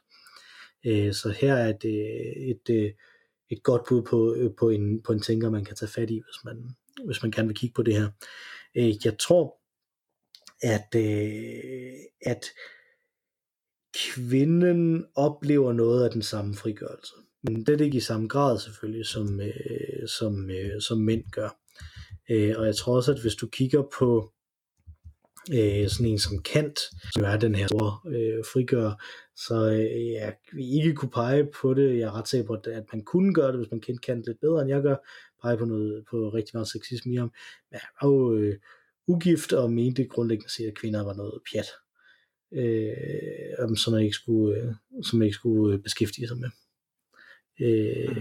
Øh, 0.86 1.12
så 1.12 1.34
her 1.40 1.54
er 1.54 1.72
det 1.72 1.96
et, 2.50 2.74
et, 2.74 2.94
et 3.50 3.62
godt 3.62 3.82
bud 3.88 4.02
på, 4.02 4.34
øh, 4.34 4.50
på, 4.58 4.70
en, 4.70 5.02
på 5.02 5.12
en 5.12 5.20
tænker, 5.20 5.50
man 5.50 5.64
kan 5.64 5.76
tage 5.76 5.90
fat 5.90 6.10
i, 6.10 6.14
hvis 6.14 6.44
man, 6.44 6.76
hvis 7.06 7.22
man 7.22 7.30
gerne 7.30 7.48
vil 7.48 7.56
kigge 7.56 7.74
på 7.74 7.82
det 7.82 7.94
her. 7.94 8.10
Øh, 8.74 8.94
jeg 9.04 9.18
tror, 9.18 9.58
at, 10.62 10.94
øh, 10.96 11.92
at 12.20 12.44
kvinden 13.94 15.06
oplever 15.14 15.72
noget 15.72 16.04
af 16.04 16.10
den 16.10 16.22
samme 16.22 16.54
frigørelse. 16.54 17.12
Men 17.42 17.66
det 17.66 17.80
er 17.80 17.84
ikke 17.84 17.96
i 17.96 18.00
samme 18.00 18.28
grad 18.28 18.58
selvfølgelig, 18.58 19.06
som, 19.06 19.40
øh, 19.40 20.08
som, 20.18 20.50
øh, 20.50 20.80
som 20.80 20.98
mænd 20.98 21.24
gør. 21.30 21.61
Øh, 22.32 22.54
og 22.58 22.66
jeg 22.66 22.76
tror 22.76 22.96
også, 22.96 23.12
at 23.12 23.20
hvis 23.20 23.34
du 23.34 23.46
kigger 23.46 23.82
på 23.98 24.32
øh, 25.50 25.88
sådan 25.88 26.06
en 26.06 26.18
som 26.18 26.42
Kant, 26.42 26.78
som 27.14 27.24
er 27.24 27.36
den 27.36 27.54
her 27.54 27.66
store 27.66 28.16
øh, 28.16 28.44
frigør, 28.52 28.90
så 29.36 29.70
øh, 29.70 30.06
jeg 30.10 30.34
vil 30.52 30.74
ikke 30.76 30.94
kunne 30.94 31.10
pege 31.10 31.48
på 31.60 31.74
det. 31.74 31.98
Jeg 31.98 32.06
er 32.06 32.18
ret 32.18 32.28
sikker 32.28 32.46
på, 32.46 32.52
at, 32.52 32.66
at 32.66 32.84
man 32.92 33.04
kunne 33.04 33.34
gøre 33.34 33.48
det, 33.48 33.56
hvis 33.56 33.70
man 33.70 33.80
kendte 33.80 34.06
Kant 34.06 34.24
lidt 34.26 34.40
bedre, 34.40 34.60
end 34.60 34.70
jeg 34.70 34.82
gør, 34.82 34.96
pege 35.42 35.56
på, 35.56 35.64
noget, 35.64 36.04
på 36.10 36.16
rigtig 36.28 36.50
meget 36.54 36.68
sexisme 36.68 37.12
i 37.12 37.16
ham. 37.16 37.32
Men 37.70 37.80
han 37.82 37.90
var 38.02 38.08
jo 38.08 38.34
øh, 38.34 38.54
ugift 39.06 39.52
og 39.52 39.72
mente 39.72 40.04
grundlæggende 40.04 40.52
set, 40.52 40.68
at 40.68 40.78
kvinder 40.78 41.04
var 41.04 41.14
noget 41.14 41.40
pjat, 41.52 41.68
øh, 42.52 43.76
som 43.76 43.92
man 43.92 44.02
ikke 44.02 44.14
skulle, 44.14 44.56
øh, 44.56 44.74
som 45.02 45.18
man 45.18 45.26
ikke 45.26 45.34
skulle 45.34 45.74
øh, 45.74 45.82
beskæftige 45.82 46.28
sig 46.28 46.38
med. 46.38 46.50
Øh, 47.60 48.16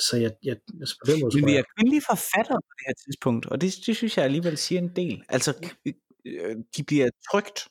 så 0.00 0.16
jeg, 0.16 0.32
jeg, 0.42 0.56
altså 0.80 0.96
på 1.04 1.12
den 1.12 1.20
måde, 1.20 1.36
Men 1.36 1.46
vi 1.46 1.56
er 1.56 1.62
kvindelige 1.76 2.02
forfattere 2.08 2.60
på 2.62 2.72
det 2.78 2.84
her 2.86 2.94
tidspunkt, 3.06 3.46
og 3.46 3.60
det, 3.60 3.74
det 3.86 3.96
synes 3.96 4.16
jeg 4.16 4.24
alligevel 4.24 4.56
siger 4.56 4.80
en 4.80 4.96
del. 4.96 5.22
Altså, 5.28 5.70
øh, 6.26 6.56
de 6.76 6.84
bliver 6.84 7.10
trygt. 7.30 7.68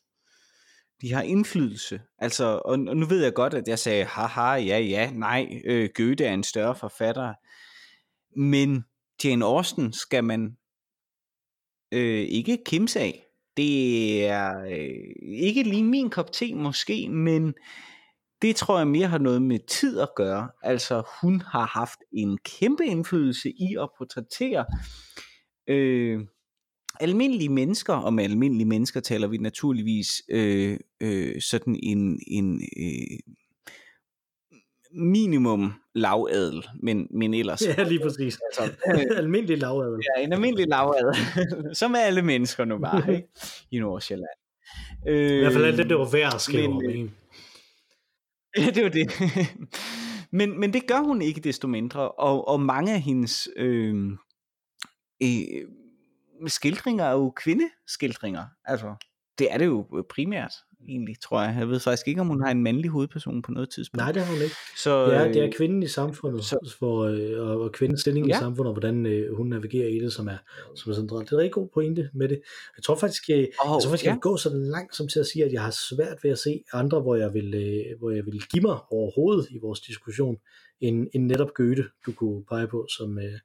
De 1.01 1.13
har 1.13 1.21
indflydelse. 1.21 2.01
Altså, 2.17 2.45
og, 2.65 2.79
og 2.87 2.97
nu 2.97 3.05
ved 3.05 3.23
jeg 3.23 3.33
godt, 3.33 3.53
at 3.53 3.67
jeg 3.67 3.79
sagde, 3.79 4.05
haha, 4.05 4.53
ja, 4.53 4.79
ja, 4.79 5.11
nej, 5.11 5.61
øh, 5.65 5.89
Goethe 5.95 6.25
er 6.25 6.33
en 6.33 6.43
større 6.43 6.75
forfatter. 6.75 7.33
Men 8.39 8.83
Jane 9.23 9.45
Austen 9.45 9.93
skal 9.93 10.23
man 10.23 10.57
øh, 11.91 12.21
ikke 12.21 12.63
kimse 12.65 12.99
af. 12.99 13.25
Det 13.57 14.25
er 14.25 14.59
øh, 14.59 15.15
ikke 15.25 15.63
lige 15.63 15.83
min 15.83 16.09
kop 16.09 16.31
te 16.31 16.55
måske, 16.55 17.09
men 17.09 17.53
det 18.43 18.55
tror 18.55 18.77
jeg 18.77 18.87
mere 18.87 19.07
har 19.07 19.17
noget 19.17 19.41
med 19.41 19.59
tid 19.67 19.99
at 19.99 20.09
gøre. 20.15 20.49
Altså 20.63 21.03
hun 21.21 21.41
har 21.41 21.65
haft 21.65 21.99
en 22.11 22.37
kæmpe 22.37 22.85
indflydelse 22.85 23.49
i 23.49 23.75
at 23.81 23.89
portrættere 23.97 24.65
øh, 25.69 26.21
almindelige 26.99 27.49
mennesker, 27.49 27.93
og 27.93 28.13
med 28.13 28.23
almindelige 28.23 28.67
mennesker 28.67 28.99
taler 28.99 29.27
vi 29.27 29.37
naturligvis 29.37 30.21
øh, 30.29 30.77
øh, 31.01 31.41
sådan 31.41 31.79
en, 31.83 32.19
en 32.27 32.61
øh, 32.77 33.19
minimum 34.95 35.73
lavadel, 35.95 36.67
men, 36.81 37.07
men 37.11 37.33
ellers... 37.33 37.61
Ja, 37.77 37.83
lige 37.83 37.99
præcis. 37.99 38.39
Altså, 38.45 38.75
almindelig 39.15 39.57
lavadel. 39.57 39.99
Ja, 40.17 40.23
en 40.23 40.33
almindelig 40.33 40.67
lavadel, 40.67 41.15
som 41.81 41.93
er 41.93 41.99
alle 41.99 42.21
mennesker 42.21 42.65
nu 42.65 42.77
bare, 42.77 43.15
ikke? 43.15 43.27
i 43.71 43.79
Nordsjælland. 43.79 44.37
Øh, 45.07 45.37
I 45.37 45.39
hvert 45.39 45.53
fald 45.53 45.65
alt 45.65 45.77
det, 45.77 45.89
det 45.89 45.97
var 45.97 46.09
værd 46.11 46.33
at 46.33 46.41
skrive 46.41 46.67
men, 46.67 47.01
om, 47.01 47.11
Ja, 48.57 48.69
det 48.69 48.83
var 48.83 48.89
det. 48.89 49.11
men, 50.39 50.59
men 50.59 50.73
det 50.73 50.87
gør 50.87 50.99
hun 50.99 51.21
ikke 51.21 51.41
desto 51.41 51.67
mindre, 51.67 52.11
og, 52.11 52.47
og 52.47 52.59
mange 52.61 52.93
af 52.93 53.01
hendes 53.01 53.49
øh, 53.55 54.11
øh, 55.23 55.67
skildringer 56.47 57.05
er 57.05 57.11
jo 57.11 57.33
kvindeskildringer. 57.35 58.45
Altså, 58.65 58.95
det 59.39 59.53
er 59.53 59.57
det 59.57 59.65
jo 59.65 60.05
primært 60.09 60.53
egentlig, 60.87 61.15
tror 61.19 61.41
jeg. 61.41 61.55
Jeg 61.59 61.69
ved 61.69 61.79
faktisk 61.79 62.07
ikke, 62.07 62.21
om 62.21 62.27
hun 62.27 62.41
har 62.41 62.51
en 62.51 62.63
mandlig 62.63 62.91
hovedperson 62.91 63.41
på 63.41 63.51
noget 63.51 63.69
tidspunkt. 63.69 63.97
Nej, 63.97 64.11
det 64.11 64.21
har 64.21 64.33
hun 64.33 64.43
ikke. 64.43 64.55
Så, 64.77 65.11
ja, 65.11 65.27
det 65.27 65.37
er 65.37 65.45
øh, 65.45 65.51
kvinden 65.51 65.83
i 65.83 65.87
samfundet, 65.87 66.43
så, 66.43 66.75
for, 66.79 67.03
øh, 67.03 67.47
og, 67.47 67.61
og 67.61 67.71
kvindens 67.71 68.01
stilling 68.01 68.27
ja. 68.27 68.37
i 68.37 68.39
samfundet, 68.39 68.67
og 68.67 68.73
hvordan 68.73 69.05
øh, 69.05 69.35
hun 69.35 69.47
navigerer 69.47 69.87
i 69.87 69.99
det, 69.99 70.13
som 70.13 70.27
er, 70.27 70.37
som 70.75 70.91
er 70.91 70.95
centralt. 70.95 71.29
Det 71.29 71.31
er 71.31 71.37
en 71.37 71.41
rigtig 71.41 71.53
god 71.53 71.67
pointe 71.73 72.09
med 72.13 72.29
det. 72.29 72.41
Jeg 72.77 72.83
tror 72.83 72.95
faktisk, 72.95 73.29
jeg, 73.29 73.37
oh, 73.37 73.43
jeg, 73.43 73.49
tror 73.57 73.89
faktisk, 73.89 74.03
ja. 74.03 74.09
jeg 74.09 74.15
vil 74.15 74.21
gå 74.21 74.37
så 74.37 74.49
langt 74.49 74.95
som 74.95 75.07
til 75.07 75.19
at 75.19 75.25
sige, 75.25 75.45
at 75.45 75.53
jeg 75.53 75.61
har 75.61 75.75
svært 75.89 76.17
ved 76.23 76.31
at 76.31 76.39
se 76.39 76.63
andre, 76.73 76.99
hvor 77.01 77.15
jeg 77.15 77.33
vil, 77.33 77.53
øh, 77.53 77.99
hvor 77.99 78.11
jeg 78.11 78.25
vil 78.25 78.41
give 78.51 78.61
mig 78.61 78.77
overhovedet 78.91 79.47
i 79.49 79.57
vores 79.61 79.79
diskussion, 79.79 80.37
end, 80.81 81.07
end 81.13 81.25
netop 81.25 81.53
Goethe, 81.53 81.83
du 82.05 82.11
kunne 82.11 82.43
pege 82.49 82.67
på, 82.67 82.87
som, 82.97 83.19
øh, 83.19 83.39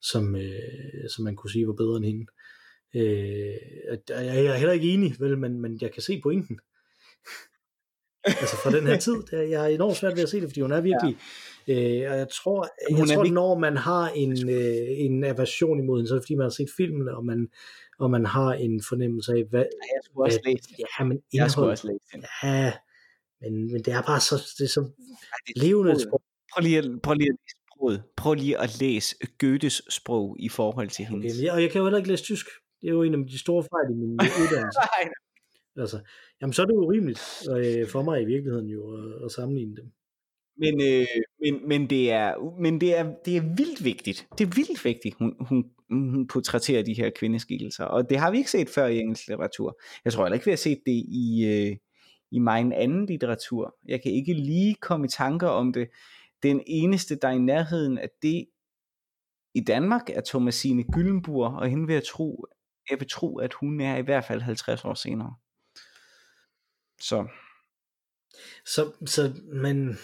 som, 0.00 0.36
øh, 0.36 1.08
som 1.14 1.24
man 1.24 1.36
kunne 1.36 1.50
sige 1.50 1.66
var 1.66 1.72
bedre 1.72 1.96
end 1.96 2.04
hende. 2.04 2.26
Øh, 2.94 3.56
jeg 4.08 4.46
er 4.46 4.54
heller 4.54 4.72
ikke 4.72 4.92
enig, 4.92 5.14
vel, 5.20 5.38
men, 5.38 5.60
men 5.60 5.78
jeg 5.80 5.92
kan 5.92 6.02
se 6.02 6.20
pointen 6.22 6.58
altså 8.24 8.56
fra 8.56 8.70
den 8.70 8.86
her 8.86 8.98
tid. 8.98 9.22
Der, 9.30 9.42
jeg 9.42 9.64
er 9.64 9.74
enormt 9.74 9.96
svært 9.96 10.16
ved 10.16 10.22
at 10.22 10.28
se 10.28 10.40
det, 10.40 10.48
fordi 10.48 10.60
hun 10.60 10.72
er 10.72 10.80
virkelig... 10.80 11.16
Ja. 11.68 12.04
Øh, 12.06 12.10
og 12.12 12.18
jeg 12.18 12.28
tror, 12.28 12.68
jeg 12.90 12.96
hun 12.96 13.08
tror 13.08 13.24
når 13.24 13.58
man 13.58 13.76
har 13.76 14.08
en, 14.08 14.50
øh, 14.50 14.86
en 14.88 15.24
aversion 15.24 15.78
imod 15.78 15.98
hende, 15.98 16.08
så 16.08 16.14
er 16.14 16.18
det 16.18 16.24
fordi, 16.24 16.34
man 16.34 16.44
har 16.44 16.50
set 16.50 16.68
filmen, 16.76 17.08
og 17.08 17.24
man, 17.24 17.48
og 17.98 18.10
man 18.10 18.26
har 18.26 18.52
en 18.52 18.82
fornemmelse 18.88 19.32
af, 19.32 19.44
hvad... 19.50 19.60
Ja, 19.60 19.64
jeg 19.64 20.00
skulle 20.04 20.26
også 20.26 20.40
læse 20.44 20.62
det. 20.68 20.78
Ja, 20.78 21.04
men 21.04 21.12
indhold, 21.12 21.22
jeg 21.32 21.50
skulle 21.50 21.70
også 21.70 21.86
læse 21.86 22.04
det. 22.12 22.24
Ja, 22.42 22.72
men, 23.40 23.72
men 23.72 23.82
det 23.84 23.92
er 23.92 24.02
bare 24.02 24.20
så, 24.20 24.36
det 24.58 24.64
er 24.64 24.68
så 24.68 24.80
ja, 24.80 25.36
det 25.46 25.62
er 25.62 25.66
levende 25.66 26.00
sprog. 26.00 26.22
Prøv 26.52 26.62
lige, 26.62 26.78
at, 26.78 26.84
prøv 27.02 27.14
lige 27.14 27.28
at 27.28 27.36
læse 27.42 27.56
sproget. 27.66 28.02
Prøv 28.16 28.34
lige 28.34 28.58
at 28.58 28.80
læse 28.80 29.16
Goethes 29.38 29.82
sprog 29.88 30.36
i 30.38 30.48
forhold 30.48 30.88
til 30.88 31.04
hende. 31.04 31.26
Okay, 31.26 31.50
og 31.50 31.62
jeg 31.62 31.70
kan 31.70 31.78
jo 31.78 31.84
heller 31.84 31.98
ikke 31.98 32.10
læse 32.10 32.24
tysk. 32.24 32.46
Det 32.80 32.88
er 32.88 32.92
jo 32.92 33.02
en 33.02 33.14
af 33.14 33.26
de 33.26 33.38
store 33.38 33.62
fejl 33.62 33.90
i 33.90 33.94
min 33.94 34.12
uddannelse. 34.42 34.80
Altså, 35.76 36.00
jamen 36.42 36.52
så 36.52 36.62
er 36.62 36.66
det 36.66 36.74
jo 36.74 36.90
rimeligt 36.90 37.48
øh, 37.56 37.88
for 37.88 38.02
mig 38.02 38.22
i 38.22 38.24
virkeligheden 38.24 38.68
jo 38.68 38.96
at, 38.96 39.24
at 39.24 39.32
sammenligne 39.32 39.76
dem. 39.76 39.92
Men, 40.56 40.80
øh, 40.80 41.06
men, 41.40 41.68
men, 41.68 41.90
det, 41.90 42.12
er, 42.12 42.60
men 42.60 42.80
det, 42.80 42.98
er, 42.98 43.14
det 43.24 43.36
er 43.36 43.40
vildt 43.56 43.84
vigtigt. 43.84 44.28
Det 44.38 44.44
er 44.44 44.54
vildt 44.54 44.84
vigtigt, 44.84 45.14
hun, 45.18 45.36
hun, 45.40 45.64
hun 45.90 46.26
portrætterer 46.26 46.82
de 46.82 46.94
her 46.94 47.10
kvindeskikkelser. 47.10 47.84
Og 47.84 48.10
det 48.10 48.18
har 48.18 48.30
vi 48.30 48.38
ikke 48.38 48.50
set 48.50 48.68
før 48.68 48.86
i 48.86 48.98
engelsk 48.98 49.28
litteratur. 49.28 49.80
Jeg 50.04 50.12
tror 50.12 50.24
heller 50.24 50.34
ikke, 50.34 50.44
vi 50.44 50.50
har 50.50 50.56
set 50.56 50.80
det 50.86 51.04
i, 51.08 51.44
øh, 51.46 51.76
i 52.30 52.38
meget 52.38 52.72
anden 52.72 53.06
litteratur. 53.06 53.76
Jeg 53.88 54.02
kan 54.02 54.12
ikke 54.12 54.34
lige 54.34 54.74
komme 54.74 55.06
i 55.06 55.08
tanker 55.08 55.48
om 55.48 55.72
det. 55.72 55.88
Den 56.42 56.62
eneste, 56.66 57.16
der 57.16 57.28
er 57.28 57.32
i 57.32 57.38
nærheden 57.38 57.98
af 57.98 58.08
det 58.22 58.46
i 59.54 59.60
Danmark, 59.60 60.10
er 60.10 60.20
Thomasine 60.26 60.84
Gyllenburg, 60.92 61.54
og 61.54 61.68
hende 61.68 61.86
vil 61.86 61.94
jeg 61.94 62.04
tro, 62.04 62.46
jeg 62.90 63.00
vil 63.00 63.08
tro, 63.08 63.38
at 63.38 63.52
hun 63.52 63.80
er 63.80 63.96
i 63.96 64.02
hvert 64.02 64.24
fald 64.24 64.40
50 64.40 64.84
år 64.84 64.94
senere. 64.94 65.34
Så. 67.02 67.26
Så, 68.66 68.92
så 69.06 69.32
men, 69.52 69.98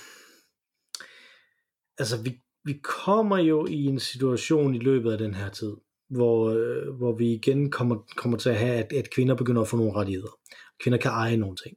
altså 1.99 2.23
vi, 2.23 2.41
vi 2.65 2.81
kommer 2.83 3.39
jo 3.39 3.67
i 3.67 3.85
en 3.85 4.01
situation 4.01 4.75
i 4.75 4.79
løbet 4.79 5.13
af 5.13 5.19
den 5.19 5.35
her 5.35 5.51
tid, 5.51 5.77
hvor, 6.11 6.51
øh, 6.51 6.97
hvor 6.97 7.17
vi 7.17 7.33
igen 7.33 7.71
kommer, 7.71 7.97
kommer 8.17 8.39
til 8.39 8.51
at 8.51 8.59
have, 8.59 8.75
at, 8.75 8.93
at 8.93 9.11
kvinder 9.11 9.35
begynder 9.35 9.63
at 9.63 9.69
få 9.69 9.77
nogle 9.77 9.95
rettigheder. 9.95 10.39
Kvinder 10.81 10.99
kan 10.99 11.11
eje 11.11 11.37
nogle 11.37 11.57
ting. 11.57 11.77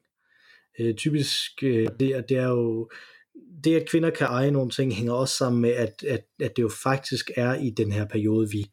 Øh, 0.80 0.96
typisk, 0.96 1.64
øh, 1.64 1.88
det, 2.00 2.26
det 2.30 2.38
er 2.38 2.48
jo, 2.48 2.90
det 3.64 3.76
at 3.76 3.90
kvinder 3.90 4.10
kan 4.10 4.28
eje 4.28 4.52
nogle 4.52 4.72
ting, 4.72 4.94
hænger 4.94 5.14
også 5.14 5.36
sammen 5.36 5.62
med, 5.62 5.72
at, 5.72 6.04
at, 6.04 6.26
at 6.40 6.56
det 6.56 6.62
jo 6.62 6.70
faktisk 6.84 7.32
er 7.36 7.54
i 7.54 7.70
den 7.70 7.92
her 7.92 8.06
periode, 8.06 8.50
vi 8.50 8.72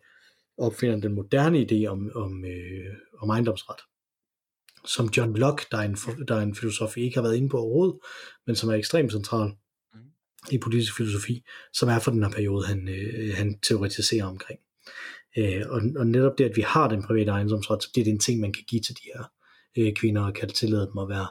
opfinder 0.58 1.00
den 1.00 1.14
moderne 1.14 1.58
idé 1.58 1.86
om, 1.86 2.10
om, 2.14 2.44
øh, 2.44 2.94
om 3.18 3.30
ejendomsret 3.30 3.80
som 4.88 5.10
John 5.16 5.36
Locke, 5.36 5.66
der 5.70 5.78
er 5.78 5.82
en, 5.82 5.96
der 6.28 6.34
er 6.34 6.40
en 6.40 6.54
filosof, 6.54 6.96
vi 6.96 7.02
ikke 7.02 7.16
har 7.16 7.22
været 7.22 7.36
inde 7.36 7.48
på 7.48 7.58
overhovedet, 7.58 7.98
men 8.46 8.56
som 8.56 8.70
er 8.70 8.74
ekstremt 8.74 9.12
central 9.12 9.50
mm. 9.94 10.00
i 10.50 10.58
politisk 10.58 10.96
filosofi, 10.96 11.44
som 11.72 11.88
er 11.88 11.98
for 11.98 12.10
den 12.10 12.22
her 12.22 12.30
periode, 12.30 12.66
han, 12.66 12.88
øh, 12.88 13.34
han 13.34 13.58
teoretiserer 13.58 14.24
omkring. 14.24 14.60
Øh, 15.38 15.62
og, 15.68 15.82
og 15.96 16.06
netop 16.06 16.38
det, 16.38 16.44
at 16.44 16.56
vi 16.56 16.62
har 16.62 16.88
den 16.88 17.02
private 17.02 17.30
ejendomsret, 17.30 17.82
så 17.82 17.90
bliver 17.92 18.04
det 18.04 18.10
en 18.10 18.18
ting, 18.18 18.40
man 18.40 18.52
kan 18.52 18.64
give 18.68 18.80
til 18.80 18.94
de 18.94 19.10
her 19.14 19.24
øh, 19.78 19.92
kvinder, 19.92 20.22
og 20.22 20.34
kan 20.34 20.48
tillade 20.48 20.86
dem 20.86 20.98
at 20.98 21.08
være, 21.08 21.26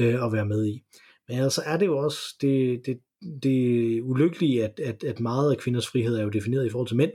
øh, 0.00 0.24
at 0.24 0.32
være 0.32 0.46
med 0.46 0.66
i. 0.66 0.82
Men 1.28 1.38
altså 1.38 1.62
er 1.66 1.76
det 1.76 1.86
jo 1.86 1.98
også 1.98 2.18
det, 2.40 2.82
det, 2.86 2.98
det 3.42 4.00
ulykkelige, 4.02 4.64
at, 4.64 4.80
at, 4.80 5.04
at 5.04 5.20
meget 5.20 5.50
af 5.50 5.58
kvinders 5.58 5.88
frihed 5.88 6.16
er 6.16 6.22
jo 6.22 6.28
defineret 6.28 6.66
i 6.66 6.70
forhold 6.70 6.88
til 6.88 6.96
mænd, 6.96 7.12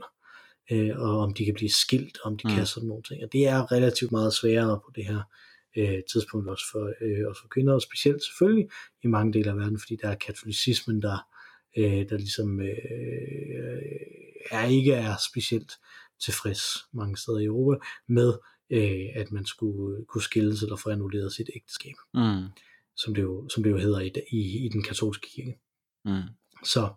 øh, 0.72 0.90
og 0.96 1.18
om 1.18 1.34
de 1.34 1.44
kan 1.44 1.54
blive 1.54 1.70
skilt, 1.70 2.18
om 2.24 2.36
de 2.36 2.48
mm. 2.48 2.54
kan 2.54 2.66
sådan 2.66 2.88
nogle 2.88 3.02
ting. 3.02 3.24
Og 3.24 3.32
det 3.32 3.46
er 3.46 3.72
relativt 3.72 4.12
meget 4.12 4.32
sværere 4.32 4.80
på 4.84 4.92
det 4.94 5.04
her 5.04 5.22
øh, 5.76 5.98
tidspunkt 6.12 6.48
også 6.48 6.64
for, 6.72 6.92
øh, 7.00 7.28
også 7.28 7.40
for 7.40 7.48
kvinder, 7.48 7.74
og 7.74 7.82
specielt 7.82 8.22
selvfølgelig 8.24 8.68
i 9.02 9.06
mange 9.06 9.32
dele 9.32 9.50
af 9.50 9.56
verden, 9.56 9.78
fordi 9.78 9.96
der 10.02 10.08
er 10.08 10.14
katolicismen, 10.14 11.02
der, 11.02 11.18
øh, 11.78 12.08
der 12.08 12.16
ligesom 12.16 12.60
øh, 12.60 13.82
er 14.50 14.66
ikke 14.66 14.92
er 14.92 15.14
specielt 15.30 15.72
tilfreds 16.24 16.62
mange 16.92 17.16
steder 17.16 17.38
i 17.38 17.44
Europa 17.44 17.84
med, 18.08 18.32
øh, 18.70 19.06
at 19.14 19.32
man 19.32 19.46
skulle 19.46 20.04
kunne 20.04 20.22
skilles 20.22 20.62
eller 20.62 20.76
få 20.76 20.90
annulleret 20.90 21.32
sit 21.32 21.50
ægteskab, 21.56 21.94
mm. 22.14 22.44
som, 22.96 23.14
det 23.14 23.22
jo, 23.22 23.48
som 23.48 23.62
det 23.62 23.70
jo 23.70 23.76
hedder 23.76 24.00
i, 24.00 24.12
i, 24.30 24.66
i 24.66 24.68
den 24.68 24.82
katolske 24.82 25.28
kirke. 25.34 25.58
Mm. 26.04 26.22
Så, 26.64 26.88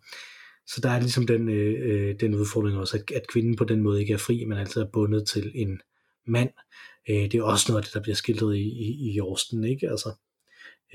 så 0.68 0.82
der 0.82 0.90
er 0.90 1.00
ligesom 1.00 1.28
den, 1.28 1.50
øh, 1.50 1.76
øh, 1.82 2.16
den 2.20 2.36
udfordring 2.36 2.78
også, 2.78 2.98
at, 2.98 3.12
at 3.16 3.28
kvinden 3.28 3.56
på 3.56 3.64
den 3.64 3.82
måde 3.82 4.02
ikke 4.02 4.14
er 4.14 4.18
fri, 4.18 4.46
men 4.46 4.58
altid 4.58 4.82
er 4.82 4.92
bundet 4.94 5.28
til 5.28 5.52
en 5.56 5.82
mand, 6.26 6.50
Øh, 7.10 7.16
det 7.16 7.36
er 7.36 7.44
også 7.44 7.66
noget 7.72 7.82
af 7.82 7.86
det, 7.86 7.94
der 7.94 8.02
bliver 8.02 8.16
skildret 8.16 8.56
i, 8.56 8.68
i, 8.86 9.14
i 9.14 9.20
Orsten, 9.22 9.64
ikke? 9.64 9.90
Altså, 9.90 10.10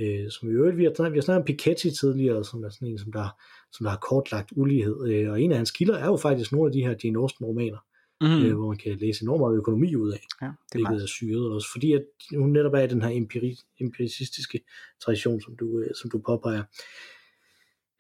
øh, 0.00 0.30
som 0.30 0.48
i 0.48 0.52
øvrigt, 0.52 0.76
vi 0.76 0.84
har, 0.84 0.92
snakket, 0.96 1.12
vi 1.12 1.18
har 1.18 1.22
snakket 1.22 1.40
om 1.40 1.46
Piketty 1.46 1.88
tidligere, 2.00 2.44
som 2.44 2.64
er 2.64 2.70
sådan 2.70 2.88
en, 2.88 2.98
som 2.98 3.12
der, 3.12 3.28
som 3.72 3.84
der 3.84 3.90
har 3.90 3.98
kortlagt 3.98 4.52
ulighed, 4.56 5.08
øh, 5.08 5.30
og 5.30 5.42
en 5.42 5.50
af 5.50 5.56
hans 5.56 5.70
kilder 5.70 5.98
er 5.98 6.06
jo 6.06 6.16
faktisk 6.16 6.52
nogle 6.52 6.68
af 6.68 6.72
de 6.72 6.80
her 6.80 6.94
Jane 7.04 7.18
Austen 7.18 7.46
romaner, 7.46 7.78
mm. 8.20 8.46
øh, 8.46 8.56
hvor 8.56 8.68
man 8.68 8.76
kan 8.76 8.98
læse 8.98 9.22
enormt 9.22 9.40
meget 9.40 9.56
økonomi 9.56 9.94
ud 9.94 10.12
af, 10.12 10.26
ja, 10.42 10.50
det 10.72 10.80
er, 10.80 10.90
er 10.90 11.06
syret 11.06 11.52
også, 11.52 11.68
fordi 11.72 11.92
at 11.92 12.04
hun 12.36 12.50
netop 12.50 12.74
er 12.74 12.82
i 12.82 12.86
den 12.86 13.02
her 13.02 13.10
empiri, 13.10 13.56
empiricistiske 13.80 14.60
tradition, 15.04 15.40
som 15.40 15.56
du, 15.56 15.78
øh, 15.78 15.90
som 16.00 16.10
du 16.10 16.18
påpeger. 16.26 16.62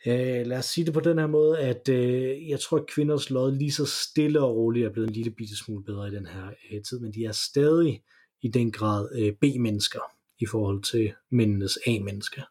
Øh, 0.06 0.46
lad 0.46 0.58
os 0.58 0.64
sige 0.64 0.84
det 0.84 0.94
på 0.94 1.00
den 1.00 1.18
her 1.18 1.26
måde, 1.26 1.58
at 1.58 1.88
øh, 1.88 2.48
jeg 2.48 2.60
tror, 2.60 2.78
at 2.78 2.86
kvinders 2.86 3.30
lod 3.30 3.52
lige 3.52 3.72
så 3.72 3.86
stille 3.86 4.40
og 4.40 4.56
roligt 4.56 4.86
er 4.86 4.90
blevet 4.90 5.08
en 5.08 5.14
lille 5.14 5.30
bitte 5.30 5.56
smule 5.56 5.84
bedre 5.84 6.08
i 6.08 6.10
den 6.10 6.26
her 6.26 6.50
øh, 6.72 6.82
tid, 6.82 7.00
men 7.00 7.14
de 7.14 7.24
er 7.24 7.32
stadig 7.32 8.02
i 8.42 8.48
den 8.48 8.72
grad 8.72 9.08
øh, 9.14 9.32
B-mennesker 9.32 10.00
i 10.40 10.46
forhold 10.46 10.82
til 10.82 11.12
mændenes 11.30 11.78
A-mennesker. 11.86 12.42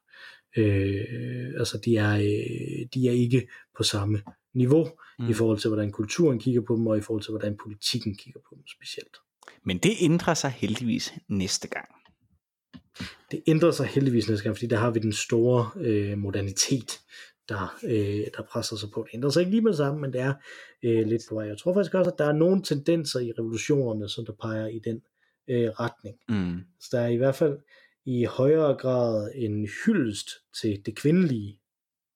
Øh, 0.58 1.54
altså 1.58 1.78
de 1.86 1.98
er, 1.98 2.16
øh, 2.16 2.88
de 2.94 3.08
er 3.08 3.12
ikke 3.12 3.48
på 3.78 3.84
samme 3.84 4.24
niveau 4.54 4.88
mm. 5.20 5.30
i 5.30 5.34
forhold 5.34 5.60
til, 5.60 5.68
hvordan 5.70 5.92
kulturen 5.92 6.40
kigger 6.40 6.62
på 6.62 6.76
dem, 6.76 6.88
og 6.88 6.98
i 6.98 7.02
forhold 7.02 7.24
til, 7.24 7.32
hvordan 7.32 7.58
politikken 7.64 8.16
kigger 8.16 8.40
på 8.50 8.56
dem 8.56 8.64
specielt. 8.68 9.18
Men 9.64 9.78
det 9.78 9.92
ændrer 10.02 10.34
sig 10.34 10.52
heldigvis 10.52 11.14
næste 11.28 11.68
gang. 11.68 11.88
Det 13.32 13.44
ændrer 13.48 13.72
sig 13.72 13.86
heldigvis 13.86 14.30
næste 14.30 14.44
gang, 14.44 14.56
fordi 14.56 14.68
der 14.68 14.78
har 14.78 14.92
vi 14.92 15.00
den 15.00 15.14
store 15.14 15.72
øh, 15.76 16.18
modernitet, 16.18 17.00
der, 17.50 17.78
øh, 17.84 18.28
der 18.38 18.44
presser 18.50 18.76
sig 18.76 18.90
på. 18.94 19.04
Det 19.04 19.18
ændrer 19.18 19.30
sig 19.30 19.40
ikke 19.40 19.52
lige 19.52 19.62
med 19.62 19.72
det 19.72 19.78
samme, 19.78 20.02
men 20.02 20.14
det 20.14 20.22
er 20.22 20.34
øh, 20.84 21.08
lidt 21.08 21.22
på 21.30 21.36
vej. 21.36 21.46
Jeg 21.46 21.58
tror 21.58 21.74
faktisk 21.74 21.94
også, 21.94 22.12
at 22.12 22.18
der 22.18 22.26
er 22.26 22.34
nogle 22.34 22.64
tendenser 22.64 23.20
i 23.20 23.32
revolutionerne, 23.40 24.10
som 24.10 24.26
der 24.26 24.34
peger 24.34 24.68
i 24.68 24.80
den 24.80 25.02
øh, 25.48 25.70
retning. 25.70 26.18
Mm. 26.30 26.60
Så 26.80 26.90
der 26.92 27.00
er 27.00 27.08
i 27.08 27.16
hvert 27.16 27.36
fald 27.36 27.60
i 28.06 28.24
højere 28.24 28.76
grad 28.76 29.32
en 29.36 29.68
hyldest 29.86 30.30
til 30.62 30.86
det 30.86 30.96
kvindelige, 30.96 31.60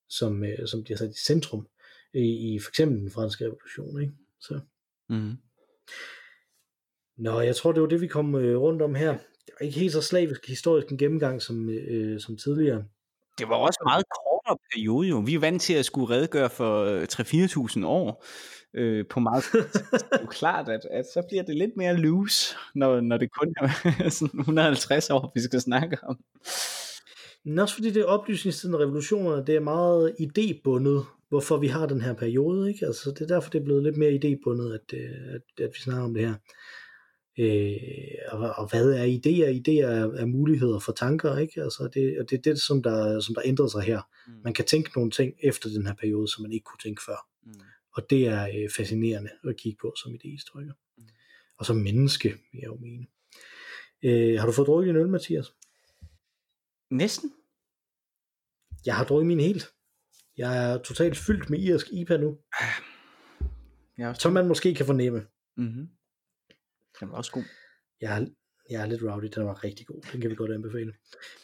som, 0.10 0.44
øh, 0.44 0.68
som 0.68 0.84
bliver 0.84 0.98
sat 0.98 1.10
i 1.10 1.26
centrum 1.26 1.68
i, 2.14 2.54
i 2.54 2.60
for 2.60 2.70
eksempel 2.70 3.00
den 3.00 3.12
franske 3.12 3.46
revolution. 3.46 4.02
Ikke? 4.02 4.14
Så. 4.40 4.60
Mm. 5.10 5.38
Nå, 7.18 7.42
jeg 7.42 7.56
tror, 7.56 7.72
det 7.72 7.82
var 7.82 7.88
det, 7.88 8.02
vi 8.02 8.08
kom 8.08 8.36
øh, 8.36 8.58
rundt 8.60 8.82
om 8.82 8.96
her. 8.96 9.12
Det 9.46 9.54
var 9.60 9.66
ikke 9.66 9.80
helt 9.80 9.94
så 9.94 10.02
slavisk 10.02 10.48
historisk 10.48 10.90
en 10.90 10.98
gennemgang 10.98 11.42
som, 11.42 11.70
øh, 11.70 12.20
som 12.20 12.38
tidligere. 12.38 12.84
Det 13.38 13.50
var 13.50 13.56
også 13.56 13.80
meget 13.86 14.06
kortere 14.52 14.68
periode 14.74 15.08
jo. 15.08 15.18
Vi 15.18 15.36
er 15.36 15.40
vant 15.40 15.62
til 15.62 15.74
at 15.74 15.86
skulle 15.86 16.10
redegøre 16.10 16.50
for 16.50 17.04
3-4.000 17.80 17.86
år 17.86 18.26
øh, 18.74 19.06
på 19.10 19.20
meget 19.20 19.44
Det 19.54 20.08
er 20.12 20.22
jo 20.22 20.28
klart, 20.42 20.70
at, 20.70 20.82
at 20.92 21.06
så 21.14 21.24
bliver 21.30 21.44
det 21.44 21.56
lidt 21.56 21.78
mere 21.78 21.98
loose, 21.98 22.56
når, 22.76 23.02
når 23.02 23.18
det 23.18 23.30
kun 23.32 23.54
er 23.58 24.10
sådan 24.20 24.40
150 24.40 25.10
år, 25.10 25.32
vi 25.36 25.42
skal 25.42 25.62
snakke 25.62 25.98
om. 26.04 26.18
Men 27.46 27.60
også 27.60 27.76
fordi 27.76 27.90
det 27.90 28.02
er 28.02 28.06
oplysningstiden 28.06 28.76
og 28.76 28.82
revolutionerne, 28.82 29.46
det 29.46 29.56
er 29.56 29.60
meget 29.60 30.16
idébundet, 30.20 31.06
hvorfor 31.30 31.58
vi 31.58 31.68
har 31.68 31.86
den 31.86 32.02
her 32.02 32.14
periode. 32.14 32.70
Ikke? 32.70 32.86
Altså, 32.86 33.12
det 33.12 33.22
er 33.22 33.28
derfor, 33.28 33.50
det 33.50 33.60
er 33.60 33.64
blevet 33.64 33.84
lidt 33.84 33.98
mere 33.98 34.12
idébundet, 34.12 34.74
at, 34.74 34.94
øh, 34.94 35.36
at, 35.36 35.64
at 35.66 35.70
vi 35.74 35.80
snakker 35.80 36.04
om 36.04 36.14
det 36.14 36.28
her. 36.28 36.36
Øh, 37.40 37.78
og, 38.28 38.40
og 38.40 38.70
hvad 38.70 38.92
er 38.92 39.06
idéer? 39.06 39.60
Idéer 39.62 39.86
er, 39.86 40.22
er 40.22 40.26
muligheder 40.26 40.80
for 40.80 40.92
tanker, 40.92 41.38
ikke? 41.38 41.64
Altså 41.64 41.90
det, 41.94 42.20
og 42.20 42.30
det 42.30 42.38
er 42.38 42.42
det, 42.42 42.62
som 42.62 42.84
der, 42.84 43.20
som 43.20 43.36
der 43.36 43.42
ændrer 43.46 43.68
sig 43.68 43.82
her. 43.82 44.02
Mm. 44.28 44.34
Man 44.44 44.54
kan 44.54 44.66
tænke 44.66 44.92
nogle 44.96 45.12
ting 45.12 45.34
efter 45.44 45.70
den 45.70 45.86
her 45.88 45.94
periode, 45.94 46.28
som 46.32 46.42
man 46.42 46.52
ikke 46.52 46.64
kunne 46.64 46.80
tænke 46.84 47.02
før. 47.06 47.28
Mm. 47.44 47.54
Og 47.94 48.10
det 48.10 48.28
er 48.28 48.48
øh, 48.48 48.70
fascinerende 48.78 49.30
at 49.44 49.58
kigge 49.58 49.78
på 49.82 49.94
som 50.04 50.14
idéhistoriker. 50.14 50.96
Mm. 50.98 51.04
Og 51.58 51.66
som 51.66 51.76
menneske, 51.76 52.30
vil 52.30 52.60
jeg 52.60 52.68
jo 52.68 52.76
mene. 52.76 53.06
Øh, 54.04 54.40
har 54.40 54.46
du 54.46 54.52
fået 54.52 54.68
drukket 54.68 54.90
en 54.90 54.96
øl, 54.96 55.10
Mathias? 55.10 55.54
Næsten. 56.90 57.32
Jeg 58.86 58.96
har 58.96 59.04
drukket 59.06 59.28
min 59.28 59.40
helt. 59.40 59.68
Jeg 60.38 60.72
er 60.72 60.78
totalt 60.78 61.18
fyldt 61.18 61.50
med 61.50 61.60
irsk 61.60 61.88
IPA 61.92 62.18
nu. 62.18 62.38
Jeg 63.98 64.06
er 64.06 64.10
også 64.10 64.22
Som 64.22 64.34
man 64.34 64.48
måske 64.48 64.76
kan 64.76 64.86
fornemme. 64.86 65.26
mm-hmm. 65.58 65.90
Den 67.02 67.10
var 67.10 67.18
også 67.18 67.32
god. 67.32 67.44
Jeg 68.02 68.22
er, 68.22 68.26
jeg 68.70 68.82
er 68.82 68.86
lidt 68.86 69.04
rowdy, 69.04 69.26
den 69.36 69.46
var 69.46 69.64
rigtig 69.64 69.88
god. 69.88 70.02
Den 70.12 70.22
kan 70.22 70.30
vi 70.30 70.36
godt 70.36 70.52
anbefale. 70.52 70.94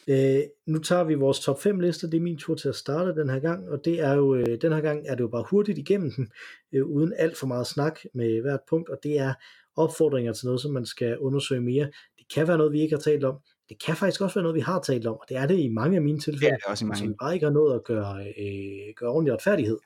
Øh, 0.08 0.42
nu 0.66 0.78
tager 0.78 1.04
vi 1.04 1.14
vores 1.14 1.40
top 1.40 1.62
5 1.62 1.80
liste. 1.80 2.10
Det 2.10 2.16
er 2.16 2.20
min 2.20 2.38
tur 2.38 2.54
til 2.54 2.68
at 2.68 2.74
starte 2.76 3.14
den 3.20 3.30
her 3.30 3.38
gang, 3.38 3.68
og 3.68 3.84
det 3.84 4.00
er 4.00 4.14
jo, 4.14 4.34
øh, 4.34 4.60
den 4.62 4.72
her 4.72 4.80
gang 4.80 5.06
er 5.06 5.14
det 5.14 5.20
jo 5.20 5.28
bare 5.28 5.44
hurtigt 5.50 5.78
igennem 5.78 6.10
den, 6.10 6.30
øh, 6.72 6.86
uden 6.86 7.12
alt 7.18 7.36
for 7.36 7.46
meget 7.46 7.66
snak 7.66 8.00
med 8.14 8.40
hvert 8.40 8.60
punkt, 8.68 8.88
og 8.88 8.98
det 9.02 9.18
er 9.18 9.34
opfordringer 9.76 10.32
til 10.32 10.46
noget, 10.46 10.60
som 10.60 10.72
man 10.72 10.86
skal 10.86 11.18
undersøge 11.18 11.60
mere. 11.60 11.90
Det 12.18 12.26
kan 12.34 12.48
være 12.48 12.58
noget, 12.58 12.72
vi 12.72 12.80
ikke 12.80 12.94
har 12.96 13.00
talt 13.00 13.24
om. 13.24 13.38
Det 13.68 13.82
kan 13.84 13.96
faktisk 13.96 14.20
også 14.20 14.34
være 14.34 14.42
noget, 14.42 14.54
vi 14.54 14.60
har 14.60 14.80
talt 14.80 15.06
om, 15.06 15.14
og 15.14 15.24
det 15.28 15.36
er 15.36 15.46
det 15.46 15.58
i 15.58 15.68
mange 15.68 15.96
af 15.96 16.02
mine 16.02 16.18
tilfælde, 16.18 16.46
Det 16.46 16.52
er 16.52 16.56
det 16.56 16.64
også 16.66 16.84
i 16.84 16.88
mange. 16.88 16.98
som 16.98 17.08
vi 17.08 17.14
bare 17.20 17.34
ikke 17.34 17.46
har 17.46 17.52
nået 17.52 17.74
at 17.74 17.84
gøre, 17.84 18.18
øh, 18.18 18.94
gøre 18.96 19.10
ordentlig 19.10 19.34
retfærdighed. 19.34 19.78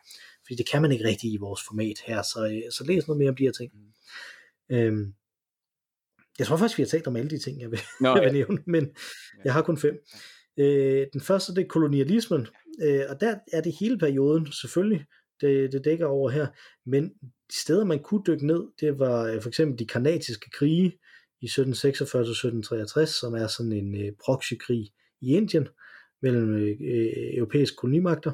Fordi 0.46 0.54
det 0.54 0.68
kan 0.70 0.82
man 0.82 0.92
ikke 0.92 1.04
rigtig 1.04 1.32
i 1.32 1.36
vores 1.36 1.60
format 1.68 1.96
her, 2.06 2.22
så, 2.22 2.44
øh, 2.52 2.72
så 2.72 2.84
læs 2.84 3.08
noget 3.08 3.18
mere 3.18 3.28
om 3.28 3.36
de 3.36 3.44
her 3.44 3.52
ting. 3.52 3.72
Mm. 3.74 4.76
Øhm, 4.76 5.14
jeg 6.42 6.46
tror 6.46 6.56
faktisk, 6.56 6.78
vi 6.78 6.82
har 6.82 6.88
talt 6.88 7.06
om 7.06 7.16
alle 7.16 7.30
de 7.30 7.38
ting, 7.38 7.60
jeg 7.60 7.70
vil, 7.70 7.80
Nå, 8.00 8.08
jeg 8.08 8.22
vil 8.22 8.26
ja. 8.26 8.32
nævne, 8.32 8.58
men 8.66 8.90
jeg 9.44 9.52
har 9.52 9.62
kun 9.62 9.78
fem. 9.78 9.98
Øh, 10.58 11.06
den 11.12 11.20
første, 11.20 11.54
det 11.54 11.62
er 11.62 11.68
kolonialismen, 11.68 12.46
øh, 12.82 13.02
og 13.08 13.20
der 13.20 13.34
er 13.52 13.60
det 13.60 13.76
hele 13.80 13.98
perioden, 13.98 14.52
selvfølgelig, 14.52 15.04
det, 15.40 15.72
det 15.72 15.84
dækker 15.84 16.06
over 16.06 16.30
her, 16.30 16.46
men 16.86 17.08
de 17.50 17.56
steder, 17.56 17.84
man 17.84 17.98
kunne 17.98 18.22
dykke 18.26 18.46
ned, 18.46 18.64
det 18.80 18.98
var 18.98 19.26
øh, 19.26 19.42
for 19.42 19.48
eksempel 19.48 19.78
de 19.78 19.86
kanadiske 19.86 20.50
krige 20.50 20.98
i 21.40 21.46
1746-1763, 21.46 23.06
som 23.06 23.34
er 23.34 23.46
sådan 23.46 23.72
en 23.72 24.06
øh, 24.06 24.12
proxykrig 24.24 24.92
i 25.20 25.34
Indien 25.34 25.68
mellem 26.22 26.54
øh, 26.54 26.68
øh, 26.68 27.36
europæiske 27.36 27.76
kolonimagter, 27.76 28.32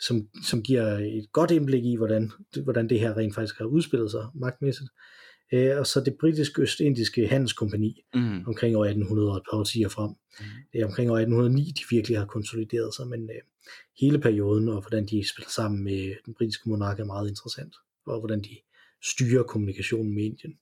som, 0.00 0.28
som 0.44 0.62
giver 0.62 0.86
et 0.98 1.32
godt 1.32 1.50
indblik 1.50 1.84
i, 1.84 1.96
hvordan, 1.96 2.30
hvordan 2.62 2.88
det 2.88 3.00
her 3.00 3.16
rent 3.16 3.34
faktisk 3.34 3.58
har 3.58 3.64
udspillet 3.64 4.10
sig 4.10 4.26
magtmæssigt. 4.34 4.90
Øh, 4.90 5.23
og 5.52 5.86
så 5.86 6.02
det 6.04 6.16
britiske 6.20 6.62
østindiske 6.62 7.28
handelskompani 7.28 8.04
Mm. 8.14 8.44
omkring 8.46 8.76
år 8.76 8.84
1800 8.84 9.30
og 9.30 9.36
et 9.36 9.42
par 9.50 9.58
årtier 9.58 9.88
frem. 9.88 10.10
Mm. 10.10 10.44
Det 10.72 10.80
er 10.80 10.86
omkring 10.86 11.10
år 11.10 11.16
1809, 11.18 11.62
de 11.64 11.82
virkelig 11.90 12.18
har 12.18 12.26
konsolideret 12.26 12.94
sig, 12.94 13.06
men 13.08 13.22
øh, 13.30 13.40
hele 14.00 14.18
perioden 14.18 14.68
og 14.68 14.80
hvordan 14.80 15.06
de 15.06 15.28
spiller 15.28 15.50
sammen 15.50 15.84
med 15.84 16.14
den 16.26 16.34
britiske 16.34 16.68
monark 16.68 17.00
er 17.00 17.04
meget 17.04 17.28
interessant, 17.28 17.74
og 18.06 18.18
hvordan 18.20 18.42
de 18.42 18.56
styrer 19.12 19.42
kommunikationen 19.42 20.14
med 20.14 20.24
Indien. 20.24 20.58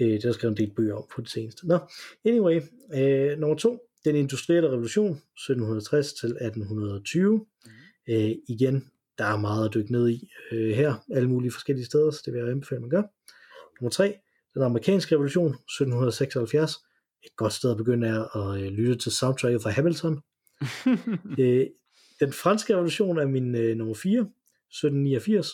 Øh, 0.00 0.14
er 0.14 0.18
der 0.18 0.32
skrevet 0.32 0.58
en 0.58 0.66
del 0.66 0.74
bøger 0.76 0.94
om 0.94 1.04
på 1.14 1.20
det 1.20 1.30
seneste. 1.30 1.66
Nå, 1.66 1.78
anyway, 2.24 2.60
øh, 2.94 3.38
nummer 3.38 3.56
to, 3.56 3.78
den 4.04 4.16
industrielle 4.16 4.68
revolution, 4.68 5.10
1760 5.10 6.12
til 6.12 6.28
1820. 6.28 7.46
Mm. 7.64 7.70
Øh, 8.08 8.30
igen, 8.48 8.90
der 9.18 9.24
er 9.24 9.36
meget 9.36 9.68
at 9.68 9.74
dykke 9.74 9.92
ned 9.92 10.08
i 10.08 10.30
øh, 10.52 10.70
her, 10.70 10.94
alle 11.14 11.28
mulige 11.28 11.52
forskellige 11.52 11.86
steder, 11.86 12.10
så 12.10 12.22
det 12.24 12.32
vil 12.32 12.40
jeg 12.40 12.50
anbefale, 12.50 12.80
man 12.80 12.90
gør. 12.90 13.02
Nummer 13.80 13.90
tre, 13.90 14.14
den 14.54 14.62
amerikanske 14.62 15.14
revolution, 15.14 15.50
1776. 15.50 16.72
Et 17.22 17.36
godt 17.36 17.52
sted 17.52 17.70
at 17.70 17.76
begynde 17.76 18.08
er 18.08 18.36
at 18.36 18.60
øh, 18.60 18.66
lytte 18.66 18.96
til 18.96 19.12
soundtracket 19.12 19.62
fra 19.62 19.70
Hamilton. 19.70 20.20
øh, 21.40 21.66
den 22.20 22.32
franske 22.32 22.74
revolution 22.74 23.18
er 23.18 23.26
min 23.26 23.54
øh, 23.54 23.76
nummer 23.76 23.94
4, 23.94 24.20
1789. 24.20 25.48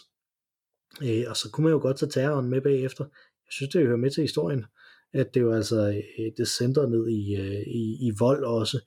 Øh, 1.02 1.24
og 1.28 1.36
så 1.36 1.50
kunne 1.50 1.64
man 1.64 1.72
jo 1.72 1.78
godt 1.78 1.98
tage 1.98 2.10
terroren 2.10 2.50
med 2.50 2.60
bagefter. 2.60 3.04
Jeg 3.46 3.52
synes, 3.52 3.72
det 3.72 3.86
hører 3.86 3.96
med 3.96 4.10
til 4.10 4.22
historien, 4.22 4.64
at 5.12 5.34
det 5.34 5.40
jo 5.40 5.52
altså, 5.52 6.02
øh, 6.18 6.32
det 6.36 6.48
center 6.48 6.86
ned 6.86 7.08
i, 7.08 7.36
øh, 7.36 7.62
i, 7.66 8.08
i 8.08 8.12
vold 8.18 8.44
også. 8.44 8.80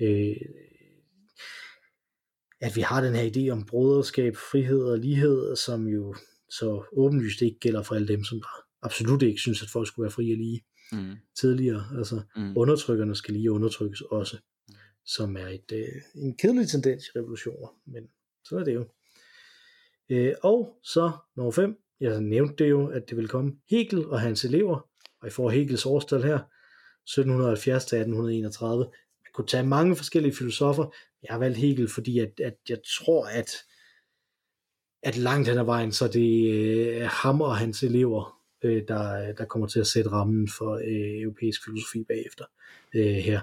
Øh, 0.00 0.36
at 2.60 2.76
vi 2.76 2.80
har 2.80 3.00
den 3.04 3.14
her 3.14 3.30
idé 3.30 3.48
om 3.52 3.66
broderskab, 3.66 4.36
frihed 4.36 4.82
og 4.84 4.98
lighed, 4.98 5.56
som 5.56 5.86
jo 5.86 6.14
så 6.50 6.84
åbenlyst 6.92 7.42
ikke 7.42 7.58
gælder 7.58 7.82
for 7.82 7.94
alle 7.94 8.08
dem, 8.08 8.24
som 8.24 8.42
absolut 8.82 9.22
ikke 9.22 9.40
synes, 9.40 9.62
at 9.62 9.68
folk 9.68 9.86
skulle 9.88 10.04
være 10.04 10.10
fri 10.10 10.32
og 10.32 10.38
lige 10.38 10.60
Mm. 10.92 11.16
tidligere. 11.40 11.84
Altså 11.98 12.20
Mm. 12.36 12.56
undertrykkerne 12.56 13.14
skal 13.16 13.34
lige 13.34 13.52
undertrykkes 13.52 14.00
også, 14.00 14.38
som 15.06 15.36
er 15.36 15.46
et, 15.48 15.72
øh, 15.72 15.88
en 16.22 16.36
kedelig 16.36 16.68
tendens 16.68 17.04
i 17.04 17.18
revolutioner, 17.18 17.68
men 17.86 18.02
så 18.44 18.56
er 18.58 18.64
det 18.64 18.74
jo. 18.74 18.84
Øh, 20.10 20.34
og 20.42 20.78
så 20.84 21.10
nummer 21.36 21.52
5, 21.52 21.76
jeg 22.00 22.20
nævnte 22.20 22.64
det 22.64 22.70
jo, 22.70 22.86
at 22.88 23.08
det 23.08 23.16
vil 23.16 23.28
komme 23.28 23.52
Hegel 23.70 24.06
og 24.06 24.20
hans 24.20 24.44
elever, 24.44 24.88
og 25.20 25.28
I 25.28 25.30
får 25.30 25.50
Hegels 25.50 25.86
årstal 25.86 26.22
her, 26.22 26.38
1770 27.06 27.84
til 27.84 27.96
1831. 27.98 28.84
Man 28.84 28.92
kunne 29.34 29.46
tage 29.46 29.66
mange 29.66 29.96
forskellige 29.96 30.34
filosofer. 30.34 30.94
Jeg 31.22 31.28
har 31.30 31.38
valgt 31.38 31.58
Hegel, 31.58 31.88
fordi 31.88 32.18
at, 32.18 32.40
at 32.40 32.56
jeg 32.68 32.78
tror, 32.98 33.26
at, 33.26 33.50
at 35.02 35.16
langt 35.16 35.48
hen 35.48 35.58
ad 35.58 35.64
vejen, 35.64 35.92
så 35.92 36.08
det 36.08 37.02
er 37.02 37.06
ham 37.06 37.40
og 37.40 37.56
hans 37.56 37.82
elever, 37.82 38.40
øh, 38.62 38.82
der, 38.88 39.32
der 39.32 39.44
kommer 39.44 39.68
til 39.68 39.80
at 39.80 39.86
sætte 39.86 40.10
rammen 40.10 40.48
for 40.58 40.74
øh, 40.74 41.22
europæisk 41.22 41.64
filosofi 41.64 42.04
bagefter 42.04 42.44
øh, 42.94 43.16
her, 43.16 43.40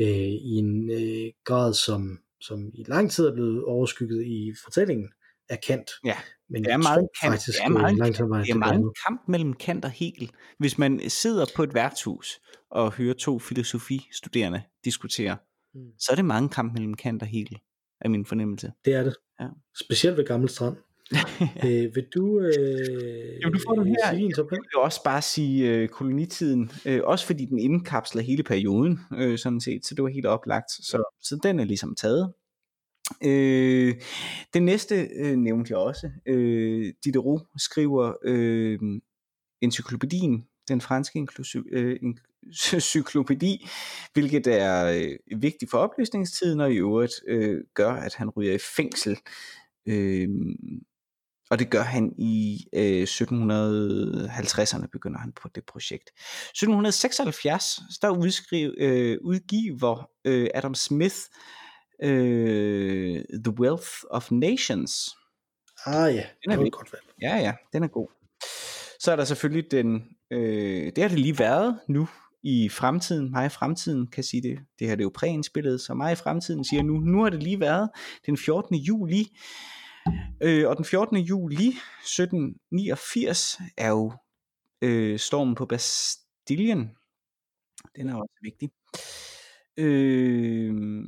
øh, 0.00 0.28
i 0.28 0.54
en 0.56 0.90
øh, 0.90 1.32
grad, 1.44 1.74
som, 1.74 2.18
som 2.40 2.70
i 2.74 2.84
lang 2.88 3.10
tid 3.10 3.26
er 3.26 3.34
blevet 3.34 3.64
overskygget 3.64 4.26
i 4.26 4.52
fortællingen 4.64 5.12
af 5.50 5.58
Kant. 5.66 5.90
Ja, 6.04 6.16
Men 6.50 6.64
det 6.64 6.72
er 6.72 6.76
meget 6.76 7.08
Kant. 7.22 7.32
faktisk 7.32 7.58
Det 7.58 7.64
er 7.64 7.68
meget 7.68 7.96
langt 7.96 8.16
Det 8.18 8.50
er 8.50 8.56
meget 8.56 8.76
en 8.78 8.92
kamp 9.06 9.20
mellem 9.28 9.52
Kant 9.52 9.84
og 9.84 9.90
Hegel. 9.90 10.30
Hvis 10.58 10.78
man 10.78 11.00
sidder 11.10 11.46
på 11.56 11.62
et 11.62 11.74
værtshus 11.74 12.40
og 12.70 12.92
hører 12.92 13.14
to 13.14 13.38
filosofistuderende 13.38 14.62
diskutere, 14.84 15.36
Mm. 15.74 15.80
så 15.98 16.12
er 16.12 16.16
det 16.16 16.24
mange 16.24 16.48
kamp 16.48 16.72
mellem 16.72 16.94
Kant 16.94 17.22
og 17.22 17.28
Hegel, 17.28 17.58
er 18.00 18.08
min 18.08 18.26
fornemmelse. 18.26 18.72
Det 18.84 18.94
er 18.94 19.02
det. 19.02 19.14
Ja. 19.40 19.46
Specielt 19.80 20.16
ved 20.16 20.24
Gammel 20.26 20.48
Strand. 20.48 20.76
øh, 21.64 21.94
vil 21.94 22.06
du, 22.14 22.40
øh, 22.40 22.52
Jamen, 23.42 23.52
du 23.52 23.58
får 23.68 23.74
den 23.74 23.86
her. 23.86 24.10
sige 24.10 24.22
din 24.22 24.32
top 24.34 24.46
5? 24.50 24.52
Jeg 24.52 24.78
vil 24.78 24.84
også 24.84 25.02
bare 25.04 25.22
sige 25.22 25.68
øh, 25.70 25.88
kolonitiden, 25.88 26.70
øh, 26.86 27.00
også 27.04 27.26
fordi 27.26 27.44
den 27.44 27.58
indkapsler 27.58 28.22
hele 28.22 28.42
perioden, 28.42 28.98
øh, 29.16 29.38
sådan 29.38 29.60
set, 29.60 29.86
så 29.86 29.94
det 29.94 30.02
var 30.04 30.08
helt 30.10 30.26
oplagt. 30.26 30.70
Så, 30.70 31.18
så 31.22 31.38
den 31.42 31.60
er 31.60 31.64
ligesom 31.64 31.94
taget. 31.94 32.32
Øh, 33.24 33.94
den 34.54 34.64
næste 34.64 35.08
øh, 35.16 35.36
nævnte 35.36 35.70
jeg 35.70 35.78
også. 35.78 36.10
Øh, 36.26 36.92
Diderot 37.04 37.42
skriver 37.56 38.12
øh, 38.24 38.78
encyklopædien 39.60 40.44
den 40.68 40.80
franske 40.80 41.18
inklusiv, 41.18 41.66
øh, 41.72 41.96
encyklopædi, 42.72 43.68
hvilket 44.12 44.46
er 44.46 44.86
øh, 44.86 45.40
vigtigt 45.40 45.70
for 45.70 45.78
oplysningstiden, 45.78 46.60
og 46.60 46.72
i 46.72 46.76
øvrigt 46.76 47.14
øh, 47.28 47.64
gør, 47.74 47.92
at 47.92 48.14
han 48.14 48.30
ryger 48.30 48.54
i 48.54 48.58
fængsel. 48.76 49.18
Øh, 49.86 50.28
og 51.50 51.58
det 51.58 51.70
gør 51.70 51.82
han 51.82 52.12
i 52.18 52.66
øh, 52.74 53.02
1750'erne, 53.02 54.86
begynder 54.86 55.18
han 55.18 55.32
på 55.32 55.48
det 55.54 55.64
projekt. 55.66 56.08
1776, 56.08 57.80
der 58.02 58.10
udskriv, 58.10 58.74
øh, 58.78 59.18
udgiver 59.22 60.10
øh, 60.24 60.48
Adam 60.54 60.74
Smith 60.74 61.16
øh, 61.16 61.59
The 63.44 63.50
Wealth 63.60 63.88
of 64.10 64.30
Nations. 64.30 65.16
Ah 65.86 66.14
ja, 66.14 66.26
Den 66.44 66.52
er 66.52 66.56
det 66.56 66.64
vi- 66.64 66.70
godt 66.70 66.92
valg. 66.92 67.04
Ja, 67.22 67.36
ja, 67.36 67.52
den 67.72 67.82
er 67.82 67.88
god. 67.88 68.08
Så 69.00 69.12
er 69.12 69.16
der 69.16 69.24
selvfølgelig 69.24 69.70
den, 69.70 70.02
øh, 70.30 70.92
det 70.96 70.98
har 70.98 71.08
det 71.08 71.18
lige 71.18 71.38
været 71.38 71.80
nu 71.88 72.08
i 72.42 72.68
fremtiden, 72.68 73.30
mig 73.30 73.46
i 73.46 73.48
fremtiden 73.48 74.06
kan 74.06 74.24
sige 74.24 74.42
det, 74.42 74.58
det 74.78 74.86
her 74.88 74.94
det 74.94 75.02
er 75.02 75.06
jo 75.06 75.10
præindspillet, 75.14 75.80
så 75.80 75.94
mig 75.94 76.12
i 76.12 76.16
fremtiden 76.16 76.64
siger 76.64 76.82
nu, 76.82 76.92
nu 76.98 77.22
har 77.22 77.30
det 77.30 77.42
lige 77.42 77.60
været 77.60 77.90
den 78.26 78.36
14. 78.36 78.76
juli, 78.76 79.36
øh, 80.42 80.68
og 80.68 80.76
den 80.76 80.84
14. 80.84 81.16
juli 81.16 81.76
1789 82.04 83.58
er 83.76 83.88
jo 83.88 84.12
øh, 84.82 85.18
stormen 85.18 85.54
på 85.54 85.66
Bastillen, 85.66 86.90
den 87.96 88.08
er 88.08 88.14
også 88.14 88.34
vigtig. 88.42 88.70
Øh, 89.76 91.04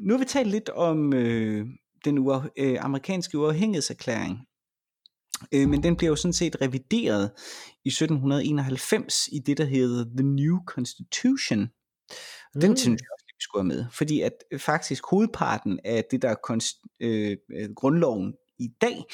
nu 0.00 0.14
har 0.14 0.18
vi 0.18 0.24
talt 0.24 0.48
lidt 0.50 0.68
om 0.68 1.12
øh, 1.14 1.66
den 2.04 2.18
uaf- 2.28 2.48
øh, 2.58 2.76
amerikanske 2.80 3.38
uafhængighedserklæring, 3.38 4.38
øh, 5.54 5.68
men 5.68 5.82
den 5.82 5.96
bliver 5.96 6.10
jo 6.10 6.16
sådan 6.16 6.32
set 6.32 6.56
revideret 6.60 7.30
i 7.84 7.88
1791 7.88 9.28
i 9.32 9.38
det, 9.38 9.58
der 9.58 9.64
hedder 9.64 10.04
The 10.16 10.26
New 10.26 10.58
Constitution. 10.66 11.68
Og 12.54 12.62
Den 12.62 12.70
Mm. 12.70 12.76
synes 12.76 13.00
jeg 13.00 13.08
også, 13.14 13.24
vi 13.28 13.40
skulle 13.40 13.62
have 13.62 13.76
med, 13.76 13.84
fordi 13.92 14.20
at 14.20 14.32
øh, 14.52 14.60
faktisk 14.60 15.04
hovedparten 15.10 15.80
af 15.84 16.04
det, 16.10 16.22
der 16.22 16.28
er 16.28 16.34
konst- 16.50 16.96
øh, 17.00 17.36
øh, 17.56 17.68
grundloven 17.76 18.34
i 18.58 18.68
dag, 18.80 19.04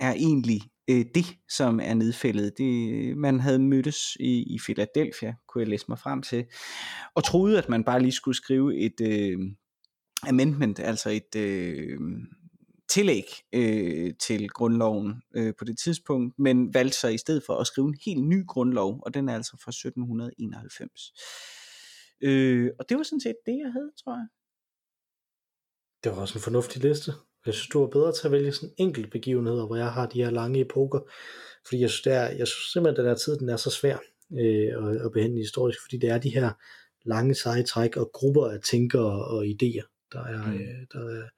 er 0.00 0.12
egentlig 0.12 0.60
øh, 0.90 1.04
det, 1.14 1.26
som 1.48 1.80
er 1.82 1.94
nedfældet. 1.94 2.52
Det, 2.58 3.16
man 3.16 3.40
havde 3.40 3.58
mødtes 3.58 4.16
i, 4.20 4.54
i 4.54 4.58
Philadelphia, 4.64 5.34
kunne 5.48 5.62
jeg 5.62 5.68
læse 5.68 5.84
mig 5.88 5.98
frem 5.98 6.22
til, 6.22 6.44
og 7.14 7.24
troede, 7.24 7.58
at 7.58 7.68
man 7.68 7.84
bare 7.84 8.00
lige 8.00 8.12
skulle 8.12 8.36
skrive 8.36 8.78
et 8.78 9.00
øh, 9.02 9.38
amendment, 10.28 10.78
altså 10.78 11.10
et 11.10 11.36
øh, 11.36 11.98
tillæg 12.90 13.24
øh, 13.52 14.14
til 14.20 14.48
grundloven 14.48 15.22
øh, 15.36 15.54
på 15.58 15.64
det 15.64 15.78
tidspunkt, 15.78 16.38
men 16.38 16.74
valgte 16.74 16.96
så 16.96 17.08
i 17.08 17.18
stedet 17.18 17.42
for 17.46 17.54
at 17.54 17.66
skrive 17.66 17.88
en 17.88 17.98
helt 18.04 18.24
ny 18.24 18.46
grundlov, 18.46 19.02
og 19.06 19.14
den 19.14 19.28
er 19.28 19.34
altså 19.34 19.56
fra 19.64 19.70
1791. 19.70 21.12
Øh, 22.22 22.70
og 22.78 22.88
det 22.88 22.96
var 22.96 23.02
sådan 23.02 23.20
set 23.20 23.36
det, 23.46 23.58
jeg 23.64 23.72
havde, 23.72 23.90
tror 24.04 24.12
jeg. 24.12 24.26
Det 26.04 26.12
var 26.12 26.20
også 26.20 26.38
en 26.38 26.42
fornuftig 26.42 26.82
liste. 26.82 27.12
Jeg 27.46 27.54
synes, 27.54 27.68
du 27.68 27.80
var 27.80 27.86
bedre 27.86 28.12
til 28.12 28.26
at 28.26 28.32
vælge 28.32 28.52
sådan 28.52 28.74
enkelt 28.78 29.10
begivenheder, 29.10 29.66
hvor 29.66 29.76
jeg 29.76 29.92
har 29.92 30.06
de 30.06 30.22
her 30.22 30.30
lange 30.30 30.60
epoker. 30.60 31.00
Fordi 31.66 31.80
jeg 31.80 31.90
synes, 31.90 32.02
det 32.02 32.12
er, 32.12 32.22
jeg 32.22 32.48
synes 32.48 32.72
simpelthen, 32.72 32.94
at 32.94 32.96
den 32.96 33.06
her 33.06 33.14
tid 33.14 33.38
den 33.38 33.48
er 33.48 33.56
så 33.56 33.70
svær 33.70 33.98
øh, 34.40 34.88
at, 34.88 34.96
at 35.04 35.12
behandle 35.12 35.38
historisk, 35.38 35.78
fordi 35.82 35.96
det 35.98 36.08
er 36.10 36.18
de 36.18 36.34
her 36.34 36.50
lange 37.04 37.34
seje 37.34 37.62
træk 37.62 37.96
og 37.96 38.10
grupper 38.12 38.46
af 38.46 38.60
tænkere 38.60 39.24
og 39.24 39.44
idéer, 39.44 39.99
der 40.12 40.24
er, 40.24 40.46
Mm. 40.46 40.54
øh, 40.54 40.86
der 40.92 41.20
er 41.20 41.28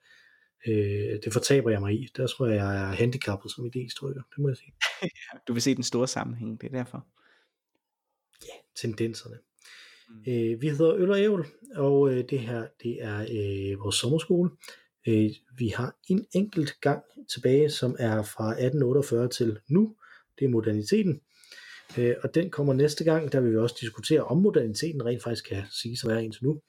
øh, 0.67 1.19
det 1.23 1.33
fortaber 1.33 1.69
jeg 1.69 1.81
mig 1.81 1.93
i. 1.93 2.07
Der 2.17 2.27
tror 2.27 2.47
jeg, 2.47 2.55
jeg 2.55 2.75
er 2.75 2.85
handicappet 2.85 3.51
som 3.51 3.65
idehistoriker, 3.65 4.21
det 4.35 4.37
må 4.41 4.47
jeg 4.47 4.57
sige. 4.57 4.73
Du 5.47 5.53
vil 5.53 5.61
se 5.61 5.75
den 5.75 5.83
store 5.83 6.07
sammenhæng, 6.07 6.61
det 6.61 6.67
er 6.67 6.71
derfor. 6.71 7.07
Tendenserne. 8.75 9.37
Mm. 10.09 10.31
Øh, 10.33 10.61
vi 10.61 10.69
hedder 10.69 10.95
Øl 10.95 11.11
og 11.11 11.19
Ævl, 11.19 11.45
og 11.75 12.09
øh, 12.13 12.23
det 12.29 12.39
her 12.39 12.67
det 12.83 12.97
er 13.03 13.19
øh, 13.21 13.79
vores 13.79 13.95
sommerskole. 13.95 14.49
Øh, 15.07 15.29
vi 15.57 15.67
har 15.67 15.95
en 16.09 16.25
enkelt 16.33 16.73
gang 16.81 17.03
tilbage, 17.33 17.69
som 17.69 17.95
er 17.99 18.23
fra 18.23 18.49
1848 18.49 19.29
til 19.29 19.59
nu. 19.67 19.95
Det 20.39 20.45
er 20.45 20.49
moderniteten. 20.49 21.21
Øh, 21.97 22.15
og 22.23 22.35
den 22.35 22.49
kommer 22.49 22.73
næste 22.73 23.03
gang, 23.03 23.31
der 23.31 23.39
vil 23.39 23.51
vi 23.51 23.57
også 23.57 23.75
diskutere, 23.81 24.23
om 24.23 24.37
moderniteten 24.37 25.05
rent 25.05 25.23
faktisk 25.23 25.49
kan 25.49 25.63
sige 25.81 25.97
sig 25.97 26.09
være 26.09 26.23
indtil 26.23 26.43
nu. 26.43 26.61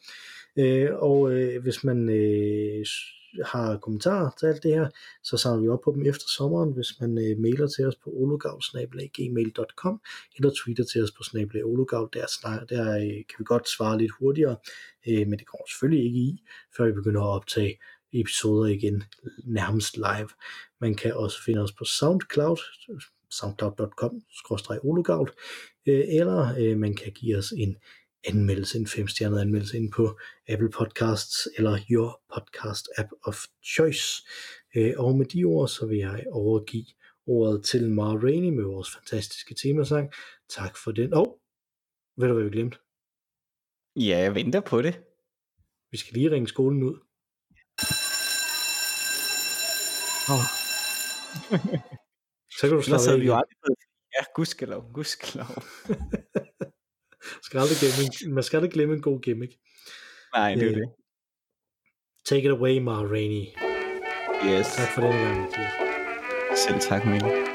Øh, 0.56 0.90
og 0.92 1.32
øh, 1.32 1.62
hvis 1.62 1.84
man 1.84 2.08
øh, 2.08 2.86
har 3.44 3.78
kommentarer 3.78 4.30
til 4.38 4.46
alt 4.46 4.62
det 4.62 4.74
her, 4.74 4.88
så 5.22 5.36
samler 5.36 5.62
vi 5.62 5.68
op 5.68 5.80
på 5.84 5.92
dem 5.92 6.06
efter 6.06 6.24
sommeren, 6.36 6.72
hvis 6.72 7.00
man 7.00 7.18
øh, 7.18 7.38
mailer 7.38 7.66
til 7.66 7.86
os 7.86 7.96
på 7.96 8.10
ologavl.gmail.com 8.10 10.00
eller 10.36 10.50
tweeter 10.64 10.84
til 10.84 11.02
os 11.02 11.10
på 11.10 11.22
snabelagologavl. 11.22 12.10
Der, 12.12 12.26
der 12.68 12.96
øh, 12.96 13.24
kan 13.28 13.36
vi 13.38 13.44
godt 13.44 13.68
svare 13.68 13.98
lidt 13.98 14.12
hurtigere, 14.18 14.56
øh, 15.08 15.26
men 15.28 15.38
det 15.38 15.46
kommer 15.46 15.66
selvfølgelig 15.68 16.04
ikke 16.06 16.18
i, 16.18 16.42
før 16.76 16.86
vi 16.86 16.92
begynder 16.92 17.20
at 17.20 17.36
optage 17.36 17.78
episoder 18.12 18.66
igen 18.66 19.02
nærmest 19.44 19.96
live. 19.96 20.28
Man 20.80 20.94
kan 20.94 21.14
også 21.14 21.44
finde 21.44 21.60
os 21.60 21.72
på 21.72 21.84
SoundCloud, 21.84 22.58
soundcloud.com 23.30 24.22
ologavl, 24.82 25.30
øh, 25.86 26.04
eller 26.08 26.54
øh, 26.58 26.78
man 26.78 26.94
kan 26.94 27.12
give 27.12 27.36
os 27.36 27.52
en 27.56 27.76
anmeldelse, 28.24 28.78
en 28.78 28.86
femstjernet 28.86 29.40
anmeldelse 29.40 29.76
ind 29.76 29.92
på 29.92 30.18
Apple 30.48 30.70
Podcasts 30.70 31.48
eller 31.56 31.78
your 31.90 32.20
podcast 32.34 32.88
app 32.98 33.08
of 33.22 33.36
choice. 33.64 34.28
Øh, 34.76 34.94
og 34.96 35.16
med 35.16 35.26
de 35.26 35.44
ord, 35.44 35.68
så 35.68 35.86
vil 35.86 35.98
jeg 35.98 36.24
overgive 36.32 36.86
ordet 37.26 37.64
til 37.64 37.90
Mar 37.90 38.16
Rainey 38.16 38.50
med 38.50 38.64
vores 38.64 38.90
fantastiske 38.90 39.54
temasang. 39.54 40.12
Tak 40.48 40.76
for 40.76 40.92
den. 40.92 41.14
Og, 41.14 41.20
oh, 41.20 41.34
ved 42.16 42.28
du 42.28 42.34
hvad 42.34 42.44
vi 42.44 42.50
glemte? 42.50 42.78
Ja, 43.96 44.18
jeg 44.18 44.34
venter 44.34 44.60
på 44.60 44.82
det. 44.82 45.00
Vi 45.90 45.96
skal 45.96 46.14
lige 46.14 46.30
ringe 46.30 46.48
skolen 46.48 46.82
ud. 46.82 46.98
Oh. 50.34 50.46
Så 52.58 52.60
kan 52.60 52.70
du 52.70 52.82
slappe 52.82 53.10
af 53.10 53.20
vi 53.20 53.26
jo 53.26 53.34
aldrig. 53.34 53.76
Ja, 54.18 54.24
gudskelov, 54.34 54.92
gudskelov. 54.92 55.46
Skal 57.54 57.60
aldrig 57.60 57.78
glemme 57.78 58.00
en, 58.28 58.34
man 58.34 58.42
skal 58.42 58.56
aldrig 58.56 58.72
glemme 58.72 58.94
en 58.94 59.02
god 59.02 59.20
gimmick. 59.20 59.52
Nej, 60.34 60.54
det 60.54 60.62
er 60.62 60.68
Øh, 60.68 60.74
det. 60.74 60.88
Take 62.26 62.42
it 62.44 62.50
away, 62.50 62.78
Mar 62.78 63.02
Rainey. 63.04 63.44
Yes, 64.50 64.66
Tak 64.76 64.88
for 64.94 65.00
denne 65.00 65.18
gang, 65.18 65.40
Mathias. 65.40 65.72
selv 66.58 66.80
tak, 66.80 67.06
Mille. 67.06 67.53